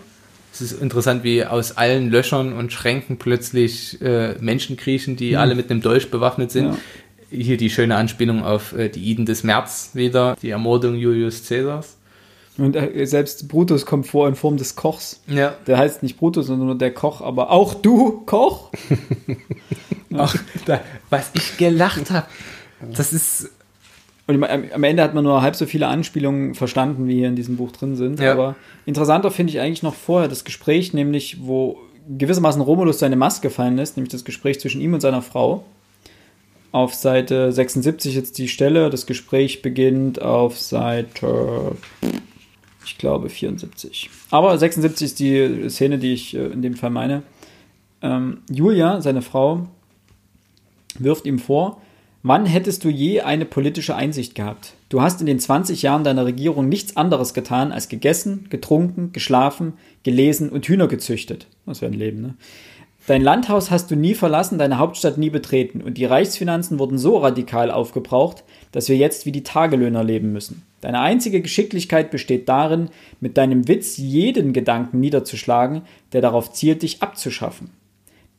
Es 0.53 0.62
ist 0.62 0.82
interessant, 0.82 1.24
wie 1.24 1.45
aus 1.45 1.78
allen 1.78 2.10
Löchern 2.10 2.53
und 2.53 2.74
Schränken 2.74 3.18
plötzlich 3.18 4.01
äh, 4.01 4.36
Menschen 4.39 4.76
kriechen, 4.76 5.16
die 5.16 5.38
alle 5.38 5.53
mit 5.53 5.70
einem 5.70 5.82
Dolch 5.82 6.10
bewaffnet 6.10 6.51
sind. 6.51 6.66
Ja. 6.66 6.78
Hier 7.30 7.58
die 7.58 7.70
schöne 7.70 7.95
Anspielung 7.95 8.43
auf 8.43 8.74
äh, 8.74 8.89
die 8.89 9.03
Iden 9.03 9.26
des 9.26 9.43
März 9.43 9.91
wieder, 9.93 10.36
die 10.41 10.49
Ermordung 10.49 10.95
Julius 10.95 11.47
Caesars. 11.47 11.97
Und 12.58 12.76
äh, 12.76 13.05
selbst 13.05 13.47
Brutus 13.49 13.86
kommt 13.86 14.08
vor 14.08 14.28
in 14.28 14.36
Form 14.36 14.58
des 14.58 14.76
Kochs. 14.76 15.22
Ja. 15.28 15.55
Der 15.68 15.78
heißt 15.78 16.01
nicht 16.01 16.18
Brutus, 16.18 16.47
sondern 16.47 16.68
nur 16.68 16.78
der 16.78 16.91
Koch, 16.91 17.22
aber 17.22 17.51
auch 17.51 17.76
du, 17.76 18.24
Koch? 18.26 18.72
Auch 20.14 20.34
da, 20.66 20.82
was 21.10 21.32
ich 21.34 21.58
gelacht 21.58 22.10
habe, 22.12 22.26
das 22.93 23.12
ist 23.14 23.51
Und 24.28 24.43
am 24.43 24.84
Ende 24.84 25.03
hat 25.03 25.13
man 25.13 25.23
nur 25.23 25.41
halb 25.41 25.55
so 25.55 25.65
viele 25.65 25.88
Anspielungen 25.88 26.53
verstanden, 26.53 27.07
wie 27.07 27.15
hier 27.15 27.30
in 27.30 27.38
diesem 27.38 27.55
Buch 27.55 27.71
drin 27.71 27.95
sind. 27.95 28.19
Ja. 28.19 28.34
Aber 28.34 28.55
interessanter 28.86 29.32
finde 29.32 29.53
ich 29.53 29.61
eigentlich 29.61 29.84
noch 29.84 29.95
vorher 29.95 30.28
das 30.28 30.43
Gespräch, 30.43 30.93
nämlich 30.93 31.38
wo 31.41 31.78
gewissermaßen 32.09 32.61
Romulus 32.61 32.99
seine 32.99 33.15
Maske 33.15 33.49
fallen 33.49 33.78
lässt, 33.78 33.95
nämlich 33.95 34.11
das 34.11 34.25
Gespräch 34.25 34.59
zwischen 34.59 34.82
ihm 34.82 34.93
und 34.93 35.01
seiner 35.01 35.21
Frau. 35.21 35.63
Auf 36.73 36.93
Seite 36.93 37.53
76 37.53 38.15
jetzt 38.15 38.38
die 38.38 38.49
Stelle. 38.49 38.89
Das 38.89 39.05
Gespräch 39.05 39.61
beginnt 39.61 40.21
auf 40.21 40.59
Seite, 40.59 41.78
ich 42.86 42.97
glaube, 42.97 43.30
74. 43.30 44.09
Aber 44.30 44.57
76 44.57 45.05
ist 45.05 45.19
die 45.19 45.69
Szene, 45.69 45.97
die 45.99 46.13
ich 46.13 46.36
äh, 46.36 46.47
in 46.47 46.61
dem 46.61 46.75
Fall 46.75 46.89
meine. 46.89 47.23
Ähm, 48.01 48.41
Julia, 48.51 49.01
seine 49.01 49.21
Frau, 49.21 49.67
wirft 50.99 51.25
ihm 51.25 51.39
vor, 51.39 51.82
wann 52.28 52.45
hättest 52.45 52.84
du 52.84 52.89
je 52.89 53.21
eine 53.21 53.45
politische 53.45 53.95
Einsicht 53.95 54.36
gehabt? 54.36 54.73
Du 54.89 55.01
hast 55.01 55.21
in 55.21 55.28
den 55.28 55.39
20 55.39 55.82
Jahren 55.82 56.03
deiner 56.03 56.25
Regierung 56.25 56.69
nichts 56.69 56.97
anderes 56.97 57.34
getan, 57.34 57.71
als 57.71 57.89
gegessen, 57.89 58.47
getrunken, 58.49 59.11
geschlafen, 59.13 59.73
gelesen 60.03 60.49
und 60.49 60.67
Hühner 60.67 60.88
gezüchtet. 60.88 61.47
Das 61.65 61.82
wäre 61.82 61.91
ein 61.91 61.97
Leben, 61.97 62.21
ne? 62.21 62.36
Dein 63.07 63.21
Landhaus 63.21 63.71
hast 63.71 63.89
du 63.89 63.95
nie 63.95 64.15
verlassen, 64.15 64.57
deine 64.57 64.80
Hauptstadt 64.80 65.17
nie 65.17 65.30
betreten 65.30 65.82
und 65.82 65.97
die 65.97 66.03
Reichsfinanzen 66.03 66.78
wurden 66.78 66.97
so 66.97 67.17
radikal 67.17 67.71
aufgebraucht, 67.71 68.43
dass 68.73 68.89
wir 68.89 68.97
jetzt 68.97 69.25
wie 69.25 69.32
die 69.32 69.43
Tagelöhner 69.43 70.03
leben 70.03 70.34
müssen. 70.34 70.63
Deine 70.82 70.99
einzige 70.99 71.41
Geschicklichkeit 71.41 72.11
besteht 72.11 72.49
darin, 72.49 72.89
mit 73.21 73.38
deinem 73.38 73.69
Witz 73.69 73.95
jeden 73.95 74.51
Gedanken 74.51 74.99
niederzuschlagen, 74.99 75.84
der 76.11 76.19
darauf 76.19 76.51
zielt, 76.51 76.82
dich 76.82 77.01
abzuschaffen. 77.01 77.69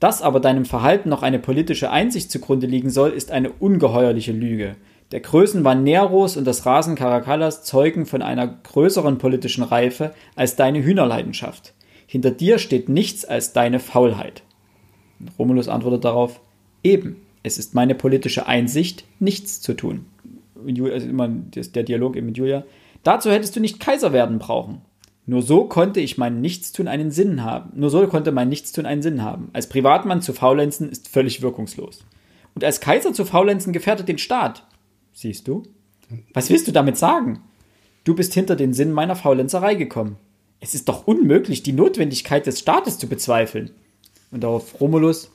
Dass 0.01 0.23
aber 0.23 0.41
deinem 0.41 0.65
Verhalten 0.65 1.09
noch 1.09 1.23
eine 1.23 1.39
politische 1.39 1.91
Einsicht 1.91 2.31
zugrunde 2.31 2.67
liegen 2.67 2.91
soll, 2.91 3.11
ist 3.11 3.31
eine 3.31 3.51
ungeheuerliche 3.51 4.33
Lüge. 4.33 4.77
Der 5.11 5.21
Größenwahn 5.21 5.83
Neros 5.83 6.37
und 6.37 6.45
das 6.45 6.67
Rasen 6.67 6.95
Caracalas 6.95 7.65
zeugen 7.65 8.07
von 8.07 8.23
einer 8.23 8.47
größeren 8.47 9.19
politischen 9.19 9.65
Reife 9.65 10.15
als 10.37 10.55
deine 10.55 10.83
Hühnerleidenschaft. 10.85 11.75
Hinter 12.07 12.31
dir 12.31 12.59
steht 12.59 12.89
nichts 12.89 13.25
als 13.25 13.53
deine 13.53 13.81
Faulheit. 13.81 14.43
Romulus 15.39 15.69
antwortet 15.69 16.05
darauf, 16.05 16.41
eben, 16.85 17.17
es 17.43 17.59
ist 17.59 17.75
meine 17.75 17.95
politische 17.95 18.47
Einsicht, 18.47 19.05
nichts 19.19 19.61
zu 19.61 19.75
tun. 19.75 20.07
Ju- 20.65 20.93
also 20.93 21.09
immer 21.09 21.29
der 21.29 21.83
Dialog 21.83 22.17
eben 22.17 22.27
mit 22.27 22.37
Julia. 22.37 22.65
Dazu 23.03 23.31
hättest 23.31 23.57
du 23.57 23.61
nicht 23.61 23.81
Kaiser 23.81 24.13
werden 24.13 24.39
brauchen. 24.39 24.83
Nur 25.29 25.43
so 25.43 25.65
konnte 25.65 26.01
ich 26.01 26.17
mein 26.17 26.41
Nichtstun 26.41 26.89
einen 26.89 27.11
Sinn 27.11 27.45
haben. 27.45 27.79
Nur 27.79 27.91
so 27.91 28.07
konnte 28.07 28.33
mein 28.33 28.49
Nichtstun 28.49 28.87
einen 28.87 29.03
Sinn 29.03 29.23
haben. 29.23 29.51
Als 29.53 29.69
Privatmann 29.69 30.23
zu 30.23 30.33
faulenzen 30.33 30.89
ist 30.89 31.09
völlig 31.09 31.43
wirkungslos. 31.43 32.03
Und 32.55 32.65
als 32.65 32.81
Kaiser 32.81 33.13
zu 33.13 33.27
faulenzen 33.27 33.75
gefährdet 33.75 34.09
den 34.09 34.17
Staat. 34.17 34.67
Siehst 35.13 35.47
du? 35.47 35.65
Was 36.33 36.49
willst 36.49 36.67
du 36.67 36.73
damit 36.73 36.97
sagen? 36.97 37.41
Du 38.05 38.15
bist 38.15 38.33
hinter 38.33 38.57
den 38.57 38.73
Sinn 38.73 38.91
meiner 38.91 39.17
Faulenzerei 39.17 39.75
gekommen. 39.75 40.17
Es 40.61 40.73
ist 40.73 40.89
doch 40.89 41.07
unmöglich, 41.07 41.63
die 41.63 41.75
Notwendigkeit 41.75 42.47
des 42.47 42.61
Staates 42.61 42.97
zu 42.97 43.07
bezweifeln. 43.07 43.73
Und 44.31 44.45
darauf 44.45 44.81
Romulus, 44.81 45.31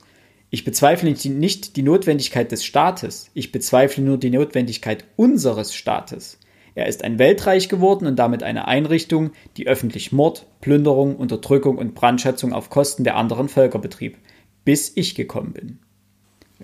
ich 0.50 0.64
bezweifle 0.64 1.08
nicht 1.08 1.76
die 1.76 1.82
Notwendigkeit 1.84 2.50
des 2.50 2.64
Staates, 2.64 3.30
ich 3.32 3.52
bezweifle 3.52 4.02
nur 4.02 4.18
die 4.18 4.30
Notwendigkeit 4.30 5.04
unseres 5.14 5.72
Staates. 5.72 6.40
Er 6.74 6.86
ist 6.86 7.04
ein 7.04 7.18
Weltreich 7.18 7.68
geworden 7.68 8.06
und 8.06 8.16
damit 8.16 8.42
eine 8.42 8.66
Einrichtung, 8.66 9.30
die 9.56 9.66
öffentlich 9.68 10.10
Mord, 10.12 10.46
Plünderung, 10.60 11.16
Unterdrückung 11.16 11.78
und 11.78 11.94
Brandschatzung 11.94 12.52
auf 12.52 12.68
Kosten 12.70 13.04
der 13.04 13.16
anderen 13.16 13.48
Völker 13.48 13.78
betrieb, 13.78 14.18
bis 14.64 14.92
ich 14.96 15.14
gekommen 15.14 15.52
bin. 15.52 15.78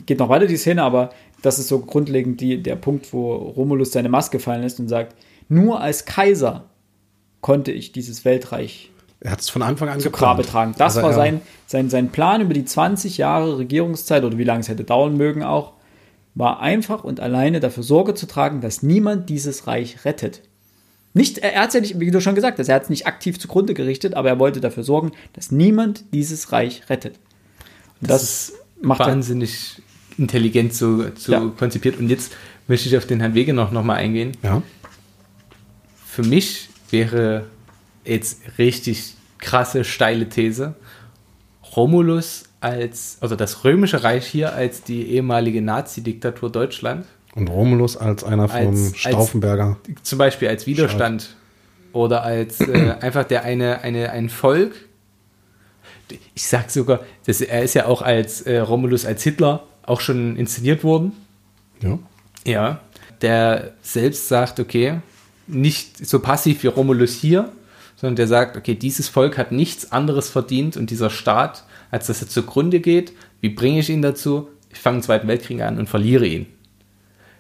Geht 0.07 0.19
noch 0.19 0.29
weiter 0.29 0.47
die 0.47 0.57
Szene, 0.57 0.83
aber 0.83 1.11
das 1.43 1.59
ist 1.59 1.69
so 1.69 1.81
grundlegend 1.81 2.41
die, 2.41 2.63
der 2.63 2.77
Punkt, 2.77 3.13
wo 3.13 3.35
Romulus 3.35 3.93
seine 3.93 4.09
Maske 4.09 4.39
fallen 4.41 4.63
lässt 4.63 4.81
und 4.81 4.89
sagt, 4.89 5.15
nur 5.49 5.81
als 5.81 6.05
Kaiser 6.05 6.65
konnte 7.41 7.73
ich 7.73 7.93
dieses 7.93 8.25
Weltreich 8.25 8.91
Er 9.21 9.33
hat 9.33 9.41
es 9.41 9.51
von 9.51 9.63
Anfang 9.63 9.89
an 9.89 10.01
zu 10.01 10.11
Grabe 10.11 10.43
tragen. 10.43 10.75
Das 10.79 10.97
Also 10.97 11.03
war 11.03 11.11
er- 11.11 11.17
sein, 11.17 11.41
sein, 11.67 11.91
sein 11.91 12.09
Plan 12.11 12.41
über 12.41 12.55
die 12.55 12.65
20 12.65 13.19
Jahre 13.19 13.59
Regierungszeit 13.59 14.25
oder 14.25 14.39
wie 14.39 14.45
lange 14.45 14.61
es 14.61 14.69
hätte 14.69 14.85
dauern 14.85 15.17
mögen 15.17 15.43
auch, 15.43 15.73
war 16.35 16.61
einfach 16.61 17.05
und 17.05 17.21
alleine 17.21 17.61
dafür 17.61 17.83
Sorge 17.83 18.15
zu 18.15 18.27
tragen, 18.27 18.61
dass 18.61 18.83
niemand 18.83 19.29
dieses 19.29 19.67
Reich 19.67 20.05
rettet. 20.05 20.43
Nicht, 21.13 21.39
er 21.39 21.55
er 21.55 21.63
hat 21.63 21.69
es 21.69 21.75
ja 21.75 21.81
nicht, 21.81 21.99
wie 21.99 22.11
du 22.11 22.21
schon 22.21 22.37
gesagt 22.37 22.59
hast, 22.59 22.69
er 22.69 22.77
hat 22.77 22.85
es 22.85 22.91
nicht 22.91 23.07
aktiv 23.07 23.39
zugrunde 23.39 23.75
gerichtet, 23.75 24.15
aber 24.15 24.29
er 24.29 24.39
wollte 24.39 24.61
dafür 24.61 24.85
sorgen, 24.85 25.13
dass 25.33 25.51
niemand 25.51 26.05
dieses 26.15 26.53
Reich 26.53 26.89
rettet. 26.89 27.19
Und 28.01 28.11
das, 28.11 28.23
ist 28.23 28.53
macht 28.81 29.01
er, 29.01 29.07
wahnsinnig 29.09 29.83
intelligent 30.19 30.73
so, 30.75 31.05
so 31.17 31.33
Ja. 31.33 31.41
konzipiert. 31.59 31.99
Und 31.99 32.09
jetzt 32.09 32.33
möchte 32.69 32.89
ich 32.89 32.97
auf 32.97 33.07
den 33.07 33.19
Herrn 33.21 33.35
Wege 33.35 33.53
noch, 33.53 33.73
noch 33.73 33.83
mal 33.83 33.97
eingehen. 33.97 34.33
Ja. 34.43 34.63
Für 36.07 36.23
mich 36.23 36.69
wäre 36.91 37.47
jetzt 38.05 38.41
richtig 38.59 39.15
krasse, 39.39 39.85
steile 39.85 40.29
These, 40.29 40.75
Romulus 41.77 42.45
als, 42.61 43.17
also 43.21 43.37
das 43.37 43.65
Römische 43.65 44.03
Reich 44.05 44.27
hier 44.27 44.53
als 44.55 44.83
die 44.83 45.07
ehemalige 45.11 45.63
Nazi-Diktatur 45.63 46.51
Deutschland, 46.51 47.07
Und 47.35 47.49
Romulus 47.49 47.97
als 47.97 48.23
einer 48.25 48.49
vom 48.49 48.57
Als- 48.69 48.87
als- 48.93 48.97
Stauffenberger. 48.99 49.77
zum 50.03 50.19
Beispiel 50.19 50.49
als 50.49 50.67
Widerstand 50.67 51.37
oder 51.93 52.23
als 52.23 52.61
äh, 52.61 52.95
einfach 53.01 53.25
der 53.25 53.45
eine, 53.45 53.81
eine, 53.83 54.11
ein 54.11 54.29
Volk. 54.29 54.73
Ich 56.35 56.47
sag 56.49 56.71
sogar, 56.71 57.01
dass 57.27 57.41
er 57.41 57.63
ist 57.63 57.75
ja 57.75 57.87
auch 57.87 58.03
als 58.03 58.43
äh, 58.43 58.59
Romulus 58.59 59.07
als 59.07 59.23
Hitler 59.23 59.65
auch 59.85 60.01
schon 60.01 60.37
inszeniert 60.37 60.85
worden. 60.85 61.13
ja. 61.81 61.99
Ja. 62.47 62.81
Der 63.23 63.75
selbst 63.83 64.29
sagt, 64.29 64.61
okay, 64.61 65.01
nicht 65.47 66.07
so 66.07 66.21
passiv 66.21 66.63
wie 66.63 66.69
Romulus 66.69 67.13
hier, 67.13 67.53
sondern 67.97 68.17
der 68.17 68.27
sagt, 68.27 68.57
okay, 68.57 68.75
dieses 68.75 69.09
Volk 69.11 69.37
hat 69.37 69.53
nichts 69.53 69.93
anderes 69.93 70.31
verdient 70.31 70.79
und 70.79 70.89
dieser 70.89 71.11
Staat, 71.11 71.65
als 71.91 72.07
dass 72.07 72.23
er 72.23 72.29
zugrunde 72.29 72.81
geht. 72.81 73.13
Wie 73.41 73.51
bringe 73.51 73.81
ich 73.81 73.91
ihn 73.91 74.03
dazu? 74.03 74.49
Ich 74.71 74.79
fange 74.79 74.99
den 74.99 75.03
Zweiten 75.03 75.29
Weltkrieg 75.29 75.61
an 75.63 75.79
und 75.79 75.89
verliere 75.89 76.27
ihn. 76.27 76.47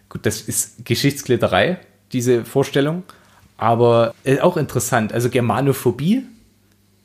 Gut, 0.09 0.27
das 0.27 0.41
ist 0.41 0.85
Geschichtsklitterei, 0.85 1.79
diese 2.13 2.45
Vorstellung, 2.45 3.05
aber 3.57 4.15
äh, 4.25 4.41
auch 4.41 4.57
interessant. 4.57 5.13
Also 5.13 5.31
Germanophobie, 5.31 6.25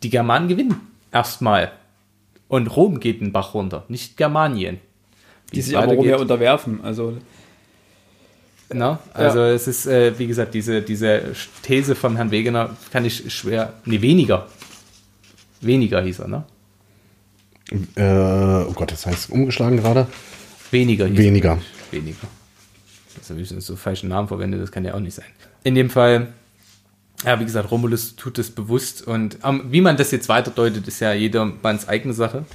die 0.02 0.10
Germanen 0.10 0.48
gewinnen 0.48 0.82
erstmal. 1.12 1.72
Und 2.48 2.68
Rom 2.76 3.00
geht 3.00 3.22
den 3.22 3.32
Bach 3.32 3.54
runter, 3.54 3.86
nicht 3.88 4.18
Germanien. 4.18 4.80
Wie 5.50 5.58
die 5.58 5.62
sich 5.62 5.78
aber 5.78 5.94
Rom 5.94 6.06
ja 6.06 6.18
unterwerfen. 6.18 6.80
Also 6.84 7.18
Na, 8.74 9.00
also 9.14 9.42
es 9.42 9.68
ist, 9.68 9.86
äh, 9.86 10.18
wie 10.18 10.28
gesagt, 10.28 10.54
diese, 10.54 10.82
diese 10.82 11.34
These 11.62 11.96
von 11.96 12.16
Herrn 12.16 12.32
Wegener 12.32 12.76
kann 12.92 13.06
ich 13.06 13.32
schwer, 13.34 13.74
nee, 13.86 14.02
weniger. 14.02 14.48
Weniger 15.62 16.02
hieß 16.02 16.20
er, 16.20 16.28
ne? 16.28 16.44
Äh, 17.72 18.66
oh 18.68 18.74
Gott, 18.74 18.92
das 18.92 19.06
heißt 19.06 19.30
umgeschlagen 19.32 19.78
gerade. 19.78 20.08
Weniger 20.72 21.08
hieß 21.08 21.18
Weniger. 21.18 21.58
er. 21.92 21.94
Weniger. 22.00 22.28
Das 23.18 23.30
habe 23.30 23.42
ich 23.42 23.50
jetzt 23.50 23.66
so 23.66 23.76
falschen 23.76 24.10
Namen 24.10 24.28
verwendet, 24.28 24.62
das 24.62 24.72
kann 24.72 24.86
ja 24.86 24.94
auch 24.94 25.00
nicht 25.00 25.16
sein. 25.16 25.26
In 25.64 25.74
dem 25.76 25.90
Fall, 25.90 26.34
ja, 27.26 27.40
wie 27.40 27.46
gesagt, 27.46 27.72
Romulus 27.72 28.16
tut 28.16 28.38
es 28.38 28.52
bewusst 28.52 29.08
und 29.08 29.40
ähm, 29.44 29.64
wie 29.70 29.82
man 29.82 29.98
das 29.98 30.12
jetzt 30.12 30.30
weiterdeutet, 30.30 30.88
ist 30.88 31.00
ja 31.00 31.14
jedermanns 31.14 31.88
eigene 31.88 32.14
Sache. 32.14 32.46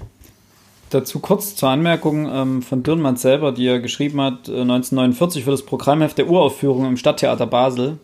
Dazu 0.90 1.20
kurz 1.20 1.56
zur 1.56 1.70
Anmerkung 1.70 2.28
ähm, 2.30 2.62
von 2.62 2.82
Dürrenmann 2.82 3.16
selber, 3.16 3.52
die 3.52 3.66
er 3.66 3.78
geschrieben 3.78 4.20
hat 4.20 4.48
äh, 4.48 4.60
1949 4.60 5.44
für 5.44 5.52
das 5.52 5.64
Programmheft 5.64 6.18
der 6.18 6.28
Uraufführung 6.28 6.86
im 6.86 6.96
Stadttheater 6.96 7.46
Basel, 7.46 7.98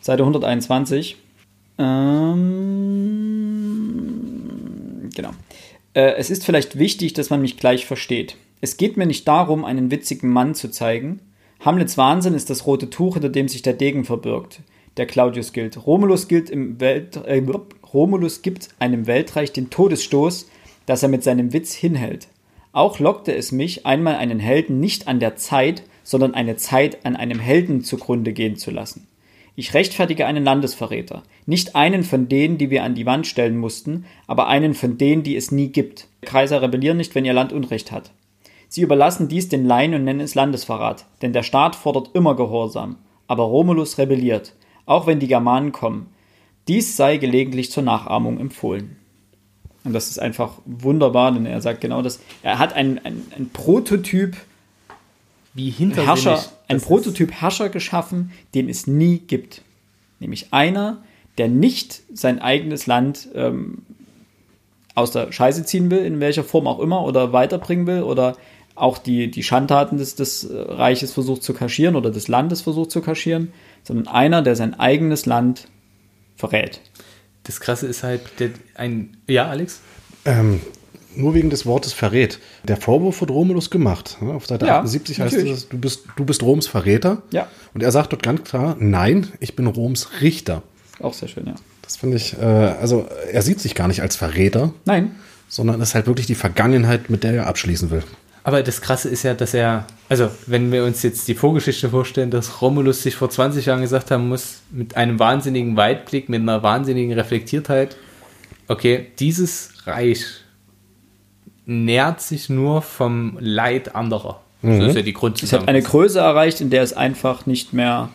Seite 0.00 0.22
121. 0.22 1.16
Ähm, 1.78 2.38
genau. 5.14 5.30
Äh, 5.94 6.12
es 6.16 6.30
ist 6.30 6.44
vielleicht 6.44 6.78
wichtig, 6.78 7.12
dass 7.14 7.30
man 7.30 7.40
mich 7.40 7.56
gleich 7.56 7.86
versteht. 7.86 8.36
Es 8.60 8.76
geht 8.76 8.96
mir 8.96 9.06
nicht 9.06 9.26
darum, 9.26 9.64
einen 9.64 9.90
witzigen 9.90 10.30
Mann 10.30 10.54
zu 10.54 10.70
zeigen. 10.70 11.20
Hamlets 11.60 11.98
Wahnsinn 11.98 12.34
ist 12.34 12.50
das 12.50 12.66
rote 12.66 12.90
Tuch, 12.90 13.14
hinter 13.14 13.28
dem 13.28 13.48
sich 13.48 13.62
der 13.62 13.72
Degen 13.72 14.04
verbirgt, 14.04 14.60
der 14.96 15.06
Claudius 15.06 15.52
gilt. 15.52 15.86
Romulus 15.86 16.28
gilt 16.28 16.50
im 16.50 16.80
Welt, 16.80 17.16
äh, 17.16 17.42
Romulus 17.92 18.42
gibt 18.42 18.68
einem 18.78 19.06
Weltreich 19.06 19.52
den 19.52 19.70
Todesstoß, 19.70 20.48
dass 20.86 21.02
er 21.02 21.08
mit 21.08 21.24
seinem 21.24 21.52
Witz 21.52 21.74
hinhält. 21.74 22.28
Auch 22.72 23.00
lockte 23.00 23.34
es 23.34 23.50
mich, 23.50 23.86
einmal 23.86 24.16
einen 24.16 24.38
Helden 24.38 24.78
nicht 24.78 25.08
an 25.08 25.18
der 25.18 25.34
Zeit, 25.34 25.82
sondern 26.04 26.34
eine 26.34 26.56
Zeit 26.56 27.04
an 27.04 27.16
einem 27.16 27.40
Helden 27.40 27.82
zugrunde 27.82 28.32
gehen 28.32 28.56
zu 28.56 28.70
lassen. 28.70 29.07
Ich 29.58 29.74
rechtfertige 29.74 30.24
einen 30.24 30.44
Landesverräter. 30.44 31.24
Nicht 31.44 31.74
einen 31.74 32.04
von 32.04 32.28
denen, 32.28 32.58
die 32.58 32.70
wir 32.70 32.84
an 32.84 32.94
die 32.94 33.06
Wand 33.06 33.26
stellen 33.26 33.56
mussten, 33.56 34.04
aber 34.28 34.46
einen 34.46 34.72
von 34.72 34.98
denen, 34.98 35.24
die 35.24 35.34
es 35.34 35.50
nie 35.50 35.66
gibt. 35.66 36.06
Kaiser 36.20 36.62
rebellieren 36.62 36.96
nicht, 36.96 37.16
wenn 37.16 37.24
ihr 37.24 37.32
Land 37.32 37.52
Unrecht 37.52 37.90
hat. 37.90 38.12
Sie 38.68 38.82
überlassen 38.82 39.26
dies 39.26 39.48
den 39.48 39.66
Laien 39.66 39.94
und 39.94 40.04
nennen 40.04 40.20
es 40.20 40.36
Landesverrat, 40.36 41.06
denn 41.22 41.32
der 41.32 41.42
Staat 41.42 41.74
fordert 41.74 42.10
immer 42.14 42.36
Gehorsam. 42.36 42.98
Aber 43.26 43.42
Romulus 43.42 43.98
rebelliert, 43.98 44.54
auch 44.86 45.08
wenn 45.08 45.18
die 45.18 45.26
Germanen 45.26 45.72
kommen. 45.72 46.06
Dies 46.68 46.96
sei 46.96 47.16
gelegentlich 47.16 47.72
zur 47.72 47.82
Nachahmung 47.82 48.38
empfohlen. 48.38 48.96
Und 49.82 49.92
das 49.92 50.08
ist 50.08 50.20
einfach 50.20 50.52
wunderbar, 50.66 51.32
denn 51.32 51.46
er 51.46 51.60
sagt 51.62 51.80
genau 51.80 52.00
das. 52.00 52.20
Er 52.44 52.60
hat 52.60 52.74
einen, 52.74 53.00
einen, 53.00 53.26
einen 53.34 53.50
Prototyp 53.50 54.36
Wie 55.52 55.70
hintersinnig. 55.70 56.26
Herrscher, 56.26 56.48
ein. 56.68 56.80
Prototyp 56.80 57.32
Herrscher 57.32 57.68
geschaffen, 57.68 58.32
den 58.54 58.68
es 58.68 58.86
nie 58.86 59.18
gibt. 59.18 59.62
Nämlich 60.20 60.52
einer, 60.52 61.02
der 61.38 61.48
nicht 61.48 62.02
sein 62.12 62.40
eigenes 62.40 62.86
Land 62.86 63.28
ähm, 63.34 63.82
aus 64.94 65.12
der 65.12 65.32
Scheiße 65.32 65.64
ziehen 65.64 65.90
will, 65.90 66.04
in 66.04 66.20
welcher 66.20 66.44
Form 66.44 66.66
auch 66.66 66.80
immer, 66.80 67.04
oder 67.04 67.32
weiterbringen 67.32 67.86
will, 67.86 68.02
oder 68.02 68.36
auch 68.74 68.98
die, 68.98 69.30
die 69.30 69.42
Schandtaten 69.42 69.98
des, 69.98 70.14
des 70.14 70.44
äh, 70.44 70.56
Reiches 70.56 71.12
versucht 71.12 71.42
zu 71.42 71.52
kaschieren 71.52 71.96
oder 71.96 72.10
des 72.10 72.28
Landes 72.28 72.62
versucht 72.62 72.90
zu 72.90 73.00
kaschieren, 73.00 73.52
sondern 73.82 74.08
einer, 74.08 74.42
der 74.42 74.56
sein 74.56 74.78
eigenes 74.78 75.26
Land 75.26 75.68
verrät. 76.36 76.80
Das 77.44 77.60
Krasse 77.60 77.86
ist 77.86 78.02
halt, 78.02 78.20
der, 78.38 78.50
ein, 78.74 79.16
ja, 79.26 79.48
Alex? 79.48 79.80
Ähm, 80.24 80.60
nur 81.14 81.34
wegen 81.34 81.50
des 81.50 81.66
Wortes 81.66 81.92
verrät. 81.92 82.38
Der 82.64 82.76
Vorwurf 82.76 83.20
wird 83.20 83.30
Romulus 83.30 83.70
gemacht. 83.70 84.18
ne? 84.20 84.32
Auf 84.32 84.46
Seite 84.46 84.66
Ja, 84.66 84.80
78 84.80 85.20
heißt 85.20 85.36
es, 85.36 85.68
du 85.68 85.78
bist, 85.78 86.04
du 86.16 86.24
bist 86.24 86.42
Roms 86.42 86.66
Verräter. 86.66 87.22
Ja. 87.30 87.48
Und 87.74 87.82
er 87.82 87.92
sagt 87.92 88.12
dort 88.12 88.22
ganz 88.22 88.44
klar, 88.44 88.76
nein, 88.78 89.28
ich 89.40 89.56
bin 89.56 89.66
Roms 89.66 90.08
Richter. 90.20 90.62
Auch 91.00 91.14
sehr 91.14 91.28
schön, 91.28 91.46
ja. 91.46 91.54
Das 91.82 91.96
finde 91.96 92.16
ich, 92.16 92.38
äh, 92.38 92.44
also 92.44 93.06
er 93.32 93.42
sieht 93.42 93.60
sich 93.60 93.74
gar 93.74 93.88
nicht 93.88 94.02
als 94.02 94.16
Verräter, 94.16 94.72
Nein, 94.84 95.12
sondern 95.48 95.80
es 95.80 95.90
ist 95.90 95.94
halt 95.94 96.06
wirklich 96.06 96.26
die 96.26 96.34
Vergangenheit, 96.34 97.08
mit 97.08 97.24
der 97.24 97.32
er 97.32 97.46
abschließen 97.46 97.90
will. 97.90 98.02
Aber 98.44 98.62
das 98.62 98.80
Krasse 98.80 99.08
ist 99.08 99.24
ja, 99.24 99.34
dass 99.34 99.52
er, 99.54 99.86
also 100.08 100.30
wenn 100.46 100.72
wir 100.72 100.84
uns 100.84 101.02
jetzt 101.02 101.28
die 101.28 101.34
Vorgeschichte 101.34 101.90
vorstellen, 101.90 102.30
dass 102.30 102.62
Romulus 102.62 103.02
sich 103.02 103.14
vor 103.14 103.30
20 103.30 103.66
Jahren 103.66 103.82
gesagt 103.82 104.10
haben 104.10 104.28
muss, 104.28 104.60
mit 104.70 104.96
einem 104.96 105.18
wahnsinnigen 105.18 105.76
Weitblick, 105.76 106.28
mit 106.28 106.40
einer 106.40 106.62
wahnsinnigen 106.62 107.12
Reflektiertheit, 107.12 107.96
okay, 108.66 109.06
dieses 109.18 109.70
Reich 109.86 110.24
nährt 111.68 112.20
sich 112.22 112.48
nur 112.48 112.80
vom 112.80 113.36
Leid 113.40 113.94
anderer. 113.94 114.40
So 114.62 114.68
ist 114.70 114.96
ja 114.96 115.02
die 115.02 115.10
es 115.10 115.14
hat 115.14 115.14
Grundzusammenfassung. 115.20 115.68
eine 115.68 115.82
Größe 115.82 116.18
erreicht, 116.18 116.60
in 116.60 116.70
der 116.70 116.82
es 116.82 116.92
einfach 116.94 117.46
nicht 117.46 117.72
mehr 117.72 118.08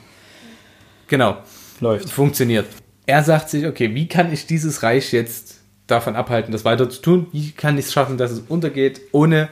Genau, 1.07 1.37
läuft. 1.79 2.09
funktioniert. 2.09 2.65
Er 3.05 3.23
sagt 3.23 3.49
sich, 3.49 3.65
okay, 3.67 3.93
wie 3.93 4.07
kann 4.07 4.33
ich 4.33 4.47
dieses 4.47 4.81
Reich 4.83 5.13
jetzt 5.13 5.61
davon 5.87 6.15
abhalten, 6.15 6.51
das 6.51 6.65
weiter 6.65 6.89
zu 6.89 7.01
tun? 7.01 7.27
Wie 7.31 7.51
kann 7.51 7.77
ich 7.77 7.85
es 7.85 7.93
schaffen, 7.93 8.17
dass 8.17 8.31
es 8.31 8.39
untergeht, 8.39 9.01
ohne 9.11 9.49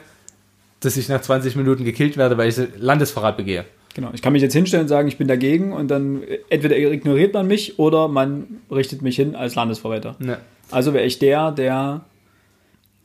dass 0.80 0.96
ich 0.96 1.08
nach 1.08 1.20
20 1.20 1.54
Minuten 1.56 1.84
gekillt 1.84 2.16
werde, 2.16 2.36
weil 2.36 2.48
ich 2.48 2.56
Landesverrat 2.76 3.36
begehe? 3.36 3.64
Genau, 3.94 4.10
ich 4.12 4.20
kann 4.22 4.32
mich 4.32 4.42
jetzt 4.42 4.54
hinstellen 4.54 4.84
und 4.84 4.88
sagen, 4.88 5.06
ich 5.06 5.18
bin 5.18 5.28
dagegen 5.28 5.72
und 5.72 5.88
dann 5.88 6.22
entweder 6.48 6.76
ignoriert 6.76 7.34
man 7.34 7.46
mich 7.46 7.78
oder 7.78 8.08
man 8.08 8.60
richtet 8.70 9.02
mich 9.02 9.16
hin 9.16 9.36
als 9.36 9.54
Landesverräter. 9.54 10.16
Ne. 10.18 10.38
Also 10.70 10.92
wäre 10.92 11.04
ich 11.04 11.18
der, 11.18 11.52
der 11.52 12.00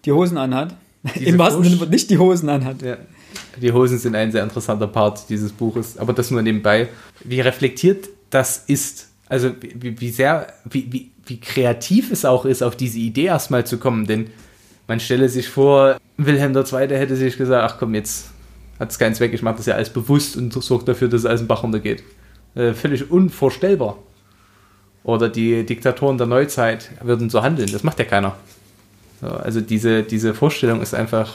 die 0.06 0.12
Hosen 0.12 0.38
anhat. 0.38 0.74
Im 1.16 1.38
wahrsten 1.38 1.64
Sinne 1.64 1.86
nicht 1.88 2.10
die 2.10 2.18
Hosen 2.18 2.50
anhat. 2.50 2.82
Ja. 2.82 2.98
Die 3.62 3.72
Hosen 3.72 3.98
sind 3.98 4.16
ein 4.16 4.32
sehr 4.32 4.44
interessanter 4.44 4.88
Part 4.88 5.30
dieses 5.30 5.52
Buches, 5.52 5.98
aber 5.98 6.14
das 6.14 6.32
nur 6.32 6.42
nebenbei. 6.42 6.90
Wie 7.24 7.42
reflektiert 7.42 8.10
das 8.30 8.64
ist, 8.68 9.10
also 9.30 9.52
wie, 9.62 10.00
wie 10.00 10.10
sehr, 10.10 10.54
wie, 10.70 10.92
wie, 10.92 11.12
wie 11.26 11.40
kreativ 11.40 12.12
es 12.12 12.26
auch 12.26 12.46
ist, 12.46 12.62
auf 12.62 12.76
diese 12.76 13.00
Idee 13.00 13.26
erstmal 13.26 13.66
zu 13.66 13.78
kommen, 13.78 14.06
denn 14.06 14.28
man 14.88 15.00
stelle 15.00 15.30
sich 15.30 15.50
vor, 15.50 15.98
Wilhelm 16.18 16.56
II. 16.56 16.64
hätte 16.90 17.16
sich 17.16 17.38
gesagt, 17.38 17.72
ach 17.72 17.80
komm, 17.80 17.94
jetzt 17.94 18.30
hat 18.80 18.92
es 18.92 19.00
keinen 19.00 19.16
Zweck, 19.16 19.34
ich 19.34 19.42
mache 19.42 19.58
das 19.58 19.66
ja 19.66 19.76
alles 19.76 19.90
bewusst 19.90 20.38
und 20.38 20.54
sorge 20.54 20.86
dafür, 20.86 21.08
dass 21.08 21.22
es 21.22 21.26
alles 21.26 21.42
im 21.42 21.48
Bach 21.48 21.64
runtergeht. 21.64 22.04
Äh, 22.56 22.74
völlig 22.74 23.10
unvorstellbar. 23.10 23.98
Oder 25.04 25.30
die 25.30 25.66
Diktatoren 25.66 26.18
der 26.18 26.28
Neuzeit 26.28 26.92
würden 27.02 27.30
so 27.30 27.42
handeln, 27.42 27.72
das 27.72 27.84
macht 27.84 28.00
ja 28.00 28.06
keiner. 28.06 28.36
So, 29.20 29.28
also 29.28 29.62
diese, 29.62 30.04
diese 30.04 30.34
Vorstellung 30.34 30.82
ist 30.82 30.94
einfach. 30.94 31.34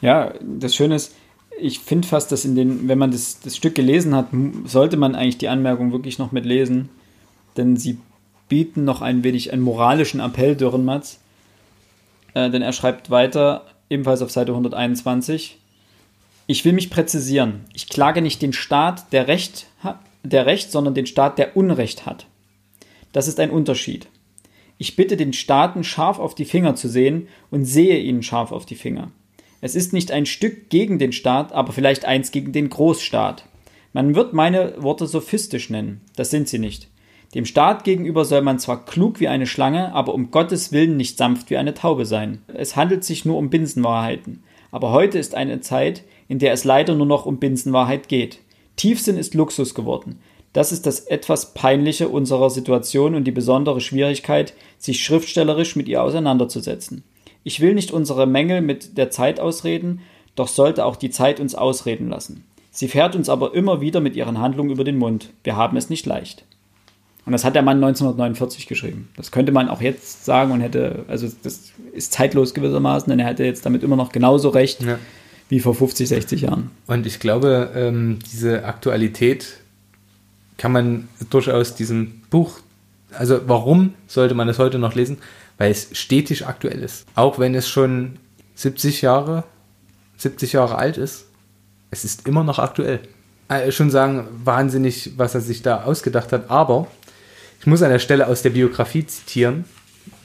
Ja, 0.00 0.32
das 0.42 0.74
Schöne 0.74 0.96
ist, 0.96 1.14
ich 1.60 1.80
finde 1.80 2.08
fast, 2.08 2.32
dass 2.32 2.44
in 2.44 2.56
den, 2.56 2.88
wenn 2.88 2.98
man 2.98 3.10
das, 3.10 3.40
das 3.40 3.56
Stück 3.56 3.74
gelesen 3.74 4.14
hat, 4.14 4.28
sollte 4.64 4.96
man 4.96 5.14
eigentlich 5.14 5.38
die 5.38 5.48
Anmerkung 5.48 5.92
wirklich 5.92 6.18
noch 6.18 6.32
mitlesen, 6.32 6.88
denn 7.56 7.76
sie 7.76 7.98
bieten 8.48 8.84
noch 8.84 9.02
ein 9.02 9.22
wenig 9.22 9.52
einen 9.52 9.62
moralischen 9.62 10.20
Appell 10.20 10.56
Dürrenmatz, 10.56 11.20
äh, 12.34 12.50
denn 12.50 12.62
er 12.62 12.72
schreibt 12.72 13.10
weiter, 13.10 13.66
ebenfalls 13.88 14.22
auf 14.22 14.30
Seite 14.30 14.52
121, 14.52 15.58
ich 16.46 16.64
will 16.64 16.72
mich 16.72 16.90
präzisieren. 16.90 17.64
Ich 17.74 17.88
klage 17.88 18.22
nicht 18.22 18.42
den 18.42 18.52
Staat, 18.52 19.12
der 19.12 19.28
Recht, 19.28 19.66
der 20.24 20.46
Recht, 20.46 20.72
sondern 20.72 20.94
den 20.94 21.06
Staat, 21.06 21.38
der 21.38 21.56
Unrecht 21.56 22.06
hat. 22.06 22.26
Das 23.12 23.28
ist 23.28 23.38
ein 23.38 23.50
Unterschied. 23.50 24.08
Ich 24.82 24.96
bitte 24.96 25.18
den 25.18 25.34
Staaten 25.34 25.84
scharf 25.84 26.18
auf 26.18 26.34
die 26.34 26.46
Finger 26.46 26.74
zu 26.74 26.88
sehen 26.88 27.28
und 27.50 27.66
sehe 27.66 27.98
ihnen 27.98 28.22
scharf 28.22 28.50
auf 28.50 28.64
die 28.64 28.76
Finger. 28.76 29.10
Es 29.60 29.74
ist 29.74 29.92
nicht 29.92 30.10
ein 30.10 30.24
Stück 30.24 30.70
gegen 30.70 30.98
den 30.98 31.12
Staat, 31.12 31.52
aber 31.52 31.74
vielleicht 31.74 32.06
eins 32.06 32.30
gegen 32.30 32.52
den 32.52 32.70
Großstaat. 32.70 33.44
Man 33.92 34.14
wird 34.14 34.32
meine 34.32 34.82
Worte 34.82 35.06
sophistisch 35.06 35.68
nennen. 35.68 36.00
Das 36.16 36.30
sind 36.30 36.48
sie 36.48 36.58
nicht. 36.58 36.88
Dem 37.34 37.44
Staat 37.44 37.84
gegenüber 37.84 38.24
soll 38.24 38.40
man 38.40 38.58
zwar 38.58 38.86
klug 38.86 39.20
wie 39.20 39.28
eine 39.28 39.46
Schlange, 39.46 39.92
aber 39.92 40.14
um 40.14 40.30
Gottes 40.30 40.72
Willen 40.72 40.96
nicht 40.96 41.18
sanft 41.18 41.50
wie 41.50 41.58
eine 41.58 41.74
Taube 41.74 42.06
sein. 42.06 42.40
Es 42.46 42.74
handelt 42.74 43.04
sich 43.04 43.26
nur 43.26 43.36
um 43.36 43.50
Binsenwahrheiten. 43.50 44.42
Aber 44.70 44.92
heute 44.92 45.18
ist 45.18 45.34
eine 45.34 45.60
Zeit, 45.60 46.04
in 46.26 46.38
der 46.38 46.54
es 46.54 46.64
leider 46.64 46.94
nur 46.94 47.04
noch 47.04 47.26
um 47.26 47.36
Binsenwahrheit 47.36 48.08
geht. 48.08 48.38
Tiefsinn 48.76 49.18
ist 49.18 49.34
Luxus 49.34 49.74
geworden. 49.74 50.20
Das 50.52 50.72
ist 50.72 50.86
das 50.86 51.00
etwas 51.00 51.54
Peinliche 51.54 52.08
unserer 52.08 52.50
Situation 52.50 53.14
und 53.14 53.24
die 53.24 53.32
besondere 53.32 53.80
Schwierigkeit, 53.80 54.54
sich 54.78 55.02
schriftstellerisch 55.02 55.76
mit 55.76 55.88
ihr 55.88 56.02
auseinanderzusetzen. 56.02 57.04
Ich 57.44 57.60
will 57.60 57.74
nicht 57.74 57.92
unsere 57.92 58.26
Mängel 58.26 58.60
mit 58.60 58.98
der 58.98 59.10
Zeit 59.10 59.40
ausreden, 59.40 60.00
doch 60.34 60.48
sollte 60.48 60.84
auch 60.84 60.96
die 60.96 61.10
Zeit 61.10 61.40
uns 61.40 61.54
ausreden 61.54 62.08
lassen. 62.08 62.44
Sie 62.70 62.88
fährt 62.88 63.16
uns 63.16 63.28
aber 63.28 63.54
immer 63.54 63.80
wieder 63.80 64.00
mit 64.00 64.16
ihren 64.16 64.38
Handlungen 64.38 64.70
über 64.70 64.84
den 64.84 64.98
Mund. 64.98 65.30
Wir 65.44 65.56
haben 65.56 65.76
es 65.76 65.90
nicht 65.90 66.06
leicht. 66.06 66.44
Und 67.26 67.32
das 67.32 67.44
hat 67.44 67.54
der 67.54 67.62
Mann 67.62 67.76
1949 67.76 68.66
geschrieben. 68.66 69.08
Das 69.16 69.30
könnte 69.30 69.52
man 69.52 69.68
auch 69.68 69.80
jetzt 69.80 70.24
sagen 70.24 70.52
und 70.52 70.60
hätte, 70.60 71.04
also 71.08 71.28
das 71.42 71.72
ist 71.92 72.12
zeitlos 72.12 72.54
gewissermaßen, 72.54 73.10
denn 73.10 73.18
er 73.18 73.26
hätte 73.26 73.44
jetzt 73.44 73.66
damit 73.66 73.82
immer 73.82 73.96
noch 73.96 74.10
genauso 74.10 74.48
recht 74.48 74.82
ja. 74.82 74.98
wie 75.48 75.60
vor 75.60 75.74
50, 75.74 76.08
60 76.08 76.40
Jahren. 76.42 76.70
Und 76.86 77.06
ich 77.06 77.20
glaube, 77.20 77.70
ähm, 77.74 78.18
diese 78.32 78.64
Aktualität 78.64 79.59
kann 80.60 80.72
man 80.72 81.08
durchaus 81.30 81.74
diesem 81.74 82.20
Buch, 82.28 82.60
also 83.12 83.40
warum 83.46 83.94
sollte 84.06 84.34
man 84.34 84.46
es 84.50 84.58
heute 84.58 84.78
noch 84.78 84.94
lesen? 84.94 85.16
Weil 85.56 85.70
es 85.70 85.88
stetig 85.92 86.46
aktuell 86.46 86.82
ist. 86.82 87.06
Auch 87.14 87.38
wenn 87.38 87.54
es 87.54 87.66
schon 87.66 88.18
70 88.56 89.00
Jahre, 89.00 89.44
70 90.18 90.52
Jahre 90.52 90.76
alt 90.76 90.98
ist, 90.98 91.24
es 91.90 92.04
ist 92.04 92.28
immer 92.28 92.44
noch 92.44 92.58
aktuell. 92.58 93.00
Äh, 93.48 93.72
schon 93.72 93.90
sagen, 93.90 94.28
wahnsinnig, 94.44 95.12
was 95.16 95.34
er 95.34 95.40
sich 95.40 95.62
da 95.62 95.84
ausgedacht 95.84 96.30
hat, 96.30 96.50
aber 96.50 96.88
ich 97.58 97.66
muss 97.66 97.80
an 97.80 97.90
der 97.90 97.98
Stelle 97.98 98.26
aus 98.26 98.42
der 98.42 98.50
Biografie 98.50 99.06
zitieren, 99.06 99.64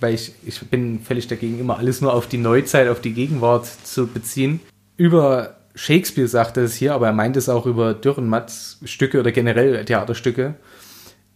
weil 0.02 0.16
ich, 0.16 0.34
ich 0.46 0.60
bin 0.68 1.00
völlig 1.00 1.30
dagegen, 1.30 1.60
immer 1.60 1.78
alles 1.78 2.02
nur 2.02 2.14
auf 2.14 2.28
die 2.28 2.40
Neuzeit, 2.40 2.90
auf 2.90 3.00
die 3.00 3.14
Gegenwart 3.14 3.68
zu 3.86 4.08
beziehen. 4.08 4.60
Über 4.98 5.56
Shakespeare 5.76 6.28
sagt 6.28 6.58
er 6.58 6.64
es 6.64 6.76
hier, 6.76 6.94
aber 6.94 7.08
er 7.08 7.14
meint 7.14 7.36
es 7.36 7.50
auch 7.50 7.66
über 7.66 7.94
Dürrenmatts 7.94 8.80
Stücke 8.86 9.20
oder 9.20 9.32
generell 9.32 9.84
Theaterstücke. 9.84 10.56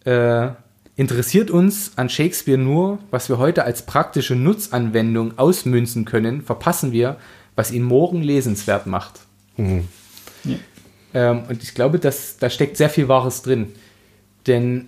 Äh, 0.05 0.49
interessiert 0.95 1.51
uns 1.51 1.91
an 1.97 2.09
Shakespeare 2.09 2.57
nur, 2.57 2.99
was 3.11 3.27
wir 3.27 3.37
heute 3.37 3.65
als 3.65 3.85
praktische 3.85 4.35
Nutzanwendung 4.35 5.37
ausmünzen 5.37 6.05
können, 6.05 6.41
verpassen 6.41 6.93
wir, 6.93 7.17
was 7.55 7.71
ihn 7.71 7.83
morgen 7.83 8.21
lesenswert 8.21 8.87
macht. 8.87 9.19
Mhm. 9.57 9.87
Ja. 10.45 10.55
Ähm, 11.13 11.43
und 11.49 11.61
ich 11.61 11.73
glaube, 11.73 11.99
dass, 11.99 12.37
da 12.37 12.49
steckt 12.49 12.77
sehr 12.77 12.89
viel 12.89 13.09
Wahres 13.09 13.41
drin. 13.41 13.73
Denn 14.47 14.87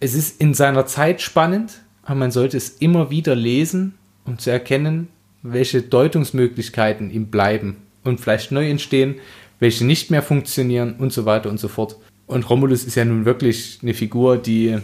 es 0.00 0.14
ist 0.14 0.38
in 0.38 0.52
seiner 0.52 0.84
Zeit 0.84 1.22
spannend, 1.22 1.80
aber 2.02 2.16
man 2.16 2.30
sollte 2.30 2.58
es 2.58 2.68
immer 2.68 3.10
wieder 3.10 3.34
lesen, 3.34 3.94
um 4.26 4.38
zu 4.38 4.50
erkennen, 4.50 5.08
welche 5.42 5.80
Deutungsmöglichkeiten 5.80 7.10
ihm 7.10 7.28
bleiben 7.28 7.78
und 8.04 8.20
vielleicht 8.20 8.52
neu 8.52 8.68
entstehen, 8.68 9.16
welche 9.58 9.84
nicht 9.84 10.10
mehr 10.10 10.22
funktionieren 10.22 10.96
und 10.98 11.12
so 11.12 11.24
weiter 11.24 11.50
und 11.50 11.60
so 11.60 11.68
fort. 11.68 11.96
Und 12.26 12.48
Romulus 12.48 12.84
ist 12.84 12.94
ja 12.94 13.04
nun 13.04 13.24
wirklich 13.24 13.80
eine 13.82 13.94
Figur, 13.94 14.38
die 14.38 14.78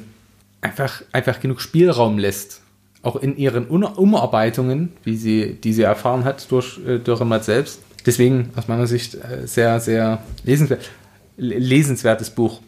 einfach, 0.61 1.03
einfach 1.13 1.41
genug 1.41 1.61
Spielraum 1.61 2.19
lässt. 2.19 2.63
Auch 3.03 3.17
in 3.17 3.37
ihren 3.37 3.67
Umarbeitungen, 3.67 4.93
wie 5.05 5.17
sie, 5.17 5.55
die 5.55 5.81
erfahren 5.81 6.25
hat 6.25 6.51
durch 6.51 6.81
äh, 6.85 6.99
Dürrenmatt 6.99 7.45
selbst. 7.45 7.81
Deswegen 8.05 8.51
aus 8.57 8.69
meiner 8.69 8.87
Sicht 8.87 9.15
äh, 9.15 9.47
sehr, 9.47 9.79
sehr 9.81 10.23
lesenswert, 10.45 10.91
lesenswertes 11.37 12.31
Buch. 12.31 12.61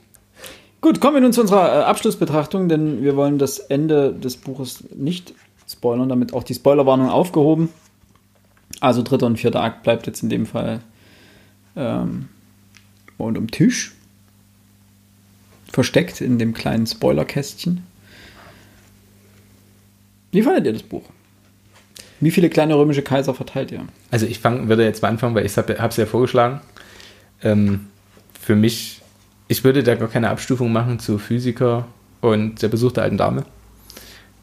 Gut, 0.81 1.01
kommen 1.01 1.15
wir 1.15 1.21
nun 1.21 1.33
zu 1.33 1.41
unserer 1.41 1.81
äh, 1.81 1.85
Abschlussbetrachtung, 1.85 2.69
denn 2.69 3.03
wir 3.03 3.17
wollen 3.17 3.39
das 3.39 3.59
Ende 3.59 4.13
des 4.13 4.37
Buches 4.37 4.85
nicht 4.95 5.35
spoilern, 5.69 6.09
damit 6.09 6.35
auch 6.35 6.45
die 6.45 6.55
Spoilerwarnung 6.55 7.09
aufgehoben. 7.09 7.71
Also 8.81 9.03
dritter 9.03 9.27
und 9.27 9.39
vierter 9.39 9.63
Akt 9.63 9.83
bleibt 9.83 10.07
jetzt 10.07 10.23
in 10.23 10.29
dem 10.29 10.47
Fall 10.47 10.81
ähm, 11.77 12.29
unterm 13.17 13.51
Tisch. 13.51 13.93
Versteckt 15.73 16.21
in 16.21 16.39
dem 16.39 16.55
kleinen 16.55 16.87
Spoilerkästchen. 16.87 17.85
Wie 20.33 20.43
fandet 20.43 20.67
ihr 20.67 20.73
das 20.73 20.83
Buch? 20.83 21.05
Wie 22.21 22.31
viele 22.31 22.51
kleine 22.51 22.77
römische 22.77 23.03
Kaiser 23.03 23.35
verteilt 23.35 23.71
ihr? 23.71 23.87
Also 24.11 24.27
ich 24.27 24.41
fang, 24.41 24.69
würde 24.69 24.85
jetzt 24.85 25.03
mal 25.03 25.09
anfangen, 25.09 25.35
weil 25.35 25.47
ich 25.47 25.57
habe 25.57 25.73
es 25.73 25.97
ja 25.97 26.07
vorgeschlagen. 26.07 26.61
Ähm, 27.43 27.87
für 28.41 28.57
mich 28.57 28.99
ich 29.49 29.65
würde 29.65 29.83
da 29.83 29.95
gar 29.95 30.09
keine 30.09 30.29
Abstufung 30.29 30.71
machen 30.71 30.99
zu 30.99 31.19
Physiker 31.19 31.87
und 32.21 32.61
der 32.61 32.69
Besuch 32.69 32.93
der 32.93 33.05
alten 33.05 33.17
Dame, 33.17 33.45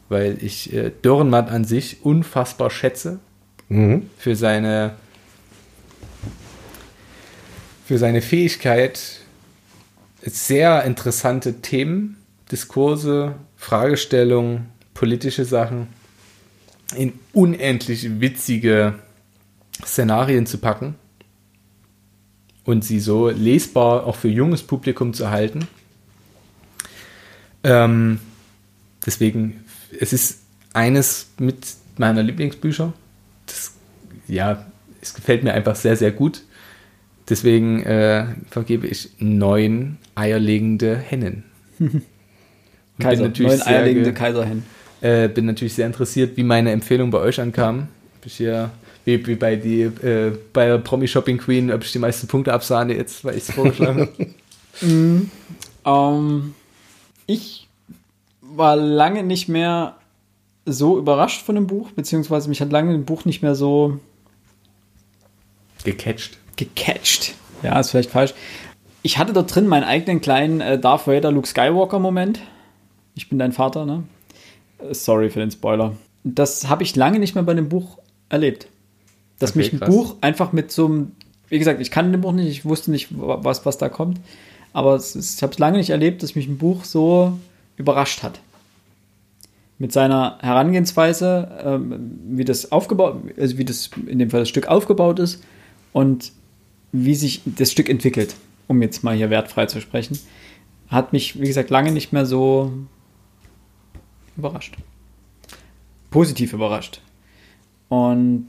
weil 0.08 0.36
ich 0.42 0.72
äh, 0.72 0.90
Dürrenmatt 1.04 1.48
an 1.48 1.64
sich 1.64 2.04
unfassbar 2.04 2.70
schätze 2.70 3.20
mhm. 3.68 4.10
für 4.18 4.36
seine 4.36 4.94
für 7.86 7.98
seine 7.98 8.20
Fähigkeit, 8.20 9.20
sehr 10.22 10.82
interessante 10.82 11.60
Themen, 11.60 12.16
Diskurse, 12.50 13.36
Fragestellungen, 13.56 14.66
politische 14.92 15.44
Sachen 15.44 15.86
in 16.96 17.12
unendlich 17.32 18.20
witzige 18.20 18.94
Szenarien 19.84 20.46
zu 20.46 20.58
packen 20.58 20.96
und 22.64 22.84
sie 22.84 22.98
so 22.98 23.28
lesbar 23.28 24.04
auch 24.04 24.16
für 24.16 24.28
junges 24.28 24.64
Publikum 24.64 25.14
zu 25.14 25.30
halten. 25.30 25.68
Ähm, 27.62 28.18
deswegen, 29.04 29.64
es 29.98 30.12
ist 30.12 30.40
eines 30.72 31.28
mit 31.38 31.66
meiner 31.96 32.22
Lieblingsbücher. 32.22 32.92
Ja, 34.28 34.66
es 35.00 35.14
gefällt 35.14 35.44
mir 35.44 35.52
einfach 35.52 35.76
sehr, 35.76 35.96
sehr 35.96 36.12
gut. 36.12 36.42
Deswegen 37.28 37.82
äh, 37.82 38.26
vergebe 38.50 38.86
ich 38.86 39.10
neun 39.18 39.98
eierlegende 40.14 40.96
Hennen. 40.96 41.44
Kaiser, 42.98 43.28
neun 43.28 43.62
eierlegende 43.62 44.12
Kaiserhennen. 44.12 44.64
Äh, 45.00 45.28
bin 45.28 45.46
natürlich 45.46 45.74
sehr 45.74 45.86
interessiert, 45.86 46.36
wie 46.36 46.44
meine 46.44 46.70
Empfehlung 46.70 47.10
bei 47.10 47.18
euch 47.18 47.40
ankam. 47.40 47.88
Habe 48.14 48.26
ich 48.26 48.36
hier 48.36 48.70
wie, 49.04 49.24
wie 49.26 49.34
bei, 49.36 49.56
die, 49.56 49.82
äh, 49.82 50.36
bei 50.52 50.66
der 50.66 50.78
Promi 50.78 51.06
Shopping 51.06 51.38
Queen, 51.38 51.70
ob 51.70 51.84
ich 51.84 51.92
die 51.92 51.98
meisten 51.98 52.26
Punkte 52.26 52.52
absahne 52.52 52.94
jetzt, 52.96 53.24
weil 53.24 53.36
ich 53.36 53.48
es 53.48 53.54
vorgeschlagen 53.54 54.00
habe. 54.00 54.26
mm, 54.86 55.30
um, 55.84 56.54
ich 57.26 57.68
war 58.40 58.76
lange 58.76 59.22
nicht 59.22 59.48
mehr 59.48 59.96
so 60.64 60.98
überrascht 60.98 61.42
von 61.44 61.54
dem 61.54 61.68
Buch, 61.68 61.92
beziehungsweise 61.92 62.48
mich 62.48 62.60
hat 62.60 62.72
lange 62.72 62.92
ein 62.94 63.04
Buch 63.04 63.24
nicht 63.24 63.42
mehr 63.42 63.54
so 63.54 64.00
gecatcht. 65.86 66.36
Gecatcht. 66.56 67.34
Ja, 67.62 67.78
ist 67.80 67.90
vielleicht 67.90 68.10
falsch. 68.10 68.34
Ich 69.02 69.18
hatte 69.18 69.32
da 69.32 69.42
drin 69.42 69.66
meinen 69.66 69.84
eigenen 69.84 70.20
kleinen 70.20 70.60
äh, 70.60 70.78
Darth 70.78 71.06
Vader 71.06 71.30
Luke 71.30 71.46
Skywalker 71.46 71.98
Moment. 71.98 72.40
Ich 73.14 73.28
bin 73.28 73.38
dein 73.38 73.52
Vater, 73.52 73.86
ne? 73.86 74.02
Äh, 74.78 74.92
sorry 74.92 75.30
für 75.30 75.38
den 75.38 75.50
Spoiler. 75.50 75.94
Das 76.24 76.68
habe 76.68 76.82
ich 76.82 76.96
lange 76.96 77.18
nicht 77.20 77.34
mehr 77.34 77.44
bei 77.44 77.54
dem 77.54 77.68
Buch 77.68 77.98
erlebt. 78.28 78.66
Dass 79.38 79.50
Okay, 79.50 79.58
mich 79.60 79.72
ein 79.72 79.78
krass. 79.78 79.88
Buch 79.88 80.16
einfach 80.20 80.52
mit 80.52 80.72
so 80.72 80.86
einem, 80.86 81.12
wie 81.48 81.58
gesagt, 81.58 81.80
ich 81.80 81.90
kannte 81.90 82.10
den 82.10 82.20
Buch 82.20 82.32
nicht, 82.32 82.48
ich 82.48 82.64
wusste 82.64 82.90
nicht, 82.90 83.08
was, 83.10 83.64
was 83.64 83.78
da 83.78 83.88
kommt. 83.88 84.18
Aber 84.72 84.96
es 84.96 85.14
ist, 85.14 85.36
ich 85.36 85.42
habe 85.42 85.52
es 85.52 85.58
lange 85.58 85.78
nicht 85.78 85.90
erlebt, 85.90 86.22
dass 86.22 86.34
mich 86.34 86.48
ein 86.48 86.58
Buch 86.58 86.84
so 86.84 87.38
überrascht 87.76 88.22
hat. 88.22 88.40
Mit 89.78 89.92
seiner 89.92 90.38
Herangehensweise, 90.40 91.48
ähm, 91.64 92.18
wie 92.30 92.44
das 92.44 92.72
aufgebaut, 92.72 93.18
also 93.38 93.58
wie 93.58 93.64
das 93.64 93.90
in 94.06 94.18
dem 94.18 94.30
Fall 94.30 94.40
das 94.40 94.48
Stück 94.48 94.66
aufgebaut 94.68 95.18
ist 95.18 95.42
und 95.96 96.32
wie 96.92 97.14
sich 97.14 97.40
das 97.46 97.72
Stück 97.72 97.88
entwickelt, 97.88 98.36
um 98.66 98.82
jetzt 98.82 99.02
mal 99.02 99.16
hier 99.16 99.30
wertfrei 99.30 99.64
zu 99.64 99.80
sprechen, 99.80 100.18
hat 100.88 101.14
mich, 101.14 101.40
wie 101.40 101.46
gesagt, 101.46 101.70
lange 101.70 101.90
nicht 101.90 102.12
mehr 102.12 102.26
so 102.26 102.70
überrascht. 104.36 104.76
Positiv 106.10 106.52
überrascht. 106.52 107.00
Und 107.88 108.44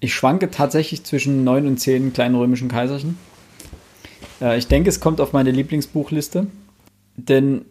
ich 0.00 0.12
schwanke 0.12 0.50
tatsächlich 0.50 1.02
zwischen 1.02 1.44
neun 1.44 1.66
und 1.66 1.78
zehn 1.78 2.12
kleinen 2.12 2.34
römischen 2.34 2.68
Kaiserchen. 2.68 3.16
Äh, 4.42 4.58
ich 4.58 4.66
denke, 4.66 4.90
es 4.90 5.00
kommt 5.00 5.22
auf 5.22 5.32
meine 5.32 5.50
Lieblingsbuchliste. 5.50 6.48
Denn 7.16 7.64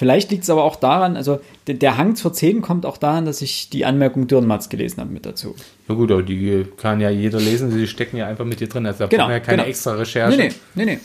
vielleicht 0.00 0.30
liegt 0.30 0.44
es 0.44 0.50
aber 0.50 0.64
auch 0.64 0.76
daran, 0.76 1.18
also 1.18 1.40
der, 1.66 1.74
der 1.74 1.98
Hang 1.98 2.16
zur 2.16 2.32
10 2.32 2.62
kommt 2.62 2.86
auch 2.86 2.96
daran, 2.96 3.26
dass 3.26 3.42
ich 3.42 3.68
die 3.68 3.84
Anmerkung 3.84 4.26
Dürrenmatz 4.26 4.70
gelesen 4.70 4.98
habe 5.02 5.10
mit 5.10 5.26
dazu. 5.26 5.54
Ja 5.88 5.94
gut, 5.94 6.10
aber 6.10 6.22
die 6.22 6.66
kann 6.78 7.02
ja 7.02 7.10
jeder 7.10 7.38
lesen, 7.38 7.76
die 7.76 7.86
stecken 7.86 8.16
ja 8.16 8.26
einfach 8.26 8.46
mit 8.46 8.60
dir 8.60 8.68
drin. 8.68 8.86
Also 8.86 9.00
da 9.00 9.06
Genau, 9.08 9.24
brauchen 9.24 9.30
wir 9.32 9.36
ja 9.36 9.40
keine 9.40 9.58
genau. 9.58 9.68
extra 9.68 9.92
Recherche. 9.92 10.38
Nee, 10.38 10.48
nee, 10.74 10.84
nee, 10.86 10.92
nee. 10.94 10.98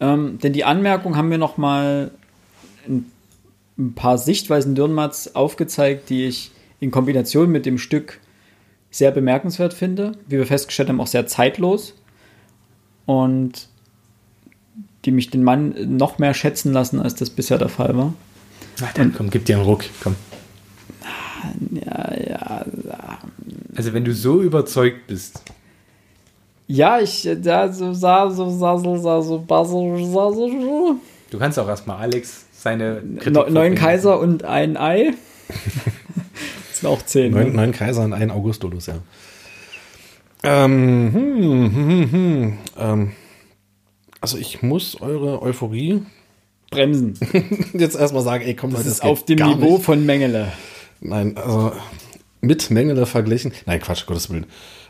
Ähm, 0.00 0.38
denn 0.42 0.54
die 0.54 0.64
Anmerkung 0.64 1.18
haben 1.18 1.28
mir 1.28 1.36
noch 1.36 1.58
mal 1.58 2.12
ein, 2.88 3.04
ein 3.78 3.92
paar 3.92 4.16
Sichtweisen 4.16 4.74
Dürrenmatz 4.74 5.32
aufgezeigt, 5.34 6.08
die 6.08 6.24
ich 6.24 6.50
in 6.80 6.90
Kombination 6.90 7.50
mit 7.50 7.66
dem 7.66 7.76
Stück 7.76 8.20
sehr 8.90 9.10
bemerkenswert 9.10 9.74
finde, 9.74 10.12
wie 10.28 10.38
wir 10.38 10.46
festgestellt 10.46 10.88
haben, 10.88 10.98
auch 11.02 11.06
sehr 11.06 11.26
zeitlos 11.26 11.92
und 13.04 13.68
die 15.04 15.10
mich 15.10 15.28
den 15.28 15.44
Mann 15.44 15.74
noch 15.98 16.18
mehr 16.18 16.32
schätzen 16.32 16.72
lassen, 16.72 17.00
als 17.00 17.14
das 17.16 17.28
bisher 17.28 17.58
der 17.58 17.68
Fall 17.68 17.94
war. 17.98 18.14
Dann 18.94 19.14
komm, 19.14 19.30
gib 19.30 19.44
dir 19.44 19.56
einen 19.56 19.64
Ruck, 19.64 19.84
komm. 20.02 20.16
Ja, 21.70 22.14
ja, 22.18 22.64
Also 23.76 23.92
wenn 23.92 24.04
du 24.04 24.12
so 24.14 24.42
überzeugt 24.42 25.06
bist, 25.06 25.42
ja, 26.66 27.00
ich 27.00 27.28
da 27.42 27.72
so 27.72 27.92
sah 27.92 28.30
so 28.30 28.48
sah 28.50 28.78
so 28.78 28.96
sah 28.96 29.20
so 29.22 29.44
sah 29.64 30.30
so 30.32 30.96
du 31.30 31.38
kannst 31.38 31.58
auch 31.58 31.66
erstmal 31.68 31.96
Alex 31.98 32.44
seine 32.52 33.02
Kritik 33.18 33.32
Ne- 33.46 33.50
neun. 33.50 33.74
Kaiser 33.74 34.20
und 34.20 34.44
ein 34.44 34.76
Ei. 34.76 35.14
das 35.48 36.80
sind 36.80 36.88
auch 36.88 37.02
zehn. 37.02 37.32
Neun, 37.32 37.48
Ne? 37.48 37.54
neun 37.56 37.72
Kaiser 37.72 38.02
und 38.04 38.12
ein 38.12 38.30
Augustulus, 38.30 38.86
ja. 38.86 38.94
Ähm, 40.42 41.10
hm, 41.12 41.42
hm, 41.42 41.74
hm, 41.74 42.12
hm, 42.12 42.58
ähm, 42.78 43.12
also 44.20 44.38
ich 44.38 44.62
muss 44.62 45.00
eure 45.00 45.42
Euphorie 45.42 46.02
Bremsen. 46.70 47.18
jetzt 47.74 47.96
erstmal 47.98 48.22
sagen, 48.22 48.44
ey 48.44 48.54
komm 48.54 48.70
Das 48.70 48.80
Leute, 48.80 48.90
ist 48.90 49.02
auf 49.02 49.24
dem 49.24 49.38
Niveau 49.38 49.74
nicht. 49.74 49.84
von 49.84 50.06
Mengele. 50.06 50.52
Nein, 51.00 51.36
also 51.36 51.72
mit 52.40 52.70
Mengele 52.70 53.06
verglichen. 53.06 53.52
Nein, 53.66 53.80
Quatsch, 53.80 54.06
Gottes 54.06 54.30
Willen. 54.30 54.46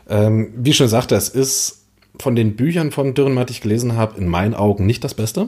Ähm, 0.09 0.53
wie 0.55 0.69
ich 0.71 0.77
schon 0.77 0.87
sagte, 0.87 1.15
es 1.15 1.29
ist 1.29 1.85
von 2.19 2.35
den 2.35 2.55
Büchern 2.55 2.91
von 2.91 3.13
Dürrenmatt, 3.13 3.49
die 3.49 3.53
ich 3.53 3.61
gelesen 3.61 3.95
habe, 3.95 4.19
in 4.19 4.27
meinen 4.27 4.53
Augen 4.53 4.85
nicht 4.85 5.03
das 5.03 5.13
Beste. 5.13 5.47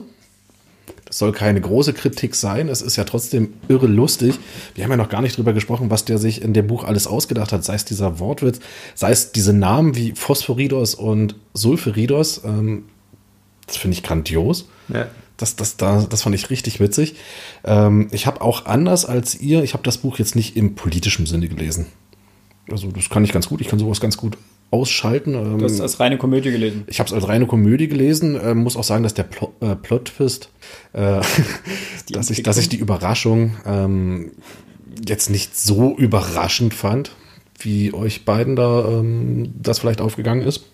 Das 1.04 1.18
soll 1.18 1.32
keine 1.32 1.60
große 1.60 1.92
Kritik 1.92 2.34
sein. 2.34 2.68
Es 2.68 2.82
ist 2.82 2.96
ja 2.96 3.04
trotzdem 3.04 3.54
irre 3.68 3.86
lustig. 3.86 4.38
Wir 4.74 4.84
haben 4.84 4.90
ja 4.90 4.96
noch 4.96 5.08
gar 5.10 5.22
nicht 5.22 5.36
drüber 5.36 5.52
gesprochen, 5.52 5.90
was 5.90 6.04
der 6.04 6.18
sich 6.18 6.42
in 6.42 6.54
dem 6.54 6.66
Buch 6.66 6.84
alles 6.84 7.06
ausgedacht 7.06 7.52
hat. 7.52 7.62
Sei 7.64 7.74
es 7.74 7.84
dieser 7.84 8.18
Wortwitz, 8.18 8.58
sei 8.94 9.12
es 9.12 9.30
diese 9.30 9.52
Namen 9.52 9.94
wie 9.96 10.12
Phosphoridos 10.12 10.94
und 10.94 11.36
Sulfuridos. 11.52 12.42
Ähm, 12.44 12.86
das 13.66 13.76
finde 13.76 13.96
ich 13.96 14.02
grandios. 14.02 14.66
Ja. 14.88 15.06
Das, 15.36 15.56
das, 15.56 15.76
da, 15.76 16.06
das 16.08 16.22
fand 16.22 16.34
ich 16.34 16.50
richtig 16.50 16.78
witzig. 16.80 17.16
Ähm, 17.64 18.08
ich 18.12 18.26
habe 18.26 18.40
auch 18.40 18.66
anders 18.66 19.04
als 19.04 19.34
ihr, 19.40 19.62
ich 19.64 19.72
habe 19.72 19.82
das 19.82 19.98
Buch 19.98 20.18
jetzt 20.18 20.36
nicht 20.36 20.56
im 20.56 20.74
politischen 20.74 21.26
Sinne 21.26 21.48
gelesen. 21.48 21.86
Also 22.70 22.90
das 22.90 23.10
kann 23.10 23.24
ich 23.24 23.32
ganz 23.32 23.48
gut. 23.48 23.60
Ich 23.60 23.68
kann 23.68 23.78
sowas 23.78 24.00
ganz 24.00 24.16
gut 24.16 24.38
ausschalten. 24.70 25.34
Ähm, 25.34 25.58
Du 25.58 25.64
hast 25.64 25.80
als 25.80 26.00
reine 26.00 26.18
Komödie 26.18 26.50
gelesen. 26.50 26.84
ich 26.86 26.98
habe 26.98 27.08
es 27.08 27.12
als 27.12 27.28
reine 27.28 27.46
Komödie 27.46 27.88
gelesen. 27.88 28.38
Ähm, 28.42 28.58
muss 28.58 28.76
auch 28.76 28.84
sagen, 28.84 29.02
dass 29.02 29.14
der 29.14 29.24
Plo 29.24 29.52
äh, 29.60 29.76
Plot-Twist, 29.76 30.50
äh, 30.92 31.20
dass, 32.10 32.30
ich, 32.30 32.42
dass 32.42 32.58
ich 32.58 32.68
die 32.68 32.76
Überraschung 32.76 33.56
ähm, 33.66 34.32
jetzt 35.06 35.30
nicht 35.30 35.56
so 35.56 35.96
überraschend 35.96 36.74
fand, 36.74 37.12
wie 37.58 37.92
euch 37.92 38.24
beiden 38.24 38.56
da 38.56 38.88
ähm, 38.88 39.52
das 39.60 39.80
vielleicht 39.80 40.00
aufgegangen 40.00 40.42
ist. 40.42 40.64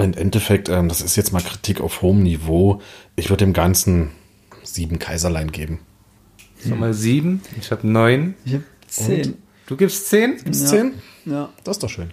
Aber 0.00 0.06
im 0.06 0.14
Endeffekt, 0.14 0.70
ähm, 0.70 0.88
das 0.88 1.02
ist 1.02 1.16
jetzt 1.16 1.30
mal 1.30 1.42
Kritik 1.42 1.82
auf 1.82 2.00
hohem 2.00 2.22
Niveau. 2.22 2.80
Ich 3.16 3.28
würde 3.28 3.44
dem 3.44 3.52
Ganzen 3.52 4.12
sieben 4.62 4.98
Kaiserlein 4.98 5.52
geben. 5.52 5.80
Sag 6.58 6.78
mal 6.78 6.94
sieben, 6.94 7.42
ich 7.60 7.70
habe 7.70 7.86
neun. 7.86 8.34
Ich 8.46 8.54
habe 8.54 8.64
zehn. 8.86 9.34
Du 9.66 9.76
gibst 9.76 10.08
zehn? 10.08 10.38
Gibt's 10.42 10.62
Ja. 10.62 10.66
zehn? 10.68 10.92
Ja. 11.26 11.48
Das 11.64 11.76
ist 11.76 11.82
doch 11.82 11.90
schön. 11.90 12.12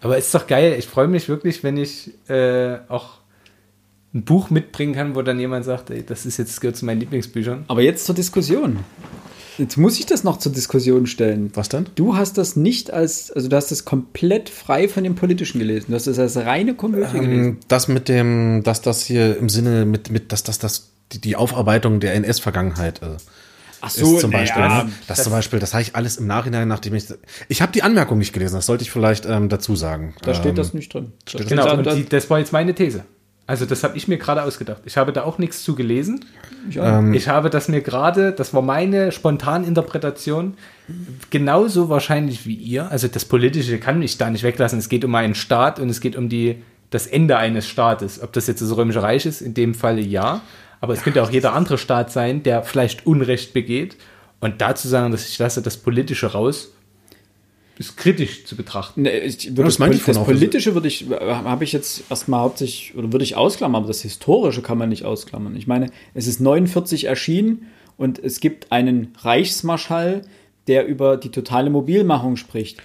Aber 0.00 0.18
ist 0.18 0.32
doch 0.32 0.46
geil. 0.46 0.76
Ich 0.78 0.86
freue 0.86 1.08
mich 1.08 1.28
wirklich, 1.28 1.64
wenn 1.64 1.78
ich 1.78 2.12
äh, 2.28 2.78
auch 2.88 3.14
ein 4.14 4.22
Buch 4.22 4.50
mitbringen 4.50 4.94
kann, 4.94 5.16
wo 5.16 5.22
dann 5.22 5.40
jemand 5.40 5.64
sagt, 5.64 5.90
ey, 5.90 6.06
das 6.06 6.26
ist 6.26 6.36
jetzt 6.36 6.50
das 6.52 6.60
gehört 6.60 6.76
zu 6.76 6.84
meinen 6.84 7.00
Lieblingsbüchern. 7.00 7.64
Aber 7.66 7.82
jetzt 7.82 8.06
zur 8.06 8.14
Diskussion. 8.14 8.78
Jetzt 9.58 9.76
muss 9.76 9.98
ich 9.98 10.06
das 10.06 10.24
noch 10.24 10.38
zur 10.38 10.52
Diskussion 10.52 11.06
stellen. 11.06 11.50
Was 11.54 11.68
denn? 11.68 11.86
Du 11.94 12.16
hast 12.16 12.38
das 12.38 12.56
nicht 12.56 12.92
als, 12.92 13.30
also 13.30 13.48
du 13.48 13.56
hast 13.56 13.70
das 13.70 13.84
komplett 13.84 14.48
frei 14.48 14.88
von 14.88 15.04
dem 15.04 15.14
Politischen 15.14 15.58
gelesen. 15.58 15.86
Du 15.88 15.94
hast 15.94 16.06
das 16.06 16.18
als 16.18 16.36
reine 16.36 16.74
Komödie 16.74 17.12
gelesen. 17.18 17.44
Ähm, 17.44 17.58
das 17.68 17.88
mit 17.88 18.08
dem, 18.08 18.62
dass 18.64 18.80
das 18.82 19.02
hier 19.04 19.36
im 19.36 19.48
Sinne 19.48 19.84
mit, 19.84 20.10
mit 20.10 20.32
dass 20.32 20.42
das, 20.42 20.58
das, 20.58 20.90
die, 21.12 21.20
die 21.20 21.36
Aufarbeitung 21.36 22.00
der 22.00 22.14
NS-Vergangenheit 22.14 23.02
äh, 23.02 23.16
Ach 23.82 23.88
ist 23.94 24.20
zum 24.20 24.30
Beispiel. 24.30 24.62
naja, 24.62 24.84
ne? 24.84 24.92
Das, 25.06 25.22
zum 25.24 25.32
Beispiel, 25.32 25.58
das 25.58 25.72
habe 25.72 25.82
ich 25.82 25.96
alles 25.96 26.16
im 26.18 26.26
Nachhinein, 26.26 26.68
nachdem 26.68 26.94
ich. 26.94 27.04
Ich 27.48 27.62
habe 27.62 27.72
die 27.72 27.82
Anmerkung 27.82 28.18
nicht 28.18 28.32
gelesen, 28.32 28.54
das 28.56 28.66
sollte 28.66 28.82
ich 28.82 28.90
vielleicht 28.90 29.24
ähm, 29.26 29.48
dazu 29.48 29.74
sagen. 29.74 30.14
Da 30.22 30.34
steht 30.34 30.50
ähm, 30.50 30.54
das 30.56 30.74
nicht 30.74 30.92
drin. 30.92 31.12
Da 31.24 31.30
steht 31.30 31.48
Genau, 31.48 31.64
da- 31.64 31.72
und 31.72 31.86
da- 31.86 31.94
die, 31.94 32.04
das 32.04 32.28
war 32.28 32.38
jetzt 32.38 32.52
meine 32.52 32.74
These. 32.74 33.04
Also 33.50 33.66
das 33.66 33.82
habe 33.82 33.96
ich 33.96 34.06
mir 34.06 34.16
gerade 34.16 34.44
ausgedacht. 34.44 34.82
Ich 34.84 34.96
habe 34.96 35.12
da 35.12 35.24
auch 35.24 35.38
nichts 35.38 35.64
zu 35.64 35.74
gelesen. 35.74 36.24
ich 36.68 36.78
auch. 36.78 37.02
Ich 37.12 37.26
habe 37.26 37.50
das 37.50 37.66
mir 37.66 37.80
gerade, 37.80 38.30
das 38.30 38.54
war 38.54 38.62
meine 38.62 39.10
Spontaninterpretation, 39.10 40.54
genauso 41.30 41.88
wahrscheinlich 41.88 42.46
wie 42.46 42.54
ihr. 42.54 42.88
Also 42.92 43.08
das 43.08 43.24
Politische 43.24 43.78
kann 43.78 44.00
ich 44.02 44.18
da 44.18 44.30
nicht 44.30 44.44
weglassen. 44.44 44.78
Es 44.78 44.88
geht 44.88 45.04
um 45.04 45.12
einen 45.16 45.34
Staat 45.34 45.80
und 45.80 45.88
es 45.88 46.00
geht 46.00 46.14
um 46.14 46.28
die, 46.28 46.62
das 46.90 47.08
Ende 47.08 47.38
eines 47.38 47.66
Staates. 47.66 48.22
Ob 48.22 48.32
das 48.32 48.46
jetzt 48.46 48.62
das 48.62 48.76
Römische 48.76 49.02
Reich 49.02 49.26
ist, 49.26 49.40
in 49.40 49.52
dem 49.52 49.74
Falle 49.74 50.00
ja. 50.00 50.42
Aber 50.80 50.92
es 50.92 51.02
könnte 51.02 51.20
auch 51.20 51.30
jeder 51.32 51.52
andere 51.52 51.76
Staat 51.76 52.12
sein, 52.12 52.44
der 52.44 52.62
vielleicht 52.62 53.04
Unrecht 53.04 53.52
begeht. 53.52 53.96
Und 54.38 54.60
dazu 54.60 54.86
sagen, 54.86 55.10
dass 55.10 55.28
ich 55.28 55.36
lasse 55.40 55.60
das 55.60 55.76
Politische 55.76 56.28
raus, 56.28 56.70
ist 57.80 57.96
kritisch 57.96 58.44
zu 58.44 58.56
betrachten. 58.56 59.02
Nee, 59.02 59.18
ich 59.20 59.56
würde 59.56 59.64
das 59.64 59.78
das, 59.78 59.96
ich 59.96 60.04
das. 60.04 60.22
Politische 60.22 60.74
würde 60.74 60.86
ich, 60.86 61.06
habe 61.10 61.64
ich 61.64 61.72
jetzt 61.72 62.02
erstmal 62.10 62.40
hauptsächlich, 62.40 62.94
oder 62.94 63.10
würde 63.10 63.24
ich 63.24 63.36
ausklammern, 63.36 63.82
aber 63.82 63.88
das 63.88 64.02
Historische 64.02 64.60
kann 64.60 64.76
man 64.76 64.90
nicht 64.90 65.06
ausklammern. 65.06 65.56
Ich 65.56 65.66
meine, 65.66 65.86
es 66.12 66.26
ist 66.26 66.40
49 66.40 67.04
erschienen 67.04 67.68
und 67.96 68.18
es 68.18 68.40
gibt 68.40 68.70
einen 68.70 69.14
Reichsmarschall, 69.22 70.22
der 70.66 70.86
über 70.86 71.16
die 71.16 71.30
totale 71.30 71.70
Mobilmachung 71.70 72.36
spricht. 72.36 72.82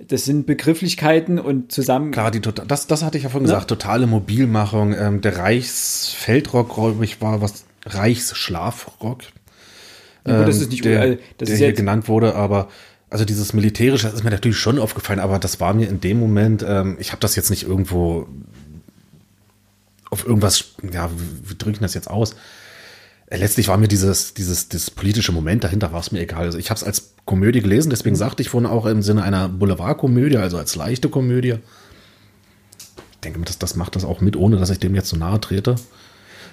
Das 0.00 0.24
sind 0.24 0.46
Begrifflichkeiten 0.46 1.38
und 1.38 1.70
zusammen. 1.70 2.10
Klar, 2.12 2.30
die, 2.30 2.40
tota- 2.40 2.64
das, 2.64 2.86
das 2.86 3.02
hatte 3.02 3.18
ich 3.18 3.24
ja 3.24 3.28
vorhin 3.28 3.44
gesagt, 3.44 3.68
totale 3.68 4.06
Mobilmachung. 4.06 4.94
Ähm, 4.98 5.20
der 5.20 5.36
Reichsfeldrock, 5.36 6.74
glaube 6.74 7.04
ich, 7.04 7.20
war 7.20 7.42
was, 7.42 7.66
Reichsschlafrock. 7.84 9.24
Ja, 10.26 10.38
gut, 10.38 10.48
das 10.48 10.56
ähm, 10.56 10.62
ist 10.62 10.70
nicht 10.70 10.84
der, 10.86 11.02
äh, 11.02 11.18
das 11.36 11.48
der 11.48 11.48
ist 11.48 11.58
hier 11.58 11.68
jetzt, 11.68 11.76
genannt 11.76 12.08
wurde, 12.08 12.34
aber 12.34 12.68
also 13.10 13.24
dieses 13.24 13.52
militärische, 13.52 14.06
das 14.06 14.14
ist 14.14 14.24
mir 14.24 14.30
natürlich 14.30 14.58
schon 14.58 14.78
aufgefallen, 14.78 15.20
aber 15.20 15.38
das 15.38 15.60
war 15.60 15.74
mir 15.74 15.88
in 15.88 16.00
dem 16.00 16.18
Moment, 16.18 16.64
ähm, 16.66 16.96
ich 17.00 17.12
habe 17.12 17.20
das 17.20 17.36
jetzt 17.36 17.50
nicht 17.50 17.62
irgendwo 17.62 18.28
auf 20.10 20.26
irgendwas, 20.26 20.72
ja, 20.92 21.10
wie, 21.10 21.50
wie 21.50 21.54
drücke 21.56 21.72
ich 21.72 21.78
das 21.78 21.94
jetzt 21.94 22.10
aus? 22.10 22.34
Äh, 23.26 23.38
Letztlich 23.38 23.68
war 23.68 23.76
mir 23.78 23.88
dieses, 23.88 24.34
dieses, 24.34 24.68
dieses 24.68 24.90
politische 24.90 25.32
Moment 25.32 25.64
dahinter 25.64 25.92
war 25.92 26.00
es 26.00 26.12
mir 26.12 26.20
egal. 26.20 26.44
Also 26.44 26.58
ich 26.58 26.70
habe 26.70 26.78
es 26.78 26.84
als 26.84 27.14
Komödie 27.24 27.60
gelesen, 27.60 27.90
deswegen 27.90 28.16
sagte 28.16 28.42
ich 28.42 28.50
vorhin 28.50 28.68
auch 28.68 28.86
im 28.86 29.02
Sinne 29.02 29.22
einer 29.22 29.48
Boulevardkomödie, 29.48 30.36
also 30.36 30.58
als 30.58 30.76
leichte 30.76 31.08
Komödie. 31.08 31.56
Ich 33.12 33.20
denke, 33.24 33.40
das, 33.40 33.58
das 33.58 33.74
macht 33.74 33.96
das 33.96 34.04
auch 34.04 34.20
mit, 34.20 34.36
ohne 34.36 34.56
dass 34.56 34.70
ich 34.70 34.78
dem 34.78 34.94
jetzt 34.94 35.08
so 35.08 35.16
nahe 35.16 35.40
trete. 35.40 35.76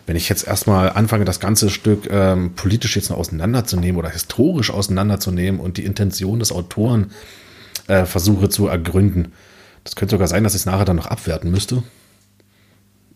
Wenn 0.06 0.16
ich 0.16 0.30
jetzt 0.30 0.46
erstmal 0.46 0.92
anfange, 0.92 1.26
das 1.26 1.40
ganze 1.40 1.70
Stück 1.70 2.08
ähm, 2.12 2.54
politisch 2.56 2.96
jetzt 2.96 3.10
noch 3.10 3.18
auseinanderzunehmen 3.18 3.98
oder 3.98 4.10
historisch 4.10 4.70
auseinanderzunehmen 4.70 5.60
und 5.60 5.78
die 5.78 5.86
Intention 5.86 6.40
des 6.40 6.52
Autoren 6.52 7.12
äh, 7.88 8.06
versuche 8.06 8.50
zu 8.50 8.68
ergründen, 8.68 9.34
das 9.84 9.96
könnte 9.96 10.16
sogar 10.16 10.28
sein, 10.28 10.44
dass 10.44 10.54
ich 10.54 10.62
es 10.62 10.66
nachher 10.66 10.86
dann 10.86 10.96
noch 10.96 11.08
abwerten 11.08 11.52
müsste. 11.52 11.84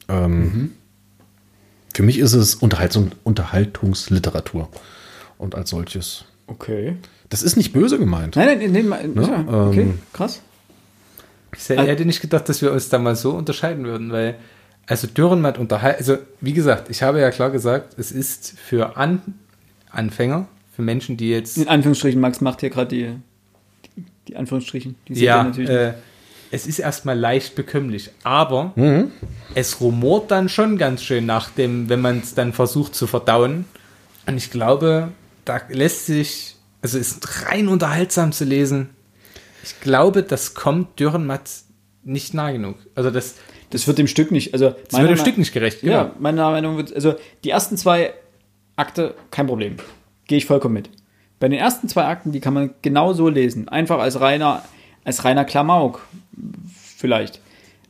Ähm, 0.07 0.71
Für 1.93 2.03
mich 2.03 2.19
ist 2.19 2.33
es 2.33 2.55
Unterhaltung, 2.55 3.11
Unterhaltungsliteratur. 3.23 4.69
Und 5.37 5.55
als 5.55 5.69
solches 5.69 6.25
Okay. 6.49 6.95
Das 7.29 7.43
ist 7.43 7.55
nicht 7.55 7.73
böse 7.73 7.99
gemeint. 7.99 8.35
Nein, 8.35 8.57
nein, 8.57 8.71
nein, 8.71 8.89
nein 8.89 9.13
Ne? 9.13 9.21
ja, 9.21 9.67
okay, 9.67 9.81
Ähm, 9.81 9.99
krass. 10.13 10.41
Ich 11.55 11.69
hätte 11.69 12.05
nicht 12.05 12.21
gedacht, 12.21 12.47
dass 12.49 12.61
wir 12.61 12.71
uns 12.71 12.89
da 12.89 12.99
mal 12.99 13.15
so 13.15 13.31
unterscheiden 13.31 13.85
würden, 13.85 14.11
weil, 14.11 14.35
also 14.89 15.07
Dürrenmatt 15.07 15.57
unterhalten, 15.57 15.99
also 15.99 16.17
wie 16.41 16.53
gesagt, 16.53 16.89
ich 16.89 17.03
habe 17.03 17.21
ja 17.21 17.29
klar 17.31 17.51
gesagt, 17.51 17.97
es 17.97 18.11
ist 18.11 18.55
für 18.59 18.97
An 18.97 19.21
Anfänger, 19.91 20.47
für 20.75 20.81
Menschen, 20.81 21.15
die 21.17 21.29
jetzt, 21.29 21.57
In 21.57 21.67
Anführungsstrichen, 21.67 22.19
Max 22.19 22.41
macht 22.41 22.59
hier 22.59 22.69
gerade 22.69 22.87
die, 22.89 23.15
die, 23.95 24.03
die 24.27 24.35
Anführungsstrichen. 24.35 24.95
Die 25.07 25.13
ja, 25.23 25.43
natürlich 25.43 25.69
äh, 25.69 25.93
es 26.51 26.65
ist 26.65 26.79
erstmal 26.79 27.17
leicht 27.17 27.55
bekömmlich, 27.55 28.09
aber 28.23 28.73
Mhm. 28.75 29.11
es 29.55 29.81
rumort 29.81 30.31
dann 30.31 30.49
schon 30.49 30.77
ganz 30.77 31.03
schön 31.03 31.25
nach 31.25 31.49
dem, 31.51 31.89
wenn 31.89 32.01
man 32.01 32.19
es 32.19 32.33
dann 32.33 32.53
versucht 32.53 32.95
zu 32.95 33.05
verdauen. 33.07 33.65
Und 34.25 34.37
ich 34.37 34.49
glaube, 34.49 35.09
da 35.45 35.61
lässt 35.69 36.07
sich, 36.07 36.55
also 36.81 36.97
es 36.97 37.11
ist 37.11 37.45
rein 37.47 37.67
unterhaltsam 37.67 38.31
zu 38.31 38.45
lesen. 38.45 38.89
Ich 39.63 39.79
glaube, 39.81 40.23
das 40.23 40.53
kommt 40.55 40.99
Dürrenmatt 40.99 41.49
nicht 42.03 42.33
nah 42.33 42.51
genug. 42.51 42.77
Also 42.95 43.11
das, 43.11 43.35
Das 43.69 43.87
wird 43.87 43.97
dem 43.97 44.07
Stück 44.07 44.31
nicht, 44.31 44.53
also 44.53 44.69
das 44.89 44.99
wird 44.99 45.09
dem 45.09 45.17
Stück 45.17 45.37
nicht 45.37 45.53
gerecht. 45.53 45.81
genau. 45.81 45.93
Ja, 45.93 46.11
meiner 46.19 46.49
Meinung 46.49 46.77
wird, 46.77 46.93
also 46.93 47.15
die 47.43 47.49
ersten 47.51 47.77
zwei 47.77 48.13
Akte, 48.75 49.13
kein 49.31 49.47
Problem. 49.47 49.77
Gehe 50.27 50.37
ich 50.37 50.45
vollkommen 50.45 50.73
mit. 50.73 50.89
Bei 51.39 51.47
den 51.47 51.59
ersten 51.59 51.87
zwei 51.87 52.05
Akten, 52.05 52.31
die 52.31 52.39
kann 52.39 52.53
man 52.53 52.71
genau 52.81 53.13
so 53.13 53.29
lesen. 53.29 53.69
Einfach 53.69 53.99
als 53.99 54.19
reiner, 54.19 54.63
als 55.03 55.23
reiner 55.23 55.45
Klamauk. 55.45 56.05
Vielleicht. 56.97 57.41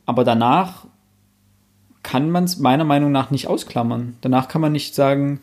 Aber 0.06 0.24
danach 0.24 0.86
kann 2.02 2.30
man 2.30 2.44
es 2.44 2.58
meiner 2.58 2.84
Meinung 2.84 3.12
nach 3.12 3.30
nicht 3.30 3.46
ausklammern. 3.46 4.16
Danach 4.20 4.48
kann 4.48 4.60
man 4.60 4.72
nicht 4.72 4.94
sagen, 4.94 5.40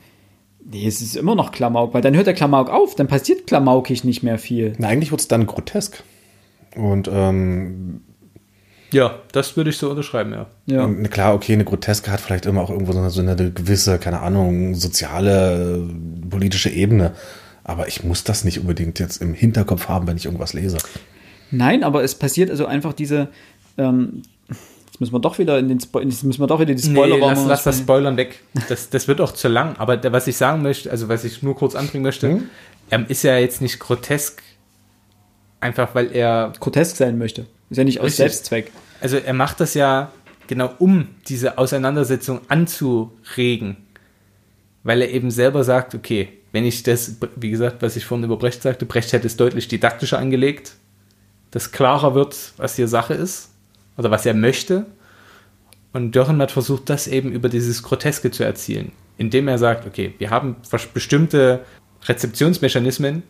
nee, 0.64 0.88
es 0.88 1.02
ist 1.02 1.16
immer 1.16 1.36
noch 1.36 1.52
Klamauk, 1.52 1.94
weil 1.94 2.02
dann 2.02 2.16
hört 2.16 2.28
der 2.28 2.34
Klamauk 2.34 2.70
auf, 2.70 2.96
dann 2.96 3.08
passiert 3.08 3.48
klamaukig 3.48 4.04
nicht 4.04 4.24
mehr 4.24 4.38
viel. 4.38 4.74
Na, 4.78 4.88
eigentlich 4.88 5.12
wird 5.12 5.22
es 5.22 5.28
dann 5.28 5.46
grotesk. 5.46 6.04
Und 6.76 7.10
ähm, 7.12 8.02
Ja, 8.94 9.20
das 9.34 9.58
würde 9.58 9.70
ich 9.70 9.78
so 9.78 9.90
unterschreiben, 9.90 10.32
ja. 10.32 10.46
Ja. 10.66 10.84
Und, 10.86 11.10
klar, 11.10 11.34
okay, 11.34 11.54
eine 11.54 11.66
Groteske 11.66 12.10
hat 12.12 12.22
vielleicht 12.22 12.46
immer 12.46 12.62
auch 12.62 12.70
irgendwo 12.70 12.94
so 12.94 13.00
eine, 13.00 13.10
so 13.10 13.22
eine 13.22 13.36
gewisse, 13.52 14.00
keine 14.00 14.22
Ahnung, 14.22 14.76
soziale, 14.76 15.84
politische 16.30 16.70
Ebene. 16.70 17.14
Aber 17.64 17.88
ich 17.90 18.04
muss 18.04 18.24
das 18.24 18.46
nicht 18.46 18.60
unbedingt 18.60 19.00
jetzt 19.00 19.22
im 19.22 19.34
Hinterkopf 19.34 19.90
haben, 19.90 20.08
wenn 20.08 20.16
ich 20.16 20.26
irgendwas 20.26 20.54
lese. 20.54 20.78
Nein, 21.52 21.84
aber 21.84 22.04
es 22.04 22.16
passiert 22.16 22.50
also 22.50 22.66
einfach 22.66 22.94
diese. 22.94 23.28
Ähm, 23.78 24.22
jetzt 24.86 25.02
müssen 25.02 25.14
wir 25.14 25.20
doch 25.20 25.38
wieder 25.38 25.60
in 25.60 25.68
den 25.68 25.80
Spo 25.82 26.00
jetzt 26.00 26.24
müssen 26.24 26.42
wir 26.42 26.48
doch 26.48 26.62
wieder 26.62 26.74
die 26.74 26.82
Spoiler 26.82 27.16
nee, 27.18 27.22
lass, 27.22 27.46
lass 27.46 27.64
das 27.64 27.80
Spoilern 27.80 28.16
weg. 28.16 28.40
Das, 28.70 28.90
das 28.90 29.08
wird 29.10 29.20
auch 29.20 29.34
zu 29.34 29.50
lang. 29.50 29.76
Aber 29.78 30.02
was 30.14 30.28
ich 30.28 30.38
sagen 30.38 30.62
möchte, 30.62 30.90
also 30.90 31.10
was 31.10 31.26
ich 31.26 31.44
nur 31.44 31.56
kurz 31.58 31.76
anbringen 31.76 32.04
möchte, 32.04 32.30
Mhm. 32.30 32.44
ähm, 32.92 33.06
ist 33.10 33.24
ja 33.24 33.38
jetzt 33.38 33.62
nicht 33.62 33.80
grotesk, 33.80 34.42
einfach 35.60 35.94
weil 35.94 36.12
er 36.16 36.54
grotesk 36.60 36.96
sein 36.96 37.18
möchte. 37.18 37.48
Ist 37.70 37.78
ja 37.78 37.84
nicht 37.84 38.00
aus. 38.00 38.16
Selbstzweck. 38.16 38.72
Also 39.02 39.18
er 39.18 39.34
macht 39.34 39.60
das 39.60 39.74
ja 39.74 40.12
genau 40.48 40.74
um 40.80 41.10
diese 41.28 41.58
Auseinandersetzung 41.58 42.42
anzuregen, 42.48 43.78
weil 44.84 45.02
er 45.02 45.12
eben 45.12 45.30
selber 45.32 45.64
sagt, 45.64 45.94
okay, 45.94 46.30
wenn 46.52 46.66
ich 46.66 46.84
das, 46.84 47.18
wie 47.36 47.52
gesagt, 47.52 47.82
was 47.82 47.96
ich 47.96 48.06
vorhin 48.06 48.24
über 48.24 48.38
Brecht 48.38 48.62
sagte, 48.62 48.86
Brecht 48.86 49.12
hätte 49.14 49.28
es 49.28 49.38
deutlich 49.38 49.68
didaktischer 49.68 50.18
angelegt, 50.18 50.74
dass 51.52 51.72
klarer 51.72 52.16
wird, 52.16 52.54
was 52.58 52.76
hier 52.76 52.88
Sache 52.88 53.14
ist 53.14 53.50
oder 53.98 54.12
was 54.12 54.26
er 54.26 54.34
möchte. 54.34 54.86
Und 55.94 56.16
Dürrenmatt 56.16 56.52
versucht 56.52 56.90
das 56.90 57.08
eben 57.08 57.32
über 57.32 57.50
dieses 57.50 57.84
Groteske 57.84 58.32
zu 58.32 58.44
erzielen, 58.44 58.92
indem 59.18 59.48
er 59.48 59.58
sagt, 59.58 59.86
okay, 59.86 60.14
wir 60.18 60.30
haben 60.30 60.56
bestimmte 60.94 61.62
Rezeptionsmechanismen, 62.06 63.24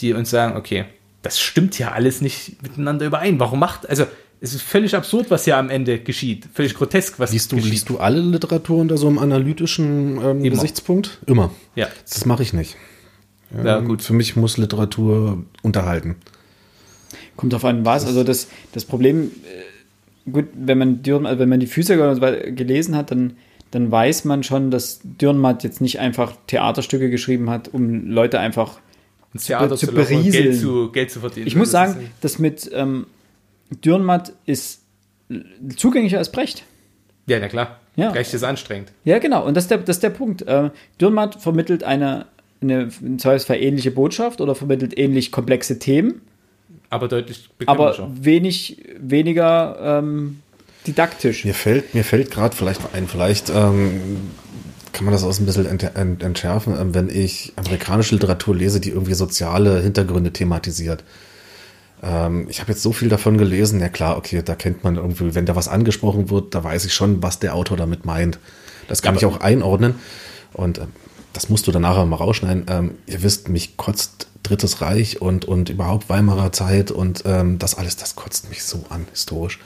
die 0.00 0.12
uns 0.12 0.30
sagen, 0.30 0.56
okay, 0.56 0.84
das 1.22 1.40
stimmt 1.40 1.78
ja 1.78 1.92
alles 1.92 2.20
nicht 2.20 2.62
miteinander 2.62 3.06
überein. 3.06 3.38
Warum 3.40 3.58
macht, 3.60 3.88
also 3.88 4.06
es 4.40 4.54
ist 4.54 4.62
völlig 4.62 4.94
absurd, 4.96 5.30
was 5.30 5.44
hier 5.44 5.56
am 5.56 5.70
Ende 5.70 6.00
geschieht. 6.00 6.48
Völlig 6.52 6.74
grotesk, 6.74 7.18
was 7.20 7.32
Liest 7.32 7.52
du, 7.52 7.56
geschieht. 7.56 7.72
liest 7.72 7.88
du 7.88 7.98
alle 7.98 8.20
Literatur 8.20 8.78
unter 8.78 8.96
so 8.98 9.06
einem 9.06 9.18
analytischen 9.18 10.16
ähm, 10.20 10.44
Immer. 10.44 10.50
Gesichtspunkt? 10.50 11.18
Immer. 11.26 11.50
Ja, 11.76 11.88
Das 12.08 12.26
mache 12.26 12.42
ich 12.42 12.52
nicht. 12.52 12.76
ja, 13.64 13.78
Ähm, 13.78 13.84
gut. 13.86 14.02
Für 14.02 14.14
mich 14.14 14.34
muss 14.34 14.56
Literatur 14.58 15.44
unterhalten. 15.62 16.16
Kommt 17.36 17.54
auf 17.54 17.64
an 17.64 17.84
was. 17.84 18.04
Also 18.04 18.24
das, 18.24 18.48
das 18.72 18.84
Problem, 18.84 19.30
äh, 20.26 20.30
gut, 20.30 20.46
wenn 20.54 20.78
man 20.78 21.02
Dürren, 21.04 21.24
also 21.24 21.38
wenn 21.38 21.48
man 21.48 21.60
die 21.60 21.66
Physiker 21.68 22.20
weiter 22.20 22.50
gelesen 22.50 22.96
hat, 22.96 23.12
dann, 23.12 23.34
dann 23.70 23.92
weiß 23.92 24.24
man 24.24 24.42
schon, 24.42 24.72
dass 24.72 25.00
Dürrenmatt 25.04 25.62
jetzt 25.62 25.80
nicht 25.80 26.00
einfach 26.00 26.34
Theaterstücke 26.48 27.10
geschrieben 27.10 27.48
hat, 27.48 27.68
um 27.72 28.08
Leute 28.08 28.40
einfach. 28.40 28.80
Ins 29.34 29.46
Theater 29.46 29.76
zu 29.76 29.86
zu, 29.86 29.92
laufen 29.92 30.08
berieseln. 30.08 30.44
Geld 30.44 30.60
zu, 30.60 30.92
Geld 30.92 31.10
zu 31.10 31.20
verdienen. 31.20 31.46
Ich 31.46 31.56
muss 31.56 31.70
Das 31.70 31.92
sagen, 31.92 32.10
das 32.20 32.38
mit 32.38 32.70
ähm, 32.74 33.06
Dürrenmatt 33.84 34.32
ist 34.46 34.82
zugänglicher 35.76 36.18
als 36.18 36.30
Brecht. 36.30 36.64
Ja, 37.26 37.38
na 37.38 37.48
klar. 37.48 37.80
Ja. 37.96 38.10
Recht 38.10 38.32
ist 38.32 38.42
anstrengend. 38.42 38.92
Ja, 39.04 39.18
genau. 39.18 39.44
Und 39.46 39.56
das 39.56 39.64
ist 39.64 39.70
der, 39.70 39.78
das 39.78 39.96
ist 39.96 40.02
der 40.02 40.10
Punkt. 40.10 40.42
Äh, 40.42 40.70
Dürrenmatt 41.00 41.40
vermittelt 41.40 41.84
eine, 41.84 42.26
eine 42.60 42.90
im 43.00 43.18
Zweifelsfall 43.18 43.58
ähnliche 43.58 43.90
Botschaft 43.90 44.40
oder 44.40 44.54
vermittelt 44.54 44.98
ähnlich 44.98 45.30
komplexe 45.30 45.78
Themen, 45.78 46.22
Aber 46.90 47.08
deutlich 47.08 47.48
aber 47.66 48.10
wenig, 48.14 48.82
weniger 48.98 50.00
ähm, 50.00 50.40
didaktisch. 50.86 51.44
Mir 51.44 51.54
fällt, 51.54 51.94
mir 51.94 52.04
fällt 52.04 52.30
gerade 52.30 52.56
vielleicht 52.56 52.80
ein, 52.94 53.08
vielleicht 53.08 53.50
ähm, 53.50 54.00
kann 54.92 55.04
man 55.04 55.12
das 55.12 55.24
auch 55.24 55.38
ein 55.38 55.46
bisschen 55.46 55.66
ent, 55.66 55.82
ent, 55.96 56.22
entschärfen, 56.22 56.76
ähm, 56.78 56.94
wenn 56.94 57.08
ich 57.08 57.52
amerikanische 57.56 58.14
Literatur 58.14 58.54
lese, 58.54 58.80
die 58.80 58.90
irgendwie 58.90 59.14
soziale 59.14 59.80
Hintergründe 59.80 60.32
thematisiert. 60.32 61.02
Ähm, 62.02 62.46
ich 62.48 62.60
habe 62.60 62.72
jetzt 62.72 62.82
so 62.82 62.92
viel 62.92 63.08
davon 63.08 63.38
gelesen, 63.38 63.80
ja 63.80 63.88
klar, 63.88 64.16
okay, 64.16 64.42
da 64.44 64.54
kennt 64.54 64.84
man 64.84 64.96
irgendwie, 64.96 65.34
wenn 65.34 65.46
da 65.46 65.56
was 65.56 65.68
angesprochen 65.68 66.30
wird, 66.30 66.54
da 66.54 66.62
weiß 66.62 66.84
ich 66.84 66.94
schon, 66.94 67.22
was 67.22 67.38
der 67.38 67.54
Autor 67.54 67.76
damit 67.76 68.04
meint. 68.04 68.38
Das 68.88 69.02
kann 69.02 69.16
ich 69.16 69.24
auch 69.24 69.40
einordnen. 69.40 69.94
Und 70.52 70.78
ähm, 70.78 70.88
das 71.32 71.48
musst 71.48 71.66
du 71.66 71.72
danach 71.72 72.04
mal 72.04 72.16
rausschneiden. 72.16 72.66
Ihr 73.06 73.22
wisst, 73.22 73.48
mich 73.48 73.78
kotzt 73.78 74.26
Drittes 74.42 74.82
Reich 74.82 75.22
und, 75.22 75.46
und 75.46 75.70
überhaupt 75.70 76.10
Weimarer 76.10 76.52
Zeit 76.52 76.90
und 76.90 77.24
das 77.24 77.74
alles, 77.74 77.96
das 77.96 78.16
kotzt 78.16 78.50
mich 78.50 78.64
so 78.64 78.84
an, 78.90 79.06
historisch. 79.10 79.58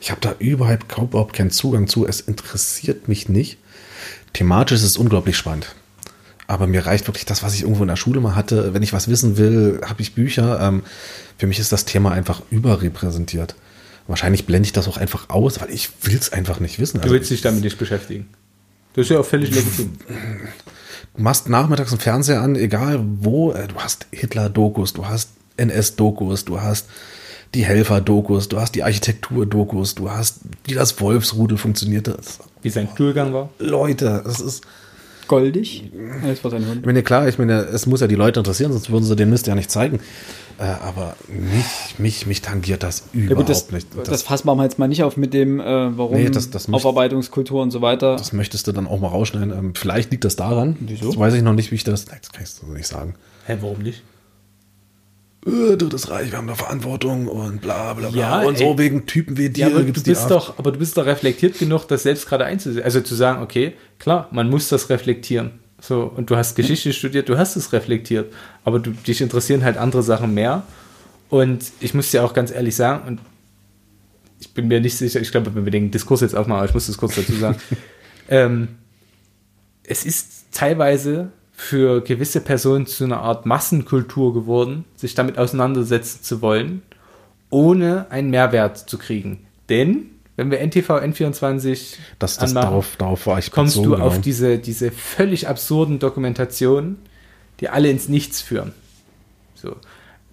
Ich 0.00 0.10
habe 0.10 0.22
da 0.22 0.34
überhaupt 0.38 1.34
keinen 1.34 1.50
Zugang 1.50 1.86
zu. 1.86 2.06
Es 2.06 2.20
interessiert 2.22 3.08
mich 3.08 3.28
nicht. 3.28 3.58
Thematisch 4.32 4.76
ist 4.78 4.84
es 4.84 4.96
unglaublich 4.96 5.36
spannend. 5.36 5.74
Aber 6.46 6.66
mir 6.66 6.84
reicht 6.84 7.06
wirklich 7.06 7.24
das, 7.24 7.42
was 7.42 7.54
ich 7.54 7.62
irgendwo 7.62 7.82
in 7.82 7.88
der 7.88 7.96
Schule 7.96 8.20
mal 8.20 8.34
hatte. 8.34 8.74
Wenn 8.74 8.82
ich 8.82 8.92
was 8.92 9.08
wissen 9.08 9.36
will, 9.38 9.80
habe 9.86 10.02
ich 10.02 10.14
Bücher. 10.14 10.60
Ähm, 10.60 10.82
für 11.38 11.46
mich 11.46 11.58
ist 11.58 11.72
das 11.72 11.84
Thema 11.84 12.12
einfach 12.12 12.42
überrepräsentiert. 12.50 13.54
Wahrscheinlich 14.08 14.46
blende 14.46 14.66
ich 14.66 14.72
das 14.72 14.88
auch 14.88 14.96
einfach 14.96 15.30
aus, 15.30 15.60
weil 15.60 15.70
ich 15.70 15.90
will 16.02 16.16
es 16.16 16.32
einfach 16.32 16.60
nicht 16.60 16.78
wissen. 16.78 16.98
Du 16.98 17.04
Also, 17.04 17.14
willst 17.14 17.30
dich 17.30 17.40
damit 17.40 17.62
nicht 17.62 17.78
beschäftigen. 17.78 18.28
Das 18.94 19.06
ist 19.06 19.10
ja 19.10 19.20
auch 19.20 19.24
völlig 19.26 19.50
legitim. 19.54 19.92
du 21.16 21.22
machst 21.22 21.48
nachmittags 21.48 21.92
einen 21.92 22.00
Fernseher 22.00 22.42
an, 22.42 22.56
egal 22.56 23.00
wo. 23.20 23.52
äh, 23.52 23.68
Du 23.68 23.76
hast 23.76 24.06
Hitler-Dokus, 24.10 24.92
du 24.92 25.06
hast 25.06 25.30
NS-Dokus, 25.56 26.44
du 26.44 26.60
hast 26.60 26.86
die 27.54 27.64
Helfer-Dokus, 27.64 28.48
du 28.48 28.60
hast 28.60 28.74
die 28.74 28.82
Architektur-Dokus, 28.82 29.94
du 29.94 30.10
hast, 30.10 30.40
wie 30.64 30.74
das 30.74 31.00
Wolfsrudel 31.00 31.56
funktionierte. 31.56 32.18
Wie 32.62 32.70
sein 32.70 32.88
Stuhlgang 32.92 33.32
war. 33.32 33.50
Leute, 33.58 34.22
das 34.24 34.40
ist. 34.40 34.62
Goldig. 35.28 35.90
Ja, 36.22 36.28
Das 36.28 36.42
war 36.44 36.50
sein 36.50 36.66
Hund. 36.66 36.80
Ich 36.80 36.86
meine, 36.86 37.02
klar, 37.02 37.26
ich 37.28 37.38
meine, 37.38 37.60
es 37.60 37.86
muss 37.86 38.00
ja 38.00 38.06
die 38.06 38.16
Leute 38.16 38.40
interessieren, 38.40 38.72
sonst 38.72 38.90
würden 38.90 39.04
sie 39.04 39.16
den 39.16 39.30
Mist 39.30 39.46
ja 39.46 39.54
nicht 39.54 39.70
zeigen. 39.70 40.00
Äh, 40.58 40.64
aber 40.64 41.16
mich, 41.28 41.98
mich, 41.98 42.26
mich 42.26 42.42
tangiert 42.42 42.82
das 42.82 43.04
Ja, 43.14 43.20
überhaupt 43.20 43.46
gut, 43.46 43.48
das, 43.48 43.70
nicht. 43.70 43.86
das, 43.96 44.08
Das, 44.08 44.22
fassen 44.24 44.46
wir 44.48 44.54
mal 44.54 44.64
jetzt 44.64 44.78
mal 44.78 44.88
nicht 44.88 45.02
auf 45.04 45.16
mit 45.16 45.32
dem, 45.32 45.58
äh, 45.60 45.64
warum 45.96 46.16
Nee, 46.16 46.28
das- 46.28 46.50
das 46.50 46.68
möchte- 46.68 46.76
Aufarbeitungskultur 46.76 47.62
und 47.62 47.70
so 47.70 47.80
weiter. 47.80 48.16
das 48.16 48.32
möchtest 48.32 48.66
du 48.66 48.72
dann 48.72 48.86
auch 48.86 49.00
mal 49.00 49.08
rausschneiden. 49.08 49.52
Ähm, 49.56 49.74
vielleicht 49.74 50.10
liegt 50.10 50.24
das 50.24 50.36
daran. 50.36 50.76
Wieso? 50.80 51.06
Das 51.06 51.18
weiß 51.18 51.34
ich 51.34 51.42
noch 51.42 51.54
nicht, 51.54 51.70
wie 51.70 51.76
ich 51.76 51.84
das. 51.84 52.06
Nein, 52.08 52.18
das 52.20 52.32
kann 52.32 52.42
ich 52.42 52.50
so 52.50 52.66
nicht 52.66 52.86
sagen. 52.88 53.14
Hä, 53.46 53.56
warum 53.60 53.78
nicht? 53.78 54.02
Äh, 55.44 55.76
Drittes 55.76 56.08
Reich, 56.08 56.30
wir 56.30 56.38
haben 56.38 56.46
da 56.46 56.54
Verantwortung 56.54 57.26
und 57.26 57.60
bla 57.60 57.94
bla 57.94 58.10
bla. 58.10 58.20
Ja, 58.20 58.42
und 58.42 58.58
so 58.58 58.64
ey. 58.72 58.78
wegen 58.78 59.06
Typen 59.06 59.36
wie 59.36 59.50
dir 59.50 59.62
Ja, 59.62 59.66
aber 59.68 59.80
du 59.80 59.86
gibt's 59.86 60.04
die 60.04 60.10
bist 60.10 60.30
doch, 60.30 60.58
aber 60.58 60.70
du 60.70 60.78
bist 60.78 60.96
doch 60.96 61.04
reflektiert 61.04 61.58
genug, 61.58 61.86
das 61.88 62.04
selbst 62.04 62.28
gerade 62.28 62.44
einzusehen. 62.44 62.84
Also 62.84 63.00
zu 63.00 63.14
sagen, 63.14 63.42
okay, 63.42 63.72
klar, 63.98 64.28
man 64.30 64.48
muss 64.48 64.68
das 64.68 64.88
reflektieren. 64.88 65.52
So, 65.80 66.04
und 66.04 66.30
du 66.30 66.36
hast 66.36 66.54
Geschichte 66.54 66.92
studiert, 66.92 67.28
du 67.28 67.36
hast 67.36 67.56
es 67.56 67.72
reflektiert. 67.72 68.32
Aber 68.64 68.78
du, 68.78 68.92
dich 68.92 69.20
interessieren 69.20 69.64
halt 69.64 69.76
andere 69.76 70.04
Sachen 70.04 70.32
mehr. 70.32 70.62
Und 71.28 71.72
ich 71.80 71.92
muss 71.92 72.12
dir 72.12 72.24
auch 72.24 72.34
ganz 72.34 72.52
ehrlich 72.52 72.76
sagen, 72.76 73.08
und 73.08 73.20
ich 74.38 74.54
bin 74.54 74.68
mir 74.68 74.80
nicht 74.80 74.96
sicher, 74.96 75.20
ich 75.20 75.32
glaube, 75.32 75.52
wenn 75.56 75.64
wir 75.64 75.72
den 75.72 75.90
Diskurs 75.90 76.20
jetzt 76.20 76.36
aufmachen, 76.36 76.60
aber 76.60 76.68
ich 76.68 76.74
muss 76.74 76.86
das 76.86 76.98
kurz 76.98 77.16
dazu 77.16 77.32
sagen. 77.32 77.56
ähm, 78.28 78.68
es 79.82 80.04
ist 80.04 80.52
teilweise 80.52 81.32
für 81.62 82.02
gewisse 82.02 82.40
Personen 82.40 82.86
zu 82.86 83.04
einer 83.04 83.20
Art 83.20 83.46
Massenkultur 83.46 84.34
geworden, 84.34 84.84
sich 84.96 85.14
damit 85.14 85.38
auseinandersetzen 85.38 86.22
zu 86.22 86.42
wollen, 86.42 86.82
ohne 87.50 88.10
einen 88.10 88.30
Mehrwert 88.30 88.76
zu 88.78 88.98
kriegen. 88.98 89.46
Denn, 89.68 90.10
wenn 90.36 90.50
wir 90.50 90.60
NTV 90.60 90.90
N24 90.90 91.96
Das, 92.18 92.36
das 92.36 92.50
anmachen, 92.50 92.66
darauf, 92.66 92.96
darauf 92.96 93.26
war 93.26 93.38
ich 93.38 93.52
kommst 93.52 93.76
bezogen, 93.76 94.00
du 94.00 94.02
auf 94.02 94.14
genau. 94.14 94.22
diese, 94.22 94.58
diese 94.58 94.90
völlig 94.90 95.48
absurden 95.48 96.00
Dokumentationen, 96.00 96.98
die 97.60 97.68
alle 97.68 97.90
ins 97.90 98.08
Nichts 98.08 98.42
führen. 98.42 98.72
So. 99.54 99.76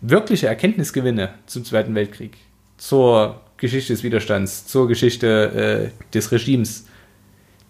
Wirkliche 0.02 0.48
Erkenntnisgewinne 0.48 1.36
zum 1.46 1.64
Zweiten 1.64 1.94
Weltkrieg, 1.94 2.38
zur 2.78 3.40
Geschichte 3.58 3.94
des 3.94 4.04
Widerstands, 4.04 4.66
zur 4.66 4.88
Geschichte 4.88 5.92
äh, 5.94 6.14
des 6.14 6.32
Regimes, 6.32 6.86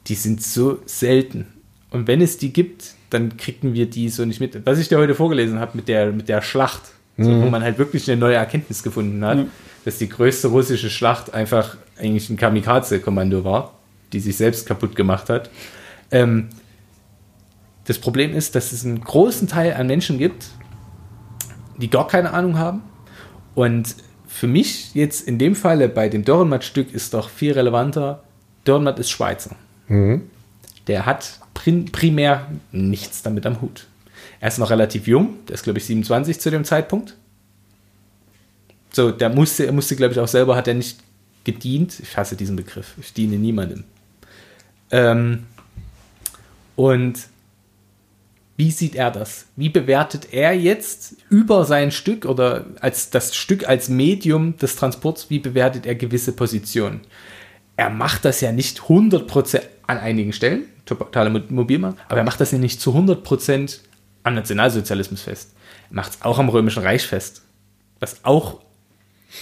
die 0.07 0.15
sind 0.15 0.41
so 0.41 0.79
selten. 0.85 1.47
Und 1.91 2.07
wenn 2.07 2.21
es 2.21 2.37
die 2.37 2.53
gibt, 2.53 2.93
dann 3.09 3.37
kriegen 3.37 3.73
wir 3.73 3.89
die 3.89 4.09
so 4.09 4.25
nicht 4.25 4.39
mit. 4.39 4.65
Was 4.65 4.79
ich 4.79 4.87
dir 4.87 4.97
heute 4.97 5.15
vorgelesen 5.15 5.59
habe 5.59 5.71
mit 5.75 5.87
der, 5.87 6.11
mit 6.11 6.29
der 6.29 6.41
Schlacht, 6.41 6.81
so, 7.17 7.29
wo 7.41 7.49
man 7.49 7.63
halt 7.63 7.77
wirklich 7.77 8.09
eine 8.09 8.19
neue 8.19 8.35
Erkenntnis 8.35 8.81
gefunden 8.81 9.25
hat, 9.25 9.39
dass 9.83 9.97
die 9.97 10.07
größte 10.07 10.47
russische 10.47 10.89
Schlacht 10.89 11.33
einfach 11.33 11.75
eigentlich 11.97 12.29
ein 12.29 12.37
Kamikaze-Kommando 12.37 13.43
war, 13.43 13.73
die 14.13 14.21
sich 14.21 14.37
selbst 14.37 14.65
kaputt 14.65 14.95
gemacht 14.95 15.29
hat. 15.29 15.49
Ähm, 16.11 16.47
das 17.85 17.99
Problem 17.99 18.33
ist, 18.33 18.55
dass 18.55 18.71
es 18.71 18.85
einen 18.85 19.01
großen 19.01 19.47
Teil 19.47 19.73
an 19.73 19.87
Menschen 19.87 20.17
gibt, 20.17 20.51
die 21.77 21.89
gar 21.89 22.07
keine 22.07 22.31
Ahnung 22.33 22.57
haben. 22.57 22.83
Und 23.55 23.95
für 24.27 24.47
mich 24.47 24.93
jetzt 24.93 25.27
in 25.27 25.37
dem 25.39 25.55
Falle 25.55 25.89
bei 25.89 26.07
dem 26.07 26.23
Dörrenmatt-Stück 26.23 26.93
ist 26.93 27.13
doch 27.13 27.29
viel 27.29 27.51
relevanter, 27.53 28.23
Dörrenmatt 28.63 28.99
ist 28.99 29.09
Schweizer. 29.09 29.55
Der 30.87 31.05
hat 31.05 31.39
primär 31.91 32.47
nichts 32.71 33.21
damit 33.21 33.45
am 33.45 33.61
Hut. 33.61 33.87
Er 34.39 34.47
ist 34.47 34.57
noch 34.57 34.69
relativ 34.69 35.07
jung, 35.07 35.45
der 35.47 35.55
ist 35.55 35.63
glaube 35.63 35.79
ich 35.79 35.85
27 35.85 36.39
zu 36.39 36.51
dem 36.51 36.63
Zeitpunkt. 36.63 37.15
So, 38.91 39.11
der 39.11 39.29
musste, 39.29 39.65
er 39.65 39.71
musste 39.71 39.95
glaube 39.95 40.13
ich 40.13 40.19
auch 40.19 40.27
selber, 40.27 40.55
hat 40.55 40.67
er 40.67 40.73
nicht 40.73 40.99
gedient. 41.43 41.99
Ich 41.99 42.17
hasse 42.17 42.35
diesen 42.35 42.55
Begriff, 42.55 42.95
ich 42.99 43.13
diene 43.13 43.37
niemandem. 43.37 43.83
Ähm, 44.91 45.45
und 46.75 47.19
wie 48.59 48.71
sieht 48.71 48.95
er 48.95 49.09
das? 49.09 49.45
Wie 49.55 49.69
bewertet 49.69 50.33
er 50.33 50.53
jetzt 50.53 51.15
über 51.29 51.63
sein 51.63 51.91
Stück 51.91 52.25
oder 52.25 52.65
als 52.81 53.09
das 53.09 53.35
Stück 53.35 53.67
als 53.67 53.87
Medium 53.87 54.57
des 54.57 54.75
Transports, 54.75 55.29
wie 55.29 55.39
bewertet 55.39 55.85
er 55.85 55.95
gewisse 55.95 56.33
Positionen? 56.33 57.01
Er 57.77 57.89
macht 57.89 58.25
das 58.25 58.41
ja 58.41 58.51
nicht 58.51 58.81
100% 58.81 59.61
an 59.87 59.97
einigen 59.97 60.33
Stellen, 60.33 60.65
totale 60.97 61.29
Mo- 61.29 61.41
Mobilmarkt, 61.49 61.99
aber 62.07 62.17
er 62.19 62.23
macht 62.23 62.39
das 62.41 62.51
ja 62.51 62.57
nicht 62.57 62.79
zu 62.81 62.91
100% 62.95 63.79
am 64.23 64.35
Nationalsozialismus 64.35 65.21
fest. 65.21 65.53
Er 65.89 65.95
macht 65.95 66.11
es 66.11 66.21
auch 66.21 66.39
am 66.39 66.49
Römischen 66.49 66.83
Reich 66.83 67.05
fest, 67.05 67.43
was 67.99 68.23
auch 68.25 68.59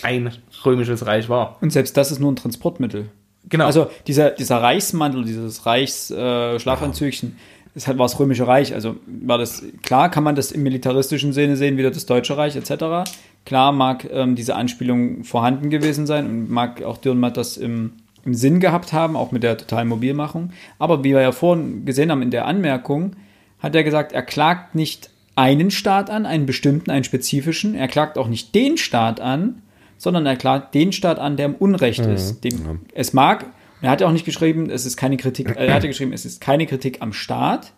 ein 0.01 0.31
römisches 0.65 1.05
Reich 1.05 1.29
war. 1.29 1.57
Und 1.61 1.71
selbst 1.71 1.95
das 1.97 2.11
ist 2.11 2.19
nur 2.19 2.31
ein 2.31 2.35
Transportmittel. 2.35 3.09
Genau. 3.49 3.65
Also 3.65 3.89
dieser, 4.07 4.31
dieser 4.31 4.61
Reichsmantel, 4.61 5.23
dieses 5.23 5.65
Reichsschlafanzügchen, 5.65 7.37
äh, 7.75 7.79
halt 7.85 7.97
war 7.97 8.05
das 8.05 8.19
Römische 8.19 8.47
Reich. 8.47 8.73
Also 8.73 8.97
war 9.05 9.37
das, 9.37 9.63
klar 9.83 10.09
kann 10.09 10.23
man 10.23 10.35
das 10.35 10.51
im 10.51 10.63
militaristischen 10.63 11.31
Sinne 11.33 11.55
sehen, 11.57 11.77
wieder 11.77 11.91
das 11.91 12.05
Deutsche 12.05 12.35
Reich 12.37 12.55
etc. 12.55 13.09
Klar 13.45 13.71
mag 13.71 14.07
ähm, 14.11 14.35
diese 14.35 14.55
Anspielung 14.55 15.23
vorhanden 15.23 15.69
gewesen 15.69 16.07
sein 16.07 16.25
und 16.25 16.49
mag 16.49 16.83
auch 16.83 16.97
Dürrenmatt 16.97 17.37
das 17.37 17.55
im 17.57 17.93
Sinn 18.33 18.59
gehabt 18.59 18.93
haben, 18.93 19.15
auch 19.15 19.31
mit 19.31 19.43
der 19.43 19.57
totalen 19.57 19.87
Mobilmachung. 19.87 20.51
Aber 20.79 21.03
wie 21.03 21.13
wir 21.13 21.21
ja 21.21 21.31
vorhin 21.31 21.85
gesehen 21.85 22.11
haben 22.11 22.21
in 22.21 22.31
der 22.31 22.45
Anmerkung, 22.45 23.15
hat 23.59 23.75
er 23.75 23.83
gesagt, 23.83 24.11
er 24.11 24.21
klagt 24.23 24.75
nicht 24.75 25.09
einen 25.35 25.71
Staat 25.71 26.09
an, 26.09 26.25
einen 26.25 26.45
bestimmten, 26.45 26.89
einen 26.91 27.03
spezifischen. 27.03 27.75
Er 27.75 27.87
klagt 27.87 28.17
auch 28.17 28.27
nicht 28.27 28.53
den 28.55 28.77
Staat 28.77 29.19
an, 29.19 29.61
sondern 29.97 30.25
er 30.25 30.35
klagt 30.35 30.73
den 30.75 30.91
Staat 30.91 31.19
an, 31.19 31.37
der 31.37 31.45
im 31.47 31.55
Unrecht 31.55 31.99
ist. 31.99 32.43
Dem, 32.43 32.81
Es 32.93 33.13
mag, 33.13 33.45
er 33.81 33.91
hat 33.91 34.01
ja 34.01 34.07
auch 34.07 34.11
nicht 34.11 34.25
geschrieben, 34.25 34.69
es 34.69 34.85
ist 34.85 34.97
keine 34.97 35.17
Kritik, 35.17 35.55
er 35.55 35.73
hatte 35.73 35.87
geschrieben, 35.87 36.13
es 36.13 36.25
ist 36.25 36.41
keine 36.41 36.65
Kritik 36.65 37.01
am 37.01 37.13
Staat, 37.13 37.73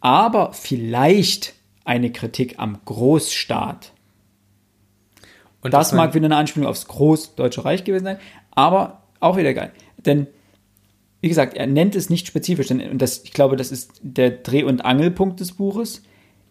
aber 0.00 0.52
vielleicht 0.52 1.54
eine 1.84 2.12
Kritik 2.12 2.54
am 2.58 2.78
Großstaat. 2.84 3.92
Und 5.62 5.74
Das 5.74 5.92
man- 5.92 6.06
mag 6.06 6.14
wieder 6.14 6.26
eine 6.26 6.36
Anspielung 6.36 6.68
aufs 6.68 6.86
Großdeutsche 6.86 7.64
Reich 7.64 7.84
gewesen 7.84 8.04
sein, 8.04 8.18
aber 8.52 8.99
auch 9.20 9.36
wieder 9.36 9.54
geil. 9.54 9.72
Denn, 9.98 10.26
wie 11.20 11.28
gesagt, 11.28 11.56
er 11.56 11.66
nennt 11.66 11.94
es 11.94 12.10
nicht 12.10 12.26
spezifisch, 12.26 12.68
denn, 12.68 12.80
und 12.80 13.00
das, 13.00 13.22
ich 13.24 13.32
glaube, 13.32 13.56
das 13.56 13.70
ist 13.70 13.92
der 14.02 14.30
Dreh- 14.30 14.64
und 14.64 14.84
Angelpunkt 14.84 15.40
des 15.40 15.52
Buches. 15.52 16.02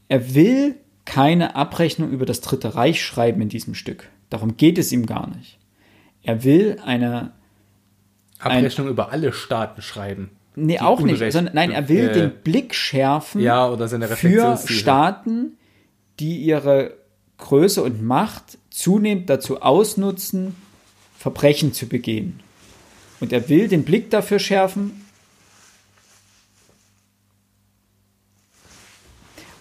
Er 0.07 0.33
will 0.35 0.75
keine 1.05 1.55
Abrechnung 1.55 2.11
über 2.11 2.25
das 2.25 2.41
Dritte 2.41 2.75
Reich 2.75 3.03
schreiben 3.03 3.41
in 3.41 3.49
diesem 3.49 3.73
Stück. 3.73 4.09
Darum 4.29 4.57
geht 4.57 4.77
es 4.77 4.91
ihm 4.91 5.05
gar 5.05 5.27
nicht. 5.35 5.57
Er 6.21 6.43
will 6.43 6.77
eine, 6.85 7.31
Abrechnung 8.39 8.87
über 8.87 9.11
alle 9.11 9.33
Staaten 9.33 9.81
schreiben. 9.81 10.29
nee, 10.55 10.79
auch 10.79 11.01
nicht, 11.01 11.19
sondern 11.31 11.55
nein, 11.55 11.71
er 11.71 11.89
will 11.89 12.09
äh, 12.09 12.13
den 12.13 12.31
Blick 12.43 12.75
schärfen 12.75 13.41
Ja, 13.41 13.69
oder 13.69 13.87
seine 13.87 14.07
für. 14.07 14.57
Staaten, 14.57 15.57
die 16.19 16.37
ihre 16.37 16.97
Größe 17.37 17.81
und 17.81 18.03
Macht 18.03 18.57
zunehmend 18.69 19.29
dazu 19.29 19.61
ausnutzen, 19.61 20.55
Verbrechen 21.17 21.73
zu 21.73 21.87
begehen. 21.87 22.41
Und 23.19 23.33
er 23.33 23.49
will 23.49 23.67
den 23.67 23.83
Blick 23.83 24.09
dafür 24.09 24.39
schärfen. 24.39 25.05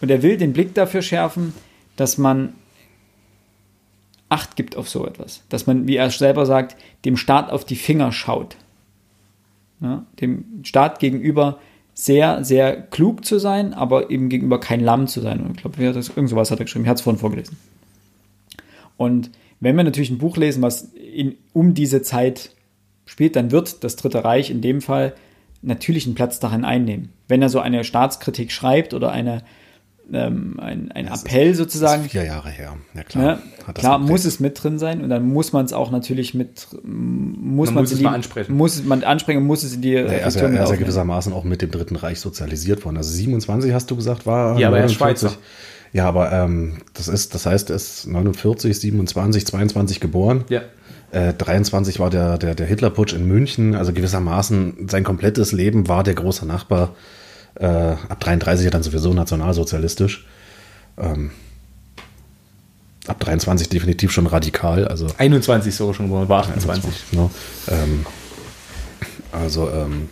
Und 0.00 0.10
er 0.10 0.22
will 0.22 0.36
den 0.36 0.52
Blick 0.52 0.74
dafür 0.74 1.02
schärfen, 1.02 1.52
dass 1.96 2.18
man 2.18 2.54
Acht 4.28 4.56
gibt 4.56 4.76
auf 4.76 4.88
so 4.88 5.06
etwas. 5.06 5.42
Dass 5.48 5.66
man, 5.66 5.86
wie 5.86 5.96
er 5.96 6.10
selber 6.10 6.44
sagt, 6.44 6.76
dem 7.04 7.16
Staat 7.16 7.50
auf 7.50 7.64
die 7.64 7.76
Finger 7.76 8.12
schaut. 8.12 8.56
Ja, 9.80 10.04
dem 10.20 10.44
Staat 10.64 10.98
gegenüber 10.98 11.60
sehr, 11.94 12.44
sehr 12.44 12.80
klug 12.80 13.24
zu 13.24 13.38
sein, 13.38 13.72
aber 13.72 14.10
eben 14.10 14.28
gegenüber 14.28 14.60
kein 14.60 14.80
Lamm 14.80 15.06
zu 15.06 15.20
sein. 15.20 15.40
Und 15.40 15.52
ich 15.52 15.62
glaube, 15.62 15.82
irgend 15.82 15.96
hat 15.96 16.50
er 16.50 16.64
geschrieben. 16.64 16.84
Ich 16.84 16.88
hatte 16.88 16.98
es 16.98 17.02
vorhin 17.02 17.20
vorgelesen. 17.20 17.56
Und 18.96 19.30
wenn 19.60 19.76
wir 19.76 19.84
natürlich 19.84 20.10
ein 20.10 20.18
Buch 20.18 20.36
lesen, 20.36 20.62
was 20.62 20.82
in, 20.92 21.36
um 21.52 21.74
diese 21.74 22.02
Zeit 22.02 22.50
spielt, 23.08 23.34
dann 23.36 23.50
wird 23.50 23.82
das 23.84 23.96
Dritte 23.96 24.22
Reich 24.24 24.50
in 24.50 24.60
dem 24.60 24.80
Fall 24.80 25.14
natürlich 25.62 26.06
einen 26.06 26.14
Platz 26.14 26.38
darin 26.38 26.64
einnehmen. 26.64 27.08
Wenn 27.26 27.42
er 27.42 27.48
so 27.48 27.58
eine 27.58 27.82
Staatskritik 27.82 28.52
schreibt 28.52 28.94
oder 28.94 29.10
eine, 29.10 29.42
ähm, 30.12 30.58
ein, 30.60 30.92
ein 30.92 31.08
Appell 31.08 31.54
sozusagen, 31.54 32.02
Das 32.02 32.06
ist 32.06 32.12
vier 32.12 32.24
Jahre 32.24 32.50
her. 32.50 32.76
Ja, 32.94 33.02
klar. 33.02 33.24
Ne? 33.24 33.38
Hat 33.66 33.76
das 33.76 33.82
Klar 33.82 33.98
muss 33.98 34.24
es 34.24 34.40
mit 34.40 34.62
drin 34.62 34.78
sein 34.78 35.02
und 35.02 35.08
dann 35.10 35.26
muss 35.26 35.52
man 35.52 35.64
es 35.64 35.72
auch 35.72 35.90
natürlich 35.90 36.32
mit, 36.32 36.68
muss 36.84 37.66
Man 37.68 37.74
man, 37.74 37.82
muss 37.82 37.88
sie 37.90 37.96
es 37.96 38.00
mal 38.00 38.10
lieben- 38.10 38.14
ansprechen. 38.14 38.56
Muss 38.56 38.76
es 38.76 38.84
man 38.84 39.02
ansprechen 39.04 39.38
und 39.38 39.46
muss 39.46 39.64
es 39.64 39.74
in 39.74 39.82
die 39.82 39.90
Ja, 39.92 40.00
er 40.02 40.04
ist 40.04 40.12
ja, 40.12 40.18
Reflexion 40.26 40.54
er 40.56 40.62
ist 40.64 40.70
ja 40.70 40.76
gewissermaßen 40.76 41.32
auch 41.32 41.44
mit 41.44 41.60
dem 41.60 41.70
Dritten 41.70 41.96
Reich 41.96 42.20
sozialisiert 42.20 42.84
worden. 42.84 42.96
Also 42.96 43.10
27 43.10 43.72
hast 43.72 43.90
du 43.90 43.96
gesagt, 43.96 44.26
war 44.26 44.58
Ja, 44.58 44.68
aber 44.68 44.78
er 44.78 44.84
ist 44.86 44.98
49. 44.98 45.28
Schweizer. 45.30 45.38
Ja, 45.92 46.06
aber 46.06 46.30
ähm, 46.32 46.78
das 46.94 47.08
ist, 47.08 47.34
das 47.34 47.46
heißt, 47.46 47.70
er 47.70 47.76
ist 47.76 48.06
49, 48.06 48.78
27, 48.78 49.46
22 49.46 50.00
geboren. 50.00 50.44
Ja. 50.50 50.60
Äh, 51.10 51.32
23 51.32 51.98
war 52.00 52.10
der, 52.10 52.38
der, 52.38 52.54
der 52.54 52.66
Hitlerputsch 52.66 53.12
in 53.12 53.26
München. 53.26 53.74
Also 53.74 53.92
gewissermaßen 53.92 54.88
sein 54.88 55.04
komplettes 55.04 55.52
Leben 55.52 55.88
war 55.88 56.04
der 56.04 56.14
große 56.14 56.46
Nachbar. 56.46 56.94
Äh, 57.54 57.66
ab 57.66 58.20
33 58.20 58.64
ja 58.64 58.70
dann 58.70 58.82
sowieso 58.82 59.14
nationalsozialistisch. 59.14 60.26
Ähm, 60.98 61.30
ab 63.06 63.18
23 63.20 63.68
definitiv 63.68 64.12
schon 64.12 64.26
radikal. 64.26 64.86
Also 64.86 65.06
21 65.16 65.74
so 65.74 65.92
schon 65.92 66.10
war 66.10 66.40
28. 66.40 67.12
Ne? 67.12 67.30
Ähm, 67.68 68.06
also 69.32 69.70
ähm, 69.70 70.08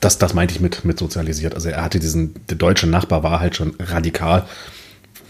das, 0.00 0.18
das 0.18 0.34
meinte 0.34 0.54
ich 0.54 0.60
mit, 0.60 0.84
mit 0.84 0.98
sozialisiert. 0.98 1.54
Also 1.54 1.68
er 1.68 1.82
hatte 1.82 2.00
diesen, 2.00 2.34
der 2.48 2.56
deutsche 2.56 2.86
Nachbar 2.86 3.22
war 3.22 3.40
halt 3.40 3.56
schon 3.56 3.74
radikal, 3.78 4.46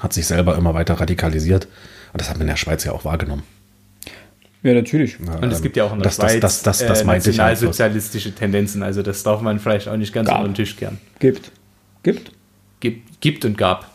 hat 0.03 0.13
sich 0.13 0.27
selber 0.27 0.57
immer 0.57 0.75
weiter 0.75 0.95
radikalisiert. 0.95 1.67
Und 2.13 2.21
das 2.21 2.29
hat 2.29 2.37
man 2.37 2.43
in 2.43 2.49
der 2.49 2.57
Schweiz 2.57 2.85
ja 2.85 2.93
auch 2.93 3.05
wahrgenommen. 3.05 3.43
Ja, 4.63 4.75
natürlich. 4.75 5.19
Und 5.19 5.51
es 5.51 5.61
gibt 5.61 5.77
ja 5.77 5.85
auch 5.85 5.93
in 5.93 5.99
der 5.99 6.05
das, 6.05 6.17
Schweiz 6.17 6.41
das, 6.41 6.63
das, 6.63 6.79
das, 6.79 6.87
das 6.87 6.99
äh, 7.01 7.03
ich 7.03 7.09
halt. 7.09 7.27
nationalsozialistische 7.27 8.33
Tendenzen. 8.33 8.83
Also 8.83 9.03
das 9.03 9.23
darf 9.23 9.41
man 9.41 9.59
vielleicht 9.59 9.89
auch 9.89 9.97
nicht 9.97 10.13
ganz 10.13 10.29
Gab. 10.29 10.39
unter 10.39 10.51
den 10.51 10.55
Tisch 10.55 10.77
kehren. 10.77 10.99
Gibt. 11.19 11.51
Gibt. 12.03 12.31
Gibt, 12.81 13.21
gibt 13.21 13.45
und 13.45 13.59
gab. 13.59 13.91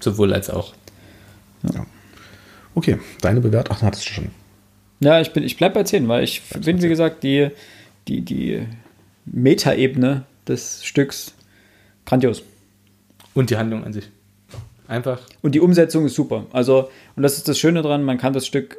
Sowohl 0.00 0.32
als 0.32 0.50
auch. 0.50 0.74
Okay, 2.74 2.98
deine 3.20 3.40
Bewertung, 3.40 3.76
ach, 3.78 3.82
hattest 3.82 4.08
du 4.08 4.12
schon. 4.12 4.30
Ja, 5.00 5.20
ich 5.20 5.32
bin, 5.32 5.42
ich 5.42 5.56
bleib 5.56 5.74
bei 5.74 5.82
10, 5.82 6.08
weil 6.08 6.24
ich 6.24 6.40
finde, 6.40 6.82
wie 6.82 6.88
gesagt, 6.88 7.22
die, 7.22 7.50
die, 8.08 8.22
die 8.22 8.66
Metaebene 9.26 10.24
des 10.46 10.84
Stücks 10.84 11.34
grandios. 12.04 12.42
Und 13.34 13.50
die 13.50 13.56
Handlung 13.56 13.84
an 13.84 13.92
sich. 13.92 14.10
Einfach. 14.88 15.20
Und 15.42 15.54
die 15.54 15.60
Umsetzung 15.60 16.04
ist 16.06 16.14
super. 16.14 16.46
Also, 16.52 16.90
und 17.16 17.22
das 17.22 17.36
ist 17.36 17.48
das 17.48 17.58
Schöne 17.58 17.82
dran, 17.82 18.02
man 18.02 18.18
kann 18.18 18.32
das 18.32 18.46
Stück 18.46 18.76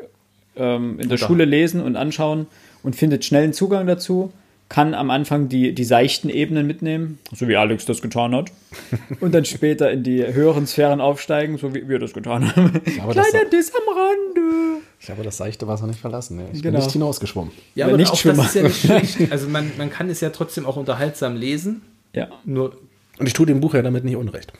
ähm, 0.56 1.00
in 1.00 1.10
der 1.10 1.18
Oder- 1.18 1.28
Schule 1.28 1.46
lesen 1.46 1.82
und 1.82 1.96
anschauen 1.96 2.48
und 2.84 2.96
findet 2.96 3.26
schnellen 3.26 3.54
Zugang 3.54 3.88
dazu, 3.88 4.32
kann 4.70 4.94
am 4.94 5.10
Anfang 5.10 5.50
die, 5.50 5.74
die 5.76 5.84
seichten 5.84 6.30
Ebenen 6.30 6.66
mitnehmen, 6.66 7.20
so 7.36 7.48
wie 7.50 7.58
Alex 7.58 7.86
das 7.86 8.02
getan 8.02 8.34
hat, 8.34 8.52
und 9.20 9.34
dann 9.34 9.44
später 9.44 9.92
in 9.92 10.04
die 10.04 10.26
höheren 10.26 10.66
Sphären 10.66 11.02
aufsteigen, 11.02 11.58
so 11.58 11.74
wie 11.76 11.90
wir 11.90 12.00
das 12.00 12.14
getan 12.14 12.56
haben. 12.56 12.72
glaube, 12.84 13.14
das- 13.14 13.28
Kleiner 13.30 13.50
Diss 13.50 13.72
am 13.76 13.94
Rande. 13.94 14.82
Ich 15.00 15.10
habe 15.10 15.24
das 15.24 15.38
seichte 15.38 15.68
Wasser 15.68 15.88
nicht 15.88 16.00
verlassen. 16.00 16.40
Ich 16.54 16.62
Genau. 16.62 16.78
bin 16.78 16.84
nicht 16.86 16.92
hinausgeschwommen. 16.94 17.52
Ja, 17.76 17.86
aber 17.86 17.94
aber 17.94 17.98
nicht 18.02 18.12
auch 18.12 18.16
Schwimmer. 18.18 18.44
das 18.44 18.56
ist 18.56 18.56
ja 18.56 18.64
nicht 18.64 18.80
schlecht. 19.18 19.32
Also 19.32 19.50
man, 19.50 19.72
man 19.78 19.90
kann 19.90 20.10
es 20.10 20.22
ja 20.22 20.30
trotzdem 20.30 20.66
auch 20.66 20.78
unterhaltsam 20.78 21.36
lesen. 21.36 21.82
Ja. 22.14 22.28
Nur 22.46 22.78
Und 23.20 23.28
ich 23.28 23.34
tue 23.34 23.46
dem 23.48 23.60
Buch 23.62 23.74
ja 23.74 23.82
damit 23.82 24.04
nicht 24.06 24.16
unrecht. 24.16 24.54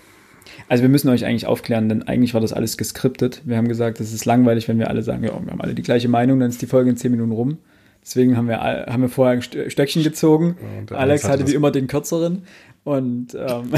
Also 0.72 0.84
wir 0.84 0.90
müssen 0.90 1.10
euch 1.10 1.26
eigentlich 1.26 1.48
aufklären, 1.48 1.90
denn 1.90 2.04
eigentlich 2.04 2.34
war 2.34 2.40
das 2.42 2.54
alles 2.54 2.78
geskriptet. 2.78 3.42
Wir 3.44 3.58
haben 3.58 3.68
gesagt, 3.68 4.00
es 4.00 4.14
ist 4.14 4.24
langweilig, 4.26 4.68
wenn 4.70 4.80
wir 4.80 4.90
alle 4.90 5.04
sagen, 5.04 5.22
ja, 5.24 5.32
wir 5.32 5.52
haben 5.52 5.60
alle 5.62 5.74
die 5.76 5.82
gleiche 5.82 6.08
Meinung, 6.08 6.40
dann 6.40 6.50
ist 6.50 6.62
die 6.62 6.66
Folge 6.66 6.90
in 6.90 6.96
zehn 6.98 7.12
Minuten 7.12 7.34
rum. 7.34 7.58
Deswegen 8.04 8.38
haben 8.38 8.48
wir, 8.48 8.60
haben 8.60 9.02
wir 9.02 9.10
vorher 9.10 9.34
ein 9.34 9.42
Stö- 9.42 9.70
Stöckchen 9.70 10.02
gezogen. 10.02 10.56
der 10.90 10.98
Alex 10.98 11.24
hatte 11.26 11.34
hatte 11.44 11.48
wie 11.52 11.56
immer 11.56 11.72
den 11.72 11.88
kürzeren 11.88 12.44
und 12.86 13.36
ähm, 13.36 13.72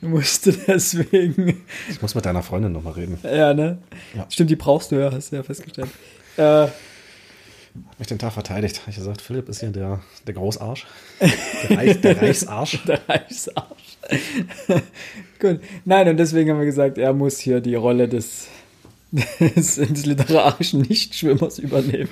musste 0.00 0.52
deswegen, 0.52 1.62
Ich 1.90 2.00
muss 2.00 2.14
mit 2.14 2.24
deiner 2.24 2.42
Freundin 2.42 2.72
nochmal 2.72 2.94
reden. 2.94 3.18
ja, 3.24 3.52
ne? 3.54 3.78
Ja. 4.14 4.26
Stimmt, 4.30 4.50
die 4.50 4.56
brauchst 4.56 4.92
du 4.92 4.96
ja, 4.96 5.12
hast 5.12 5.32
du 5.32 5.36
ja 5.36 5.42
festgestellt. 5.42 5.88
Äh, 6.36 6.66
Hat 7.90 7.98
mich 7.98 8.08
den 8.08 8.18
Tag 8.18 8.32
verteidigt. 8.32 8.80
Hab 8.80 8.88
ich 8.88 8.96
gesagt, 8.96 9.20
Philipp 9.20 9.48
ist 9.48 9.60
hier 9.60 9.70
der, 9.70 10.00
der 10.26 10.34
Großarsch. 10.34 10.86
Der, 11.68 11.76
Reich, 11.76 12.00
der 12.00 12.22
Reichsarsch. 12.22 12.84
der 12.86 13.00
Reichsarsch. 13.08 13.98
Gut. 15.40 15.60
Nein, 15.84 16.08
und 16.08 16.16
deswegen 16.18 16.50
haben 16.50 16.58
wir 16.58 16.66
gesagt, 16.66 16.98
er 16.98 17.12
muss 17.12 17.38
hier 17.40 17.60
die 17.60 17.74
Rolle 17.74 18.08
des, 18.08 18.46
des, 19.10 19.74
des 19.76 20.06
literarischen 20.06 20.82
Nichtschwimmers 20.82 21.58
übernehmen. 21.58 22.08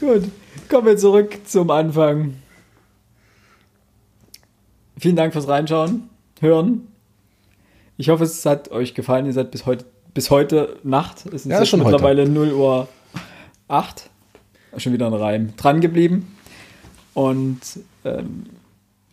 Gut. 0.00 0.24
Kommen 0.68 0.86
wir 0.86 0.96
zurück 0.96 1.38
zum 1.46 1.70
Anfang. 1.70 2.34
Vielen 4.98 5.16
Dank 5.16 5.32
fürs 5.32 5.48
Reinschauen, 5.48 6.08
Hören. 6.40 6.88
Ich 7.96 8.08
hoffe, 8.08 8.24
es 8.24 8.44
hat 8.46 8.70
euch 8.70 8.94
gefallen. 8.94 9.26
Ihr 9.26 9.32
seid 9.32 9.50
bis 9.52 9.64
heute, 9.66 9.84
bis 10.14 10.30
heute 10.30 10.76
Nacht. 10.82 11.26
Es 11.26 11.42
ist 11.42 11.46
Ja, 11.46 11.60
jetzt 11.60 11.68
schon 11.68 11.80
heute. 11.84 11.92
mittlerweile 11.92 12.28
0 12.28 12.52
Uhr 12.52 12.88
8. 13.72 14.10
Schon 14.76 14.92
wieder 14.92 15.06
ein 15.06 15.14
Reim. 15.14 15.56
Dran 15.56 15.80
geblieben. 15.80 16.36
Und 17.14 17.60
ähm, 18.04 18.44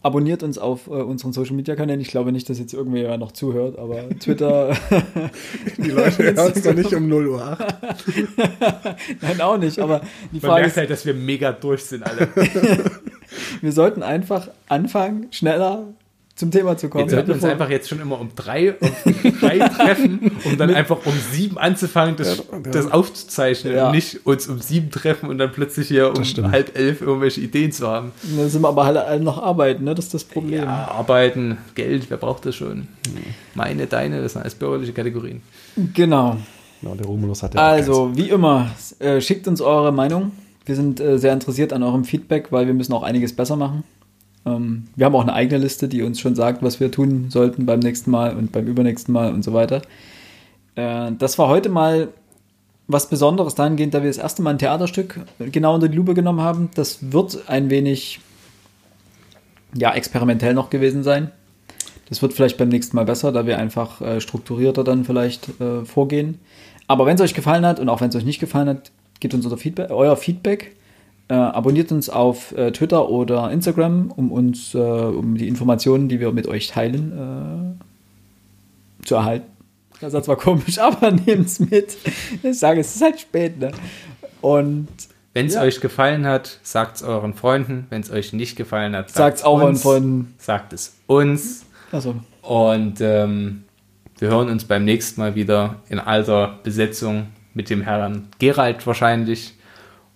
abonniert 0.01 0.43
uns 0.43 0.57
auf 0.57 0.87
äh, 0.87 0.91
unseren 0.91 1.33
Social 1.33 1.55
Media 1.55 1.75
Kanälen. 1.75 1.99
Ich 2.01 2.09
glaube 2.09 2.31
nicht, 2.31 2.49
dass 2.49 2.59
jetzt 2.59 2.73
irgendwer 2.73 3.17
noch 3.17 3.31
zuhört, 3.31 3.77
aber 3.77 4.07
Twitter, 4.19 4.75
Die 5.77 5.91
Leute 5.91 6.23
hören 6.23 6.39
uns 6.53 6.61
doch 6.61 6.73
nicht 6.73 6.93
um 6.93 7.07
0 7.07 7.27
Uhr 7.27 7.41
8. 7.41 7.75
nein, 9.21 9.41
auch 9.41 9.57
nicht. 9.57 9.79
Aber 9.79 10.01
die 10.31 10.39
Man 10.39 10.41
Frage 10.41 10.53
merkt 10.61 10.67
ist, 10.67 10.77
halt, 10.77 10.89
dass 10.89 11.05
wir 11.05 11.13
mega 11.13 11.51
durch 11.51 11.83
sind 11.85 12.03
alle. 12.03 12.29
wir 13.61 13.71
sollten 13.71 14.03
einfach 14.03 14.49
anfangen, 14.67 15.27
schneller 15.31 15.87
zum 16.39 16.51
Thema 16.51 16.77
zu 16.77 16.87
kommen. 16.87 17.05
Wir 17.09 17.17
sollten 17.17 17.31
uns 17.33 17.43
einfach 17.43 17.69
jetzt 17.69 17.89
schon 17.89 17.99
immer 17.99 18.17
um 18.17 18.29
drei, 18.33 18.73
um 18.79 18.89
drei 19.41 19.59
treffen, 19.59 20.31
um 20.45 20.57
dann 20.57 20.73
einfach 20.73 21.05
um 21.05 21.11
sieben 21.33 21.57
anzufangen, 21.57 22.15
das, 22.15 22.37
Ja, 22.37 22.43
ja. 22.53 22.71
das 22.71 22.89
aufzuzeichnen 22.89 23.75
Ja. 23.75 23.87
und 23.87 23.91
nicht 23.95 24.25
uns 24.25 24.47
um 24.47 24.59
sieben 24.61 24.89
treffen 24.89 25.29
und 25.29 25.37
dann 25.37 25.51
plötzlich 25.51 25.89
hier 25.89 26.13
um 26.15 26.23
halb 26.51 26.77
elf 26.77 27.01
irgendwelche 27.01 27.41
Ideen 27.41 27.73
zu 27.73 27.85
haben. 27.87 28.13
Da 28.37 28.47
sind 28.47 28.61
wir 28.61 28.69
aber 28.69 28.85
alle, 28.85 29.03
alle 29.03 29.21
noch 29.21 29.37
arbeiten, 29.43 29.83
ne? 29.83 29.93
Das 29.93 30.05
ist 30.05 30.13
das 30.13 30.23
Problem. 30.23 30.63
Ja, 30.63 30.87
arbeiten, 30.89 31.57
Geld, 31.75 32.09
wer 32.09 32.15
braucht 32.17 32.45
das 32.45 32.55
schon? 32.55 32.87
Meine, 33.53 33.85
deine, 33.87 34.21
das 34.21 34.31
sind 34.33 34.41
alles 34.41 34.55
bürgerliche 34.55 34.93
Kategorien. 34.93 35.41
Genau. 35.93 36.37
Ja, 36.81 36.95
der 36.95 37.05
Romulus 37.05 37.43
hat 37.43 37.53
ja 37.55 37.59
Also, 37.59 38.15
wie 38.15 38.29
immer, 38.29 38.71
äh, 38.99 39.19
schickt 39.19 39.45
uns 39.49 39.59
eure 39.59 39.91
Meinung. 39.91 40.31
Wir 40.65 40.75
sind 40.77 41.01
äh, 41.01 41.17
sehr 41.19 41.33
interessiert 41.33 41.73
an 41.73 41.83
eurem 41.83 42.05
Feedback, 42.05 42.53
weil 42.53 42.65
wir 42.65 42.73
müssen 42.73 42.93
auch 42.93 43.03
einiges 43.03 43.35
besser 43.35 43.57
machen. 43.57 43.83
Ähm, 44.45 44.87
wir 44.95 45.05
haben 45.05 45.15
auch 45.15 45.21
eine 45.21 45.33
eigene 45.33 45.59
Liste, 45.59 45.87
die 45.87 46.01
uns 46.01 46.19
schon 46.19 46.35
sagt, 46.35 46.63
was 46.63 46.79
wir 46.79 46.91
tun 46.91 47.29
sollten 47.29 47.65
beim 47.65 47.79
nächsten 47.79 48.11
Mal 48.11 48.35
und 48.35 48.51
beim 48.51 48.67
übernächsten 48.67 49.13
Mal 49.13 49.33
und 49.33 49.43
so 49.43 49.53
weiter. 49.53 49.81
Äh, 50.75 51.11
das 51.17 51.37
war 51.37 51.47
heute 51.47 51.69
mal 51.69 52.09
was 52.87 53.07
Besonderes 53.07 53.53
dahingehend, 53.53 53.93
da 53.93 54.01
wir 54.01 54.09
das 54.09 54.17
erste 54.17 54.41
Mal 54.41 54.51
ein 54.51 54.57
Theaterstück 54.57 55.19
genau 55.51 55.75
unter 55.75 55.87
die 55.87 55.95
Lupe 55.95 56.15
genommen 56.15 56.41
haben. 56.41 56.69
Das 56.73 57.11
wird 57.11 57.47
ein 57.47 57.69
wenig 57.69 58.19
ja, 59.75 59.93
experimentell 59.93 60.55
noch 60.55 60.71
gewesen 60.71 61.03
sein. 61.03 61.31
Das 62.09 62.23
wird 62.23 62.33
vielleicht 62.33 62.57
beim 62.57 62.69
nächsten 62.69 62.95
Mal 62.95 63.05
besser, 63.05 63.31
da 63.31 63.45
wir 63.45 63.59
einfach 63.59 64.01
äh, 64.01 64.19
strukturierter 64.19 64.83
dann 64.83 65.05
vielleicht 65.05 65.61
äh, 65.61 65.85
vorgehen. 65.85 66.39
Aber 66.87 67.05
wenn 67.05 67.15
es 67.15 67.21
euch 67.21 67.35
gefallen 67.35 67.65
hat 67.65 67.79
und 67.79 67.87
auch 67.87 68.01
wenn 68.01 68.09
es 68.09 68.15
euch 68.15 68.25
nicht 68.25 68.39
gefallen 68.39 68.67
hat, 68.67 68.91
gebt 69.19 69.35
uns 69.35 69.45
unser 69.45 69.57
Feedback, 69.57 69.91
euer 69.91 70.17
Feedback. 70.17 70.75
Äh, 71.29 71.35
abonniert 71.35 71.91
uns 71.91 72.09
auf 72.09 72.51
äh, 72.57 72.71
Twitter 72.71 73.07
oder 73.07 73.51
Instagram, 73.51 74.11
um 74.15 74.31
uns, 74.31 74.73
äh, 74.73 74.77
um 74.79 75.35
die 75.37 75.47
Informationen, 75.47 76.09
die 76.09 76.19
wir 76.19 76.31
mit 76.31 76.47
euch 76.47 76.67
teilen, 76.67 77.77
äh, 79.01 79.05
zu 79.05 79.15
erhalten. 79.15 79.45
Der 80.01 80.09
Satz 80.09 80.27
war 80.27 80.37
komisch, 80.37 80.79
aber 80.79 81.11
nehmt's 81.11 81.59
mit. 81.59 81.97
Ich 82.41 82.57
sage, 82.57 82.79
es 82.81 82.95
ist 82.95 83.01
halt 83.03 83.19
spät, 83.19 83.59
ne? 83.59 83.71
Und 84.41 84.87
Wenn 85.33 85.45
es 85.45 85.53
Ja. 85.53 85.61
euch 85.61 85.79
gefallen 85.81 86.25
hat, 86.25 86.59
sagt 86.63 86.95
es 86.97 87.03
euren 87.03 87.35
Freunden. 87.35 87.85
Wenn 87.91 88.01
es 88.01 88.09
euch 88.09 88.33
nicht 88.33 88.55
gefallen 88.55 88.95
hat, 88.95 89.11
sagt's 89.11 89.43
auch 89.43 89.61
uns. 89.61 89.83
von. 89.83 90.33
Sagt 90.39 90.73
es 90.73 90.95
uns. 91.05 91.65
Also, 91.91 92.15
Und 92.41 93.01
ähm, 93.01 93.63
wir 94.17 94.29
hören 94.29 94.49
uns 94.49 94.65
beim 94.65 94.83
nächsten 94.85 95.21
Mal 95.21 95.35
wieder 95.35 95.75
in 95.89 95.99
alter 95.99 96.57
Besetzung 96.63 97.27
mit 97.53 97.69
dem 97.69 97.81
Herrn 97.81 98.29
Gerald 98.39 98.87
wahrscheinlich. 98.87 99.53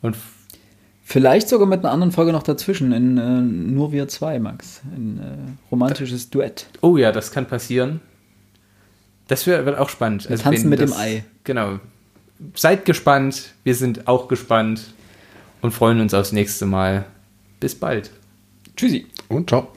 Und 0.01 0.15
vielleicht 1.03 1.49
sogar 1.49 1.67
mit 1.67 1.79
einer 1.81 1.91
anderen 1.91 2.11
Folge 2.11 2.31
noch 2.31 2.43
dazwischen, 2.43 2.91
in 2.91 3.17
äh, 3.17 3.41
Nur 3.41 3.91
wir 3.91 4.07
zwei, 4.07 4.39
Max. 4.39 4.81
Ein 4.95 5.19
äh, 5.19 5.69
romantisches 5.71 6.29
Duett. 6.29 6.67
oh 6.81 6.97
ja, 6.97 7.11
das 7.11 7.31
kann 7.31 7.45
passieren. 7.47 7.99
Das 9.27 9.47
wär, 9.47 9.65
wird 9.65 9.77
auch 9.77 9.89
spannend. 9.89 10.29
Wir 10.29 10.37
tanzen 10.37 10.63
wenn 10.63 10.69
mit 10.71 10.79
dem 10.79 10.89
das- 10.89 10.99
Ei. 10.99 11.23
Genau. 11.43 11.79
Seid 12.55 12.83
gespannt. 12.85 13.53
Wir 13.63 13.73
sind 13.75 14.07
auch 14.07 14.27
gespannt 14.27 14.93
und 15.61 15.71
freuen 15.71 16.01
uns 16.01 16.13
aufs 16.13 16.31
nächste 16.33 16.65
Mal. 16.65 17.05
Bis 17.59 17.73
bald. 17.75 18.11
Tschüssi. 18.75 19.05
Und 19.29 19.49
ciao. 19.49 19.72